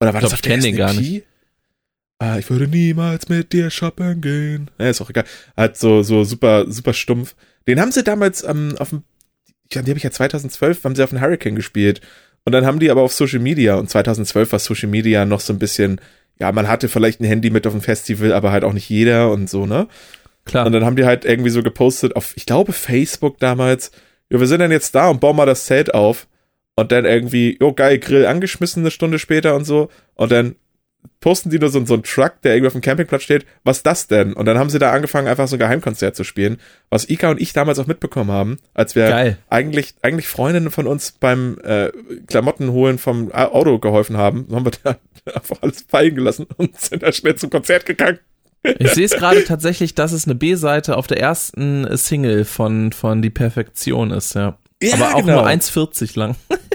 Oder 0.00 0.12
war 0.12 0.20
Ich 0.20 0.20
glaub, 0.20 0.22
das 0.22 0.32
auf 0.32 0.38
ich 0.38 0.42
der 0.42 0.58
den 0.58 0.76
gar 0.76 0.94
EP? 0.94 1.24
Ah, 2.20 2.36
ich 2.36 2.50
würde 2.50 2.66
niemals 2.66 3.28
mit 3.28 3.52
dir 3.52 3.70
shoppen 3.70 4.20
gehen. 4.20 4.70
Ja, 4.78 4.88
ist 4.88 5.00
auch 5.00 5.10
egal. 5.10 5.24
Halt 5.56 5.76
so, 5.76 6.02
so 6.02 6.24
super, 6.24 6.70
super 6.70 6.92
stumpf. 6.92 7.36
Den 7.68 7.80
haben 7.80 7.92
sie 7.92 8.02
damals 8.02 8.42
ähm, 8.42 8.74
auf 8.78 8.90
dem, 8.90 9.04
die 9.72 9.78
habe 9.78 9.96
ich 9.96 10.02
ja 10.02 10.10
2012, 10.10 10.82
haben 10.82 10.96
sie 10.96 11.04
auf 11.04 11.10
dem 11.10 11.20
Hurricane 11.20 11.54
gespielt. 11.54 12.00
Und 12.48 12.52
dann 12.52 12.64
haben 12.64 12.78
die 12.78 12.90
aber 12.90 13.02
auf 13.02 13.12
Social 13.12 13.40
Media, 13.40 13.74
und 13.74 13.90
2012 13.90 14.52
war 14.52 14.58
Social 14.58 14.88
Media 14.88 15.26
noch 15.26 15.40
so 15.40 15.52
ein 15.52 15.58
bisschen, 15.58 16.00
ja, 16.40 16.50
man 16.50 16.66
hatte 16.66 16.88
vielleicht 16.88 17.20
ein 17.20 17.26
Handy 17.26 17.50
mit 17.50 17.66
auf 17.66 17.74
dem 17.74 17.82
Festival, 17.82 18.32
aber 18.32 18.52
halt 18.52 18.64
auch 18.64 18.72
nicht 18.72 18.88
jeder 18.88 19.30
und 19.30 19.50
so, 19.50 19.66
ne? 19.66 19.86
Klar. 20.46 20.64
Und 20.64 20.72
dann 20.72 20.82
haben 20.82 20.96
die 20.96 21.04
halt 21.04 21.26
irgendwie 21.26 21.50
so 21.50 21.62
gepostet 21.62 22.16
auf, 22.16 22.32
ich 22.36 22.46
glaube, 22.46 22.72
Facebook 22.72 23.38
damals, 23.38 23.90
ja, 24.30 24.40
wir 24.40 24.46
sind 24.46 24.60
dann 24.60 24.72
jetzt 24.72 24.94
da 24.94 25.10
und 25.10 25.20
bauen 25.20 25.36
mal 25.36 25.44
das 25.44 25.66
Zelt 25.66 25.92
auf. 25.92 26.26
Und 26.74 26.90
dann 26.90 27.04
irgendwie, 27.04 27.58
jo, 27.60 27.74
geil, 27.74 27.98
Grill 27.98 28.24
angeschmissen 28.24 28.82
eine 28.82 28.90
Stunde 28.90 29.18
später 29.18 29.54
und 29.54 29.66
so. 29.66 29.90
Und 30.14 30.32
dann 30.32 30.56
posten 31.20 31.50
die 31.50 31.58
nur 31.58 31.68
so, 31.68 31.84
so 31.84 31.94
einen 31.94 32.02
Truck, 32.04 32.40
der 32.42 32.54
irgendwie 32.54 32.68
auf 32.68 32.72
dem 32.72 32.80
Campingplatz 32.80 33.22
steht. 33.22 33.44
Was 33.64 33.78
ist 33.78 33.86
das 33.86 34.06
denn? 34.06 34.32
Und 34.32 34.46
dann 34.46 34.58
haben 34.58 34.70
sie 34.70 34.78
da 34.78 34.92
angefangen, 34.92 35.26
einfach 35.26 35.48
so 35.48 35.56
ein 35.56 35.58
Geheimkonzert 35.58 36.14
zu 36.14 36.24
spielen. 36.24 36.58
Was 36.90 37.08
Ika 37.08 37.30
und 37.30 37.40
ich 37.40 37.52
damals 37.52 37.78
auch 37.78 37.86
mitbekommen 37.86 38.30
haben, 38.30 38.58
als 38.74 38.94
wir 38.94 39.08
Geil. 39.08 39.38
eigentlich, 39.48 39.94
eigentlich 40.02 40.28
Freundinnen 40.28 40.70
von 40.70 40.86
uns 40.86 41.12
beim 41.12 41.58
äh, 41.64 41.90
Klamotten 42.26 42.70
holen 42.70 42.98
vom 42.98 43.32
Auto 43.32 43.78
geholfen 43.78 44.16
haben, 44.16 44.46
haben 44.52 44.64
wir 44.64 44.72
da 44.82 44.96
einfach 45.34 45.56
alles 45.60 45.84
fallen 45.88 46.14
gelassen 46.14 46.46
und 46.56 46.80
sind 46.80 47.02
da 47.02 47.12
schnell 47.12 47.36
zum 47.36 47.50
Konzert 47.50 47.84
gegangen. 47.84 48.20
Ich 48.62 48.92
sehe 48.92 49.04
es 49.04 49.12
gerade 49.16 49.44
tatsächlich, 49.44 49.94
dass 49.94 50.12
es 50.12 50.24
eine 50.24 50.34
B-Seite 50.34 50.96
auf 50.96 51.06
der 51.06 51.20
ersten 51.20 51.96
Single 51.96 52.44
von, 52.44 52.92
von 52.92 53.22
Die 53.22 53.30
Perfektion 53.30 54.10
ist, 54.10 54.34
ja. 54.34 54.58
Ja, 54.80 54.94
aber 54.94 55.14
auch 55.16 55.20
genau. 55.20 55.40
nur 55.40 55.46
1,40 55.46 56.16
lang. 56.18 56.36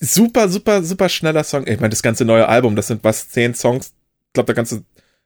super, 0.00 0.48
super, 0.48 0.82
super 0.82 1.08
schneller 1.08 1.44
Song. 1.44 1.66
Ich 1.66 1.78
meine, 1.78 1.90
das 1.90 2.02
ganze 2.02 2.24
neue 2.24 2.48
Album, 2.48 2.74
das 2.74 2.88
sind 2.88 3.04
was, 3.04 3.28
zehn 3.28 3.54
Songs? 3.54 3.92
Ich 4.28 4.32
glaube, 4.32 4.46
der 4.46 4.54
ganze, 4.54 4.82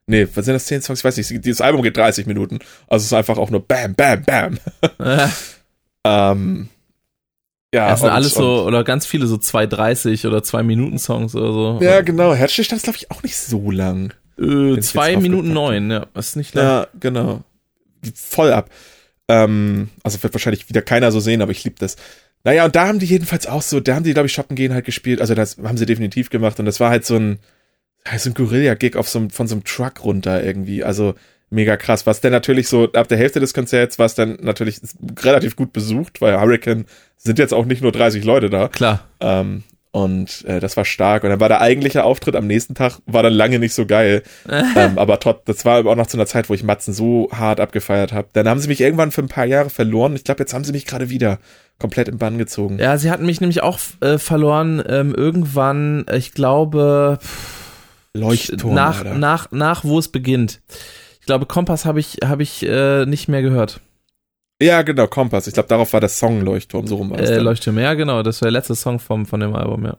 nee, 0.07 0.27
was 0.35 0.45
sind 0.45 0.55
das, 0.55 0.67
zehn 0.67 0.83
Songs? 0.83 1.01
Ich 1.01 1.05
weiß 1.05 1.17
nicht, 1.17 1.45
dieses 1.45 1.61
Album 1.61 1.83
geht 1.83 1.97
30 1.97 2.27
Minuten. 2.27 2.59
Also 2.89 3.03
es 3.03 3.07
ist 3.07 3.13
einfach 3.13 3.39
auch 3.39 3.51
nur 3.51 3.61
Bam, 3.67 3.95
Bam, 3.95 4.25
Bam. 4.25 4.59
ähm, 6.05 6.69
ja, 7.75 7.89
das 7.89 8.01
sind 8.01 8.09
und, 8.09 8.15
alles 8.15 8.35
so, 8.35 8.65
oder 8.65 8.85
ganz 8.85 9.05
viele 9.05 9.27
so 9.27 9.37
2,30 9.37 10.27
oder 10.27 10.43
2 10.43 10.63
Minuten 10.63 10.99
Songs 10.99 11.35
oder 11.35 11.53
so. 11.53 11.79
Ja, 11.81 12.03
genau. 12.03 12.35
Herzstillstand 12.35 12.79
ist, 12.79 12.85
glaube 12.85 12.99
ich, 12.99 13.11
auch 13.11 13.23
nicht 13.23 13.37
so 13.37 13.71
lang. 13.71 14.13
Äh, 14.39 14.81
2 14.81 15.17
Minuten 15.17 15.53
9, 15.53 15.91
ja. 15.91 16.07
Das 16.15 16.29
ist 16.29 16.37
nicht 16.37 16.55
lang. 16.55 16.65
Ja, 16.65 16.87
genau. 17.01 17.43
Voll 18.15 18.53
ab. 18.53 18.71
Ähm, 19.29 19.89
also 20.03 20.23
wird 20.23 20.35
wahrscheinlich 20.35 20.69
wieder 20.69 20.83
keiner 20.83 21.11
so 21.11 21.19
sehen, 21.19 21.43
aber 21.43 21.53
ich 21.53 21.65
liebe 21.65 21.77
das. 21.79 21.97
Naja, 22.45 22.67
und 22.67 22.77
da 22.77 22.87
haben 22.87 22.99
die 22.99 23.07
jedenfalls 23.07 23.47
auch 23.47 23.63
so, 23.63 23.81
da 23.81 23.95
haben 23.95 24.05
die, 24.05 24.13
glaube 24.13 24.27
ich, 24.27 24.33
Shoppen 24.33 24.55
gehen 24.55 24.75
halt 24.75 24.85
gespielt. 24.85 25.21
Also 25.21 25.35
das 25.35 25.57
haben 25.63 25.79
sie 25.79 25.87
definitiv 25.87 26.29
gemacht. 26.29 26.61
Und 26.61 26.67
das 26.67 26.79
war 26.79 26.91
halt 26.91 27.07
so 27.07 27.17
ein, 27.17 27.39
so 28.19 28.31
ein 28.31 28.35
Guerilla-Gig 28.35 28.97
auf 28.97 29.09
so, 29.09 29.29
von 29.31 29.49
so 29.49 29.55
einem 29.55 29.65
Truck 29.65 30.05
runter 30.05 30.45
irgendwie. 30.45 30.85
Also 30.85 31.15
mega 31.49 31.77
krass. 31.79 32.07
Was 32.07 32.21
denn 32.21 32.33
natürlich 32.33 32.69
so, 32.69 32.93
ab 32.93 33.09
der 33.09 33.17
Hälfte 33.17 33.41
des 33.41 33.55
Konzerts 33.55 33.99
war 33.99 34.07
es 34.07 34.15
dann 34.15 34.39
natürlich 34.43 34.81
relativ 35.21 35.57
gut 35.57 35.73
besucht, 35.73 36.21
weil 36.21 36.39
Hurricane 36.39 36.85
sind 37.17 37.39
jetzt 37.39 37.55
auch 37.55 37.65
nicht 37.65 37.81
nur 37.83 37.93
30 37.93 38.25
Leute 38.25 38.51
da. 38.51 38.69
Klar. 38.69 39.09
Ähm, 39.21 39.63
und 39.91 40.45
äh, 40.47 40.59
das 40.59 40.77
war 40.77 40.85
stark. 40.85 41.23
Und 41.23 41.31
dann 41.31 41.41
war 41.41 41.49
der 41.49 41.61
eigentliche 41.61 42.05
Auftritt 42.05 42.37
am 42.37 42.49
nächsten 42.49 42.75
Tag, 42.75 42.99
war 43.07 43.23
dann 43.23 43.33
lange 43.33 43.59
nicht 43.59 43.75
so 43.75 43.87
geil. 43.87 44.23
ähm, 44.77 44.99
aber 44.99 45.21
trotz, 45.21 45.45
das 45.45 45.65
war 45.65 45.87
auch 45.87 45.95
noch 45.95 46.09
zu 46.09 46.17
einer 46.17 46.27
Zeit, 46.27 46.51
wo 46.51 46.55
ich 46.55 46.65
Matzen 46.65 46.93
so 46.93 47.31
hart 47.33 47.61
abgefeiert 47.61 48.13
habe. 48.13 48.29
Dann 48.33 48.49
haben 48.49 48.59
sie 48.61 48.69
mich 48.69 48.81
irgendwann 48.81 49.13
für 49.13 49.23
ein 49.23 49.29
paar 49.29 49.47
Jahre 49.47 49.71
verloren. 49.71 50.17
Ich 50.17 50.25
glaube, 50.25 50.41
jetzt 50.41 50.53
haben 50.53 50.65
sie 50.65 50.73
mich 50.73 50.85
gerade 50.85 51.11
wieder 51.11 51.39
komplett 51.79 52.09
im 52.09 52.19
Bann 52.19 52.39
gezogen. 52.39 52.79
Ja, 52.79 52.97
sie 52.99 53.11
hatten 53.11 53.27
mich 53.27 53.41
nämlich 53.41 53.63
auch 53.63 53.79
äh, 54.01 54.19
verloren. 54.19 54.83
Ähm, 54.87 55.15
irgendwann, 55.15 56.07
ich 56.13 56.33
glaube, 56.33 57.19
Leuchtturm. 58.15 58.75
Nach, 58.75 59.05
nach, 59.05 59.51
nach, 59.51 59.85
wo 59.85 59.99
es 59.99 60.09
beginnt. 60.09 60.61
Ich 61.21 61.27
glaube, 61.27 61.47
Kompass 61.47 61.85
habe 61.85 62.01
ich, 62.01 62.19
hab 62.25 62.41
ich 62.41 62.65
äh, 62.65 63.07
nicht 63.07 63.29
mehr 63.29 63.43
gehört. 63.43 63.81
Ja, 64.63 64.83
genau, 64.83 65.07
Kompass. 65.07 65.47
Ich 65.47 65.55
glaube, 65.55 65.69
darauf 65.69 65.93
war 65.93 66.01
das 66.01 66.19
Song 66.19 66.41
Leuchtturm, 66.43 66.87
so 66.87 66.97
rum 66.97 67.11
war 67.11 67.19
äh, 67.19 67.39
Leuchtturm, 67.39 67.79
ja, 67.79 67.95
genau. 67.95 68.23
Das 68.23 68.41
war 68.41 68.47
der 68.47 68.53
letzte 68.53 68.75
Song 68.75 69.01
vom, 69.01 69.27
von 69.27 69.41
dem 69.41 69.55
Album, 69.55 69.85
ja. 69.85 69.99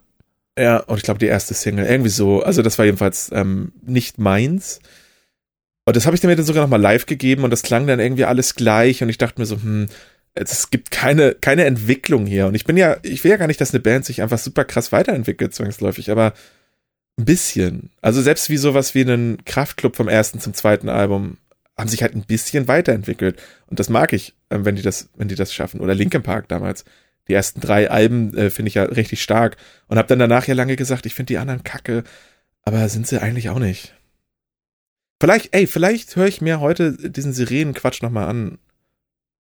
Ja, 0.58 0.78
und 0.80 0.98
ich 0.98 1.04
glaube, 1.04 1.20
die 1.20 1.26
erste 1.26 1.54
Single, 1.54 1.86
irgendwie 1.86 2.10
so. 2.10 2.42
Also, 2.42 2.62
das 2.62 2.78
war 2.78 2.86
jedenfalls 2.86 3.30
ähm, 3.34 3.74
nicht 3.86 4.18
meins. 4.18 4.80
Und 5.84 5.96
das 5.96 6.06
habe 6.06 6.16
ich 6.16 6.24
mir 6.24 6.36
dann 6.36 6.46
sogar 6.46 6.64
nochmal 6.64 6.82
live 6.82 7.06
gegeben 7.06 7.44
und 7.44 7.52
das 7.52 7.62
klang 7.62 7.86
dann 7.86 8.00
irgendwie 8.00 8.26
alles 8.26 8.56
gleich 8.56 9.04
und 9.04 9.10
ich 9.10 9.20
dachte 9.20 9.40
mir 9.40 9.46
so, 9.46 9.56
hm, 9.56 9.88
es 10.36 10.70
gibt 10.70 10.92
keine, 10.92 11.34
keine 11.34 11.66
Entwicklung 11.66 12.26
hier. 12.26 12.48
Und 12.48 12.56
ich 12.56 12.66
bin 12.66 12.78
ja, 12.78 12.98
ich 13.02 13.24
will 13.24 13.32
ja 13.32 13.38
gar 13.38 13.48
nicht, 13.48 13.62
dass 13.62 13.74
eine 13.74 13.80
Band 13.80 14.06
sich 14.06 14.22
einfach 14.22 14.38
super 14.38 14.66
krass 14.66 14.92
weiterentwickelt, 14.92 15.56
zwangsläufig, 15.56 16.12
aber 16.12 16.34
ein 17.18 17.26
bisschen. 17.26 17.90
Also 18.02 18.22
selbst 18.22 18.50
wie 18.50 18.58
sowas 18.58 18.94
wie 18.94 19.02
einen 19.02 19.44
Kraftclub 19.46 19.96
vom 19.96 20.10
ersten 20.10 20.40
zum 20.40 20.54
zweiten 20.54 20.90
Album 20.90 21.38
haben 21.78 21.90
sich 21.90 22.02
halt 22.02 22.16
ein 22.16 22.24
bisschen 22.24 22.68
weiterentwickelt. 22.68 23.42
Und 23.68 23.80
das 23.80 23.90
mag 23.90 24.14
ich, 24.14 24.34
ähm, 24.50 24.66
wenn 24.66 24.76
die 24.76 24.82
das, 24.82 25.10
wenn 25.16 25.28
die 25.28 25.36
das 25.36 25.54
schaffen. 25.54 25.80
Oder 25.82 25.96
Linkin 25.96 26.24
Park 26.24 26.48
damals. 26.48 26.86
Die 27.28 27.34
ersten 27.34 27.60
drei 27.60 27.90
Alben 27.90 28.38
äh, 28.38 28.50
finde 28.50 28.70
ich 28.70 28.76
ja 28.76 28.84
richtig 28.84 29.22
stark. 29.24 29.58
Und 29.88 29.98
habe 29.98 30.08
dann 30.08 30.20
danach 30.20 30.48
ja 30.48 30.54
lange 30.54 30.76
gesagt, 30.76 31.06
ich 31.06 31.16
finde 31.16 31.34
die 31.34 31.38
anderen 31.38 31.64
kacke. 31.64 32.04
Aber 32.64 32.88
sind 32.90 33.08
sie 33.08 33.22
eigentlich 33.22 33.50
auch 33.50 33.60
nicht. 33.60 33.94
Vielleicht, 35.22 35.56
ey, 35.56 35.66
vielleicht 35.66 36.16
höre 36.16 36.28
ich 36.28 36.42
mir 36.42 36.60
heute 36.60 36.94
diesen 37.10 37.34
Sirenenquatsch 37.34 38.02
nochmal 38.02 38.28
an. 38.28 38.58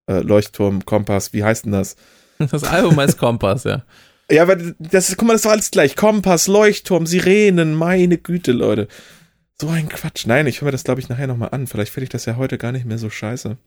Äh, 0.07 0.19
Leuchtturm, 0.19 0.85
Kompass, 0.85 1.33
wie 1.33 1.43
heißt 1.43 1.65
denn 1.65 1.71
das? 1.71 1.95
Das 2.37 2.63
Album 2.63 2.97
heißt 2.97 3.17
Kompass, 3.17 3.63
ja. 3.63 3.83
Ja, 4.29 4.41
aber 4.41 4.55
das 4.55 5.09
ist, 5.09 5.17
guck 5.17 5.27
mal, 5.27 5.33
das 5.33 5.41
ist 5.41 5.45
doch 5.45 5.51
alles 5.51 5.71
gleich. 5.71 5.95
Kompass, 5.95 6.47
Leuchtturm, 6.47 7.05
Sirenen, 7.05 7.75
meine 7.75 8.17
Güte, 8.17 8.51
Leute. 8.51 8.87
So 9.61 9.69
ein 9.69 9.87
Quatsch. 9.87 10.25
Nein, 10.25 10.47
ich 10.47 10.61
höre 10.61 10.65
mir 10.65 10.71
das, 10.71 10.83
glaube 10.83 10.99
ich, 10.99 11.09
nachher 11.09 11.27
nochmal 11.27 11.49
an. 11.51 11.67
Vielleicht 11.67 11.93
finde 11.93 12.05
ich 12.05 12.09
das 12.09 12.25
ja 12.25 12.35
heute 12.35 12.57
gar 12.57 12.71
nicht 12.71 12.85
mehr 12.85 12.97
so 12.97 13.09
scheiße. 13.09 13.57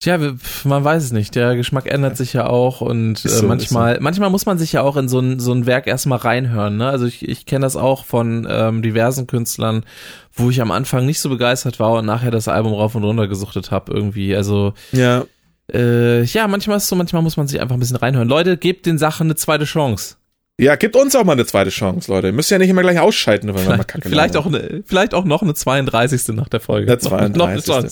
Tja, 0.00 0.16
man 0.64 0.84
weiß 0.84 1.02
es 1.02 1.12
nicht. 1.12 1.34
Der 1.34 1.56
Geschmack 1.56 1.86
ändert 1.86 2.16
sich 2.16 2.32
ja 2.32 2.46
auch 2.46 2.80
und 2.80 3.24
äh, 3.24 3.28
so, 3.28 3.46
manchmal, 3.46 3.96
so. 3.96 4.00
manchmal 4.00 4.30
muss 4.30 4.46
man 4.46 4.56
sich 4.56 4.72
ja 4.72 4.82
auch 4.82 4.96
in 4.96 5.08
so 5.08 5.18
ein, 5.18 5.40
so 5.40 5.52
ein 5.52 5.66
Werk 5.66 5.88
erstmal 5.88 6.18
reinhören. 6.18 6.76
Ne? 6.76 6.88
Also 6.88 7.06
ich, 7.06 7.28
ich 7.28 7.46
kenne 7.46 7.66
das 7.66 7.74
auch 7.74 8.04
von 8.04 8.46
ähm, 8.48 8.80
diversen 8.82 9.26
Künstlern, 9.26 9.84
wo 10.32 10.50
ich 10.50 10.60
am 10.60 10.70
Anfang 10.70 11.04
nicht 11.04 11.18
so 11.18 11.28
begeistert 11.28 11.80
war 11.80 11.94
und 11.94 12.06
nachher 12.06 12.30
das 12.30 12.46
Album 12.46 12.74
rauf 12.74 12.94
und 12.94 13.02
runter 13.02 13.26
gesuchtet 13.26 13.72
habe 13.72 13.92
irgendwie. 13.92 14.36
Also 14.36 14.72
ja. 14.92 15.24
Äh, 15.72 16.22
ja, 16.22 16.46
manchmal 16.46 16.76
ist 16.76 16.88
so, 16.88 16.94
manchmal 16.94 17.22
muss 17.22 17.36
man 17.36 17.48
sich 17.48 17.60
einfach 17.60 17.74
ein 17.74 17.80
bisschen 17.80 17.96
reinhören. 17.96 18.28
Leute, 18.28 18.56
gebt 18.56 18.86
den 18.86 18.98
Sachen 18.98 19.26
eine 19.26 19.34
zweite 19.34 19.64
Chance. 19.64 20.14
Ja, 20.60 20.76
gebt 20.76 20.94
uns 20.96 21.14
auch 21.16 21.24
mal 21.24 21.32
eine 21.32 21.46
zweite 21.46 21.70
Chance, 21.70 22.10
Leute. 22.10 22.28
Ihr 22.28 22.32
müsst 22.32 22.50
ja 22.50 22.58
nicht 22.58 22.70
immer 22.70 22.82
gleich 22.82 23.00
ausschalten, 23.00 23.48
wenn 23.48 23.56
wir 23.56 23.76
mal 23.76 23.84
kacke 23.84 24.08
vielleicht 24.08 24.36
auch, 24.36 24.46
eine, 24.46 24.82
vielleicht 24.86 25.14
auch 25.14 25.24
noch 25.24 25.42
eine 25.42 25.54
32. 25.54 26.36
nach 26.36 26.48
der 26.48 26.60
Folge. 26.60 26.86
Der 26.86 26.98
32. 27.00 27.68
Noch, 27.68 27.82
noch 27.82 27.90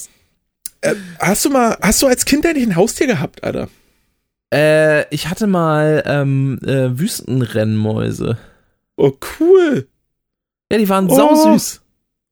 äh, 0.93 0.97
hast 1.19 1.45
du 1.45 1.51
mal, 1.51 1.77
hast 1.81 2.03
du 2.03 2.07
als 2.07 2.25
Kind 2.25 2.47
eigentlich 2.47 2.67
ein 2.67 2.77
Haustier 2.77 3.07
gehabt, 3.07 3.45
Alter? 3.45 3.69
Äh, 4.53 5.13
ich 5.15 5.29
hatte 5.29 5.47
mal 5.47 6.03
ähm, 6.07 6.59
äh, 6.65 6.99
Wüstenrennmäuse. 6.99 8.39
Oh, 8.97 9.13
cool. 9.39 9.89
Ja, 10.71 10.79
die 10.79 10.89
waren 10.89 11.09
oh, 11.09 11.15
sausüß. 11.15 11.83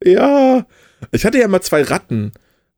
Ja. 0.04 0.66
Ich 1.12 1.24
hatte 1.24 1.38
ja 1.38 1.48
mal 1.48 1.60
zwei 1.60 1.82
Ratten. 1.82 2.32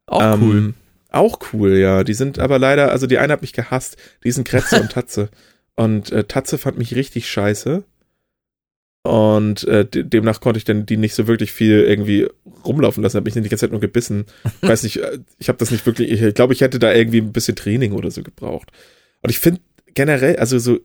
Auch 0.06 0.34
ähm, 0.34 0.42
cool. 0.42 0.74
Auch 1.10 1.38
cool, 1.52 1.76
ja. 1.76 2.04
Die 2.04 2.14
sind 2.14 2.38
aber 2.38 2.58
leider, 2.58 2.90
also 2.90 3.06
die 3.06 3.18
eine 3.18 3.32
hat 3.32 3.42
mich 3.42 3.52
gehasst. 3.52 3.96
Die 4.24 4.32
sind 4.32 4.46
Kretze 4.46 4.80
und 4.80 4.92
Tatze. 4.92 5.30
Und 5.76 6.10
äh, 6.10 6.24
Tatze 6.24 6.58
fand 6.58 6.78
mich 6.78 6.94
richtig 6.94 7.28
scheiße. 7.30 7.84
Und 9.06 9.64
äh, 9.64 9.86
demnach 9.86 10.40
konnte 10.40 10.58
ich 10.58 10.64
dann 10.64 10.84
die 10.84 10.96
nicht 10.96 11.14
so 11.14 11.26
wirklich 11.26 11.52
viel 11.52 11.80
irgendwie 11.80 12.28
rumlaufen 12.64 13.02
lassen. 13.02 13.16
Habe 13.16 13.24
mich 13.24 13.34
die 13.34 13.40
ganze 13.42 13.56
Zeit 13.58 13.70
nur 13.70 13.80
gebissen. 13.80 14.24
Ich 14.62 14.68
weiß 14.68 14.82
nicht, 14.82 14.96
äh, 14.98 15.18
ich 15.38 15.48
habe 15.48 15.58
das 15.58 15.70
nicht 15.70 15.86
wirklich. 15.86 16.10
Ich, 16.10 16.22
ich 16.22 16.34
glaube, 16.34 16.52
ich 16.52 16.60
hätte 16.60 16.78
da 16.78 16.92
irgendwie 16.92 17.20
ein 17.20 17.32
bisschen 17.32 17.56
Training 17.56 17.92
oder 17.92 18.10
so 18.10 18.22
gebraucht. 18.22 18.72
Und 19.22 19.30
ich 19.30 19.38
finde 19.38 19.60
generell, 19.94 20.36
also 20.36 20.58
so, 20.58 20.80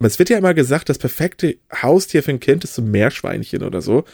es 0.00 0.18
wird 0.18 0.30
ja 0.30 0.38
immer 0.38 0.54
gesagt, 0.54 0.88
das 0.88 0.98
perfekte 0.98 1.56
Haustier 1.82 2.22
für 2.22 2.30
ein 2.30 2.40
Kind 2.40 2.64
ist 2.64 2.74
so 2.74 2.82
ein 2.82 2.90
Meerschweinchen 2.90 3.62
oder 3.62 3.82
so. 3.82 4.04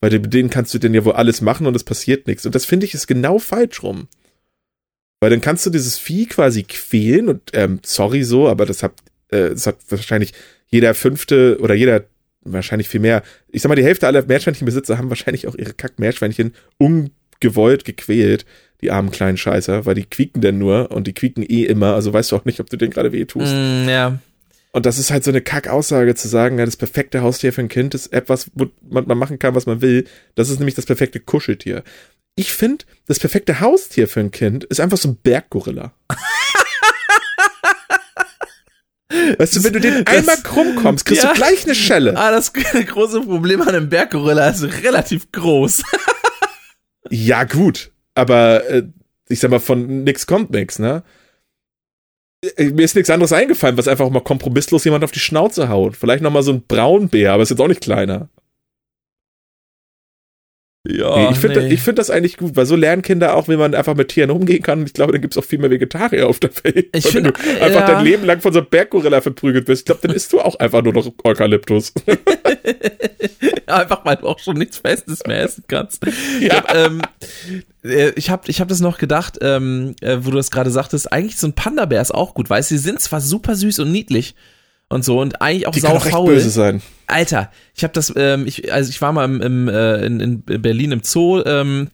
Weil 0.00 0.10
mit 0.10 0.34
denen 0.34 0.50
kannst 0.50 0.74
du 0.74 0.78
denn 0.78 0.92
ja 0.92 1.04
wohl 1.04 1.14
alles 1.14 1.40
machen 1.40 1.66
und 1.66 1.76
es 1.76 1.84
passiert 1.84 2.26
nichts. 2.26 2.44
Und 2.44 2.54
das 2.54 2.64
finde 2.64 2.86
ich 2.86 2.94
ist 2.94 3.06
genau 3.06 3.38
falsch 3.38 3.82
rum. 3.82 4.08
Weil 5.20 5.30
dann 5.30 5.40
kannst 5.40 5.64
du 5.64 5.70
dieses 5.70 5.96
Vieh 5.96 6.26
quasi 6.26 6.64
quälen 6.64 7.28
und 7.28 7.42
ähm, 7.54 7.80
sorry 7.82 8.24
so, 8.24 8.48
aber 8.48 8.66
das 8.66 8.82
hat, 8.82 8.92
äh, 9.28 9.50
das 9.50 9.66
hat 9.66 9.78
wahrscheinlich 9.88 10.34
jeder 10.66 10.92
fünfte 10.92 11.58
oder 11.60 11.74
jeder, 11.74 12.04
wahrscheinlich 12.44 12.88
viel 12.88 13.00
mehr, 13.00 13.22
ich 13.48 13.62
sag 13.62 13.68
mal, 13.68 13.76
die 13.76 13.84
Hälfte 13.84 14.06
aller 14.06 14.24
Meerschweinchenbesitzer 14.24 14.98
haben 14.98 15.08
wahrscheinlich 15.08 15.46
auch 15.46 15.54
ihre 15.54 15.74
Kack-Meerschweinchen 15.74 16.54
ungewollt 16.78 17.84
gequält, 17.84 18.44
die 18.80 18.90
armen 18.90 19.10
kleinen 19.10 19.36
Scheißer, 19.36 19.86
weil 19.86 19.94
die 19.94 20.04
quieken 20.04 20.40
denn 20.40 20.58
nur 20.58 20.90
und 20.90 21.06
die 21.06 21.14
quieken 21.14 21.42
eh 21.42 21.64
immer, 21.64 21.94
also 21.94 22.12
weißt 22.12 22.32
du 22.32 22.36
auch 22.36 22.44
nicht, 22.44 22.60
ob 22.60 22.70
du 22.70 22.76
denen 22.76 22.92
gerade 22.92 23.12
weh 23.12 23.24
tust. 23.24 23.54
Mm, 23.54 23.88
ja. 23.88 24.18
Und 24.72 24.86
das 24.86 24.98
ist 24.98 25.10
halt 25.12 25.22
so 25.22 25.30
eine 25.30 25.40
Kack-Aussage 25.40 26.16
zu 26.16 26.26
sagen, 26.26 26.58
ja, 26.58 26.64
das 26.64 26.76
perfekte 26.76 27.22
Haustier 27.22 27.52
für 27.52 27.60
ein 27.60 27.68
Kind 27.68 27.94
ist 27.94 28.12
etwas, 28.12 28.50
wo 28.54 28.66
man, 28.88 29.06
man 29.06 29.16
machen 29.16 29.38
kann, 29.38 29.54
was 29.54 29.66
man 29.66 29.80
will. 29.80 30.04
Das 30.34 30.50
ist 30.50 30.58
nämlich 30.58 30.74
das 30.74 30.86
perfekte 30.86 31.20
Kuscheltier 31.20 31.84
ich 32.36 32.52
finde, 32.52 32.84
das 33.06 33.20
perfekte 33.20 33.60
Haustier 33.60 34.08
für 34.08 34.20
ein 34.20 34.30
Kind 34.30 34.64
ist 34.64 34.80
einfach 34.80 34.98
so 34.98 35.08
ein 35.08 35.16
Berggorilla. 35.16 35.92
Weißt 39.38 39.56
du, 39.56 39.64
wenn 39.64 39.72
du 39.72 39.80
den 39.80 40.06
einmal 40.06 40.36
krumm 40.42 40.76
kommst, 40.76 41.04
kriegst 41.04 41.22
ja. 41.22 41.32
du 41.32 41.36
gleich 41.36 41.64
eine 41.64 41.74
Schelle. 41.74 42.16
Ah, 42.16 42.30
das 42.30 42.52
große 42.86 43.22
Problem 43.22 43.62
an 43.62 43.68
einem 43.68 43.88
Berggorilla 43.88 44.48
ist 44.48 44.64
relativ 44.82 45.30
groß. 45.32 45.82
ja, 47.10 47.44
gut. 47.44 47.92
Aber 48.14 48.68
äh, 48.68 48.84
ich 49.28 49.40
sag 49.40 49.50
mal, 49.50 49.60
von 49.60 50.04
nix 50.04 50.26
kommt 50.26 50.50
nix, 50.50 50.78
ne? 50.78 51.02
Äh, 52.56 52.70
mir 52.70 52.84
ist 52.84 52.94
nichts 52.94 53.10
anderes 53.10 53.32
eingefallen, 53.32 53.76
was 53.76 53.88
einfach 53.88 54.08
mal 54.10 54.20
kompromisslos 54.20 54.84
jemand 54.84 55.04
auf 55.04 55.12
die 55.12 55.20
Schnauze 55.20 55.68
haut. 55.68 55.96
Vielleicht 55.96 56.22
nochmal 56.22 56.42
so 56.42 56.52
ein 56.52 56.64
Braunbär, 56.66 57.32
aber 57.32 57.42
ist 57.42 57.50
jetzt 57.50 57.60
auch 57.60 57.68
nicht 57.68 57.82
kleiner. 57.82 58.28
Ja, 60.86 61.16
nee, 61.16 61.28
ich 61.32 61.38
finde 61.38 61.62
nee. 61.62 61.76
find 61.78 61.98
das 61.98 62.10
eigentlich 62.10 62.36
gut, 62.36 62.56
weil 62.56 62.66
so 62.66 62.76
lernen 62.76 63.00
Kinder 63.00 63.34
auch, 63.34 63.48
wie 63.48 63.56
man 63.56 63.74
einfach 63.74 63.94
mit 63.94 64.08
Tieren 64.08 64.30
umgehen 64.30 64.62
kann. 64.62 64.80
Und 64.80 64.86
ich 64.86 64.92
glaube, 64.92 65.12
dann 65.12 65.22
gibt 65.22 65.34
es 65.34 65.38
auch 65.38 65.46
viel 65.46 65.58
mehr 65.58 65.70
Vegetarier 65.70 66.28
auf 66.28 66.40
der 66.40 66.50
Welt. 66.62 66.88
Ich 66.94 67.06
find, 67.06 67.14
wenn 67.14 67.24
du 67.24 67.58
ja. 67.58 67.64
einfach 67.64 67.86
dein 67.86 68.04
Leben 68.04 68.26
lang 68.26 68.40
von 68.40 68.52
so 68.52 68.58
einem 68.58 68.68
Berggorilla 68.68 69.22
verprügelt 69.22 69.64
bist, 69.64 69.80
ich 69.80 69.86
glaube, 69.86 70.06
dann 70.06 70.14
isst 70.14 70.32
du 70.32 70.40
auch 70.40 70.56
einfach 70.56 70.82
nur 70.82 70.92
noch 70.92 71.10
Eukalyptus. 71.24 71.94
einfach, 73.66 74.04
weil 74.04 74.16
du 74.16 74.26
auch 74.26 74.38
schon 74.38 74.56
nichts 74.56 74.78
Festes 74.78 75.22
mehr 75.26 75.42
essen 75.42 75.64
kannst. 75.68 76.04
Ja. 76.40 76.64
Ähm, 76.74 77.02
äh, 77.82 78.10
ich 78.10 78.30
habe 78.30 78.50
ich 78.50 78.60
hab 78.60 78.68
das 78.68 78.80
noch 78.80 78.98
gedacht, 78.98 79.38
ähm, 79.40 79.94
äh, 80.00 80.18
wo 80.20 80.30
du 80.30 80.36
das 80.36 80.50
gerade 80.50 80.70
sagtest, 80.70 81.12
eigentlich 81.12 81.36
so 81.36 81.46
ein 81.46 81.54
Panda-Bär 81.54 82.00
ist 82.00 82.14
auch 82.14 82.34
gut, 82.34 82.50
weil 82.50 82.62
sie 82.62 82.78
sind 82.78 83.00
zwar 83.00 83.20
super 83.20 83.54
süß 83.54 83.80
und 83.80 83.92
niedlich, 83.92 84.34
und 84.94 85.04
so 85.04 85.20
und 85.20 85.42
eigentlich 85.42 85.66
auch 85.66 85.72
Die 85.72 85.80
sau 85.80 85.98
faul. 85.98 86.34
böse 86.34 86.50
sein. 86.50 86.80
Alter, 87.06 87.50
ich 87.74 87.82
habe 87.82 87.92
das, 87.92 88.12
ähm, 88.16 88.46
ich, 88.46 88.72
also 88.72 88.88
ich 88.88 89.02
war 89.02 89.12
mal 89.12 89.24
im, 89.24 89.40
im 89.40 89.68
äh, 89.68 90.06
in, 90.06 90.20
in 90.20 90.42
Berlin 90.42 90.92
im 90.92 91.02
Zoo, 91.02 91.42
ähm, 91.44 91.88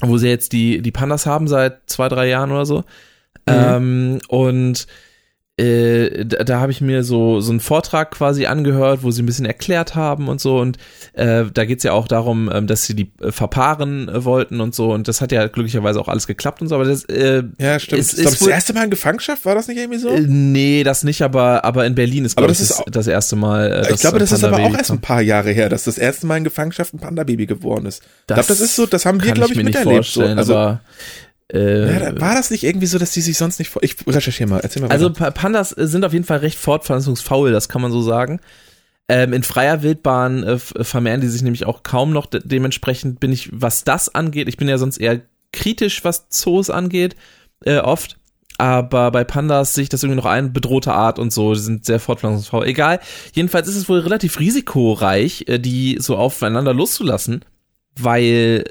wo 0.00 0.16
sie 0.16 0.28
jetzt 0.28 0.52
die 0.52 0.80
die 0.80 0.92
Pandas 0.92 1.26
haben 1.26 1.48
seit 1.48 1.90
zwei 1.90 2.08
drei 2.08 2.28
Jahren 2.28 2.52
oder 2.52 2.64
so. 2.64 2.78
Mhm. 3.46 3.54
Ähm, 3.54 4.18
und 4.28 4.86
äh, 5.58 6.26
da, 6.26 6.44
da 6.44 6.60
habe 6.60 6.70
ich 6.70 6.82
mir 6.82 7.02
so, 7.02 7.40
so 7.40 7.50
einen 7.50 7.60
Vortrag 7.60 8.10
quasi 8.10 8.44
angehört, 8.44 9.02
wo 9.02 9.10
sie 9.10 9.22
ein 9.22 9.26
bisschen 9.26 9.46
erklärt 9.46 9.94
haben 9.94 10.28
und 10.28 10.38
so. 10.38 10.58
Und 10.58 10.76
äh, 11.14 11.44
da 11.52 11.64
geht's 11.64 11.82
ja 11.82 11.92
auch 11.92 12.08
darum, 12.08 12.50
ähm, 12.52 12.66
dass 12.66 12.84
sie 12.84 12.94
die 12.94 13.10
äh, 13.22 13.32
verpaaren 13.32 14.08
äh, 14.10 14.24
wollten 14.24 14.60
und 14.60 14.74
so. 14.74 14.92
Und 14.92 15.08
das 15.08 15.22
hat 15.22 15.32
ja 15.32 15.46
glücklicherweise 15.46 15.98
auch 15.98 16.08
alles 16.08 16.26
geklappt 16.26 16.60
und 16.60 16.68
so. 16.68 16.74
Aber 16.74 16.84
das, 16.84 17.04
äh, 17.04 17.42
ja, 17.58 17.78
stimmt. 17.78 18.00
Ist, 18.00 18.12
ist, 18.12 18.32
ist 18.32 18.40
das 18.42 18.48
erste 18.48 18.74
Mal 18.74 18.84
in 18.84 18.90
Gefangenschaft? 18.90 19.46
War 19.46 19.54
das 19.54 19.66
nicht 19.66 19.78
irgendwie 19.78 19.98
so? 19.98 20.10
Äh, 20.10 20.20
nee, 20.20 20.84
das 20.84 21.04
nicht, 21.04 21.22
aber, 21.22 21.64
aber 21.64 21.86
in 21.86 21.94
Berlin 21.94 22.26
ist, 22.26 22.36
glaube 22.36 22.52
ich, 22.52 22.58
das, 22.58 22.82
das 22.86 23.06
erste 23.06 23.36
Mal. 23.36 23.86
Äh, 23.86 23.94
ich 23.94 24.00
glaube, 24.00 24.18
das 24.18 24.32
ist 24.32 24.44
aber 24.44 24.58
auch 24.58 24.76
erst 24.76 24.90
ein 24.90 25.00
paar 25.00 25.22
Jahre 25.22 25.52
her, 25.52 25.70
dass 25.70 25.84
das 25.84 25.96
erste 25.96 26.26
Mal 26.26 26.36
in 26.36 26.44
Gefangenschaft 26.44 26.92
ein 26.92 26.98
Panda-Baby 26.98 27.46
geworden 27.46 27.86
ist. 27.86 28.02
Das 28.26 28.40
ich 28.40 28.46
glaube, 28.46 28.48
das 28.48 28.60
ist 28.60 28.76
so, 28.76 28.84
das 28.84 29.06
haben 29.06 29.22
wir, 29.22 29.32
glaube 29.32 29.54
ich, 29.54 29.62
miterlebt. 29.62 30.04
So. 30.04 30.20
Also, 30.20 30.54
aber 30.54 30.80
äh, 31.48 32.20
war 32.20 32.34
das 32.34 32.50
nicht 32.50 32.64
irgendwie 32.64 32.86
so, 32.86 32.98
dass 32.98 33.12
die 33.12 33.20
sich 33.20 33.38
sonst 33.38 33.58
nicht 33.58 33.68
vor. 33.68 33.82
Ich 33.82 33.96
recherchiere 34.06 34.48
mal, 34.48 34.60
erzähl 34.60 34.82
mal. 34.82 34.90
Also 34.90 35.10
weiter. 35.10 35.30
Pandas 35.30 35.70
sind 35.70 36.04
auf 36.04 36.12
jeden 36.12 36.24
Fall 36.24 36.38
recht 36.38 36.58
fortpflanzungsfaul, 36.58 37.52
das 37.52 37.68
kann 37.68 37.82
man 37.82 37.92
so 37.92 38.02
sagen. 38.02 38.40
Ähm, 39.08 39.32
in 39.32 39.44
freier 39.44 39.82
Wildbahn 39.82 40.42
äh, 40.42 40.58
vermehren 40.58 41.20
die 41.20 41.28
sich 41.28 41.42
nämlich 41.42 41.64
auch 41.64 41.84
kaum 41.84 42.12
noch. 42.12 42.26
De 42.26 42.40
dementsprechend 42.44 43.20
bin 43.20 43.30
ich, 43.30 43.50
was 43.52 43.84
das 43.84 44.12
angeht, 44.12 44.48
ich 44.48 44.56
bin 44.56 44.68
ja 44.68 44.78
sonst 44.78 44.98
eher 44.98 45.22
kritisch, 45.52 46.04
was 46.04 46.28
Zoos 46.28 46.70
angeht, 46.70 47.14
äh, 47.64 47.78
oft. 47.78 48.16
Aber 48.58 49.10
bei 49.10 49.22
Pandas 49.22 49.74
sehe 49.74 49.82
ich 49.82 49.88
das 49.88 50.02
irgendwie 50.02 50.16
noch 50.16 50.26
ein, 50.26 50.52
bedrohte 50.52 50.92
Art 50.92 51.18
und 51.18 51.32
so, 51.32 51.52
die 51.54 51.60
sind 51.60 51.84
sehr 51.84 52.00
fortpflanzungsfaul. 52.00 52.66
Egal. 52.66 53.00
Jedenfalls 53.34 53.68
ist 53.68 53.76
es 53.76 53.88
wohl 53.88 54.00
relativ 54.00 54.40
risikoreich, 54.40 55.44
äh, 55.46 55.58
die 55.58 55.98
so 56.00 56.16
aufeinander 56.16 56.74
loszulassen, 56.74 57.44
weil, 57.96 58.64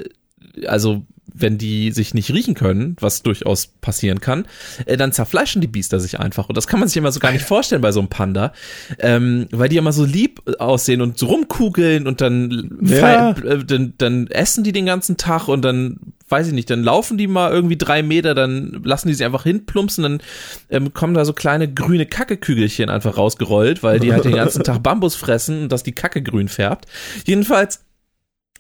also 0.65 1.05
wenn 1.33 1.57
die 1.57 1.91
sich 1.91 2.13
nicht 2.13 2.31
riechen 2.31 2.53
können, 2.53 2.95
was 2.99 3.23
durchaus 3.23 3.67
passieren 3.67 4.21
kann, 4.21 4.45
äh, 4.85 4.97
dann 4.97 5.11
zerfleischen 5.11 5.61
die 5.61 5.67
Biester 5.67 5.99
sich 5.99 6.19
einfach. 6.19 6.49
Und 6.49 6.57
das 6.57 6.67
kann 6.67 6.79
man 6.79 6.87
sich 6.87 6.97
immer 6.97 7.11
so 7.11 7.19
gar 7.19 7.31
nicht 7.31 7.45
vorstellen 7.45 7.81
bei 7.81 7.91
so 7.91 7.99
einem 7.99 8.09
Panda, 8.09 8.53
ähm, 8.99 9.47
weil 9.51 9.69
die 9.69 9.77
immer 9.77 9.91
so 9.91 10.05
lieb 10.05 10.41
aussehen 10.59 11.01
und 11.01 11.17
so 11.17 11.27
rumkugeln 11.27 12.07
und 12.07 12.21
dann, 12.21 12.77
ja. 12.81 13.31
äh, 13.31 13.63
dann, 13.65 13.93
dann 13.97 14.27
essen 14.27 14.63
die 14.63 14.71
den 14.71 14.85
ganzen 14.85 15.17
Tag 15.17 15.47
und 15.47 15.63
dann 15.63 15.99
weiß 16.27 16.47
ich 16.47 16.53
nicht, 16.53 16.69
dann 16.69 16.83
laufen 16.83 17.17
die 17.17 17.27
mal 17.27 17.51
irgendwie 17.51 17.77
drei 17.77 18.01
Meter, 18.01 18.33
dann 18.33 18.81
lassen 18.83 19.07
die 19.07 19.13
sich 19.13 19.25
einfach 19.25 19.43
hinplumpsen, 19.43 20.03
dann 20.03 20.21
ähm, 20.69 20.93
kommen 20.93 21.13
da 21.13 21.23
so 21.23 21.33
kleine 21.33 21.71
grüne 21.71 22.07
Kackekügelchen 22.07 22.89
einfach 22.89 23.17
rausgerollt, 23.17 23.83
weil 23.83 23.99
die 23.99 24.11
halt 24.11 24.25
den 24.25 24.35
ganzen 24.35 24.63
Tag 24.63 24.81
Bambus 24.83 25.15
fressen 25.15 25.63
und 25.63 25.71
dass 25.71 25.83
die 25.83 25.91
Kacke 25.91 26.23
grün 26.23 26.47
färbt. 26.47 26.85
Jedenfalls 27.25 27.81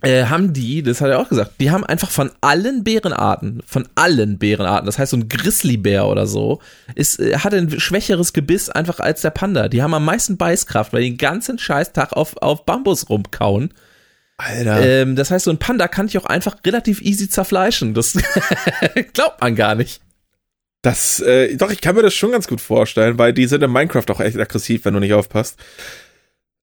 äh, 0.05 0.25
haben 0.25 0.53
die, 0.53 0.83
das 0.83 1.01
hat 1.01 1.09
er 1.09 1.19
auch 1.19 1.29
gesagt, 1.29 1.53
die 1.59 1.71
haben 1.71 1.83
einfach 1.83 2.09
von 2.09 2.31
allen 2.41 2.83
Bärenarten, 2.83 3.61
von 3.65 3.87
allen 3.95 4.37
Bärenarten, 4.37 4.85
das 4.85 4.99
heißt 4.99 5.11
so 5.11 5.17
ein 5.17 5.29
Grizzlybär 5.29 6.07
oder 6.07 6.27
so, 6.27 6.61
ist, 6.95 7.19
äh, 7.19 7.37
hat 7.37 7.53
ein 7.53 7.79
schwächeres 7.79 8.33
Gebiss 8.33 8.69
einfach 8.69 8.99
als 8.99 9.21
der 9.21 9.31
Panda. 9.31 9.67
Die 9.69 9.81
haben 9.81 9.93
am 9.93 10.05
meisten 10.05 10.37
Beißkraft, 10.37 10.93
weil 10.93 11.01
die 11.01 11.11
den 11.11 11.17
ganzen 11.17 11.57
Scheißtag 11.57 12.13
auf, 12.13 12.37
auf 12.37 12.65
Bambus 12.65 13.09
rumkauen. 13.09 13.73
Alter. 14.37 14.81
Ähm, 14.81 15.15
das 15.15 15.31
heißt, 15.31 15.45
so 15.45 15.51
ein 15.51 15.59
Panda 15.59 15.87
kann 15.87 16.07
ich 16.07 16.17
auch 16.17 16.25
einfach 16.25 16.57
relativ 16.65 17.01
easy 17.01 17.29
zerfleischen. 17.29 17.93
Das 17.93 18.17
glaubt 19.13 19.41
man 19.41 19.55
gar 19.55 19.75
nicht. 19.75 20.01
Das, 20.81 21.19
äh, 21.19 21.55
doch, 21.55 21.71
ich 21.71 21.81
kann 21.81 21.95
mir 21.95 22.03
das 22.03 22.13
schon 22.13 22.31
ganz 22.31 22.47
gut 22.47 22.61
vorstellen, 22.61 23.17
weil 23.17 23.33
die 23.33 23.47
sind 23.47 23.63
in 23.63 23.71
Minecraft 23.71 24.05
auch 24.09 24.19
echt 24.19 24.37
aggressiv, 24.37 24.85
wenn 24.85 24.93
du 24.93 24.99
nicht 24.99 25.13
aufpasst. 25.13 25.57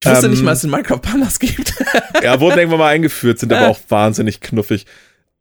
Ich 0.02 0.10
wusste 0.10 0.26
ähm, 0.26 0.32
nicht 0.32 0.42
mal, 0.42 0.50
dass 0.50 0.58
es 0.58 0.64
in 0.64 0.70
Minecraft 0.70 0.98
Pandas 0.98 1.38
gibt. 1.38 1.74
ja, 2.22 2.40
wurden 2.40 2.58
irgendwann 2.58 2.80
mal 2.80 2.88
eingeführt, 2.88 3.38
sind 3.38 3.52
aber 3.52 3.68
auch 3.68 3.78
wahnsinnig 3.88 4.40
knuffig. 4.40 4.86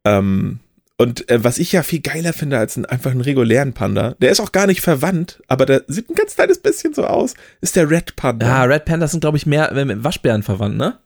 Ähm, 0.04 0.60
und 0.98 1.28
äh, 1.28 1.42
was 1.42 1.58
ich 1.58 1.72
ja 1.72 1.82
viel 1.82 2.00
geiler 2.00 2.32
finde 2.32 2.58
als 2.58 2.76
ein, 2.76 2.86
einfach 2.86 3.10
einen 3.10 3.22
regulären 3.22 3.72
Panda, 3.72 4.14
der 4.20 4.30
ist 4.30 4.38
auch 4.38 4.52
gar 4.52 4.68
nicht 4.68 4.80
verwandt, 4.80 5.42
aber 5.48 5.66
der 5.66 5.82
sieht 5.88 6.08
ein 6.08 6.14
ganz 6.14 6.36
kleines 6.36 6.58
bisschen 6.58 6.94
so 6.94 7.04
aus, 7.04 7.34
ist 7.60 7.74
der 7.74 7.90
Red 7.90 8.14
Panda. 8.14 8.46
Ja, 8.46 8.62
Red 8.64 8.84
Pandas 8.84 9.10
sind, 9.10 9.20
glaube 9.20 9.36
ich, 9.36 9.46
mehr 9.46 9.72
mit 9.84 10.04
Waschbären 10.04 10.44
verwandt, 10.44 10.76
ne? 10.76 10.98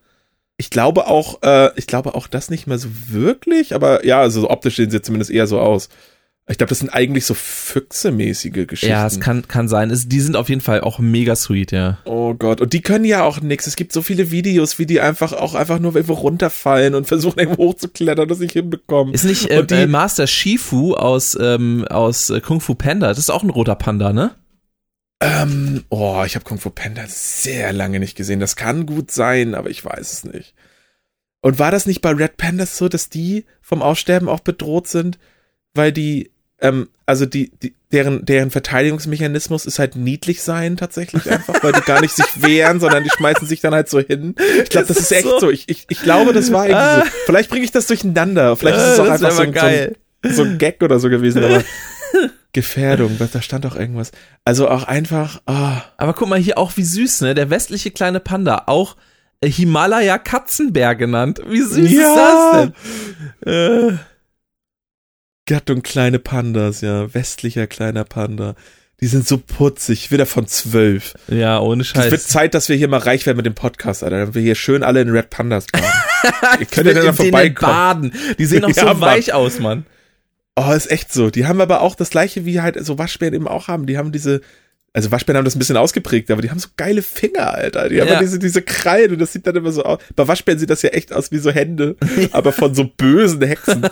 Ich 0.59 0.69
glaube 0.69 1.07
auch, 1.07 1.43
äh, 1.43 1.71
ich 1.77 1.87
glaube 1.87 2.15
auch 2.15 2.27
das 2.27 2.51
nicht 2.51 2.67
mehr 2.67 2.79
so 2.79 2.89
wirklich, 3.09 3.75
aber 3.75 4.05
ja, 4.05 4.21
also 4.21 4.51
optisch 4.51 4.77
sehen 4.77 4.91
sie 4.91 5.01
zumindest 5.01 5.31
eher 5.31 5.47
so 5.47 5.61
aus. 5.61 5.89
Ich 6.49 6.59
glaube, 6.59 6.69
das 6.69 6.79
sind 6.79 6.91
eigentlich 6.91 7.27
so 7.27 7.35
Füchse-mäßige 7.35 8.69
Geschichten. 8.69 8.93
Ja, 8.93 9.05
es 9.05 9.19
kann, 9.19 9.49
kann 9.49 9.67
sein. 9.67 9.91
Es, 9.91 10.09
die 10.09 10.21
sind 10.21 10.37
auf 10.37 10.49
jeden 10.49 10.61
Fall 10.61 10.81
auch 10.81 11.01
mega 11.01 11.35
sweet, 11.35 11.73
ja. 11.73 11.99
Oh 12.05 12.35
Gott. 12.35 12.61
Und 12.61 12.73
die 12.73 12.83
können 12.83 13.05
ja 13.05 13.25
auch 13.25 13.41
nix. 13.41 13.67
Es 13.67 13.75
gibt 13.75 13.93
so 13.93 14.01
viele 14.01 14.31
Videos, 14.31 14.79
wie 14.79 14.87
die 14.87 15.01
einfach 15.01 15.33
auch 15.33 15.57
einfach 15.57 15.81
nur 15.81 15.97
irgendwo 15.97 16.15
runterfallen 16.15 16.95
und 16.95 17.09
versuchen 17.09 17.39
irgendwo 17.41 17.65
hochzuklettern 17.65 18.31
und 18.31 18.37
sich 18.37 18.53
hinbekommen. 18.53 19.13
Ist 19.13 19.25
nicht 19.25 19.51
äh, 19.51 19.67
die, 19.67 19.75
äh, 19.75 19.87
Master 19.89 20.29
Shifu 20.29 20.95
aus, 20.95 21.37
ähm, 21.41 21.85
aus 21.89 22.31
äh, 22.31 22.41
Kung 22.41 22.61
Fu 22.61 22.77
Panda? 22.77 23.09
Das 23.09 23.19
ist 23.19 23.31
auch 23.31 23.43
ein 23.43 23.51
roter 23.51 23.75
Panda, 23.75 24.13
ne? 24.13 24.37
Ähm, 25.21 25.83
oh, 25.89 26.23
ich 26.25 26.37
habe 26.37 26.45
Kung 26.45 26.59
Fu 26.59 26.71
Panda 26.71 27.03
sehr 27.09 27.73
lange 27.73 27.99
nicht 27.99 28.17
gesehen. 28.17 28.39
Das 28.39 28.55
kann 28.55 28.87
gut 28.87 29.11
sein, 29.11 29.57
aber 29.57 29.69
ich 29.69 29.85
weiß 29.85 30.13
es 30.13 30.25
nicht. 30.25 30.55
Und 31.41 31.59
war 31.59 31.73
das 31.73 31.87
nicht 31.87 32.03
bei 32.03 32.11
Red 32.11 32.37
Pandas 32.37 32.79
so, 32.79 32.89
dass 32.89 33.09
die 33.09 33.47
vom 33.61 33.83
Aussterben 33.83 34.29
auch 34.29 34.41
bedroht 34.41 34.87
sind? 34.87 35.19
Weil 35.75 35.91
die 35.93 36.31
ähm, 36.61 36.89
also 37.05 37.27
die, 37.27 37.51
die, 37.63 37.75
deren, 37.93 38.25
deren 38.25 38.51
Verteidigungsmechanismus 38.51 39.67
ist 39.67 39.79
halt 39.79 39.97
niedlich 39.97 40.43
sein 40.43 40.77
tatsächlich 40.77 41.31
einfach, 41.31 41.63
weil 41.63 41.73
die 41.73 41.83
gar 41.83 42.01
nicht 42.01 42.15
sich 42.15 42.43
wehren, 42.43 42.81
sondern 42.81 43.05
die 43.05 43.11
schmeißen 43.11 43.47
sich 43.47 43.61
dann 43.61 43.75
halt 43.75 43.89
so 43.89 44.01
hin. 44.01 44.35
Ich 44.63 44.71
glaube, 44.71 44.87
das 44.87 44.97
ist 44.97 45.13
echt 45.13 45.25
so. 45.25 45.39
so. 45.39 45.51
Ich, 45.51 45.69
ich, 45.69 45.87
ich 45.89 46.03
glaube, 46.03 46.33
das 46.33 46.53
war 46.53 46.67
irgendwie 46.67 46.83
ah. 46.83 47.05
so. 47.05 47.11
Vielleicht 47.27 47.51
bringe 47.51 47.65
ich 47.65 47.73
das 47.73 47.87
durcheinander. 47.87 48.57
Vielleicht 48.57 48.79
ist 48.79 48.85
es 48.85 49.01
auch 49.01 49.09
einfach 49.09 49.31
so, 49.31 49.45
so, 49.45 50.35
so 50.35 50.43
ein 50.43 50.59
Gag 50.59 50.83
oder 50.83 50.99
so 50.99 51.09
gewesen, 51.09 51.45
aber 51.45 51.63
Gefährdung, 52.53 53.19
da 53.19 53.43
stand 53.43 53.67
doch 53.67 53.77
irgendwas. 53.77 54.13
Also 54.45 54.69
auch 54.69 54.85
einfach. 54.85 55.43
Oh. 55.47 55.77
Aber 55.99 56.15
guck 56.15 56.29
mal 56.29 56.39
hier 56.39 56.59
auch 56.59 56.77
wie 56.77 56.85
süß, 56.85 57.21
ne? 57.21 57.35
Der 57.35 57.51
westliche 57.51 57.91
kleine 57.91 58.19
Panda, 58.19 58.65
auch 58.67 58.97
Himalaya 59.45 60.19
Katzenbär 60.19 60.95
genannt. 60.95 61.41
Wie 61.47 61.61
süß 61.61 61.93
ja. 61.93 62.01
ist 62.01 62.17
das 62.17 62.73
denn? 63.45 63.93
Äh. 63.93 63.99
Gattung 65.47 65.83
kleine 65.83 66.19
Pandas, 66.19 66.81
ja. 66.81 67.13
Westlicher 67.15 67.67
kleiner 67.67 68.05
Panda. 68.05 68.55
Die 69.01 69.07
sind 69.07 69.29
so 69.29 69.37
putzig, 69.39 70.11
wieder 70.11 70.25
von 70.25 70.47
zwölf. 70.47 71.15
Ja, 71.29 71.61
ohne 71.61 71.85
Scheiß. 71.85 72.07
Es 72.07 72.11
wird 72.11 72.23
Zeit, 72.23 72.55
dass 72.55 72.69
wir 72.69 72.77
hier 72.77 72.89
mal 72.89 73.01
reich 73.01 73.27
werden 73.27 73.37
mit 73.37 73.47
dem 73.47 73.55
Podcast, 73.55 74.03
Alter. 74.03 74.19
Dann 74.19 74.35
wir 74.35 74.43
hier 74.43 74.55
schön 74.55 74.83
alle 74.83 75.03
in 75.03 75.11
Red 75.11 75.29
Pandas 75.31 75.67
baden. 75.67 75.87
Ihr 76.61 76.67
könnt 76.67 76.87
ja 76.87 76.95
dann 76.95 77.15
vorbeikommen. 77.15 77.73
Baden. 77.73 78.13
Die 78.39 78.47
sehen 78.47 78.65
auch 78.65 78.71
ja, 78.75 78.95
so 78.95 79.01
weich 79.01 79.29
Mann. 79.29 79.37
aus, 79.37 79.61
Mann. 79.61 79.87
Oh, 80.57 80.73
ist 80.73 80.91
echt 80.91 81.13
so. 81.13 81.29
Die 81.29 81.47
haben 81.47 81.61
aber 81.61 81.83
auch 81.83 81.95
das 81.95 82.09
gleiche, 82.09 82.47
wie 82.47 82.63
halt 82.63 82.83
so 82.85 82.97
Waschbären 82.97 83.35
eben 83.35 83.47
auch 83.47 83.69
haben. 83.69 83.87
Die 83.87 83.99
haben 83.99 84.13
diese, 84.13 84.41
also 84.95 85.11
Waschbären 85.11 85.37
haben 85.37 85.45
das 85.45 85.55
ein 85.55 85.59
bisschen 85.59 85.77
ausgeprägt, 85.77 86.31
aber 86.31 86.41
die 86.41 86.51
haben 86.51 86.59
so 86.59 86.69
geile 86.79 87.03
Finger, 87.03 87.53
Alter. 87.53 87.91
Die 87.91 87.97
ja. 87.97 88.07
haben 88.07 88.21
diese, 88.21 88.39
diese 88.39 88.63
Krallen 88.63 89.13
und 89.13 89.19
das 89.19 89.35
sieht 89.35 89.47
dann 89.47 89.57
immer 89.57 89.71
so 89.71 89.83
aus. 89.83 89.99
Bei 90.17 90.27
Waschbären 90.27 90.59
sieht 90.59 90.71
das 90.71 90.81
ja 90.81 90.89
echt 90.89 91.13
aus 91.13 91.31
wie 91.31 91.39
so 91.39 91.51
Hände, 91.51 91.97
aber 92.33 92.53
von 92.53 92.75
so 92.75 92.85
bösen 92.85 93.43
Hexen. 93.43 93.87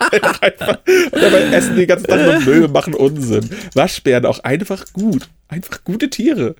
Und 0.00 1.22
dabei 1.22 1.42
essen 1.52 1.76
die 1.76 1.86
ganze 1.86 2.06
Zeit 2.06 2.24
nur 2.24 2.40
Müll, 2.40 2.68
machen 2.68 2.94
Unsinn. 2.94 3.48
Waschbären 3.74 4.26
auch 4.26 4.40
einfach 4.40 4.84
gut. 4.92 5.28
Einfach 5.48 5.82
gute 5.84 6.10
Tiere. 6.10 6.54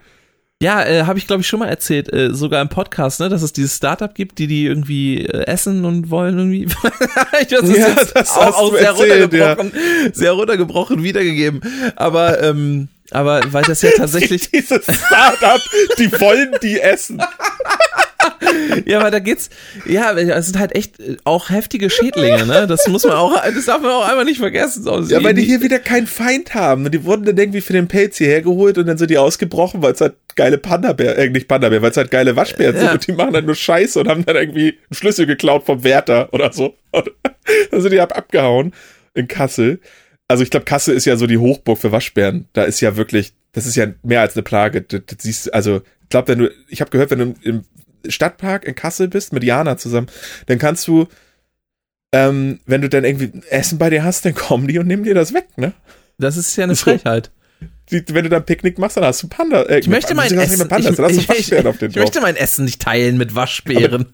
Ja, 0.61 0.85
äh, 0.85 1.05
habe 1.05 1.21
ich 1.21 1.29
glaube 1.29 1.43
ich 1.43 1.47
schon 1.47 1.61
mal 1.61 1.69
erzählt, 1.69 2.13
äh, 2.13 2.35
sogar 2.35 2.61
im 2.61 2.69
Podcast, 2.69 3.21
ne, 3.21 3.29
dass 3.29 3.43
es 3.43 3.53
dieses 3.53 3.77
Startup 3.77 4.13
gibt, 4.13 4.41
die 4.41 4.49
die 4.49 4.67
irgendwie 4.67 5.25
äh, 5.25 5.47
essen 5.47 5.85
und 5.85 6.11
wollen 6.11 6.37
irgendwie. 6.37 6.65
ich 7.41 7.53
weiß, 7.53 7.77
ja, 7.79 7.95
das 8.13 8.37
auch, 8.37 8.57
auch 8.57 8.73
sehr 8.73 8.89
erzählt, 8.89 9.23
runtergebrochen, 9.31 9.73
ja. 9.73 10.13
sehr 10.13 10.33
runtergebrochen 10.33 11.05
wiedergegeben. 11.05 11.61
Aber 11.95 12.43
ähm, 12.43 12.89
aber 13.13 13.41
weil 13.53 13.63
das 13.63 13.83
ja 13.83 13.91
tatsächlich 13.97 14.51
dieses 14.51 14.85
Startup, 14.85 15.61
die 15.97 16.11
wollen 16.13 16.57
die 16.61 16.81
essen 16.81 17.23
ja, 18.87 19.01
aber 19.01 19.11
da 19.11 19.19
geht's, 19.19 19.51
ja, 19.87 20.13
es 20.13 20.47
sind 20.47 20.59
halt 20.59 20.75
echt 20.75 20.99
äh, 21.01 21.17
auch 21.25 21.51
heftige 21.51 21.91
Schädlinge, 21.91 22.47
ne? 22.47 22.67
Das 22.67 22.89
muss 22.89 23.05
man 23.05 23.15
auch, 23.15 23.35
das 23.43 23.67
darf 23.67 23.81
man 23.81 23.91
auch 23.93 24.09
einfach 24.09 24.25
nicht 24.25 24.39
vergessen. 24.39 24.83
So, 24.83 25.01
ja, 25.01 25.23
weil 25.23 25.35
die 25.35 25.43
hier 25.43 25.63
wieder 25.63 25.79
keinen 25.79 26.07
Feind 26.07 26.55
haben. 26.55 26.91
Die 26.91 27.05
wurden 27.05 27.25
dann 27.25 27.37
irgendwie 27.37 27.61
für 27.61 27.73
den 27.73 27.89
Pelz 27.89 28.19
hierher 28.19 28.43
geholt 28.43 28.79
und 28.79 28.87
dann 28.87 28.99
sind 28.99 29.11
die 29.11 29.19
ausgebrochen, 29.19 29.83
weil 29.83 29.93
es 29.93 30.01
halt 30.01 30.15
geile 30.37 30.59
Panda-Bär, 30.59 31.19
äh, 31.19 31.29
nicht 31.31 31.49
Panda-Bär, 31.49 31.83
weil 31.83 31.91
es 31.91 31.97
halt 31.97 32.11
geile 32.11 32.37
Waschbären 32.37 32.75
ja. 32.77 32.81
sind 32.81 32.93
und 32.93 33.07
die 33.07 33.13
machen 33.13 33.33
dann 33.33 33.45
nur 33.45 33.55
Scheiße 33.55 34.01
und 34.01 34.09
haben 34.09 34.25
dann 34.25 34.37
irgendwie 34.37 34.69
einen 34.69 34.95
Schlüssel 34.95 35.27
geklaut 35.27 35.65
vom 35.67 35.85
Wärter 35.85 36.33
oder 36.33 36.53
so. 36.53 36.75
Und 36.93 37.11
dann 37.71 37.81
sind 37.81 37.93
die 37.93 38.01
ab 38.01 38.17
abgehauen 38.17 38.73
in 39.15 39.29
Kassel. 39.29 39.81
Also 40.29 40.43
ich 40.43 40.51
glaube, 40.51 40.65
Kassel 40.65 40.95
ist 40.95 41.07
ja 41.07 41.17
so 41.17 41.27
die 41.27 41.39
Hochburg 41.39 41.79
für 41.79 41.91
Waschbären. 41.91 42.47
Da 42.53 42.65
ist 42.65 42.81
ja 42.81 42.97
wirklich, 42.97 43.33
das 43.53 43.67
ist 43.67 43.77
ja 43.77 43.87
mehr 44.03 44.21
als 44.21 44.37
eine 44.37 44.43
Plage. 44.43 44.83
Das, 44.83 45.01
das 45.07 45.19
siehst, 45.21 45.53
also 45.53 45.83
ich 46.03 46.09
glaube, 46.11 46.29
wenn 46.29 46.39
du, 46.39 46.51
ich 46.69 46.81
habe 46.81 46.91
gehört, 46.91 47.11
wenn 47.11 47.19
du 47.19 47.35
im 47.43 47.65
Stadtpark 48.07 48.65
in 48.65 48.75
Kassel 48.75 49.09
bist 49.09 49.33
mit 49.33 49.45
Jana 49.45 49.77
zusammen, 49.77 50.09
dann 50.47 50.59
kannst 50.59 50.87
du, 50.89 51.07
ähm, 52.13 52.61
wenn 52.67 52.83
du 52.83 52.89
dann 52.89 53.05
irgendwie 53.05 53.33
Essen 53.51 53.79
bei 53.79 53.91
dir 53.91 54.05
hast, 54.05 54.25
dann 54.25 54.35
kommen 54.35 54.69
die 54.69 54.79
und 54.79 54.87
nehmen 54.87 55.05
dir 55.05 55.15
das 55.15 55.35
weg, 55.35 55.49
ne? 55.57 55.73
Das 56.19 56.37
ist 56.37 56.57
ja 56.57 56.65
eine 56.65 56.77
Frechheit. 56.77 57.31
Die, 57.91 58.03
wenn 58.11 58.25
du 58.25 58.29
dann 58.29 58.45
Picknick 58.45 58.79
machst, 58.79 58.97
dann 58.97 59.05
hast 59.05 59.23
du 59.23 59.29
Panda. 59.29 59.63
Äh, 59.63 59.79
ich 59.79 59.89
möchte 59.89 60.15
mein 60.15 60.33
Essen. 60.33 60.69
Pandas, 60.69 60.99
ich, 60.99 61.29
ich, 61.31 61.53
ich, 61.53 61.53
ich 61.53 61.97
möchte 61.97 62.21
mein 62.21 62.37
Essen 62.37 62.65
nicht 62.65 62.83
teilen 62.83 63.17
mit 63.17 63.35
Waschbären. 63.35 64.07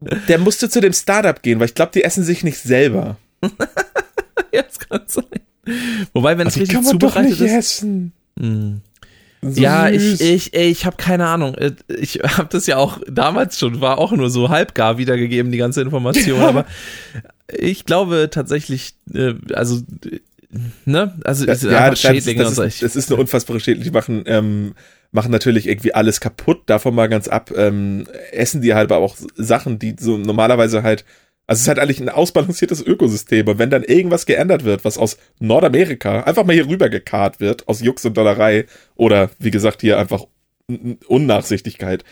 Aber 0.00 0.16
der 0.28 0.38
musste 0.38 0.68
zu 0.68 0.80
dem 0.80 0.92
Startup 0.92 1.40
gehen, 1.42 1.60
weil 1.60 1.66
ich 1.66 1.74
glaube, 1.74 1.92
die 1.94 2.04
essen 2.04 2.24
sich 2.24 2.44
nicht 2.44 2.58
selber. 2.58 3.16
ja, 4.52 4.62
das 4.62 4.78
kann 4.78 5.02
sein. 5.06 5.24
Wobei, 6.12 6.38
wenn 6.38 6.48
es 6.48 6.56
richtig 6.56 6.82
zubereitet 6.82 7.40
ist. 7.40 7.52
Essen. 7.52 8.12
Mh. 8.36 8.80
So 9.44 9.60
ja, 9.60 9.92
süß. 9.92 10.20
ich, 10.20 10.54
ich, 10.54 10.54
ich 10.54 10.86
habe 10.86 10.96
keine 10.96 11.26
Ahnung. 11.26 11.54
Äh, 11.56 11.72
Ich 11.88 12.14
habe 12.22 12.48
das 12.50 12.66
ja 12.66 12.76
auch 12.76 13.00
damals 13.08 13.58
schon, 13.58 13.80
war 13.80 13.98
auch 13.98 14.12
nur 14.12 14.30
so 14.30 14.48
halbgar 14.48 14.98
wiedergegeben, 14.98 15.50
die 15.50 15.58
ganze 15.58 15.82
Information. 15.82 16.40
Ja. 16.40 16.48
Aber 16.48 16.66
ich 17.52 17.84
glaube 17.84 18.28
tatsächlich, 18.30 18.94
äh, 19.12 19.34
also, 19.52 19.80
ne? 20.84 21.18
Also, 21.24 21.44
Das, 21.44 21.56
es 21.56 21.60
sind 21.62 21.72
ja, 21.72 21.90
das, 21.90 22.00
das, 22.00 22.14
Schädlinge 22.14 22.42
ist, 22.44 22.58
das, 22.58 22.66
ist, 22.66 22.82
das 22.82 22.96
ist 22.96 23.10
eine 23.10 23.20
unfassbare 23.20 23.58
Schädling. 23.58 23.84
Die 23.84 23.90
machen, 23.90 24.22
ähm, 24.26 24.74
machen 25.10 25.32
natürlich 25.32 25.66
irgendwie 25.66 25.92
alles 25.92 26.20
kaputt, 26.20 26.62
davon 26.66 26.94
mal 26.94 27.08
ganz 27.08 27.26
ab. 27.26 27.50
Ähm, 27.56 28.06
essen 28.30 28.62
die 28.62 28.74
halt 28.74 28.92
aber 28.92 29.04
auch 29.04 29.16
Sachen, 29.34 29.78
die 29.78 29.96
so 29.98 30.18
normalerweise 30.18 30.82
halt. 30.84 31.04
Also 31.46 31.58
es 31.58 31.62
ist 31.62 31.68
halt 31.68 31.78
eigentlich 31.80 32.00
ein 32.00 32.08
ausbalanciertes 32.08 32.80
Ökosystem. 32.86 33.46
Und 33.48 33.58
wenn 33.58 33.68
dann 33.70 33.82
irgendwas 33.82 34.26
geändert 34.26 34.64
wird, 34.64 34.84
was 34.84 34.96
aus 34.96 35.16
Nordamerika 35.40 36.22
einfach 36.22 36.44
mal 36.44 36.52
hier 36.54 36.68
rüber 36.68 36.88
gekarrt 36.88 37.40
wird, 37.40 37.68
aus 37.68 37.80
Jux 37.80 38.04
und 38.04 38.16
Dollerei 38.16 38.66
oder 38.94 39.30
wie 39.38 39.50
gesagt 39.50 39.80
hier 39.80 39.98
einfach 39.98 40.24
Un- 40.70 40.98
Unnachsichtigkeit, 41.08 42.04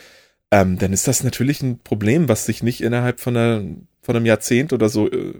ähm, 0.51 0.78
dann 0.78 0.93
ist 0.93 1.07
das 1.07 1.23
natürlich 1.23 1.62
ein 1.62 1.78
Problem, 1.78 2.28
was 2.28 2.44
sich 2.44 2.62
nicht 2.65 2.81
innerhalb 2.82 3.20
von, 3.20 3.36
einer, 3.36 3.62
von 4.02 4.16
einem 4.16 4.27
Jahrzehnt 4.27 4.73
oder 4.73 4.89
so 4.89 5.09
äh, 5.11 5.35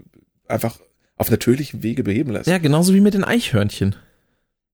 einfach 0.47 0.79
auf 1.17 1.31
natürlichem 1.31 1.83
Wege 1.83 2.05
beheben 2.05 2.31
lässt. 2.33 2.47
ja, 2.47 2.59
genauso 2.59 2.95
wie 2.95 3.01
mit 3.01 3.15
den 3.15 3.25
Eichhörnchen. 3.25 3.97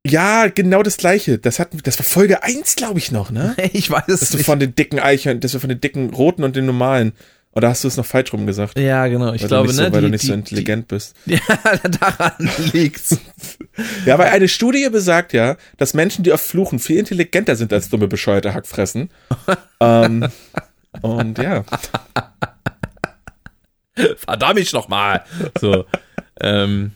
Ja, 0.07 0.47
genau 0.47 0.83
das 0.85 0.99
gleiche. 0.99 1.39
Das 1.39 1.59
hat, 1.59 1.71
das 1.85 1.99
war 1.99 2.05
Folge 2.05 2.45
1, 2.45 2.77
glaube 2.77 2.99
ich, 2.99 3.11
noch, 3.11 3.31
ne? 3.33 3.57
Ich 3.73 3.91
weiß 3.91 4.05
es 4.09 4.21
Dass 4.21 4.31
du 4.31 4.37
nicht. 4.37 4.47
von 4.47 4.61
den 4.61 4.75
dicken 4.77 5.01
Eichhörnchen, 5.01 5.41
dass 5.41 5.53
du 5.53 5.59
von 5.59 5.69
den 5.71 5.81
dicken 5.81 6.11
roten 6.11 6.45
und 6.45 6.55
den 6.55 6.67
normalen. 6.67 7.13
Oder 7.57 7.71
hast 7.71 7.85
du 7.85 7.89
es 7.89 7.97
noch 7.97 8.05
falsch 8.05 8.35
rum 8.35 8.47
gesagt? 8.47 8.79
Ja, 8.79 9.07
genau. 9.07 9.33
Ich 9.33 9.41
weil 9.41 9.49
glaube, 9.49 9.69
ne? 9.69 9.73
so, 9.73 9.83
weil 9.85 9.91
die, 9.93 10.01
du 10.01 10.09
nicht 10.11 10.25
die, 10.25 10.27
so 10.27 10.35
intelligent 10.35 10.89
bist. 10.89 11.17
Die, 11.25 11.33
ja, 11.49 11.89
daran 11.89 12.51
liegt's. 12.73 13.19
Ja, 14.05 14.19
weil 14.19 14.29
eine 14.29 14.47
Studie 14.47 14.87
besagt 14.91 15.33
ja, 15.33 15.57
dass 15.79 15.95
Menschen, 15.95 16.23
die 16.23 16.33
oft 16.33 16.45
fluchen, 16.45 16.79
viel 16.79 16.99
intelligenter 16.99 17.57
sind 17.57 17.73
als 17.73 17.89
dumme, 17.89 18.09
bescheuerte 18.09 18.53
Hackfressen. 18.53 19.09
ähm, 19.81 20.29
und 21.01 21.39
ja. 21.39 21.65
Verdammt 24.19 24.61
ich 24.61 24.75
noch 24.75 24.89
mal. 24.89 25.25
So. 25.59 25.87
ähm. 26.43 26.93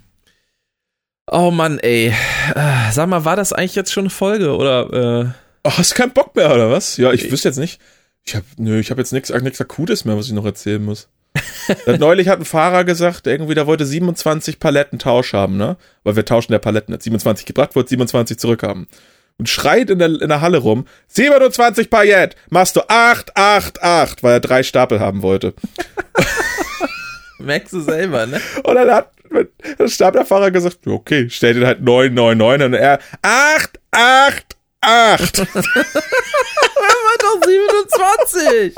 Oh 1.26 1.50
Mann, 1.50 1.78
ey. 1.78 2.08
Äh, 2.54 2.92
Sag 2.92 3.08
mal, 3.08 3.24
war 3.24 3.36
das 3.36 3.54
eigentlich 3.54 3.76
jetzt 3.76 3.92
schon 3.92 4.04
eine 4.04 4.10
Folge 4.10 4.54
oder? 4.54 5.22
Äh, 5.22 5.30
Oh, 5.62 5.70
hast 5.76 5.90
du 5.90 5.94
keinen 5.96 6.12
Bock 6.12 6.34
mehr, 6.36 6.52
oder 6.54 6.70
was? 6.70 6.96
Ja, 6.96 7.12
ich 7.12 7.30
wüsste 7.30 7.48
jetzt 7.48 7.58
nicht. 7.58 7.80
Ich 8.24 8.34
hab, 8.36 8.44
nö, 8.58 8.78
ich 8.78 8.90
habe 8.90 9.00
jetzt 9.00 9.12
nichts 9.12 9.30
nichts 9.30 9.60
Akutes 9.60 10.04
mehr, 10.04 10.16
was 10.16 10.26
ich 10.26 10.32
noch 10.32 10.44
erzählen 10.44 10.84
muss. 10.84 11.08
Äh, 11.86 11.98
Neulich 11.98 12.26
hat 12.26 12.40
ein 12.40 12.44
Fahrer 12.44 12.82
gesagt, 12.82 13.28
irgendwie, 13.28 13.54
der 13.54 13.68
wollte 13.68 13.86
27 13.86 14.58
Paletten 14.58 14.98
Tausch 14.98 15.32
haben, 15.34 15.56
ne? 15.56 15.76
Weil 16.02 16.16
wir 16.16 16.24
tauschen 16.24 16.50
der 16.50 16.58
Paletten. 16.58 16.92
Hat 16.92 17.02
27 17.02 17.46
gebracht, 17.46 17.76
wollte 17.76 17.90
27 17.90 18.36
zurückhaben. 18.38 18.88
Und 19.38 19.48
schreit 19.48 19.88
in 19.88 20.00
der, 20.00 20.08
in 20.08 20.28
der 20.28 20.40
Halle 20.40 20.58
rum, 20.58 20.86
27 21.08 21.88
Paillette, 21.88 22.36
machst 22.48 22.74
du 22.74 22.80
8, 22.88 23.36
8, 23.36 23.82
8, 23.82 24.22
weil 24.24 24.32
er 24.32 24.40
drei 24.40 24.64
Stapel 24.64 24.98
haben 24.98 25.22
wollte. 25.22 25.54
merkst 27.38 27.72
du 27.72 27.80
selber, 27.80 28.26
ne? 28.26 28.40
Und 28.64 28.74
dann 28.74 28.90
hat 28.90 29.12
der 29.78 29.88
Staplerfahrer 29.88 30.50
gesagt, 30.50 30.86
okay, 30.86 31.28
stell 31.30 31.54
den 31.54 31.66
halt 31.66 31.82
9, 31.82 32.12
9, 32.12 32.36
9 32.36 32.62
und 32.62 32.74
er 32.74 32.98
8, 33.22 33.78
8, 33.92 34.56
8. 34.80 35.38
War 35.54 37.16
doch 37.18 37.40
27! 37.46 38.74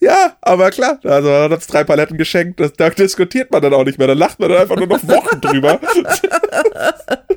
Ja, 0.00 0.36
aber 0.40 0.70
klar, 0.70 0.98
also 1.04 1.28
er 1.28 1.44
hat 1.44 1.52
uns 1.52 1.66
drei 1.66 1.84
Paletten 1.84 2.16
geschenkt, 2.16 2.60
das, 2.60 2.72
da 2.72 2.88
diskutiert 2.90 3.50
man 3.50 3.60
dann 3.62 3.74
auch 3.74 3.84
nicht 3.84 3.98
mehr, 3.98 4.06
da 4.06 4.14
lacht 4.14 4.38
man 4.40 4.48
dann 4.48 4.62
einfach 4.62 4.76
nur 4.76 4.86
noch 4.86 5.06
Wochen 5.06 5.40
drüber. 5.40 5.80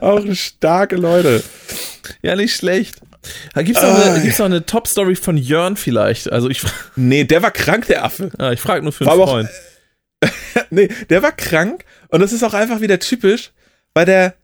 auch 0.00 0.22
starke 0.34 0.96
Leute. 0.96 1.42
ja, 2.22 2.36
nicht 2.36 2.54
schlecht. 2.56 2.96
Da 3.54 3.62
gibt's 3.62 3.82
noch, 3.82 3.88
Ah. 3.90 4.02
eine, 4.12 4.22
gibt's 4.22 4.38
noch 4.38 4.46
eine 4.46 4.64
Top-Story 4.66 5.16
von 5.16 5.36
Jörn 5.36 5.76
vielleicht. 5.76 6.30
Also 6.30 6.48
ich, 6.48 6.62
Nee, 6.96 7.24
der 7.24 7.42
war 7.42 7.50
krank, 7.50 7.86
der 7.86 8.04
Affe. 8.04 8.30
ja, 8.38 8.52
ich 8.52 8.60
frage 8.60 8.82
nur 8.82 8.92
für 8.92 9.06
War 9.06 9.14
einen 9.14 9.22
auch- 9.22 9.30
Freund. 9.30 9.48
Nee, 10.70 10.88
der 11.08 11.22
war 11.22 11.32
krank 11.32 11.84
und 12.08 12.20
das 12.20 12.32
ist 12.32 12.42
auch 12.42 12.54
einfach 12.54 12.80
wieder 12.80 12.98
typisch, 12.98 13.52
weil 13.94 14.04
der, 14.06 14.34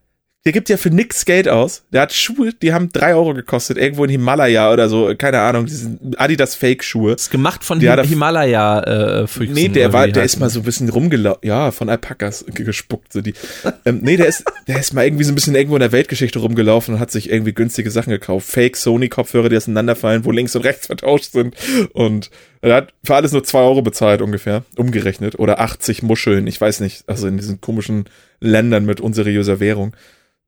der 0.46 0.52
gibt 0.52 0.68
ja 0.68 0.76
für 0.76 0.90
nix 0.90 1.24
Geld 1.24 1.48
aus. 1.48 1.84
Der 1.90 2.02
hat 2.02 2.12
Schuhe, 2.12 2.52
die 2.52 2.74
haben 2.74 2.92
drei 2.92 3.14
Euro 3.14 3.32
gekostet, 3.32 3.78
irgendwo 3.78 4.04
in 4.04 4.10
Himalaya 4.10 4.70
oder 4.70 4.90
so, 4.90 5.14
keine 5.16 5.40
Ahnung, 5.40 5.64
diesen 5.64 6.14
Adidas 6.18 6.54
Fake-Schuhe. 6.54 7.14
ist 7.14 7.30
gemacht 7.30 7.64
von 7.64 7.80
Him 7.80 7.98
Himalaya 8.02 8.82
äh, 9.22 9.26
Füchsen. 9.26 9.54
Nee, 9.54 9.68
der 9.68 9.94
war, 9.94 10.06
der 10.06 10.22
heißt 10.22 10.34
ist 10.34 10.40
mal 10.40 10.50
so 10.50 10.60
ein 10.60 10.64
bisschen 10.64 10.90
rumgelaufen, 10.90 11.48
ja, 11.48 11.70
von 11.70 11.88
Alpakas 11.88 12.44
ge- 12.46 12.66
gespuckt, 12.66 13.10
so 13.12 13.22
die. 13.22 13.32
ähm, 13.86 14.00
nee, 14.02 14.18
der 14.18 14.26
ist, 14.26 14.44
der 14.68 14.80
ist 14.80 14.92
mal 14.92 15.06
irgendwie 15.06 15.24
so 15.24 15.32
ein 15.32 15.34
bisschen 15.34 15.54
irgendwo 15.54 15.76
in 15.76 15.80
der 15.80 15.92
Weltgeschichte 15.92 16.38
rumgelaufen 16.38 16.94
und 16.94 17.00
hat 17.00 17.10
sich 17.10 17.30
irgendwie 17.30 17.54
günstige 17.54 17.90
Sachen 17.90 18.10
gekauft. 18.10 18.46
Fake 18.46 18.76
Sony-Kopfhörer, 18.76 19.48
die 19.48 19.56
auseinanderfallen, 19.56 20.26
wo 20.26 20.30
links 20.30 20.54
und 20.54 20.64
rechts 20.66 20.86
vertauscht 20.88 21.32
sind. 21.32 21.54
Und 21.94 22.30
er 22.60 22.74
hat 22.74 22.92
für 23.02 23.14
alles 23.14 23.32
nur 23.32 23.44
zwei 23.44 23.60
Euro 23.60 23.80
bezahlt 23.80 24.20
ungefähr, 24.20 24.64
umgerechnet. 24.76 25.38
Oder 25.38 25.60
80 25.60 26.02
Muscheln, 26.02 26.46
ich 26.46 26.60
weiß 26.60 26.80
nicht, 26.80 27.04
also 27.06 27.28
in 27.28 27.38
diesen 27.38 27.62
komischen 27.62 28.04
Ländern 28.40 28.84
mit 28.84 29.00
unseriöser 29.00 29.58
Währung. 29.60 29.94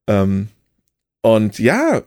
Ähm, 0.07 0.49
und 1.23 1.59
ja, 1.59 1.99
äh, 1.99 2.03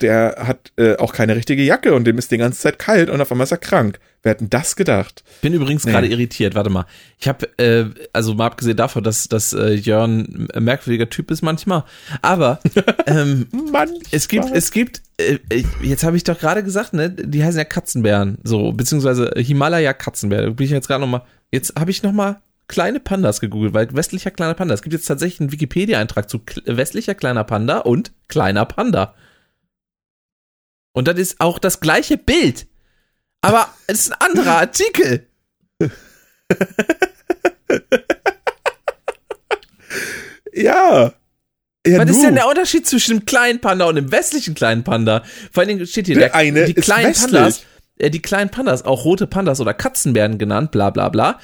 der 0.00 0.36
hat 0.46 0.72
äh, 0.78 0.96
auch 0.96 1.12
keine 1.12 1.36
richtige 1.36 1.62
Jacke 1.62 1.92
und 1.92 2.04
dem 2.04 2.16
ist 2.16 2.30
die 2.30 2.38
ganze 2.38 2.58
Zeit 2.60 2.78
kalt 2.78 3.10
und 3.10 3.20
auf 3.20 3.30
einmal 3.30 3.44
ist 3.44 3.50
er 3.52 3.58
krank. 3.58 3.98
Wer 4.22 4.30
hat 4.30 4.40
denn 4.40 4.48
das 4.48 4.76
gedacht? 4.76 5.24
Bin 5.42 5.52
übrigens 5.52 5.84
Nee. 5.84 5.90
gerade 5.92 6.06
irritiert. 6.06 6.54
Warte 6.54 6.70
mal. 6.70 6.86
Ich 7.18 7.28
habe, 7.28 7.46
äh, 7.58 7.84
also 8.14 8.32
mal 8.32 8.46
abgesehen 8.46 8.78
davon, 8.78 9.04
dass, 9.04 9.28
dass 9.28 9.52
äh, 9.52 9.74
Jörn 9.74 10.48
ein 10.54 10.64
merkwürdiger 10.64 11.10
Typ 11.10 11.30
ist 11.30 11.42
manchmal. 11.42 11.84
Aber 12.22 12.60
ähm, 13.06 13.46
Mann, 13.70 13.90
es 14.10 14.28
gibt, 14.28 14.46
es 14.54 14.70
gibt, 14.70 15.02
äh, 15.18 15.38
jetzt 15.82 16.04
habe 16.04 16.16
ich 16.16 16.24
doch 16.24 16.38
gerade 16.38 16.62
gesagt, 16.62 16.94
ne, 16.94 17.10
die 17.10 17.44
heißen 17.44 17.58
ja 17.58 17.64
Katzenbären, 17.64 18.38
so 18.42 18.72
beziehungsweise 18.72 19.32
Himalaya 19.36 19.92
Katzenbär. 19.92 20.42
Da 20.46 20.50
bin 20.50 20.64
ich 20.64 20.70
jetzt 20.70 20.86
gerade 20.86 21.02
noch 21.02 21.08
mal. 21.08 21.26
Jetzt 21.50 21.78
habe 21.78 21.90
ich 21.90 22.02
noch 22.02 22.12
mal 22.12 22.40
kleine 22.72 22.98
Pandas 22.98 23.38
gegoogelt, 23.40 23.74
weil 23.74 23.94
westlicher 23.94 24.30
kleiner 24.32 24.54
Panda. 24.54 24.74
Es 24.74 24.82
gibt 24.82 24.94
jetzt 24.94 25.04
tatsächlich 25.06 25.40
einen 25.40 25.52
Wikipedia-Eintrag 25.52 26.28
zu 26.28 26.38
kl- 26.38 26.62
westlicher 26.76 27.14
kleiner 27.14 27.44
Panda 27.44 27.78
und 27.78 28.12
kleiner 28.28 28.64
Panda. 28.64 29.14
Und 30.92 31.06
das 31.06 31.18
ist 31.18 31.40
auch 31.40 31.58
das 31.60 31.78
gleiche 31.80 32.16
Bild. 32.18 32.66
Aber 33.42 33.68
es 33.86 34.00
ist 34.06 34.12
ein 34.12 34.20
anderer 34.30 34.58
Artikel. 34.58 35.26
Ja. 40.54 41.12
ja 41.86 41.98
Was 41.98 42.10
ist 42.10 42.16
nu. 42.18 42.22
denn 42.24 42.34
der 42.34 42.48
Unterschied 42.48 42.86
zwischen 42.86 43.18
dem 43.18 43.26
kleinen 43.26 43.60
Panda 43.60 43.86
und 43.86 43.94
dem 43.96 44.12
westlichen 44.12 44.54
kleinen 44.54 44.84
Panda? 44.84 45.22
Vor 45.50 45.62
allen 45.62 45.68
Dingen 45.68 45.86
steht 45.86 46.06
hier, 46.06 46.16
Der 46.16 46.28
der, 46.28 46.34
eine 46.34 46.64
die 46.66 46.72
ist 46.72 46.84
kleinen 46.84 47.10
westlich. 47.10 47.32
Pandas, 47.32 47.62
äh, 47.98 48.10
die 48.10 48.22
kleinen 48.22 48.50
Pandas, 48.50 48.84
auch 48.84 49.04
rote 49.04 49.26
Pandas 49.26 49.60
oder 49.60 49.74
Katzenbären 49.74 50.38
genannt, 50.38 50.70
bla 50.70 50.90
bla 50.90 51.08
bla. 51.08 51.38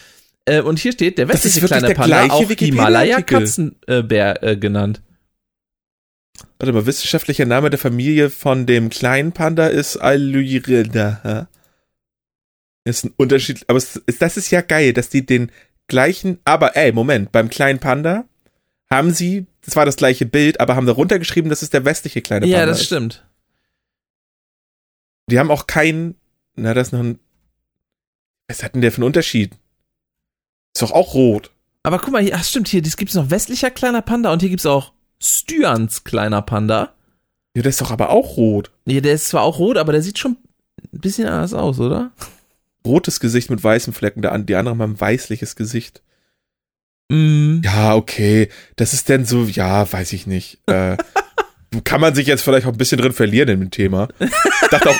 Äh, 0.48 0.60
und 0.62 0.78
hier 0.78 0.92
steht, 0.92 1.18
der 1.18 1.28
westliche 1.28 1.60
kleine 1.66 1.94
Panda, 1.94 2.24
auch 2.24 2.42
Himalaya 2.42 3.18
Wikipedia-Artikel. 3.18 3.38
Katzenbär 3.38 4.42
äh, 4.42 4.56
genannt. 4.56 5.02
Warte 6.58 6.72
mal, 6.72 6.86
wissenschaftlicher 6.86 7.44
Name 7.44 7.70
der 7.70 7.78
Familie 7.78 8.30
von 8.30 8.66
dem 8.66 8.90
kleinen 8.90 9.32
Panda 9.32 9.68
ist 9.68 9.96
Alyrida. 9.96 11.48
Ist 12.84 13.04
ein 13.04 13.12
Unterschied, 13.16 13.64
aber 13.68 13.76
es, 13.76 14.00
das 14.18 14.36
ist 14.36 14.50
ja 14.50 14.60
geil, 14.60 14.92
dass 14.92 15.08
die 15.08 15.24
den 15.24 15.52
gleichen, 15.88 16.38
aber 16.44 16.76
ey, 16.76 16.92
Moment, 16.92 17.32
beim 17.32 17.50
kleinen 17.50 17.78
Panda 17.78 18.24
haben 18.90 19.12
sie, 19.12 19.46
das 19.62 19.76
war 19.76 19.84
das 19.84 19.96
gleiche 19.96 20.26
Bild, 20.26 20.60
aber 20.60 20.74
haben 20.74 20.86
darunter 20.86 21.18
geschrieben, 21.18 21.50
das 21.50 21.62
ist 21.62 21.74
der 21.74 21.84
westliche 21.84 22.22
kleine 22.22 22.46
Panda. 22.46 22.58
Ja, 22.58 22.66
das 22.66 22.80
ist. 22.80 22.86
stimmt. 22.86 23.26
Die 25.30 25.38
haben 25.38 25.50
auch 25.50 25.66
keinen, 25.66 26.14
na, 26.54 26.72
das 26.72 26.88
ist 26.88 26.92
noch 26.92 27.00
ein, 27.00 27.18
was 28.48 28.62
hat 28.62 28.74
denn 28.74 28.80
der 28.80 28.92
für 28.92 28.98
einen 28.98 29.04
Unterschied? 29.04 29.52
Ist 30.80 30.90
doch 30.90 30.94
auch 30.94 31.14
rot. 31.14 31.50
Aber 31.82 31.98
guck 31.98 32.12
mal, 32.12 32.22
hier, 32.22 32.36
ach 32.36 32.44
stimmt, 32.44 32.68
hier 32.68 32.82
gibt 32.82 33.08
es 33.08 33.16
noch 33.16 33.30
westlicher 33.30 33.68
kleiner 33.68 34.00
Panda 34.00 34.32
und 34.32 34.40
hier 34.42 34.48
gibt 34.48 34.60
es 34.60 34.66
auch 34.66 34.92
Styans 35.20 36.04
kleiner 36.04 36.40
Panda. 36.40 36.94
Ja, 37.56 37.62
das 37.62 37.74
ist 37.74 37.80
doch 37.80 37.90
aber 37.90 38.10
auch 38.10 38.36
rot. 38.36 38.70
Ja, 38.86 39.00
der 39.00 39.14
ist 39.14 39.26
zwar 39.26 39.42
auch 39.42 39.58
rot, 39.58 39.76
aber 39.76 39.90
der 39.90 40.02
sieht 40.02 40.20
schon 40.20 40.36
ein 40.92 41.00
bisschen 41.00 41.26
anders 41.26 41.52
aus, 41.52 41.80
oder? 41.80 42.12
Rotes 42.86 43.18
Gesicht 43.18 43.50
mit 43.50 43.64
weißen 43.64 43.92
Flecken, 43.92 44.22
der 44.22 44.38
die 44.38 44.54
anderen 44.54 44.80
haben 44.80 44.92
ein 44.92 45.00
weißliches 45.00 45.56
Gesicht. 45.56 46.00
Mm. 47.08 47.62
Ja, 47.64 47.96
okay. 47.96 48.48
Das 48.76 48.92
ist 48.92 49.08
denn 49.08 49.24
so, 49.24 49.46
ja, 49.46 49.90
weiß 49.90 50.12
ich 50.12 50.28
nicht. 50.28 50.60
Äh, 50.66 50.96
kann 51.82 52.00
man 52.00 52.14
sich 52.14 52.28
jetzt 52.28 52.42
vielleicht 52.42 52.68
auch 52.68 52.72
ein 52.72 52.78
bisschen 52.78 53.00
drin 53.00 53.12
verlieren 53.12 53.48
in 53.48 53.58
dem 53.58 53.70
Thema. 53.72 54.06
Ich 54.20 54.68
dachte 54.70 54.90
auch, 54.90 54.98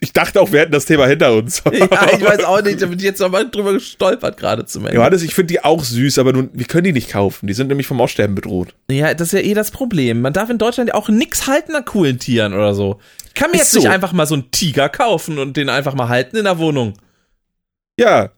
ich, 0.00 0.12
dachte 0.12 0.40
auch, 0.40 0.52
wir 0.52 0.60
hätten 0.60 0.72
das 0.72 0.84
Thema 0.86 1.06
hinter 1.06 1.32
uns. 1.34 1.62
Ja, 1.72 2.08
ich 2.16 2.24
weiß 2.24 2.44
auch 2.44 2.62
nicht, 2.62 2.80
da 2.80 2.86
bin 2.86 2.98
ich 2.98 3.04
jetzt 3.04 3.20
nochmal 3.20 3.48
drüber 3.50 3.72
gestolpert 3.72 4.36
gerade 4.36 4.64
zum 4.66 4.84
Ende. 4.86 4.96
Johannes, 4.96 5.22
ich 5.22 5.34
finde 5.34 5.52
die 5.54 5.64
auch 5.64 5.82
süß, 5.82 6.18
aber 6.18 6.32
nun, 6.32 6.50
wir 6.52 6.66
können 6.66 6.84
die 6.84 6.92
nicht 6.92 7.10
kaufen. 7.10 7.46
Die 7.46 7.54
sind 7.54 7.68
nämlich 7.68 7.86
vom 7.86 8.00
Aussterben 8.00 8.34
bedroht. 8.34 8.74
Ja, 8.90 9.14
das 9.14 9.28
ist 9.28 9.32
ja 9.32 9.40
eh 9.40 9.54
das 9.54 9.70
Problem. 9.70 10.20
Man 10.20 10.32
darf 10.32 10.48
in 10.50 10.58
Deutschland 10.58 10.88
ja 10.88 10.94
auch 10.94 11.08
nix 11.08 11.46
halten 11.46 11.74
an 11.74 11.84
coolen 11.84 12.18
Tieren 12.18 12.52
oder 12.54 12.74
so. 12.74 13.00
Ich 13.26 13.34
kann 13.34 13.50
mir 13.50 13.56
Ist 13.56 13.64
jetzt 13.64 13.74
nicht 13.74 13.84
so. 13.84 13.90
einfach 13.90 14.12
mal 14.12 14.26
so 14.26 14.34
einen 14.34 14.50
Tiger 14.50 14.88
kaufen 14.88 15.38
und 15.38 15.56
den 15.56 15.68
einfach 15.68 15.94
mal 15.94 16.08
halten 16.08 16.36
in 16.36 16.44
der 16.44 16.58
Wohnung. 16.58 16.94
Ja. 17.98 18.30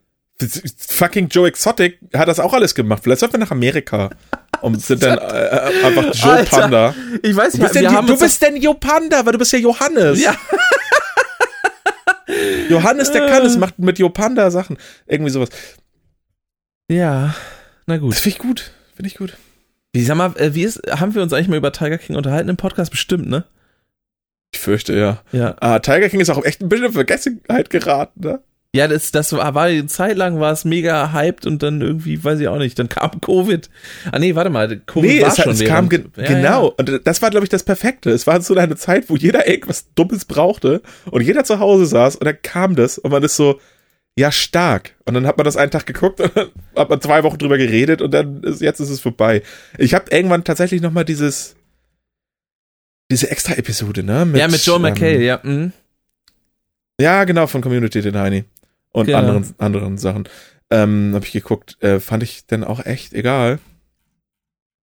Fucking 0.89 1.29
Joe 1.29 1.47
Exotic 1.49 1.99
hat 2.15 2.29
das 2.29 2.41
auch 2.41 2.55
alles 2.55 2.75
gemacht. 2.75 3.03
Vielleicht 3.05 3.21
sollten 3.21 3.35
wir 3.35 3.41
nach 3.41 3.51
Amerika. 3.51 4.09
und 4.63 4.81
sind 4.85 5.03
dann 5.03 5.19
äh, 5.19 5.21
einfach 5.85 6.15
Joe 6.15 6.33
Alter, 6.33 6.61
Panda. 6.61 6.95
Ich 7.23 7.37
weiß 7.37 7.53
Du 7.53 7.59
nicht, 7.59 7.73
bist, 7.73 7.75
denn, 7.75 8.07
du 8.07 8.19
bist 8.19 8.43
denn 8.43 8.57
Joe 8.57 8.75
Panda, 8.75 9.25
weil 9.25 9.33
du 9.33 9.39
bist 9.39 9.53
ja 9.53 9.59
Johannes. 9.59 10.23
Ja. 10.23 10.35
Johannes, 12.69 13.11
der 13.13 13.27
kann 13.27 13.45
es, 13.45 13.57
macht 13.57 13.79
mit 13.79 13.99
Joe 13.99 14.11
Panda 14.11 14.51
Sachen. 14.51 14.79
Irgendwie 15.07 15.31
sowas. 15.31 15.51
Ja, 16.91 17.35
na 17.87 17.99
gut. 17.99 18.13
Das 18.13 18.21
finde 18.21 18.37
ich 18.37 18.43
gut. 18.43 18.73
Finde 18.95 19.09
ich 19.09 19.17
gut. 19.17 19.37
Wie, 19.93 20.03
sag 20.03 20.17
mal, 20.17 20.37
äh, 20.37 20.55
wie 20.55 20.65
ist, 20.65 20.81
haben 20.89 21.15
wir 21.15 21.23
uns 21.23 21.33
eigentlich 21.33 21.49
mal 21.49 21.57
über 21.57 21.73
Tiger 21.73 21.99
King 21.99 22.17
unterhalten 22.17 22.49
im 22.49 22.57
Podcast? 22.57 22.91
Bestimmt, 22.91 23.29
ne? 23.29 23.45
Ich 24.53 24.61
fürchte, 24.61 24.95
ja. 24.95 25.23
Ja. 25.33 25.57
Ah, 25.61 25.79
Tiger 25.79 26.09
King 26.09 26.21
ist 26.21 26.31
auch 26.31 26.45
echt 26.45 26.61
ein 26.61 26.69
bisschen 26.69 26.87
in 26.87 26.93
Vergessenheit 26.93 27.71
geraten, 27.71 28.21
ne? 28.21 28.41
Ja, 28.75 28.87
das, 28.87 29.11
das 29.11 29.33
war, 29.33 29.53
war 29.55 29.65
eine 29.65 29.87
Zeit 29.87 30.17
lang 30.17 30.39
war 30.39 30.53
es 30.53 30.65
mega 30.65 31.13
hyped 31.13 31.45
und 31.45 31.61
dann 31.61 31.81
irgendwie, 31.81 32.23
weiß 32.23 32.39
ich 32.39 32.47
auch 32.47 32.59
nicht, 32.59 32.79
dann 32.79 32.89
kam 32.89 33.11
Covid. 33.21 33.69
Ah 34.13 34.19
nee, 34.21 34.37
warte 34.37 34.51
mal, 34.51 34.79
Covid 34.87 35.11
Nee, 35.11 35.23
war 35.23 35.29
es, 35.29 35.37
schon 35.39 35.53
es 35.53 35.65
kam 35.65 35.89
ge 35.89 36.05
ja, 36.17 36.27
genau. 36.27 36.69
Ja. 36.69 36.75
Und 36.77 37.01
das 37.05 37.21
war, 37.21 37.31
glaube 37.31 37.45
ich, 37.45 37.51
das 37.51 37.65
Perfekte. 37.65 38.11
Es 38.11 38.29
war 38.29 38.41
so 38.41 38.55
eine 38.55 38.77
Zeit, 38.77 39.11
wo 39.11 39.17
jeder 39.17 39.49
irgendwas 39.49 39.93
Dummes 39.95 40.25
brauchte 40.25 40.83
und 41.11 41.23
jeder 41.23 41.43
zu 41.43 41.59
Hause 41.59 41.87
saß 41.87 42.17
und 42.17 42.25
dann 42.25 42.41
kam 42.43 42.77
das 42.77 42.99
und 42.99 43.11
man 43.11 43.25
ist 43.25 43.35
so, 43.35 43.61
ja, 44.17 44.31
stark. 44.31 44.95
Und 45.05 45.15
dann 45.15 45.27
hat 45.27 45.37
man 45.37 45.45
das 45.45 45.57
einen 45.57 45.73
Tag 45.73 45.87
geguckt 45.87 46.21
und 46.21 46.37
dann 46.37 46.51
hat 46.77 46.91
man 46.91 47.01
zwei 47.01 47.25
Wochen 47.25 47.39
drüber 47.39 47.59
geredet 47.59 48.01
und 48.01 48.13
dann 48.13 48.43
ist, 48.45 48.61
jetzt 48.61 48.79
ist 48.79 48.91
es 48.91 49.01
vorbei. 49.01 49.43
Ich 49.79 49.95
habe 49.95 50.11
irgendwann 50.11 50.45
tatsächlich 50.45 50.81
noch 50.81 50.93
mal 50.93 51.05
dieses, 51.05 51.57
diese 53.11 53.31
extra 53.31 53.55
Episode, 53.55 54.05
ne? 54.05 54.31
ja, 54.37 54.47
mit 54.47 54.65
Joe 54.65 54.77
ähm, 54.77 54.83
McHale, 54.83 55.23
ja. 55.23 55.41
Mhm. 55.43 55.73
Ja, 57.01 57.25
genau, 57.25 57.49
von 57.49 57.63
Community, 57.63 58.01
den 58.03 58.17
Heini. 58.17 58.45
Und 58.93 59.07
Genau. 59.07 59.19
anderen, 59.19 59.55
anderen 59.59 59.99
Sachen. 59.99 60.25
Ähm, 60.71 61.13
habe 61.15 61.25
ich 61.25 61.33
geguckt, 61.33 61.77
äh, 61.83 62.01
fand 62.01 62.23
ich 62.23 62.47
dann 62.47 62.65
auch 62.65 62.85
echt 62.85 63.13
egal. 63.13 63.59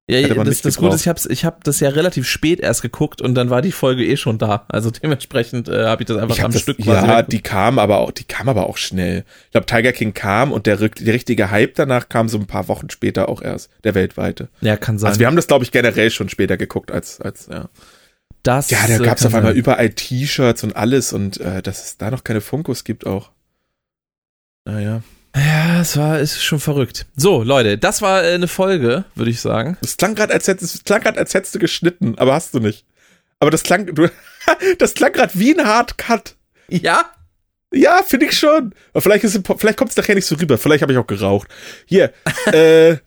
Ja, 0.10 0.22
das, 0.46 0.62
das 0.62 0.78
Gute 0.78 0.96
ist, 0.96 1.02
ich 1.02 1.08
hab's, 1.10 1.26
ich 1.26 1.44
hab 1.44 1.66
das 1.66 1.82
ja 1.82 1.90
relativ 1.90 2.26
spät 2.30 2.62
erst 2.62 2.82
geguckt 2.82 3.22
und 3.22 3.36
dann 3.36 3.50
war 3.50 3.62
die 3.62 3.74
Folge 3.74 4.06
eh 4.06 4.16
schon 4.16 4.38
da. 4.38 4.66
Also 4.70 4.90
dementsprechend 5.04 5.68
äh, 5.68 5.84
habe 5.86 6.04
ich 6.04 6.08
das 6.08 6.16
einfach 6.18 6.36
Ich 6.38 6.44
am 6.46 6.52
das, 6.54 6.62
Stück 6.62 6.80
ja, 6.80 7.02
weggeguckt. 7.04 7.34
die 7.34 7.42
kam 7.42 7.78
aber 7.78 7.98
auch, 7.98 8.12
die 8.12 8.24
kam 8.24 8.48
aber 8.48 8.68
auch 8.70 8.78
schnell. 8.78 9.26
Ich 9.48 9.52
glaube, 9.52 9.66
Tiger 9.66 9.92
King 9.92 10.14
kam 10.14 10.54
und 10.54 10.66
der, 10.66 10.78
der 10.78 11.14
richtige 11.14 11.52
Hype 11.52 11.76
danach 11.76 12.08
kam 12.08 12.30
so 12.30 12.38
ein 12.38 12.48
paar 12.48 12.70
Wochen 12.70 12.90
später 12.90 13.28
auch 13.28 13.42
erst, 13.42 13.70
der 13.84 13.96
weltweite. 13.96 14.48
ja, 14.62 14.78
kann 14.78 14.98
sein. 14.98 15.10
Also 15.10 15.20
wir 15.20 15.28
haben 15.28 15.36
das, 15.36 15.48
glaube 15.48 15.66
ich, 15.66 15.72
generell 15.74 16.10
schon 16.10 16.30
später 16.30 16.56
geguckt 16.56 16.90
als, 16.90 17.20
als, 17.20 17.48
ja. 17.52 17.68
das, 18.44 18.70
Ja, 18.70 18.78
da 18.88 18.96
äh, 18.96 19.00
gab's 19.00 19.24
kann 19.24 19.28
auf 19.28 19.36
einmal 19.36 19.52
sein. 19.52 19.60
überall 19.60 19.90
T-Shirts 19.90 20.64
und 20.64 20.74
alles 20.78 21.12
und 21.12 21.42
äh, 21.42 21.62
dass 21.62 21.84
es 21.84 21.98
da 21.98 22.12
noch 22.12 22.24
keine 22.24 22.40
Funkos 22.40 22.86
gibt 22.86 23.06
auch. 23.06 23.32
Naja. 24.68 25.02
Ja, 25.36 25.82
es 25.82 25.96
war, 25.98 26.20
ist 26.20 26.42
schon 26.44 26.60
verrückt. 26.60 27.06
So, 27.16 27.44
Leute, 27.44 27.78
das 27.78 28.02
war 28.02 28.24
äh, 28.24 28.34
eine 28.34 28.48
Folge, 28.48 29.06
würde 29.16 29.32
ich 29.32 29.40
sagen. 29.40 29.78
Es 29.82 29.96
klang 29.98 30.16
gerade, 30.16 30.34
als 30.34 30.48
hättest, 30.48 30.76
es 30.76 30.84
klang 30.84 31.02
grad, 31.02 31.18
als 31.18 31.34
hättest 31.34 31.54
du 31.56 31.60
geschnitten, 31.60 32.18
aber 32.18 32.34
hast 32.34 32.54
du 32.54 32.60
nicht. 32.60 32.86
Aber 33.40 33.52
das 33.52 33.64
klang, 33.64 33.86
du, 33.94 34.10
das 34.80 34.94
klang 34.96 35.14
gerade 35.14 35.34
wie 35.36 35.58
ein 35.58 35.66
Hard 35.66 35.98
Cut. 35.98 36.36
Ja? 36.70 37.06
Ja, 37.72 38.02
finde 38.06 38.26
ich 38.28 38.38
schon. 38.38 38.74
Aber 38.94 39.02
vielleicht, 39.02 39.24
ist, 39.26 39.36
es- 39.36 39.44
vielleicht 39.58 39.78
kommt 39.78 39.92
es 39.92 39.98
nachher 39.98 40.16
nicht 40.16 40.26
so 40.26 40.36
rüber. 40.36 40.58
Vielleicht 40.58 40.82
habe 40.82 40.92
ich 40.92 40.98
auch 40.98 41.08
geraucht. 41.08 41.48
Hier, 41.86 42.12
äh, 42.52 42.98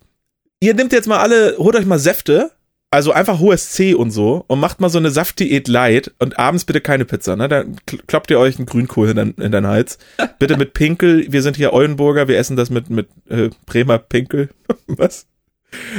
ihr 0.60 0.74
nehmt 0.74 0.92
jetzt 0.92 1.08
mal 1.08 1.18
alle, 1.18 1.56
holt 1.58 1.74
euch 1.74 1.86
mal 1.86 1.98
Säfte, 1.98 2.52
also 2.90 3.12
einfach 3.12 3.38
hohes 3.38 3.70
C 3.70 3.94
und 3.94 4.10
so 4.10 4.44
und 4.48 4.58
macht 4.60 4.80
mal 4.80 4.88
so 4.88 4.98
eine 4.98 5.10
Saftdiät 5.10 5.68
light 5.68 6.12
und 6.18 6.38
abends 6.38 6.64
bitte 6.64 6.80
keine 6.80 7.04
Pizza, 7.04 7.36
ne? 7.36 7.48
Dann 7.48 7.76
kl- 7.88 8.00
kloppt 8.06 8.30
ihr 8.30 8.38
euch 8.38 8.56
einen 8.58 8.66
Grünkohl 8.66 9.10
in, 9.10 9.16
dein, 9.16 9.34
in 9.34 9.52
deinen 9.52 9.66
Hals. 9.68 9.98
Bitte 10.38 10.56
mit 10.56 10.72
Pinkel. 10.74 11.26
Wir 11.30 11.42
sind 11.42 11.56
hier 11.56 11.72
Oldenburger, 11.72 12.26
wir 12.28 12.38
essen 12.38 12.56
das 12.56 12.70
mit, 12.70 12.90
mit 12.90 13.08
äh, 13.28 13.50
Bremer 13.66 13.98
Pinkel. 13.98 14.50
Was? 14.86 15.26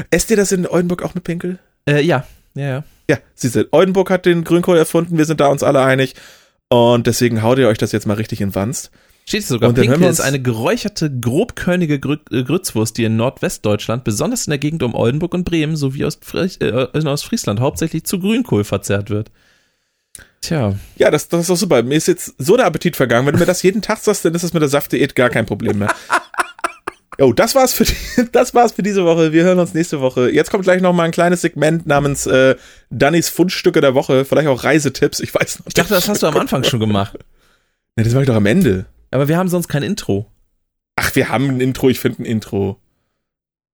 Esst 0.09 0.29
ihr 0.31 0.37
das 0.37 0.51
in 0.51 0.67
Oldenburg 0.67 1.03
auch 1.03 1.15
mit 1.15 1.23
Pinkel? 1.23 1.59
Äh, 1.87 2.01
ja. 2.01 2.25
Ja, 2.55 2.65
ja. 2.67 2.83
Ja, 3.09 3.17
siehst 3.35 3.55
du, 3.55 3.67
Oldenburg 3.71 4.09
hat 4.09 4.25
den 4.25 4.43
Grünkohl 4.43 4.77
erfunden, 4.77 5.17
wir 5.17 5.25
sind 5.25 5.39
da 5.39 5.47
uns 5.47 5.63
alle 5.63 5.81
einig. 5.81 6.15
Und 6.69 7.07
deswegen 7.07 7.41
haut 7.43 7.57
ihr 7.57 7.67
euch 7.67 7.77
das 7.77 7.91
jetzt 7.91 8.05
mal 8.07 8.13
richtig 8.15 8.39
in 8.41 8.55
Wanst. 8.55 8.91
Steht 9.27 9.45
sogar, 9.45 9.69
Und 9.69 9.75
Pinkel 9.75 10.03
ist 10.03 10.19
eine 10.19 10.41
geräucherte, 10.41 11.09
grobkörnige 11.09 11.95
äh, 11.95 12.43
Grützwurst, 12.43 12.97
die 12.97 13.03
in 13.03 13.15
Nordwestdeutschland, 13.15 14.03
besonders 14.03 14.47
in 14.47 14.51
der 14.51 14.57
Gegend 14.57 14.83
um 14.83 14.93
Oldenburg 14.95 15.33
und 15.33 15.45
Bremen 15.45 15.75
sowie 15.75 16.05
aus, 16.05 16.19
Fri 16.21 16.49
äh, 16.59 16.87
in 16.93 17.07
Ostfriesland 17.07 17.59
hauptsächlich 17.59 18.03
zu 18.03 18.19
Grünkohl 18.19 18.63
verzehrt 18.63 19.09
wird. 19.09 19.31
Tja, 20.41 20.75
Ja, 20.97 21.11
das, 21.11 21.27
das 21.29 21.41
ist 21.41 21.49
doch 21.49 21.55
super. 21.55 21.83
Mir 21.83 21.95
ist 21.95 22.07
jetzt 22.07 22.33
so 22.39 22.57
der 22.57 22.65
Appetit 22.65 22.95
vergangen. 22.95 23.27
Wenn 23.27 23.33
du 23.33 23.39
mir 23.39 23.45
das 23.45 23.61
jeden 23.61 23.81
Tag 23.81 23.99
sagst, 23.99 24.25
dann 24.25 24.33
ist 24.33 24.43
es 24.43 24.53
mit 24.53 24.61
der 24.61 24.69
Saftdiät 24.69 25.15
gar 25.15 25.29
kein 25.29 25.45
Problem 25.45 25.79
mehr. 25.79 25.93
Jo, 27.19 27.31
das 27.33 27.53
war's 27.53 27.73
für 27.73 27.85
die, 27.85 27.95
das 28.31 28.55
war's 28.55 28.71
für 28.71 28.81
diese 28.81 29.05
Woche. 29.05 29.31
Wir 29.31 29.43
hören 29.43 29.59
uns 29.59 29.75
nächste 29.75 30.01
Woche. 30.01 30.31
Jetzt 30.31 30.49
kommt 30.49 30.63
gleich 30.63 30.81
noch 30.81 30.93
mal 30.93 31.03
ein 31.03 31.11
kleines 31.11 31.41
Segment 31.41 31.85
namens 31.85 32.25
äh, 32.25 32.55
Dannys 32.89 33.29
Fundstücke 33.29 33.81
der 33.81 33.93
Woche, 33.93 34.25
vielleicht 34.25 34.47
auch 34.47 34.63
Reisetipps. 34.63 35.19
Ich 35.19 35.33
weiß 35.33 35.59
noch. 35.59 35.67
ich 35.67 35.75
dachte, 35.75 35.93
das 35.93 36.09
hast 36.09 36.23
du 36.23 36.27
am 36.27 36.37
Anfang 36.37 36.63
schon 36.63 36.79
gemacht. 36.79 37.17
Nee, 37.97 38.05
das 38.05 38.13
war 38.15 38.21
ich 38.21 38.27
doch 38.27 38.35
am 38.35 38.45
Ende. 38.45 38.85
Aber 39.11 39.27
wir 39.27 39.37
haben 39.37 39.49
sonst 39.49 39.67
kein 39.67 39.83
Intro. 39.83 40.31
Ach, 40.95 41.15
wir 41.15 41.29
haben 41.29 41.49
ein 41.49 41.61
Intro. 41.61 41.89
Ich 41.89 41.99
finde 41.99 42.23
ein 42.23 42.25
Intro. 42.25 42.79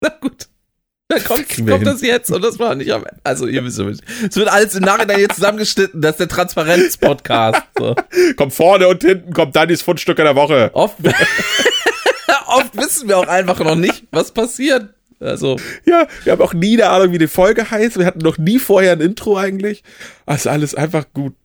Na 0.02 0.10
gut. 0.22 0.48
Dann 1.10 1.24
kommt, 1.24 1.48
kommt 1.48 1.70
hin. 1.70 1.84
das 1.86 2.02
jetzt 2.02 2.32
und 2.32 2.44
das 2.44 2.60
war 2.60 2.76
nicht 2.76 2.92
am 2.92 3.06
Ende. 3.06 3.22
Also 3.24 3.48
ihr 3.48 3.64
wisst 3.64 3.80
es. 3.80 4.00
Es 4.30 4.36
wird 4.36 4.50
alles 4.50 4.76
im 4.76 4.84
Nachhinein 4.84 5.20
jetzt 5.20 5.36
zusammengeschnitten. 5.36 6.02
Das 6.02 6.12
ist 6.12 6.20
der 6.20 6.28
Transparenz-Podcast. 6.28 7.62
So. 7.78 7.96
Kommt 8.36 8.54
vorne 8.54 8.90
und 8.90 9.02
hinten 9.04 9.34
kommt 9.34 9.56
Dannys 9.56 9.82
Fundstücke 9.82 10.24
der 10.24 10.36
Woche. 10.36 10.70
Oft, 10.74 10.98
oft 12.48 12.76
wissen 12.76 13.08
wir 13.08 13.18
auch 13.18 13.28
einfach 13.28 13.60
noch 13.60 13.76
nicht, 13.76 14.04
was 14.12 14.34
passiert. 14.34 14.90
Also, 15.22 15.58
Ja, 15.86 16.08
wir 16.26 16.34
haben 16.34 16.42
auch 16.42 16.54
nie 16.54 16.74
eine 16.74 16.92
Ahnung, 16.92 17.14
wie 17.14 17.18
die 17.18 17.28
Folge 17.28 17.72
heißt. 17.72 17.98
Wir 17.98 18.06
hatten 18.06 18.20
noch 18.20 18.38
nie 18.38 18.60
vorher 18.60 18.92
ein 18.92 19.02
Intro 19.02 19.38
eigentlich. 19.38 19.84
Also 20.26 20.50
alles 20.50 20.76
einfach 20.76 21.06
gut. 21.14 21.36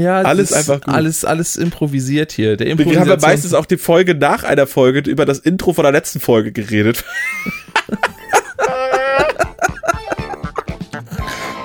Ja, 0.00 0.20
es 0.20 0.26
Alles 0.26 0.50
ist 0.50 0.56
einfach 0.56 0.80
gut. 0.80 0.94
Alles, 0.94 1.24
alles 1.24 1.56
improvisiert 1.56 2.32
hier. 2.32 2.56
Der 2.56 2.66
Wir 2.78 3.00
haben 3.00 3.08
ja 3.08 3.16
meistens 3.16 3.54
auch 3.54 3.66
die 3.66 3.76
Folge 3.76 4.14
nach 4.14 4.44
einer 4.44 4.66
Folge 4.66 5.08
über 5.10 5.24
das 5.24 5.38
Intro 5.38 5.72
von 5.72 5.82
der 5.82 5.92
letzten 5.92 6.20
Folge 6.20 6.52
geredet. 6.52 7.04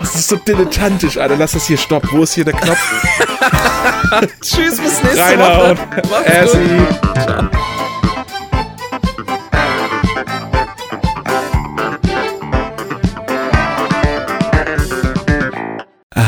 Das 0.02 0.16
ist 0.16 0.28
so 0.28 0.36
dilettantisch, 0.36 1.18
Alter. 1.18 1.38
Lass 1.38 1.54
das 1.54 1.68
hier 1.68 1.78
stoppen. 1.78 2.10
Wo 2.12 2.24
ist 2.24 2.34
hier 2.34 2.44
der 2.44 2.54
Knopf? 2.54 2.78
Tschüss, 4.42 4.78
bis 4.78 5.04
nächste 5.04 5.22
Rainer 5.22 5.58
Woche. 5.58 5.70
und 5.72 6.12
Macht's 6.12 7.81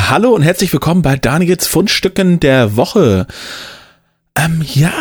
Hallo 0.09 0.31
und 0.35 0.41
herzlich 0.41 0.73
willkommen 0.73 1.01
bei 1.01 1.15
Daniels 1.15 1.65
Fundstücken 1.65 2.39
der 2.41 2.75
Woche. 2.75 3.25
Ähm, 4.35 4.61
ja, 4.61 4.91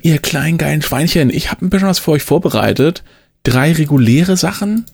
ihr 0.00 0.18
kleinen 0.18 0.56
geilen 0.56 0.80
Schweinchen, 0.80 1.28
ich 1.28 1.50
habe 1.50 1.64
ein 1.64 1.68
bisschen 1.68 1.88
was 1.88 1.98
für 1.98 2.12
euch 2.12 2.22
vorbereitet. 2.22 3.04
Drei 3.42 3.72
reguläre 3.72 4.38
Sachen 4.38 4.86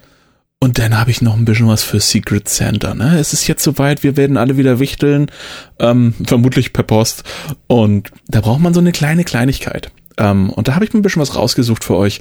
und 0.58 0.80
dann 0.80 0.98
habe 0.98 1.12
ich 1.12 1.22
noch 1.22 1.36
ein 1.36 1.44
bisschen 1.44 1.68
was 1.68 1.84
für 1.84 2.00
Secret 2.00 2.48
Santa. 2.48 2.94
Ne? 2.94 3.16
Es 3.20 3.32
ist 3.32 3.46
jetzt 3.46 3.62
soweit, 3.62 4.02
wir 4.02 4.16
werden 4.16 4.36
alle 4.36 4.56
wieder 4.56 4.80
wichteln, 4.80 5.30
ähm, 5.78 6.14
vermutlich 6.24 6.72
per 6.72 6.82
Post. 6.84 7.22
Und 7.68 8.10
da 8.26 8.40
braucht 8.40 8.60
man 8.60 8.74
so 8.74 8.80
eine 8.80 8.92
kleine 8.92 9.22
Kleinigkeit. 9.22 9.92
Ähm, 10.18 10.50
und 10.50 10.66
da 10.66 10.74
habe 10.74 10.84
ich 10.84 10.92
mir 10.92 10.98
ein 10.98 11.02
bisschen 11.02 11.22
was 11.22 11.36
rausgesucht 11.36 11.84
für 11.84 11.96
euch 11.96 12.20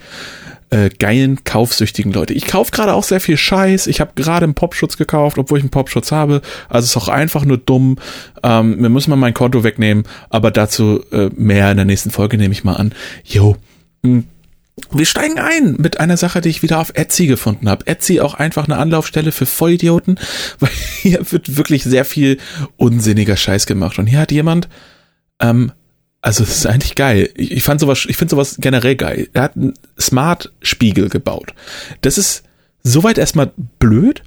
äh, 0.71 0.89
geilen, 0.89 1.43
kaufsüchtigen 1.43 2.13
Leute. 2.13 2.33
Ich 2.33 2.47
kaufe 2.47 2.71
gerade 2.71 2.93
auch 2.93 3.03
sehr 3.03 3.19
viel 3.19 3.37
Scheiß. 3.37 3.87
Ich 3.87 3.99
habe 3.99 4.11
gerade 4.15 4.45
einen 4.45 4.55
Popschutz 4.55 4.97
gekauft, 4.97 5.37
obwohl 5.37 5.57
ich 5.57 5.63
einen 5.63 5.69
Popschutz 5.69 6.11
habe. 6.11 6.41
Also 6.69 6.85
ist 6.85 6.97
auch 6.97 7.09
einfach 7.09 7.45
nur 7.45 7.57
dumm. 7.57 7.97
Ähm, 8.41 8.81
wir 8.81 8.89
müssen 8.89 9.09
mal 9.09 9.17
mein 9.17 9.33
Konto 9.33 9.63
wegnehmen, 9.63 10.05
aber 10.29 10.49
dazu 10.49 11.03
äh, 11.11 11.29
mehr 11.35 11.69
in 11.71 11.77
der 11.77 11.85
nächsten 11.85 12.09
Folge 12.09 12.37
nehme 12.37 12.53
ich 12.53 12.63
mal 12.63 12.75
an. 12.75 12.93
Jo. 13.25 13.57
Hm. 14.03 14.23
Wir 14.89 15.05
steigen 15.05 15.37
ein 15.37 15.75
mit 15.77 15.99
einer 15.99 16.15
Sache, 16.15 16.39
die 16.39 16.49
ich 16.49 16.63
wieder 16.63 16.79
auf 16.79 16.93
Etsy 16.95 17.27
gefunden 17.27 17.69
habe. 17.69 17.85
Etsy 17.85 18.21
auch 18.21 18.33
einfach 18.33 18.65
eine 18.65 18.77
Anlaufstelle 18.77 19.33
für 19.33 19.45
Vollidioten, 19.45 20.17
weil 20.59 20.71
hier 21.01 21.31
wird 21.31 21.57
wirklich 21.57 21.83
sehr 21.83 22.05
viel 22.05 22.37
unsinniger 22.77 23.35
Scheiß 23.35 23.65
gemacht. 23.65 23.99
Und 23.99 24.07
hier 24.07 24.19
hat 24.19 24.31
jemand 24.31 24.69
ähm, 25.41 25.73
also 26.21 26.43
es 26.43 26.57
ist 26.57 26.67
eigentlich 26.67 26.95
geil. 26.95 27.29
Ich, 27.35 27.63
fand 27.63 27.79
sowas, 27.79 28.05
ich 28.07 28.15
finde 28.15 28.31
sowas 28.31 28.57
generell 28.59 28.95
geil. 28.95 29.27
Er 29.33 29.41
hat 29.43 29.55
einen 29.55 29.73
Smart-Spiegel 29.99 31.09
gebaut. 31.09 31.53
Das 32.01 32.17
ist 32.17 32.43
soweit 32.83 33.17
erstmal 33.17 33.51
blöd. 33.79 34.21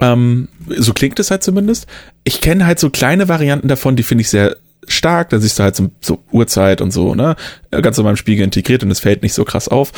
Ähm, 0.00 0.48
so 0.68 0.94
klingt 0.94 1.18
es 1.20 1.30
halt 1.30 1.42
zumindest. 1.42 1.86
Ich 2.24 2.40
kenne 2.40 2.66
halt 2.66 2.78
so 2.78 2.88
kleine 2.88 3.28
Varianten 3.28 3.68
davon, 3.68 3.94
die 3.94 4.02
finde 4.02 4.22
ich 4.22 4.30
sehr 4.30 4.56
stark. 4.88 5.28
Da 5.28 5.38
siehst 5.38 5.58
du 5.58 5.62
halt 5.62 5.76
so, 5.76 5.90
so 6.00 6.24
Uhrzeit 6.32 6.80
und 6.80 6.92
so, 6.92 7.14
ne? 7.14 7.36
Ganz 7.70 7.98
in 7.98 8.04
meinem 8.04 8.16
Spiegel 8.16 8.44
integriert 8.44 8.82
und 8.82 8.90
es 8.90 9.00
fällt 9.00 9.22
nicht 9.22 9.34
so 9.34 9.44
krass 9.44 9.68
auf. 9.68 9.92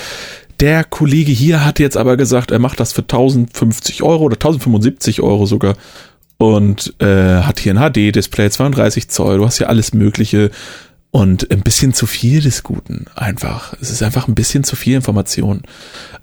Der 0.61 0.85
Kollege 0.85 1.32
hier 1.32 1.65
hat 1.65 1.78
jetzt 1.78 1.97
aber 1.97 2.16
gesagt, 2.16 2.51
er 2.51 2.59
macht 2.59 2.81
das 2.81 2.93
für 2.93 3.03
1050 3.03 4.03
Euro 4.03 4.24
oder 4.24 4.36
1075 4.36 5.20
Euro 5.20 5.47
sogar 5.47 5.77
und 6.39 6.95
äh, 7.01 7.43
hat 7.43 7.61
hier 7.61 7.74
ein 7.74 7.93
HD-Display, 7.93 8.51
32 8.51 9.09
Zoll, 9.09 9.39
du 9.39 9.47
hast 9.47 9.59
hier 9.59 9.69
alles 9.69 9.95
Mögliche 9.95 10.51
und 11.15 11.49
ein 11.53 11.61
bisschen 11.61 11.95
zu 11.95 12.09
viel 12.09 12.41
des 12.41 12.65
Guten 12.65 13.05
einfach. 13.15 13.73
Es 13.81 13.93
ist 13.93 14.03
einfach 14.03 14.27
ein 14.27 14.35
bisschen 14.35 14.65
zu 14.65 14.74
viel 14.74 14.97
Information. 14.97 15.62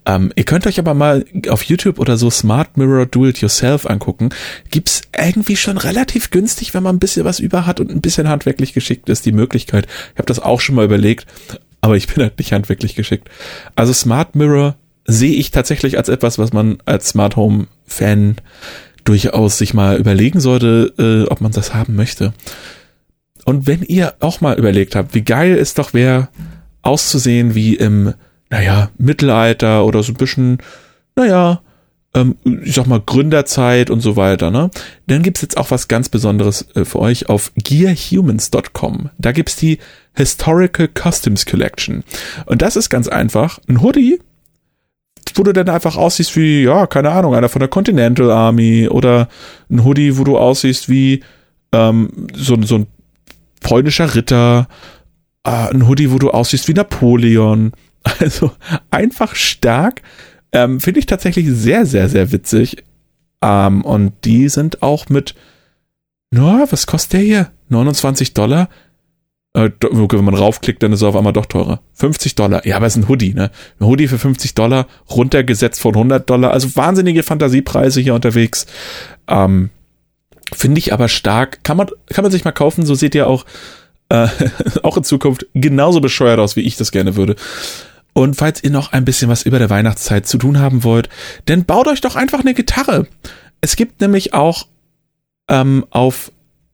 Ähm, 0.06 0.34
ihr 0.36 0.44
könnt 0.44 0.68
euch 0.68 0.80
aber 0.80 0.94
mal 0.94 1.24
auf 1.48 1.64
YouTube 1.64 1.98
oder 1.98 2.18
so 2.18 2.30
Smart 2.30 2.76
Mirror 2.76 3.06
Do 3.06 3.26
It 3.26 3.38
Yourself 3.38 3.86
angucken. 3.86 4.32
Gibt's 4.70 5.04
irgendwie 5.18 5.56
schon 5.56 5.78
relativ 5.78 6.30
günstig, 6.30 6.74
wenn 6.74 6.84
man 6.84 6.98
ein 6.98 7.00
bisschen 7.00 7.24
was 7.24 7.40
über 7.40 7.66
hat 7.66 7.80
und 7.80 7.90
ein 7.90 8.02
bisschen 8.02 8.28
handwerklich 8.28 8.74
geschickt 8.74 9.08
ist, 9.08 9.26
die 9.26 9.32
Möglichkeit. 9.32 9.88
Ich 10.12 10.18
habe 10.18 10.26
das 10.26 10.40
auch 10.40 10.60
schon 10.60 10.76
mal 10.76 10.84
überlegt, 10.84 11.26
aber 11.80 11.96
ich 11.96 12.08
bin 12.14 12.22
halt 12.22 12.38
nicht 12.38 12.52
handwerklich 12.52 12.94
geschickt. 12.94 13.30
Also 13.76 13.94
Smart 13.94 14.36
Mirror 14.36 14.76
sehe 15.06 15.36
ich 15.36 15.52
tatsächlich 15.52 15.96
als 15.96 16.10
etwas, 16.10 16.38
was 16.38 16.52
man 16.52 16.80
als 16.84 17.08
Smart 17.08 17.38
Home 17.38 17.68
Fan 17.88 18.36
durchaus 19.06 19.58
sich 19.58 19.74
mal 19.74 19.98
überlegen 19.98 20.42
sollte, 20.42 20.94
äh, 21.00 21.32
ob 21.32 21.40
man 21.40 21.54
das 21.54 21.74
haben 21.74 21.96
möchte. 21.96 22.34
Und 23.46 23.68
wenn 23.68 23.82
ihr 23.84 24.14
auch 24.20 24.42
mal 24.42 24.58
überlegt 24.58 24.96
habt, 24.96 25.14
wie 25.14 25.24
geil 25.24 25.58
es 25.58 25.74
doch 25.74 25.94
wäre, 25.94 26.30
auszusehen 26.82 27.56
wie 27.56 27.76
im, 27.76 28.14
naja, 28.50 28.90
Mittelalter 28.98 29.86
oder 29.86 30.04
so 30.04 30.14
ein 30.14 30.18
bisschen, 30.18 30.58
naja, 31.16 31.62
ähm, 32.14 32.36
ich 32.64 32.76
sag 32.76 32.88
mal 32.88 33.00
Gründerzeit 33.00 33.90
und 33.90 34.02
so 34.02 34.16
weiter, 34.16 34.52
ne? 34.52 34.70
Dann 35.08 35.24
gibt's 35.24 35.42
jetzt 35.42 35.58
auch 35.58 35.72
was 35.72 35.88
ganz 35.88 36.10
Besonderes 36.10 36.68
äh, 36.76 36.86
für 36.86 37.00
euch 37.00 37.30
auf 37.30 37.52
gearhumans.com. 37.56 39.10
Da 39.18 39.32
gibt's 39.32 39.56
die 39.56 39.80
Historical 40.14 40.90
Customs 40.94 41.46
Collection. 41.46 42.04
Und 42.46 42.62
das 42.62 42.76
ist 42.76 42.90
ganz 42.90 43.08
einfach 43.08 43.60
ein 43.70 43.82
Hoodie, 43.82 44.20
wo 45.36 45.44
du 45.44 45.54
dann 45.54 45.70
einfach 45.70 45.96
aussiehst 45.96 46.36
wie, 46.36 46.64
ja, 46.64 46.86
keine 46.88 47.12
Ahnung, 47.12 47.34
einer 47.34 47.50
von 47.50 47.62
der 47.62 47.70
Continental 47.70 48.30
Army 48.30 48.90
oder 48.90 49.30
ein 49.70 49.86
Hoodie, 49.86 50.18
wo 50.18 50.26
du 50.26 50.38
aussiehst 50.38 50.90
wie 50.90 51.24
ähm, 51.72 52.28
so, 52.34 52.62
so 52.62 52.76
ein 52.76 52.88
polnischer 53.62 54.14
Ritter, 54.14 54.68
äh, 55.44 55.50
ein 55.50 55.88
Hoodie, 55.88 56.12
wo 56.12 56.20
du 56.20 56.32
aussiehst 56.32 56.68
wie 56.68 56.74
Napoleon. 56.74 57.72
Also 58.20 58.52
einfach 58.90 59.36
stark. 59.36 60.02
Ähm, 60.52 60.80
Finde 60.80 61.00
ich 61.00 61.06
tatsächlich 61.06 61.48
sehr, 61.48 61.86
sehr, 61.86 62.10
sehr 62.10 62.32
witzig. 62.32 62.84
Ähm, 63.44 63.84
und 63.84 64.14
die 64.26 64.50
sind 64.50 64.82
auch 64.82 65.08
mit, 65.08 65.36
na, 66.32 66.66
was 66.72 66.88
kostet 66.88 67.14
der 67.14 67.20
hier? 67.20 67.52
29 67.70 68.34
Dollar? 68.34 68.70
Äh, 69.54 69.70
wenn 69.82 70.26
man 70.26 70.34
raufklickt, 70.34 70.82
dann 70.82 70.94
ist 70.94 71.02
er 71.02 71.10
auf 71.10 71.16
einmal 71.16 71.34
doch 71.34 71.46
teurer. 71.46 71.82
50 71.94 72.36
Dollar. 72.36 72.66
Ja, 72.66 72.78
aber 72.78 72.86
es 72.86 72.96
ist 72.96 73.04
ein 73.04 73.10
Hoodie, 73.10 73.34
ne? 73.34 73.52
Ein 73.80 73.86
Hoodie 73.86 74.08
für 74.08 74.18
50 74.18 74.56
Dollar, 74.56 74.88
runtergesetzt 75.10 75.82
von 75.82 75.94
100 75.94 76.30
Dollar. 76.30 76.52
Also 76.52 76.76
wahnsinnige 76.76 77.22
Fantasiepreise 77.22 78.02
hier 78.02 78.16
unterwegs. 78.16 78.66
Ähm, 79.28 79.70
Finde 80.53 80.80
ich 80.80 80.94
aber 80.94 81.07
stark. 81.07 81.64
Kann 81.64 81.78
man, 81.78 81.88
kann 82.07 82.23
man 82.23 82.32
sich 82.32 82.44
mal 82.44 82.52
kaufen. 82.52 82.86
So 82.86 82.95
seht 82.95 83.15
ihr 83.15 83.28
auch, 83.28 83.45
äh, 84.10 84.28
auch 84.84 84.98
in 84.98 85.03
Zukunft 85.03 85.45
genauso 85.53 86.02
bescheuert 86.02 86.40
aus, 86.40 86.56
wie 86.56 86.61
ich 86.61 86.76
das 86.76 86.91
gerne 86.91 87.15
würde. 87.15 87.36
Und 88.14 88.36
falls 88.36 88.64
ihr 88.64 88.72
noch 88.72 88.91
ein 88.91 89.06
bisschen 89.06 89.30
was 89.30 89.44
über 89.44 89.60
der 89.60 89.69
Weihnachtszeit 89.69 90.28
zu 90.28 90.38
tun 90.38 90.60
haben 90.60 90.84
wollt, 90.84 91.10
dann 91.45 91.65
baut 91.65 91.88
euch 91.88 92.02
doch 92.02 92.15
einfach 92.15 92.41
eine 92.41 92.53
Gitarre. 92.53 93.07
Es 93.61 93.76
gibt 93.76 94.02
nämlich 94.02 94.34
auch 94.34 94.68
ähm, 95.48 95.86
auf 95.91 96.32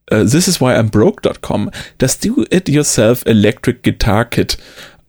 äh, 0.07 0.23
thisiswhyi'mbroke.com 0.23 1.69
das 1.97 2.19
Do-It-Yourself 2.19 3.25
Electric 3.25 3.79
Guitar 3.83 4.25
Kit. 4.25 4.57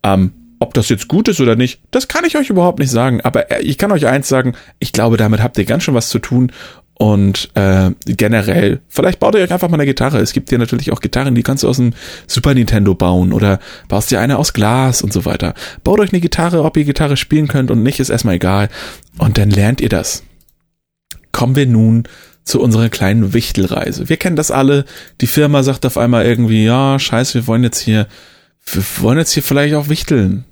Ähm, 0.02 0.32
ob 0.60 0.74
das 0.74 0.88
jetzt 0.88 1.08
gut 1.08 1.28
ist 1.28 1.40
oder 1.40 1.54
nicht, 1.54 1.80
das 1.92 2.08
kann 2.08 2.24
ich 2.24 2.36
euch 2.36 2.50
überhaupt 2.50 2.80
nicht 2.80 2.90
sagen. 2.90 3.20
Aber 3.22 3.50
äh, 3.50 3.62
ich 3.62 3.78
kann 3.78 3.92
euch 3.92 4.06
eins 4.06 4.28
sagen, 4.28 4.54
ich 4.80 4.92
glaube, 4.92 5.16
damit 5.16 5.42
habt 5.42 5.56
ihr 5.56 5.64
ganz 5.64 5.84
schön 5.84 5.94
was 5.94 6.08
zu 6.08 6.18
tun. 6.18 6.52
Und 6.98 7.50
äh, 7.54 7.92
generell, 8.06 8.80
vielleicht 8.88 9.20
baut 9.20 9.36
ihr 9.36 9.42
euch 9.42 9.52
einfach 9.52 9.68
mal 9.68 9.76
eine 9.76 9.86
Gitarre. 9.86 10.18
Es 10.18 10.32
gibt 10.32 10.50
ja 10.50 10.58
natürlich 10.58 10.90
auch 10.90 11.00
Gitarren, 11.00 11.36
die 11.36 11.44
kannst 11.44 11.62
du 11.62 11.68
aus 11.68 11.76
dem 11.76 11.92
Super 12.26 12.54
Nintendo 12.54 12.92
bauen 12.92 13.32
oder 13.32 13.60
baust 13.86 14.10
dir 14.10 14.20
eine 14.20 14.36
aus 14.36 14.52
Glas 14.52 15.00
und 15.00 15.12
so 15.12 15.24
weiter. 15.24 15.54
Baut 15.84 16.00
euch 16.00 16.12
eine 16.12 16.20
Gitarre, 16.20 16.64
ob 16.64 16.76
ihr 16.76 16.84
Gitarre 16.84 17.16
spielen 17.16 17.46
könnt 17.46 17.70
und 17.70 17.84
nicht, 17.84 18.00
ist 18.00 18.10
erstmal 18.10 18.34
egal. 18.34 18.68
Und 19.16 19.38
dann 19.38 19.48
lernt 19.48 19.80
ihr 19.80 19.88
das. 19.88 20.24
Kommen 21.30 21.54
wir 21.54 21.66
nun 21.66 22.02
zu 22.42 22.60
unserer 22.60 22.88
kleinen 22.88 23.32
Wichtelreise. 23.32 24.08
Wir 24.08 24.16
kennen 24.16 24.34
das 24.34 24.50
alle. 24.50 24.84
Die 25.20 25.28
Firma 25.28 25.62
sagt 25.62 25.86
auf 25.86 25.98
einmal 25.98 26.26
irgendwie, 26.26 26.64
ja, 26.64 26.98
scheiße, 26.98 27.34
wir 27.34 27.46
wollen 27.46 27.62
jetzt 27.62 27.78
hier, 27.78 28.08
wir 28.72 28.82
wollen 29.00 29.18
jetzt 29.18 29.32
hier 29.32 29.44
vielleicht 29.44 29.76
auch 29.76 29.88
wichteln. 29.88 30.46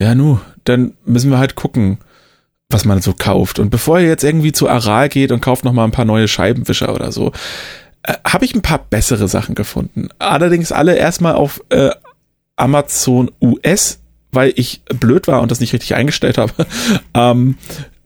Ja, 0.00 0.14
nu, 0.14 0.38
dann 0.62 0.92
müssen 1.04 1.30
wir 1.32 1.38
halt 1.38 1.56
gucken 1.56 1.98
was 2.74 2.84
man 2.84 3.00
so 3.00 3.14
kauft. 3.16 3.60
Und 3.60 3.70
bevor 3.70 4.00
ihr 4.00 4.08
jetzt 4.08 4.24
irgendwie 4.24 4.50
zu 4.50 4.68
Aral 4.68 5.08
geht 5.08 5.30
und 5.30 5.40
kauft 5.40 5.64
noch 5.64 5.72
mal 5.72 5.84
ein 5.84 5.92
paar 5.92 6.04
neue 6.04 6.26
Scheibenwischer 6.26 6.92
oder 6.92 7.12
so, 7.12 7.30
äh, 8.02 8.14
habe 8.26 8.44
ich 8.44 8.54
ein 8.54 8.62
paar 8.62 8.78
bessere 8.78 9.28
Sachen 9.28 9.54
gefunden. 9.54 10.08
Allerdings 10.18 10.72
alle 10.72 10.96
erstmal 10.96 11.34
auf 11.34 11.62
äh, 11.68 11.90
Amazon 12.56 13.30
US, 13.40 14.00
weil 14.32 14.52
ich 14.56 14.82
blöd 14.86 15.28
war 15.28 15.40
und 15.40 15.52
das 15.52 15.60
nicht 15.60 15.72
richtig 15.72 15.94
eingestellt 15.94 16.36
habe. 16.36 16.52
ähm, 17.14 17.56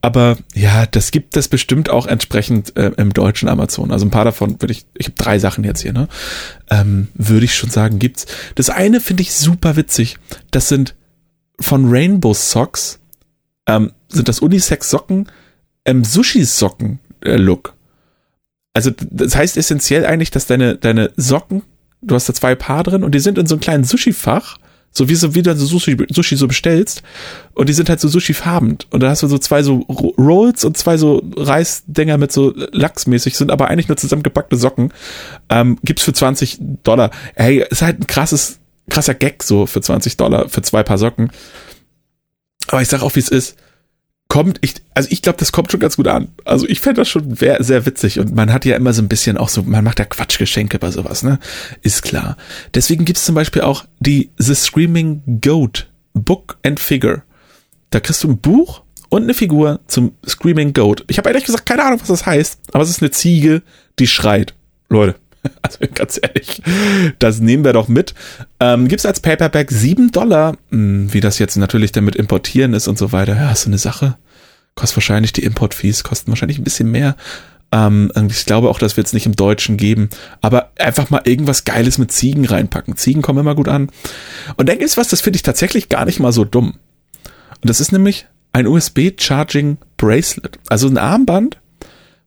aber 0.01 0.37
ja, 0.53 0.85
das 0.85 1.09
gibt 1.09 1.35
es 1.35 1.47
bestimmt 1.47 1.89
auch 1.89 2.05
entsprechend 2.05 2.77
äh, 2.77 2.91
im 2.95 3.11
deutschen 3.11 3.49
Amazon. 3.49 3.91
Also 3.91 4.05
ein 4.05 4.11
paar 4.11 4.23
davon 4.23 4.61
würde 4.61 4.71
ich, 4.71 4.85
ich 4.93 5.07
habe 5.07 5.15
drei 5.17 5.39
Sachen 5.39 5.63
jetzt 5.63 5.81
hier, 5.81 5.93
ne? 5.93 6.07
Ähm, 6.69 7.07
würde 7.15 7.45
ich 7.45 7.55
schon 7.55 7.71
sagen, 7.71 7.97
gibt's. 7.97 8.27
Das 8.53 8.69
eine 8.69 9.01
finde 9.01 9.23
ich 9.23 9.33
super 9.33 9.75
witzig. 9.75 10.17
Das 10.51 10.69
sind 10.69 10.93
von 11.59 11.89
Rainbow 11.89 12.35
Socks 12.35 12.98
ähm, 13.69 13.91
sind 14.07 14.27
das 14.27 14.39
Unisex-Socken 14.39 15.27
im 15.83 16.03
Sushi-Socken-Look. 16.03 17.75
Also 18.73 18.91
das 18.99 19.35
heißt 19.35 19.57
essentiell 19.57 20.05
eigentlich, 20.05 20.31
dass 20.31 20.47
deine, 20.47 20.75
deine 20.75 21.11
Socken, 21.15 21.61
du 22.01 22.15
hast 22.15 22.27
da 22.27 22.33
zwei 22.33 22.55
Paar 22.55 22.83
drin 22.83 23.03
und 23.03 23.13
die 23.13 23.19
sind 23.19 23.37
in 23.37 23.45
so 23.45 23.55
einem 23.55 23.61
kleinen 23.61 23.83
Sushi-Fach, 23.83 24.57
so 24.91 25.07
wie, 25.07 25.13
so 25.13 25.35
wie 25.35 25.43
du 25.43 25.55
so 25.55 25.67
Sushi, 25.67 25.97
Sushi 26.09 26.35
so 26.35 26.47
bestellst 26.47 27.03
und 27.53 27.69
die 27.69 27.73
sind 27.73 27.89
halt 27.89 27.99
so 27.99 28.07
Sushi-farbend 28.07 28.87
und 28.89 29.01
da 29.01 29.09
hast 29.09 29.21
du 29.21 29.27
so 29.27 29.37
zwei 29.37 29.61
so 29.61 29.81
Rolls 30.17 30.65
und 30.65 30.75
zwei 30.77 30.97
so 30.97 31.21
Reisdinger 31.37 32.17
mit 32.17 32.31
so 32.31 32.53
Lachsmäßig, 32.55 33.35
sind 33.35 33.51
aber 33.51 33.67
eigentlich 33.67 33.87
nur 33.87 33.97
zusammengepackte 33.97 34.55
Socken, 34.55 34.91
ähm, 35.49 35.77
gibt's 35.83 36.03
für 36.03 36.13
20 36.13 36.57
Dollar. 36.81 37.11
Hey, 37.35 37.63
ist 37.69 37.83
halt 37.83 37.99
ein 37.99 38.07
krasses, 38.07 38.59
krasser 38.89 39.13
Gag 39.13 39.43
so 39.43 39.67
für 39.67 39.81
20 39.81 40.17
Dollar 40.17 40.49
für 40.49 40.63
zwei 40.63 40.81
Paar 40.81 40.97
Socken. 40.97 41.29
Aber 42.71 42.81
ich 42.81 42.87
sag 42.87 43.01
auch, 43.01 43.15
wie 43.15 43.19
es 43.19 43.29
ist. 43.29 43.55
Kommt, 44.27 44.59
ich, 44.61 44.75
also 44.93 45.09
ich 45.11 45.23
glaube, 45.23 45.39
das 45.39 45.51
kommt 45.51 45.71
schon 45.71 45.79
ganz 45.79 45.95
gut 45.95 46.07
an. 46.07 46.27
Also 46.45 46.67
ich 46.67 46.81
fände 46.81 47.01
das 47.01 47.09
schon 47.09 47.35
sehr, 47.35 47.63
sehr 47.63 47.87
witzig 47.87 48.19
und 48.19 48.35
man 48.35 48.53
hat 48.53 48.63
ja 48.63 48.75
immer 48.75 48.93
so 48.93 49.01
ein 49.01 49.07
bisschen 49.07 49.37
auch 49.37 49.49
so, 49.49 49.63
man 49.63 49.83
macht 49.83 49.97
ja 49.97 50.05
Quatschgeschenke 50.05 50.77
bei 50.77 50.91
sowas, 50.91 51.23
ne? 51.23 51.39
Ist 51.81 52.03
klar. 52.03 52.37
Deswegen 52.75 53.05
gibt's 53.05 53.25
zum 53.25 53.33
Beispiel 53.33 53.63
auch 53.63 53.85
die 53.99 54.29
The 54.37 54.53
Screaming 54.53 55.41
Goat 55.41 55.89
Book 56.13 56.59
and 56.63 56.79
Figure. 56.79 57.23
Da 57.89 57.99
kriegst 57.99 58.23
du 58.23 58.29
ein 58.29 58.37
Buch 58.37 58.83
und 59.09 59.23
eine 59.23 59.33
Figur 59.33 59.79
zum 59.87 60.13
Screaming 60.27 60.73
Goat. 60.73 61.03
Ich 61.07 61.17
habe 61.17 61.29
ehrlich 61.29 61.45
gesagt 61.45 61.65
keine 61.65 61.83
Ahnung, 61.83 61.99
was 61.99 62.09
das 62.09 62.27
heißt, 62.27 62.59
aber 62.71 62.83
es 62.83 62.91
ist 62.91 63.01
eine 63.01 63.09
Ziege, 63.09 63.63
die 63.97 64.07
schreit. 64.07 64.53
Leute, 64.89 65.15
Also 65.61 65.79
ganz 65.93 66.19
ehrlich, 66.21 66.61
das 67.19 67.39
nehmen 67.39 67.63
wir 67.63 67.73
doch 67.73 67.87
mit. 67.87 68.13
Ähm, 68.59 68.87
Gibt 68.87 68.99
es 68.99 69.05
als 69.05 69.19
Paperback 69.19 69.71
7 69.71 70.11
Dollar. 70.11 70.57
Hm, 70.71 71.13
wie 71.13 71.21
das 71.21 71.39
jetzt 71.39 71.55
natürlich 71.55 71.91
damit 71.91 72.15
importieren 72.15 72.73
ist 72.73 72.87
und 72.87 72.97
so 72.97 73.11
weiter. 73.11 73.35
Ja, 73.35 73.51
ist 73.51 73.61
so 73.61 73.69
eine 73.69 73.77
Sache. 73.77 74.17
Kostet 74.75 74.97
wahrscheinlich 74.97 75.33
die 75.33 75.43
Import-Fees, 75.43 76.03
kosten 76.03 76.31
wahrscheinlich 76.31 76.57
ein 76.57 76.63
bisschen 76.63 76.91
mehr. 76.91 77.15
Ähm, 77.71 78.11
ich 78.29 78.45
glaube 78.45 78.69
auch, 78.69 78.79
dass 78.79 78.97
wir 78.97 79.03
es 79.03 79.13
nicht 79.13 79.25
im 79.25 79.35
Deutschen 79.35 79.77
geben. 79.77 80.09
Aber 80.41 80.71
einfach 80.77 81.09
mal 81.09 81.21
irgendwas 81.25 81.65
Geiles 81.65 81.97
mit 81.97 82.11
Ziegen 82.11 82.45
reinpacken. 82.45 82.97
Ziegen 82.97 83.21
kommen 83.21 83.39
immer 83.39 83.55
gut 83.55 83.67
an. 83.67 83.89
Und 84.57 84.69
dann 84.69 84.79
ist 84.79 84.97
was, 84.97 85.09
das 85.09 85.21
finde 85.21 85.37
ich 85.37 85.43
tatsächlich 85.43 85.89
gar 85.89 86.05
nicht 86.05 86.19
mal 86.19 86.31
so 86.31 86.45
dumm. 86.45 86.75
Und 87.61 87.69
das 87.69 87.79
ist 87.79 87.91
nämlich 87.91 88.25
ein 88.53 88.67
USB-Charging 88.67 89.77
Bracelet. 89.97 90.59
Also 90.69 90.87
ein 90.87 90.97
Armband, 90.97 91.57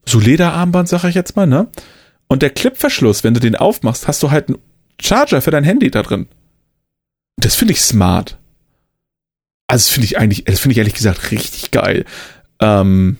so 0.05 0.19
Lederarmband, 0.19 0.87
sage 0.87 1.09
ich 1.09 1.15
jetzt 1.15 1.35
mal, 1.35 1.47
ne? 1.47 1.67
Und 2.33 2.41
der 2.41 2.49
Clipverschluss, 2.49 3.23
wenn 3.23 3.35
du 3.35 3.39
den 3.39 3.55
aufmachst, 3.55 4.07
hast 4.07 4.23
du 4.23 4.31
halt 4.31 4.47
einen 4.47 4.57
Charger 4.99 5.39
für 5.39 5.51
dein 5.51 5.63
Handy 5.63 5.91
da 5.91 6.01
drin. 6.01 6.25
Das 7.37 7.53
finde 7.53 7.73
ich 7.73 7.81
smart. 7.81 8.39
Also 9.67 9.83
das 9.83 9.89
finde 9.89 10.05
ich 10.05 10.17
eigentlich, 10.17 10.43
das 10.45 10.59
finde 10.59 10.71
ich 10.71 10.79
ehrlich 10.79 10.95
gesagt 10.95 11.29
richtig 11.29 11.69
geil. 11.69 12.05
Ähm, 12.59 13.17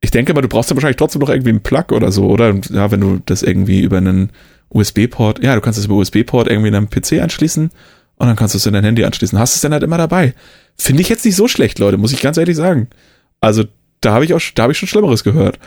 ich 0.00 0.12
denke 0.12 0.34
mal, 0.34 0.40
du 0.40 0.46
brauchst 0.46 0.70
ja 0.70 0.76
wahrscheinlich 0.76 0.98
trotzdem 0.98 1.18
noch 1.18 1.30
irgendwie 1.30 1.50
einen 1.50 1.64
Plug 1.64 1.86
oder 1.90 2.12
so, 2.12 2.28
oder? 2.28 2.54
Ja, 2.70 2.92
wenn 2.92 3.00
du 3.00 3.20
das 3.26 3.42
irgendwie 3.42 3.80
über 3.80 3.96
einen 3.96 4.30
USB-Port, 4.68 5.42
ja, 5.42 5.56
du 5.56 5.60
kannst 5.60 5.80
das 5.80 5.86
über 5.86 5.96
USB-Port 5.96 6.46
irgendwie 6.46 6.68
in 6.68 6.74
deinem 6.74 6.90
PC 6.90 7.20
anschließen 7.20 7.70
und 8.18 8.26
dann 8.28 8.36
kannst 8.36 8.54
du 8.54 8.58
es 8.58 8.66
in 8.66 8.72
dein 8.72 8.84
Handy 8.84 9.04
anschließen. 9.04 9.36
Hast 9.36 9.56
es 9.56 9.62
dann 9.62 9.72
halt 9.72 9.82
immer 9.82 9.98
dabei. 9.98 10.32
Finde 10.76 11.02
ich 11.02 11.08
jetzt 11.08 11.24
nicht 11.24 11.34
so 11.34 11.48
schlecht, 11.48 11.80
Leute, 11.80 11.96
muss 11.96 12.12
ich 12.12 12.20
ganz 12.20 12.36
ehrlich 12.36 12.54
sagen. 12.54 12.86
Also, 13.40 13.64
da 14.00 14.12
habe 14.12 14.24
ich 14.24 14.32
auch, 14.32 14.40
da 14.54 14.62
habe 14.62 14.72
ich 14.72 14.78
schon 14.78 14.88
Schlimmeres 14.88 15.24
gehört. 15.24 15.58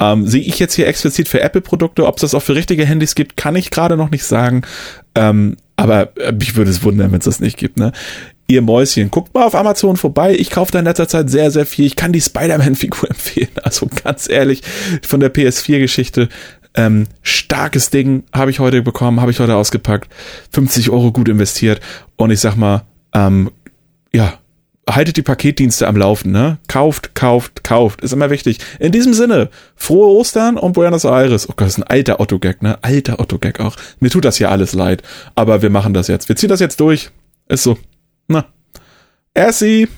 Ähm, 0.00 0.26
sehe 0.26 0.42
ich 0.42 0.58
jetzt 0.58 0.74
hier 0.74 0.86
explizit 0.86 1.28
für 1.28 1.40
Apple-Produkte, 1.40 2.06
ob 2.06 2.16
es 2.16 2.20
das 2.20 2.34
auch 2.34 2.42
für 2.42 2.54
richtige 2.54 2.86
Handys 2.86 3.14
gibt, 3.14 3.36
kann 3.36 3.56
ich 3.56 3.70
gerade 3.70 3.96
noch 3.96 4.10
nicht 4.10 4.24
sagen. 4.24 4.62
Ähm, 5.14 5.56
aber 5.76 6.16
äh, 6.18 6.32
mich 6.32 6.54
würde 6.56 6.70
es 6.70 6.82
wundern, 6.84 7.10
wenn 7.10 7.18
es 7.18 7.24
das 7.24 7.40
nicht 7.40 7.56
gibt. 7.56 7.78
Ne? 7.78 7.92
Ihr 8.46 8.62
Mäuschen, 8.62 9.10
guckt 9.10 9.34
mal 9.34 9.44
auf 9.44 9.54
Amazon 9.54 9.96
vorbei. 9.96 10.34
Ich 10.38 10.50
kaufe 10.50 10.72
da 10.72 10.78
in 10.78 10.84
letzter 10.84 11.08
Zeit 11.08 11.30
sehr, 11.30 11.50
sehr 11.50 11.66
viel. 11.66 11.84
Ich 11.84 11.96
kann 11.96 12.12
die 12.12 12.20
Spider-Man-Figur 12.20 13.10
empfehlen. 13.10 13.50
Also 13.62 13.88
ganz 14.04 14.28
ehrlich, 14.28 14.62
von 15.02 15.20
der 15.20 15.34
PS4-Geschichte 15.34 16.28
Ähm, 16.74 17.06
starkes 17.22 17.90
Ding 17.90 18.22
habe 18.32 18.52
ich 18.52 18.60
heute 18.60 18.82
bekommen, 18.82 19.20
habe 19.20 19.32
ich 19.32 19.40
heute 19.40 19.56
ausgepackt. 19.56 20.08
50 20.52 20.90
Euro 20.90 21.10
gut 21.10 21.28
investiert. 21.28 21.80
Und 22.16 22.30
ich 22.30 22.38
sag 22.38 22.56
mal, 22.56 22.82
ähm, 23.12 23.50
ja, 24.12 24.38
haltet 24.94 25.16
die 25.16 25.22
Paketdienste 25.22 25.86
am 25.86 25.96
Laufen, 25.96 26.32
ne? 26.32 26.58
Kauft, 26.68 27.14
kauft, 27.14 27.64
kauft. 27.64 28.00
Ist 28.00 28.12
immer 28.12 28.30
wichtig. 28.30 28.58
In 28.78 28.92
diesem 28.92 29.14
Sinne, 29.14 29.50
frohe 29.76 30.08
Ostern 30.08 30.56
und 30.56 30.72
Buenos 30.72 31.04
Aires. 31.04 31.48
Oh 31.48 31.52
Gott, 31.56 31.66
das 31.66 31.74
ist 31.74 31.78
ein 31.78 31.84
alter 31.84 32.20
Otto-Gag, 32.20 32.62
ne? 32.62 32.78
Alter 32.82 33.20
Otto-Gag 33.20 33.60
auch. 33.60 33.76
Mir 34.00 34.10
tut 34.10 34.24
das 34.24 34.36
hier 34.36 34.50
alles 34.50 34.72
leid. 34.72 35.02
Aber 35.34 35.62
wir 35.62 35.70
machen 35.70 35.94
das 35.94 36.08
jetzt. 36.08 36.28
Wir 36.28 36.36
ziehen 36.36 36.48
das 36.48 36.60
jetzt 36.60 36.80
durch. 36.80 37.10
Ist 37.48 37.62
so. 37.62 37.78
Na. 38.26 38.46
Ersi. 39.34 39.88